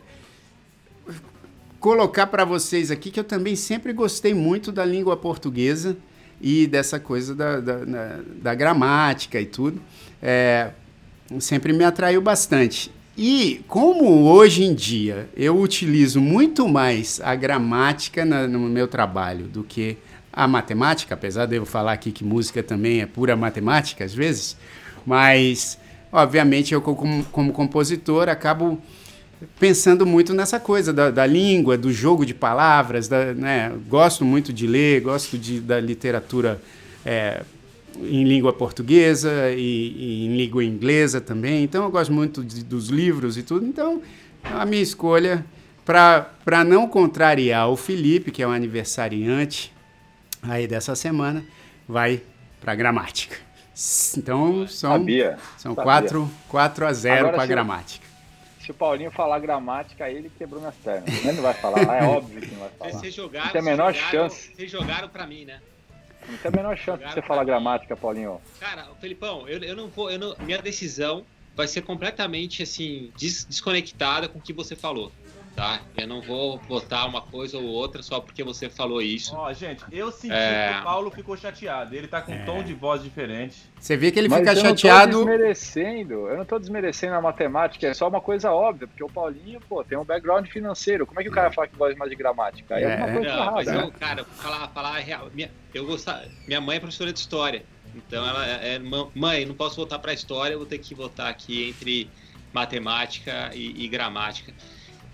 colocar 1.88 2.28
para 2.28 2.44
vocês 2.44 2.92
aqui 2.92 3.10
que 3.10 3.18
eu 3.18 3.24
também 3.24 3.56
sempre 3.56 3.94
gostei 3.94 4.34
muito 4.34 4.74
da 4.74 4.84
língua 4.84 5.16
portuguesa 5.16 5.96
e 6.42 6.68
dessa 6.68 7.00
coisa 7.00 7.34
da, 7.34 7.62
da, 7.62 7.86
da, 7.86 8.20
da 8.42 8.54
gramática 8.54 9.40
e 9.40 9.46
tudo. 9.46 9.82
É, 10.22 10.72
sempre 11.40 11.72
me 11.72 11.86
atraiu 11.86 12.22
bastante. 12.22 12.92
E 13.18 13.62
como 13.70 14.26
hoje 14.26 14.66
em 14.66 14.76
dia 14.76 15.30
eu 15.34 15.58
utilizo 15.58 16.20
muito 16.20 16.68
mais 16.68 17.22
a 17.24 17.34
gramática 17.36 18.26
na, 18.26 18.46
no 18.50 18.60
meu 18.60 18.90
trabalho 18.90 19.46
do 19.46 19.64
que 19.64 19.96
a 20.34 20.46
matemática, 20.46 21.14
apesar 21.14 21.46
de 21.46 21.56
eu 21.56 21.66
falar 21.66 21.94
aqui 21.94 22.12
que 22.12 22.22
música 22.22 22.62
também 22.62 23.00
é 23.00 23.06
pura 23.06 23.34
matemática 23.38 24.04
às 24.04 24.14
vezes, 24.14 24.58
mas 25.06 25.80
obviamente 26.12 26.74
eu 26.74 26.82
como, 26.82 27.24
como 27.32 27.54
compositor 27.54 28.28
acabo 28.28 28.78
pensando 29.60 30.06
muito 30.06 30.34
nessa 30.34 30.60
coisa 30.60 30.92
da, 30.92 31.12
da 31.12 31.26
língua, 31.26 31.78
do 31.78 31.92
jogo 31.92 32.26
de 32.26 32.34
palavras, 32.34 33.08
da, 33.08 33.34
né? 33.34 33.72
gosto 33.88 34.26
muito 34.26 34.52
de 34.52 34.66
ler, 34.66 35.02
gosto 35.02 35.38
de, 35.38 35.60
da 35.60 35.80
literatura 35.80 36.60
é, 37.06 37.44
em 38.02 38.24
língua 38.24 38.52
portuguesa 38.54 39.52
e, 39.52 39.94
e, 39.98 40.26
em 40.26 40.38
língua 40.38 40.64
inglesa 40.64 41.22
também. 41.22 41.64
Então 41.64 41.84
eu 41.84 41.92
gosto 41.92 42.12
muito 42.12 42.44
de, 42.44 42.64
dos 42.64 42.90
livros 42.90 43.38
e 43.38 43.44
tudo. 43.44 43.66
Então 43.66 44.02
a 44.44 44.66
minha 44.66 44.82
escolha 44.82 45.46
para 45.86 46.64
não 46.66 46.88
contrariar 46.88 47.70
o 47.70 47.78
Felipe, 47.78 48.32
que 48.32 48.42
é 48.42 48.48
o 48.48 48.52
aniversariante 48.52 49.74
aí 50.42 50.68
dessa 50.68 50.96
semana, 50.96 51.44
vai 51.88 52.22
para 52.60 52.76
gramática. 52.76 53.38
Então 54.18 54.68
são, 54.68 54.94
Sabia. 54.94 55.38
são 55.58 55.76
4, 55.76 56.30
4 56.50 56.88
a 56.88 56.94
0 56.94 57.30
para 57.30 57.46
gramática. 57.46 58.07
Se 58.68 58.72
o 58.72 58.74
Paulinho 58.74 59.10
falar 59.10 59.40
gramática, 59.40 60.10
ele 60.10 60.30
quebrou 60.38 60.60
minhas 60.60 60.76
pernas. 60.76 61.08
Ele 61.08 61.32
não 61.32 61.42
vai 61.42 61.54
falar, 61.54 61.80
é 61.80 62.04
óbvio 62.04 62.42
que 62.42 62.52
não 62.52 62.60
vai 62.60 62.70
falar. 62.72 62.92
Vocês 62.92 63.14
jogaram, 63.14 63.46
não 63.46 63.52
tem 63.54 63.62
a 63.62 63.64
menor 63.64 63.94
jogaram, 63.94 64.12
chance. 64.12 64.54
Vocês 64.54 64.70
jogaram 64.70 65.08
para 65.08 65.26
mim, 65.26 65.46
né? 65.46 65.62
Não 66.28 66.38
tem 66.38 66.50
a 66.50 66.52
menor 66.52 66.78
chance 66.78 67.02
de 67.02 67.14
você 67.14 67.22
falar 67.22 67.46
gramática, 67.46 67.96
Paulinho. 67.96 68.42
Cara, 68.60 68.90
Felipão, 69.00 69.48
eu, 69.48 69.64
eu 69.64 69.74
não 69.74 69.88
vou. 69.88 70.12
Eu 70.12 70.20
não, 70.20 70.36
minha 70.40 70.62
decisão 70.62 71.26
vai 71.56 71.66
ser 71.66 71.82
completamente 71.84 72.62
assim, 72.62 73.10
des, 73.16 73.46
desconectada 73.46 74.28
com 74.28 74.38
o 74.38 74.42
que 74.42 74.52
você 74.52 74.76
falou. 74.76 75.14
Tá? 75.58 75.82
Eu 75.98 76.08
não 76.08 76.22
vou 76.22 76.60
botar 76.60 77.08
uma 77.08 77.20
coisa 77.20 77.58
ou 77.58 77.64
outra 77.64 78.04
só 78.04 78.20
porque 78.20 78.44
você 78.44 78.70
falou 78.70 79.02
isso. 79.02 79.36
Ó, 79.36 79.52
gente, 79.54 79.84
eu 79.92 80.12
senti 80.12 80.32
É. 80.32 80.72
que 80.72 80.80
o 80.82 80.84
Paulo 80.84 81.10
ficou 81.10 81.36
chateado. 81.36 81.96
Ele 81.96 82.08
tá 82.08 82.22
com 82.22 82.32
um 82.32 82.46
tom 82.46 82.62
de 82.62 82.76
voz 82.76 83.02
diferente. 83.02 83.58
Você 83.80 83.98
vê 83.98 84.12
que 84.12 84.20
ele 84.20 84.30
Mas 84.30 84.38
fica 84.38 84.52
eu 84.54 84.56
chateado. 84.62 85.14
não 85.14 85.20
tô 85.26 85.26
desmerecendo, 85.32 86.14
eu 86.28 86.38
não 86.38 86.46
tô 86.46 86.60
desmerecendo 86.60 87.16
a 87.16 87.22
matemática, 87.22 87.88
é 87.88 87.94
só 87.96 88.08
uma 88.08 88.22
coisa 88.22 88.52
óbvia, 88.52 88.88
porque 88.88 89.04
o 89.04 89.10
Paulinho, 89.10 89.60
pô, 89.68 89.84
tem 89.84 89.98
um 89.98 90.06
background 90.06 90.46
financeiro. 90.48 91.08
Como 91.08 91.20
é 91.20 91.24
que 91.24 91.30
o 91.30 91.34
cara 91.34 91.52
fala 91.52 91.68
que 91.68 91.76
gosta 91.76 91.98
mais 91.98 92.12
de 92.12 92.16
gramática? 92.16 92.76
Aí 92.76 92.84
é, 92.84 92.88
É. 92.90 92.92
alguma 93.02 93.14
coisa 93.20 93.36
Não, 93.36 93.52
mas 93.54 93.68
errada. 93.68 93.84
eu, 93.88 93.92
cara, 93.94 94.24
falar, 94.26 94.68
falar 94.68 94.96
a 94.96 95.00
real. 95.00 95.28
Minha, 95.34 95.50
eu 95.74 95.88
gostava, 95.88 96.24
minha 96.48 96.62
mãe 96.62 96.78
é 96.78 96.80
professora 96.80 97.12
de 97.12 97.18
história. 97.18 97.64
Então 97.96 98.24
ela 98.24 98.46
é, 98.48 98.76
é, 98.76 98.80
mãe, 99.16 99.44
não 99.44 99.56
posso 99.56 99.76
voltar 99.76 99.98
para 99.98 100.14
história, 100.14 100.54
eu 100.54 100.60
vou 100.60 100.68
ter 100.68 100.78
que 100.78 100.94
votar 100.94 101.32
aqui 101.32 101.68
entre 101.70 102.08
matemática 102.54 103.50
e, 103.56 103.86
e 103.86 103.88
gramática. 103.88 104.54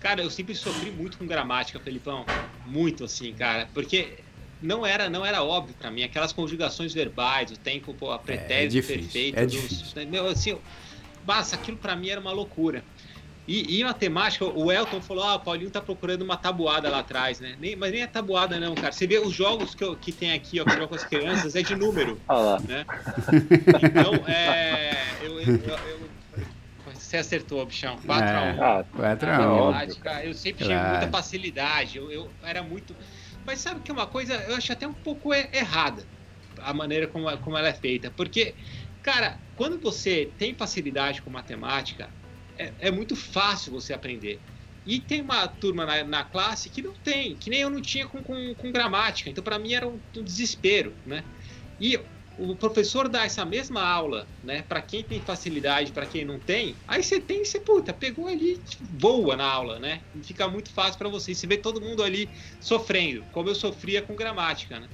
Cara, 0.04 0.20
eu 0.20 0.28
sempre 0.28 0.54
sofri 0.54 0.90
muito 0.90 1.16
com 1.16 1.26
gramática, 1.26 1.80
Felipão. 1.80 2.26
Muito 2.66 3.04
assim, 3.04 3.32
cara, 3.32 3.66
porque 3.72 4.18
não 4.60 4.84
era, 4.84 5.08
não 5.08 5.24
era 5.24 5.42
óbvio 5.42 5.74
para 5.78 5.90
mim 5.90 6.02
aquelas 6.02 6.30
conjugações 6.30 6.92
verbais, 6.92 7.50
o 7.50 7.56
tempo, 7.56 7.94
pô, 7.94 8.10
a 8.10 8.18
pretérito 8.18 8.72
difícil, 8.74 9.00
perfeito, 9.00 9.38
é 9.38 9.46
dos- 9.46 9.94
meu, 10.10 10.26
assim, 10.28 10.50
eu- 10.50 10.62
aquilo 11.26 11.78
para 11.78 11.96
mim 11.96 12.10
era 12.10 12.20
uma 12.20 12.32
loucura. 12.32 12.84
E, 13.48 13.78
e 13.78 13.84
matemática, 13.84 14.44
o 14.44 14.70
Elton 14.70 15.00
falou: 15.00 15.24
ah, 15.24 15.36
o 15.36 15.40
Paulinho 15.40 15.70
tá 15.70 15.80
procurando 15.80 16.20
uma 16.20 16.36
tabuada 16.36 16.90
lá 16.90 16.98
atrás, 16.98 17.40
né? 17.40 17.56
Nem, 17.58 17.74
mas 17.74 17.90
nem 17.90 18.02
é 18.02 18.06
tabuada, 18.06 18.60
não, 18.60 18.74
cara. 18.74 18.92
Você 18.92 19.06
vê 19.06 19.18
os 19.18 19.32
jogos 19.32 19.74
que, 19.74 19.84
eu- 19.84 19.96
que 19.96 20.12
tem 20.12 20.32
aqui, 20.32 20.60
ó, 20.60 20.64
que 20.64 20.72
eu 20.72 20.76
jogo 20.76 20.88
com 20.88 20.94
as 20.96 21.04
crianças, 21.04 21.56
é 21.56 21.62
de 21.62 21.74
número, 21.74 22.20
Olha 22.28 22.40
lá. 22.40 22.60
né? 22.60 22.84
Então, 23.82 24.14
é. 24.28 24.92
Eu- 25.22 25.40
eu- 25.40 25.56
eu- 25.56 26.23
você 27.14 27.18
acertou, 27.18 27.64
bichão. 27.64 27.96
4 27.98 28.36
a 28.36 28.42
1 28.42 28.62
Ah, 28.62 28.84
4 28.84 29.30
É 29.30 29.34
a 29.34 29.38
1. 29.38 29.42
óbvio. 29.42 29.64
matemática, 29.64 30.24
eu 30.24 30.34
sempre 30.34 30.64
tive 30.64 30.74
Claro. 30.74 30.90
muita 30.90 31.08
facilidade, 31.08 31.98
eu, 31.98 32.10
eu 32.10 32.34
era 32.42 32.62
muito. 32.62 32.96
Mas 33.46 33.60
sabe 33.60 33.80
que 33.80 33.90
é 33.90 33.94
uma 33.94 34.06
coisa, 34.06 34.34
eu 34.34 34.56
acho 34.56 34.72
até 34.72 34.86
um 34.86 34.94
pouco 34.94 35.32
errada 35.32 36.06
a 36.60 36.72
maneira 36.72 37.06
como, 37.06 37.36
como 37.38 37.56
ela 37.56 37.68
é 37.68 37.74
feita. 37.74 38.10
Porque, 38.10 38.54
cara, 39.02 39.38
quando 39.54 39.80
você 39.80 40.32
tem 40.38 40.54
facilidade 40.54 41.22
com 41.22 41.30
matemática, 41.30 42.10
é, 42.58 42.72
é 42.78 42.90
muito 42.90 43.14
fácil 43.14 43.72
você 43.72 43.92
aprender. 43.92 44.40
E 44.86 45.00
tem 45.00 45.22
uma 45.22 45.48
turma 45.48 45.86
na, 45.86 46.04
na 46.04 46.24
classe 46.24 46.68
que 46.68 46.82
não 46.82 46.92
tem, 46.94 47.36
que 47.36 47.48
nem 47.48 47.60
eu 47.60 47.70
não 47.70 47.80
tinha 47.80 48.06
com, 48.06 48.22
com, 48.22 48.54
com 48.54 48.70
gramática. 48.70 49.30
Então, 49.30 49.42
para 49.42 49.58
mim, 49.58 49.72
era 49.72 49.88
um, 49.88 50.00
um 50.16 50.22
desespero, 50.22 50.94
né? 51.06 51.24
E 51.80 51.98
o 52.36 52.56
professor 52.56 53.08
dá 53.08 53.24
essa 53.24 53.44
mesma 53.44 53.82
aula, 53.82 54.28
né, 54.42 54.62
para 54.62 54.82
quem 54.82 55.02
tem 55.02 55.20
facilidade, 55.20 55.92
para 55.92 56.06
quem 56.06 56.24
não 56.24 56.38
tem, 56.38 56.76
aí 56.86 57.02
você 57.02 57.20
tem, 57.20 57.44
você 57.44 57.60
puta, 57.60 57.92
pegou 57.92 58.26
ali, 58.26 58.60
voa 58.98 59.36
na 59.36 59.46
aula, 59.46 59.78
né? 59.78 60.02
Fica 60.22 60.48
muito 60.48 60.72
fácil 60.72 60.98
para 60.98 61.08
você. 61.08 61.34
Você 61.34 61.46
vê 61.46 61.56
todo 61.56 61.80
mundo 61.80 62.02
ali 62.02 62.30
sofrendo, 62.60 63.24
como 63.30 63.48
eu 63.48 63.54
sofria 63.54 64.02
com 64.02 64.16
gramática, 64.16 64.80
né? 64.80 64.88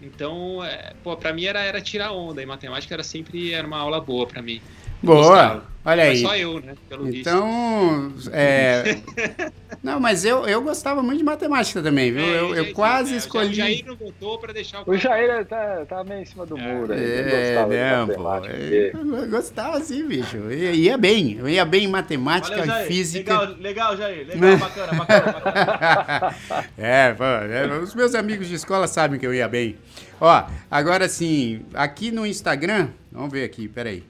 Então, 0.00 0.62
é, 0.62 0.94
pô, 1.02 1.16
para 1.16 1.32
mim 1.32 1.44
era, 1.44 1.62
era 1.62 1.80
tirar 1.80 2.12
onda, 2.12 2.42
e 2.42 2.46
matemática 2.46 2.94
era 2.94 3.02
sempre 3.02 3.52
era 3.52 3.66
uma 3.66 3.78
aula 3.78 4.00
boa 4.00 4.26
para 4.26 4.42
mim. 4.42 4.60
Boa, 5.02 5.62
olha 5.84 6.04
Mas 6.04 6.18
aí. 6.18 6.22
só 6.22 6.36
eu, 6.36 6.60
né? 6.60 6.74
Pelo 6.88 7.04
visto. 7.04 7.20
Então, 7.20 8.12
é... 8.32 8.96
Não, 9.82 10.00
mas 10.00 10.24
eu, 10.24 10.48
eu 10.48 10.60
gostava 10.62 11.00
muito 11.00 11.18
de 11.18 11.24
matemática 11.24 11.80
também, 11.80 12.10
viu? 12.10 12.24
É, 12.24 12.40
eu, 12.40 12.54
eu 12.56 12.72
quase 12.72 13.14
é, 13.14 13.16
escolhi. 13.18 13.50
O 13.50 13.54
Jair 13.54 13.84
não 13.86 13.94
votou 13.94 14.36
para 14.38 14.52
deixar 14.52 14.80
o 14.84 14.90
O 14.90 14.96
Jair 14.96 15.44
tá, 15.46 15.84
tá 15.88 16.02
meio 16.02 16.22
em 16.22 16.24
cima 16.24 16.44
do 16.44 16.56
muro 16.56 16.92
aí. 16.92 16.98
ele 17.00 17.30
É, 17.30 17.54
gostava 17.54 17.70
de 17.72 17.78
não, 17.78 18.06
pô. 18.08 18.22
matemática, 18.22 18.56
Eu, 18.56 18.90
porque- 18.90 19.16
eu 19.16 19.28
gostava 19.30 19.76
assim, 19.78 20.08
bicho. 20.08 20.36
Eu 20.38 20.74
ia, 20.74 20.98
bem. 20.98 21.36
Eu 21.38 21.48
ia 21.48 21.64
bem 21.64 21.84
em 21.84 21.88
matemática 21.88 22.56
Valeu, 22.56 22.64
e 22.72 22.76
Jair. 22.78 22.86
física. 22.88 23.38
Legal, 23.40 23.56
legal, 23.60 23.96
Jair. 23.96 24.26
Legal, 24.26 24.56
bacana, 24.58 24.92
bacana, 24.94 25.32
bacana. 25.32 26.34
é, 26.76 27.12
pô, 27.12 27.24
é, 27.24 27.78
os 27.78 27.94
meus 27.94 28.14
amigos 28.16 28.48
de 28.48 28.54
escola 28.56 28.88
sabem 28.88 29.20
que 29.20 29.26
eu 29.26 29.32
ia 29.34 29.46
bem. 29.46 29.76
Ó, 30.20 30.44
agora 30.68 31.08
sim, 31.08 31.62
aqui 31.74 32.10
no 32.10 32.26
Instagram, 32.26 32.88
vamos 33.12 33.30
ver 33.30 33.44
aqui, 33.44 33.68
peraí. 33.68 34.02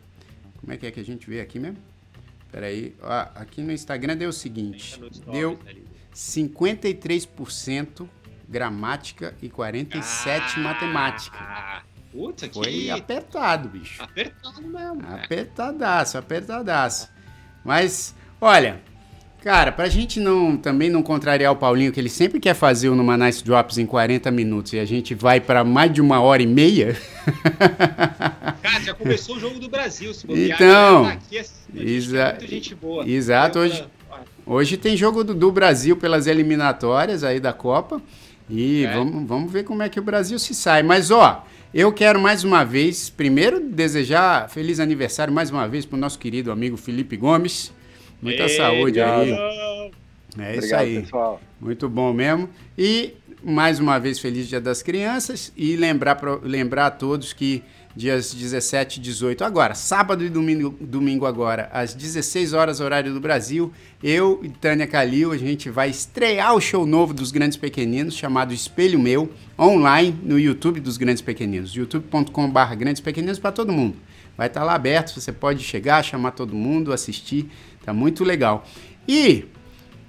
Como 0.67 0.75
é 0.75 0.77
que 0.77 0.85
é 0.85 0.91
que 0.91 0.99
a 0.99 1.05
gente 1.05 1.31
vê 1.31 1.41
aqui 1.41 1.61
mesmo? 1.61 1.77
Peraí, 2.51 2.93
ó, 3.01 3.27
aqui 3.37 3.63
no 3.63 3.71
Instagram 3.71 4.17
deu 4.17 4.31
o 4.31 4.33
seguinte, 4.33 5.01
deu 5.31 5.57
ali. 5.65 5.87
53% 6.13 8.09
gramática 8.49 9.33
e 9.41 9.49
47 9.49 10.59
matemática. 10.59 11.39
Ah, 11.39 11.83
Putz, 12.11 12.43
aqui 12.43 12.55
Foi 12.55 12.91
apertado, 12.91 13.69
bicho. 13.69 14.03
apertado 14.03 14.61
mesmo. 14.63 15.03
Apertadaço, 15.07 16.19
apertadaço. 16.19 17.11
Mas, 17.65 18.13
olha, 18.41 18.81
cara, 19.45 19.71
pra 19.71 19.89
gente 19.89 20.19
não 20.19 20.57
também 20.57 20.91
não 20.91 21.01
contrariar 21.01 21.53
o 21.53 21.57
Paulinho, 21.57 21.93
que 21.93 22.01
ele 22.01 22.09
sempre 22.09 22.41
quer 22.41 22.55
fazer 22.55 22.89
o 22.89 22.97
Numa 22.97 23.17
Nice 23.17 23.45
Drops 23.45 23.79
em 23.79 23.87
40 23.87 24.33
minutos 24.33 24.73
e 24.73 24.81
a 24.81 24.85
gente 24.85 25.15
vai 25.15 25.41
pra 25.41 25.63
mais 25.63 25.93
de 25.93 26.01
uma 26.01 26.21
hora 26.21 26.43
e 26.43 26.47
meia. 26.47 26.97
Cara, 28.77 28.85
já 28.85 28.95
começou 28.95 29.37
o 29.37 29.41
jogo 29.41 29.59
do 29.59 29.69
Brasil. 29.69 30.13
Se 30.13 30.27
bobear, 30.27 30.57
Então, 30.57 31.03
galera 31.03 31.19
tá 31.19 31.25
aqui, 31.27 31.37
exa- 31.37 32.25
tem 32.33 32.39
muita 32.41 32.47
gente 32.47 32.75
boa. 32.75 33.09
exato, 33.09 33.59
hoje- 33.59 33.85
Hoje 34.49 34.77
tem 34.77 34.97
jogo 34.97 35.25
do, 35.25 35.35
do 35.35 35.51
Brasil 35.51 35.97
pelas 35.97 36.29
eliminatórias 36.29 37.25
aí 37.25 37.41
da 37.41 37.53
Copa. 37.53 38.01
E 38.49 38.85
É. 38.85 38.93
vamos, 38.95 39.27
vamos 39.27 39.51
ver 39.53 39.65
como 39.65 39.83
é 39.83 39.89
que 39.89 39.99
o 39.99 40.03
Brasil 40.03 40.39
se 40.39 40.55
sai. 40.55 40.85
Mas, 40.85 41.11
ó, 41.11 41.45
eu 41.75 41.93
quero 41.93 42.21
mais 42.21 42.45
uma 42.45 42.63
vez, 42.65 43.11
primeiro, 43.11 43.59
desejar 43.59 44.49
feliz 44.49 44.79
aniversário 44.79 45.35
mais 45.35 45.51
uma 45.51 45.67
vez 45.67 45.85
pro 45.85 45.99
nosso 45.99 46.17
querido 46.21 46.53
amigo 46.53 46.77
Felipe 46.77 47.17
Gomes. 47.17 47.73
Muita 48.23 48.45
Ei, 48.45 48.49
saúde 48.51 49.01
aí. 49.01 49.33
obrigado. 49.33 49.93
É 50.39 50.51
isso 50.51 50.59
Obrigado, 50.59 50.81
aí. 50.83 51.01
pessoal. 51.03 51.41
Muito 51.61 51.89
bom 51.89 52.13
mesmo. 52.13 52.49
E 52.79 53.15
mais 53.43 53.81
uma 53.81 53.99
vez, 53.99 54.21
feliz 54.21 54.47
Dia 54.49 54.61
das 54.61 54.81
Crianças. 54.81 55.53
E 55.57 55.75
lembrar, 55.75 56.15
pro- 56.15 56.41
lembrar 56.45 56.87
a 56.87 56.91
todos 56.93 57.33
que 57.33 57.65
dias 57.97 58.35
17 58.35 58.99
e 58.99 59.03
18 59.03 59.43
agora, 59.43 59.75
sábado 59.75 60.23
e 60.23 60.29
domingo, 60.29 60.77
domingo 60.79 61.25
agora, 61.25 61.71
às 61.73 61.95
16 61.95 62.53
horas, 62.53 62.79
horário 62.79 63.15
do 63.15 63.21
Brasil, 63.21 63.73
eu 64.03 64.41
e 64.43 64.51
Tânia 64.51 64.87
Calil, 64.87 65.33
a 65.33 65.39
gente 65.39 65.71
vai 65.71 65.89
estrear 65.89 66.55
o 66.55 66.61
show 66.61 66.85
novo 66.85 67.15
dos 67.15 67.33
Grandes 67.33 67.57
Pequeninos, 67.57 68.15
chamado 68.15 68.53
Espelho 68.53 68.99
Meu, 68.99 69.31
online 69.59 70.15
no 70.23 70.39
YouTube 70.39 70.79
dos 70.79 70.99
Grandes 70.99 71.23
Pequeninos, 71.23 71.75
youtube.com.br 71.75 72.75
Grandes 72.77 73.01
Pequeninos 73.01 73.39
para 73.39 73.51
todo 73.51 73.73
mundo. 73.73 73.97
Vai 74.37 74.49
estar 74.49 74.63
lá 74.63 74.75
aberto, 74.75 75.19
você 75.19 75.33
pode 75.33 75.65
chegar, 75.65 76.05
chamar 76.05 76.33
todo 76.33 76.55
mundo, 76.55 76.93
assistir, 76.93 77.51
tá 77.83 77.95
muito 77.95 78.23
legal. 78.23 78.67
E 79.09 79.47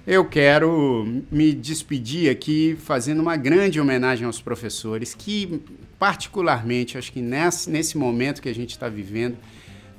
eu 0.08 0.24
quero 0.24 1.06
me 1.30 1.52
despedir 1.52 2.32
aqui 2.32 2.78
fazendo 2.80 3.20
uma 3.20 3.36
grande 3.36 3.78
homenagem 3.78 4.26
aos 4.26 4.42
professores 4.42 5.14
que, 5.14 5.62
particularmente, 6.00 6.98
acho 6.98 7.12
que 7.12 7.22
nesse, 7.22 7.70
nesse 7.70 7.98
momento 7.98 8.42
que 8.42 8.48
a 8.48 8.56
gente 8.56 8.70
está 8.70 8.88
vivendo, 8.88 9.38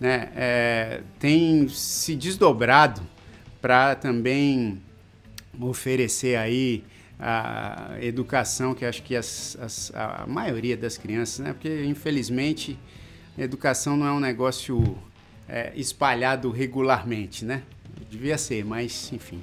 né, 0.00 0.30
é, 0.34 1.02
tem 1.18 1.68
se 1.68 2.16
desdobrado 2.16 3.02
para 3.60 3.94
também 3.94 4.80
oferecer 5.60 6.36
aí 6.36 6.82
a 7.20 7.98
educação 8.00 8.74
que 8.74 8.86
acho 8.86 9.02
que 9.02 9.14
as, 9.14 9.58
as, 9.60 9.92
a 9.94 10.24
maioria 10.26 10.76
das 10.76 10.96
crianças, 10.96 11.40
né? 11.40 11.52
Porque 11.52 11.84
infelizmente 11.84 12.78
educação 13.36 13.96
não 13.96 14.06
é 14.06 14.12
um 14.12 14.20
negócio 14.20 14.96
é, 15.48 15.72
espalhado 15.74 16.50
regularmente, 16.50 17.44
né? 17.44 17.62
Devia 18.08 18.38
ser, 18.38 18.64
mas 18.64 19.12
enfim. 19.12 19.42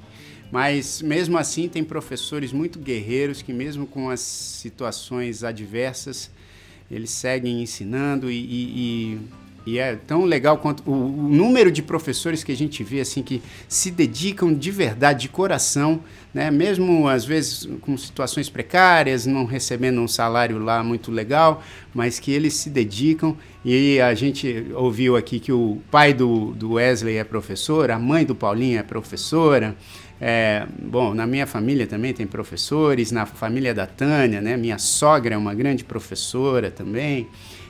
Mas 0.50 1.02
mesmo 1.02 1.36
assim 1.36 1.68
tem 1.68 1.82
professores 1.82 2.52
muito 2.52 2.78
guerreiros 2.78 3.42
que 3.42 3.52
mesmo 3.52 3.86
com 3.86 4.08
as 4.08 4.20
situações 4.20 5.42
adversas 5.42 6.30
eles 6.90 7.10
seguem 7.10 7.62
ensinando 7.62 8.30
e, 8.30 8.36
e, 8.36 9.18
e 9.66 9.78
é 9.78 9.96
tão 9.96 10.24
legal 10.24 10.58
quanto 10.58 10.88
o, 10.88 10.92
o, 10.92 11.28
número 11.28 11.72
de 11.72 11.82
professores 11.82 12.44
que 12.44 12.52
a 12.52 12.56
gente 12.56 12.84
vê 12.84 13.00
assim 13.00 13.24
que 13.24 13.42
se 13.68 13.90
dedicam 13.90 14.54
de 14.54 14.70
verdade, 14.70 15.22
de 15.22 15.28
coração, 15.28 16.00
né? 16.32 16.48
Mesmo 16.52 17.08
às 17.08 17.24
vezes 17.24 17.68
com 17.80 17.96
situações 17.96 18.48
precárias, 18.48 19.26
não 19.26 19.44
recebendo 19.44 20.00
um 20.00 20.06
salário 20.06 20.58
lá 20.60 20.84
muito 20.84 21.10
legal, 21.10 21.60
mas 21.92 22.20
que 22.20 22.30
eles 22.30 22.54
se 22.54 22.70
dedicam. 22.70 23.36
E 23.64 24.00
a 24.00 24.14
gente 24.14 24.66
ouviu 24.76 25.16
aqui 25.16 25.40
que 25.40 25.50
o 25.50 25.82
pai 25.90 26.14
do, 26.14 26.52
do 26.52 26.74
Wesley 26.74 27.16
é 27.16 27.24
professor, 27.24 27.90
a 27.90 27.98
mãe 27.98 28.24
do 28.24 28.36
Paulinho 28.36 28.78
é 28.78 28.82
professora. 28.84 29.76
É, 30.20 30.66
bom, 30.78 31.12
na 31.14 31.26
minha 31.26 31.46
família 31.46 31.86
também 31.86 32.14
tem 32.14 32.26
professores, 32.26 33.12
na 33.12 33.26
família 33.26 33.74
da 33.74 33.86
Tânia, 33.86 34.40
né? 34.40 34.56
Minha 34.56 34.78
sogra 34.78 35.34
é 35.34 35.38
uma 35.38 35.54
grande 35.54 35.84
professora 35.84 36.70
também. 36.70 37.28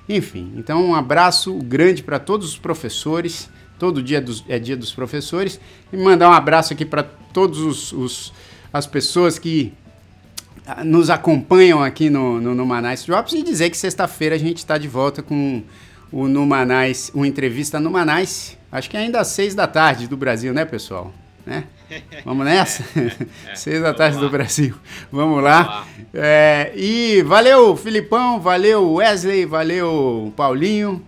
Enfim, 0.09 0.53
então 0.57 0.85
um 0.87 0.95
abraço 0.95 1.55
grande 1.55 2.03
para 2.03 2.19
todos 2.19 2.51
os 2.51 2.59
professores. 2.59 3.51
Todo 3.79 4.03
dia 4.03 4.21
dos, 4.21 4.45
é 4.49 4.59
dia 4.59 4.77
dos 4.77 4.93
professores. 4.93 5.61
E 5.93 5.97
mandar 5.97 6.31
um 6.31 6.33
abraço 6.33 6.73
aqui 6.73 6.85
para 6.85 7.03
todos 7.03 7.59
os, 7.59 7.93
os, 7.93 8.33
as 8.73 8.87
pessoas 8.87 9.39
que 9.39 9.73
ah, 10.67 10.83
nos 10.83 11.11
acompanham 11.11 11.83
aqui 11.83 12.09
no, 12.09 12.41
no 12.41 12.55
Numanais 12.55 13.05
Drops 13.05 13.35
e 13.35 13.43
dizer 13.43 13.69
que 13.71 13.77
sexta-feira 13.77 14.37
a 14.37 14.39
gente 14.39 14.59
está 14.59 14.79
de 14.79 14.89
volta 14.89 15.23
com 15.23 15.63
o 16.11 16.29
Numanais, 16.29 17.11
uma 17.15 17.27
entrevista 17.27 17.79
no 17.81 17.91
Manais, 17.91 18.57
acho 18.71 18.89
que 18.89 18.97
ainda 18.97 19.21
às 19.21 19.29
seis 19.29 19.55
da 19.55 19.67
tarde 19.67 20.07
do 20.07 20.17
Brasil, 20.17 20.55
né, 20.55 20.65
pessoal? 20.65 21.13
Né? 21.47 21.65
Vamos 22.25 22.45
nessa? 22.45 22.83
É, 22.99 23.53
é, 23.53 23.55
Seis 23.55 23.81
da 23.81 23.95
tarde 23.95 24.19
do 24.19 24.29
Brasil. 24.29 24.75
Vamos 25.13 25.41
lá. 25.43 25.63
Vamos 25.63 25.77
lá. 25.77 25.87
É, 26.13 26.73
e 26.75 27.23
valeu, 27.23 27.77
Filipão, 27.77 28.41
valeu, 28.41 28.95
Wesley, 28.95 29.47
valeu, 29.47 30.33
Paulinho. 30.37 31.07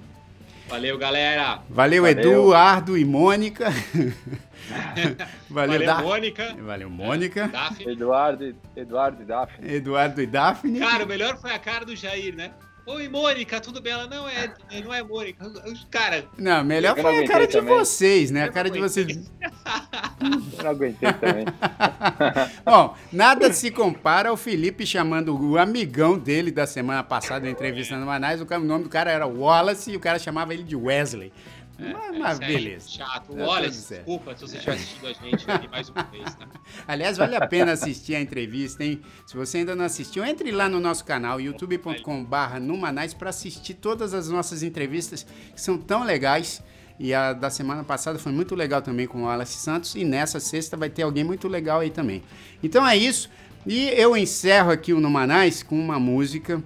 Valeu, 0.69 0.97
galera. 0.97 1.61
Valeu, 1.69 2.03
valeu. 2.03 2.07
Edu, 2.07 2.55
Ardo 2.55 2.97
e 2.97 3.05
Mônica. 3.05 3.67
valeu, 5.51 5.85
valeu 5.85 6.03
Mônica. 6.03 6.57
Valeu, 6.61 6.91
Mônica. 6.91 7.51
Eduardo, 7.81 8.55
Eduardo 8.77 9.23
e 9.23 9.25
Daphne. 9.25 9.75
Eduardo 9.75 10.23
e 10.23 10.27
Daphne. 10.27 10.79
Cara, 10.79 11.05
o 11.05 11.09
melhor 11.09 11.41
foi 11.41 11.51
a 11.51 11.59
cara 11.59 11.85
do 11.85 11.97
Jair, 11.97 12.37
né? 12.37 12.53
Oi, 12.91 13.07
Mônica, 13.07 13.61
tudo 13.61 13.83
bem? 13.83 13.93
Ela 13.93 14.07
não 14.07 14.27
é, 14.27 14.51
não 14.83 14.95
é 14.95 15.03
Mônica. 15.03 15.45
Cara. 15.91 16.25
Não, 16.39 16.65
melhor 16.65 16.99
foi 16.99 17.23
a 17.23 17.29
cara 17.29 17.47
de 17.47 17.53
também. 17.53 17.75
vocês, 17.75 18.31
né? 18.31 18.45
a 18.45 18.51
cara 18.51 18.71
de 18.71 18.81
vocês. 18.81 19.31
Eu 20.57 20.65
não 20.65 20.71
aguentei 20.71 21.13
também. 21.13 21.45
Bom, 22.65 22.97
nada 23.13 23.53
se 23.53 23.71
compara 23.71 24.31
ao 24.31 24.39
Felipe 24.39 24.87
chamando 24.87 25.39
o 25.39 25.59
amigão 25.59 26.19
dele 26.19 26.51
da 26.51 26.67
semana 26.67 27.03
passada, 27.03 27.45
na 27.45 27.51
entrevista 27.51 27.95
no 27.95 28.07
Manais. 28.07 28.41
O 28.41 28.59
nome 28.61 28.85
do 28.85 28.91
cara 28.91 29.11
era 29.11 29.27
Wallace 29.27 29.91
e 29.91 29.97
o 29.97 30.01
cara 30.01 30.19
chamava 30.19 30.55
ele 30.55 30.63
de 30.63 30.75
Wesley. 30.75 31.31
É, 31.79 31.93
mas, 31.93 32.19
mas 32.19 32.39
beleza. 32.39 32.89
Chato. 32.89 33.35
Tá 33.35 33.47
Olha, 33.47 33.71
desculpa 33.71 34.35
se 34.35 34.41
você 34.43 34.57
estiver 34.57 34.75
assistindo 34.75 35.07
a 35.07 35.13
gente 35.13 35.51
aqui 35.51 35.69
mais 35.69 35.89
uma 35.89 36.03
vez, 36.03 36.35
tá? 36.35 36.49
Aliás, 36.89 37.17
vale 37.17 37.37
a 37.37 37.47
pena 37.47 37.73
assistir 37.73 38.17
a 38.17 38.21
entrevista, 38.21 38.83
hein? 38.83 39.01
Se 39.25 39.37
você 39.37 39.59
ainda 39.59 39.77
não 39.77 39.85
assistiu, 39.85 40.25
entre 40.25 40.51
lá 40.51 40.69
no 40.69 40.81
nosso 40.81 41.05
canal, 41.05 41.41
youtube.com/barra 41.41 42.59
Numanais, 42.59 43.15
para 43.15 43.31
assistir 43.31 43.75
todas 43.75 44.13
as 44.13 44.29
nossas 44.29 44.63
entrevistas 44.63 45.25
que 45.55 45.61
são 45.61 45.79
tão 45.79 46.03
legais. 46.03 46.63
E 46.99 47.15
a 47.15 47.33
da 47.33 47.49
semana 47.49 47.85
passada 47.85 48.19
foi 48.19 48.33
muito 48.33 48.57
legal 48.57 48.83
também 48.83 49.07
com 49.07 49.23
o 49.23 49.27
Wallace 49.27 49.59
Santos. 49.59 49.95
E 49.95 50.05
nessa 50.05 50.41
sexta 50.41 50.77
vai 50.77 50.91
ter 50.91 51.03
alguém 51.03 51.23
muito 51.23 51.47
legal 51.47 51.79
aí 51.79 51.91
também. 51.91 52.25
Então 52.61 52.85
é 52.85 52.97
isso. 52.97 53.31
E 53.65 53.89
eu 53.91 54.17
encerro 54.17 54.73
aqui 54.73 54.93
o 54.93 55.01
Numanais 55.01 55.63
com 55.63 55.79
uma 55.79 56.01
música 56.01 56.61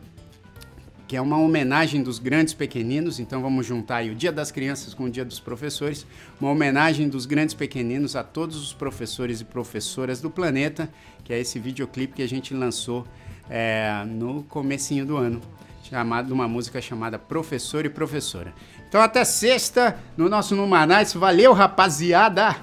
que 1.12 1.16
é 1.18 1.20
uma 1.20 1.36
homenagem 1.36 2.02
dos 2.02 2.18
grandes 2.18 2.55
pequeninos. 2.55 3.20
Então 3.20 3.43
vamos 3.43 3.66
juntar 3.66 3.97
aí 3.97 4.10
o 4.10 4.14
Dia 4.14 4.32
das 4.32 4.51
Crianças 4.51 4.94
com 4.94 5.05
o 5.05 5.10
Dia 5.10 5.26
dos 5.26 5.39
Professores, 5.39 6.06
uma 6.40 6.51
homenagem 6.51 7.06
dos 7.06 7.26
grandes 7.26 7.55
pequeninos 7.55 8.16
a 8.16 8.24
todos 8.24 8.56
os 8.56 8.72
professores 8.72 9.43
e 9.43 9.44
professoras 9.44 10.22
do 10.22 10.30
planeta, 10.30 10.89
que 11.22 11.30
é 11.30 11.39
esse 11.39 11.59
videoclipe 11.59 12.14
que 12.14 12.22
a 12.22 12.26
gente 12.26 12.55
lançou 12.55 13.06
é, 13.51 14.02
no 14.06 14.43
comecinho 14.44 15.05
do 15.05 15.18
ano, 15.18 15.43
chamado 15.82 16.32
uma 16.32 16.48
música 16.48 16.80
chamada 16.80 17.18
Professor 17.18 17.84
e 17.84 17.90
Professora. 17.90 18.55
Então 18.89 19.02
até 19.02 19.22
sexta 19.22 19.98
no 20.16 20.30
nosso 20.30 20.56
Numanais. 20.56 21.12
Valeu, 21.12 21.52
rapaziada! 21.52 22.56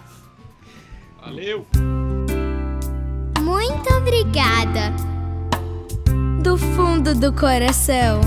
Valeu! 1.21 1.67
Muito 3.43 3.93
obrigada! 3.93 5.18
Do 6.41 6.57
fundo 6.57 7.13
do 7.13 7.33
coração. 7.33 8.21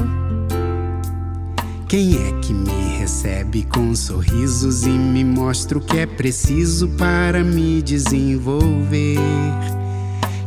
Quem 1.88 2.14
é 2.16 2.32
que 2.40 2.52
me 2.52 2.98
recebe 2.98 3.64
com 3.64 3.94
sorrisos 3.94 4.84
e 4.84 4.90
me 4.90 5.24
mostra 5.24 5.78
o 5.78 5.80
que 5.80 5.98
é 5.98 6.06
preciso 6.06 6.88
para 6.90 7.42
me 7.42 7.82
desenvolver? 7.82 9.18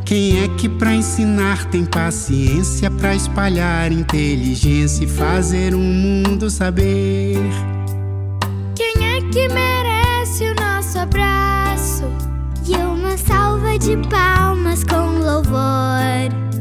Quem 0.04 0.44
é 0.44 0.48
que 0.56 0.68
para 0.68 0.94
ensinar 0.94 1.64
tem 1.66 1.84
paciência 1.84 2.90
para 2.90 3.14
espalhar 3.14 3.90
inteligência 3.90 5.04
e 5.04 5.08
fazer 5.08 5.74
o 5.74 5.78
mundo 5.78 6.48
saber? 6.48 7.38
Quem 8.76 9.16
é 9.16 9.20
que 9.32 9.48
merece 9.48 10.44
o 10.44 10.54
nosso 10.54 10.98
abraço 10.98 12.04
e 12.64 12.76
uma 12.76 13.16
salva 13.16 13.76
de 13.78 13.96
palmas 14.08 14.84
com 14.84 15.18
louvor? 15.24 16.55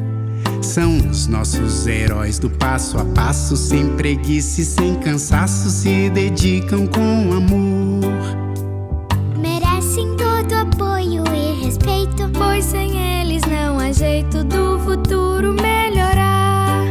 São 0.75 0.97
os 1.09 1.27
nossos 1.27 1.87
heróis 1.87 2.37
do 2.37 2.49
passo 2.49 2.97
a 2.97 3.05
passo, 3.05 3.55
sem 3.55 3.95
preguiça 3.95 4.59
e 4.59 4.65
sem 4.65 4.95
cansaço, 4.95 5.69
se 5.69 6.09
dedicam 6.09 6.85
com 6.85 7.31
amor. 7.31 8.11
Merecem 9.37 10.17
todo 10.17 10.53
apoio 10.53 11.23
e 11.33 11.63
respeito, 11.63 12.29
pois 12.33 12.65
sem 12.65 13.21
eles 13.21 13.41
não 13.43 13.79
há 13.79 13.93
jeito 13.93 14.43
do 14.43 14.77
futuro 14.79 15.53
melhorar. 15.53 16.83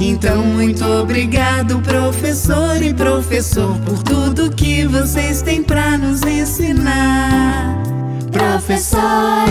Então, 0.00 0.44
muito 0.44 0.84
obrigado, 0.84 1.78
professor 1.78 2.82
e 2.82 2.92
professor, 2.92 3.78
por 3.86 4.02
tudo 4.02 4.50
que 4.50 4.84
vocês 4.84 5.42
têm 5.42 5.62
pra 5.62 5.96
nos 5.96 6.22
ensinar. 6.22 7.80
Professor, 8.32 9.46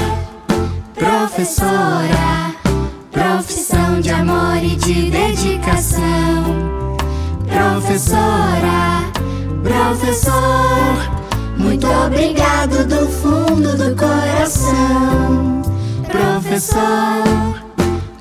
professora. 0.94 2.53
Profissão 3.14 4.02
de 4.02 4.10
amor 4.10 4.58
e 4.58 4.76
de 4.76 5.12
dedicação. 5.12 6.02
Professora, 7.48 9.04
professor, 9.62 10.34
muito 11.56 11.88
obrigado 11.88 12.84
do 12.88 13.08
fundo 13.08 13.78
do 13.78 13.96
coração. 13.96 15.62
Professor, 16.10 17.24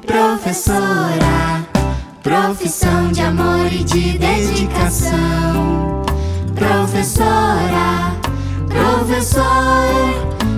professora, 0.07 1.67
profissão 2.23 3.11
de 3.13 3.23
amor 3.23 3.73
e 3.73 3.85
de 3.85 4.19
dedicação. 4.19 6.03
Professora, 6.55 8.15
professor, 8.69 9.43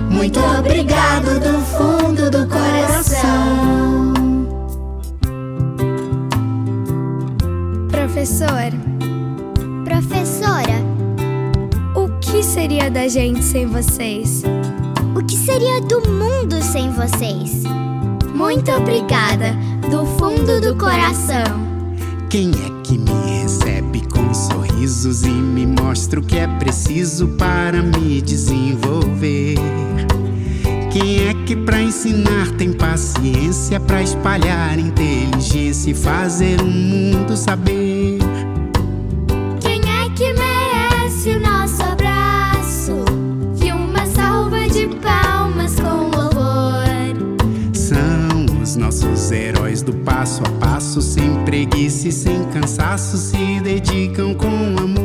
muito 0.09 0.41
obrigado 0.41 1.39
do 1.39 1.61
fundo 1.65 2.24
Professor. 8.25 8.71
Professora. 9.83 10.83
O 11.93 12.09
que 12.19 12.41
seria 12.41 12.89
da 12.89 13.07
gente 13.07 13.43
sem 13.43 13.67
vocês? 13.67 14.41
O 15.15 15.23
que 15.23 15.37
seria 15.37 15.79
do 15.81 16.01
mundo 16.09 16.59
sem 16.63 16.91
vocês? 16.91 17.61
Muito 18.33 18.71
obrigada, 18.71 19.55
do 19.91 20.07
fundo 20.17 20.59
do 20.59 20.75
coração. 20.75 21.43
Quem 22.27 22.49
é 22.49 22.81
que 22.83 22.97
me 22.97 23.41
recebe 23.41 24.01
com 24.07 24.33
sorrisos 24.33 25.21
e 25.21 25.29
me 25.29 25.67
mostra 25.67 26.19
o 26.19 26.23
que 26.23 26.39
é 26.39 26.47
preciso 26.57 27.27
para 27.37 27.83
me 27.83 28.23
desenvolver? 28.23 29.55
Quem 30.91 31.27
é 31.27 31.33
que 31.45 31.55
pra 31.55 31.79
ensinar 31.79 32.49
tem 32.57 32.73
paciência 32.73 33.79
pra 33.79 34.01
espalhar 34.01 34.79
inteligência 34.79 35.91
e 35.91 35.93
fazer 35.93 36.59
o 36.59 36.65
mundo 36.65 37.37
saber? 37.37 38.14
Passo 49.93 50.41
a 50.43 50.49
passo, 50.59 51.01
sem 51.01 51.43
preguiça 51.45 52.07
e 52.07 52.11
sem 52.11 52.43
cansaço, 52.45 53.17
se 53.17 53.59
dedicam 53.61 54.33
com 54.33 54.47
amor. 54.47 55.04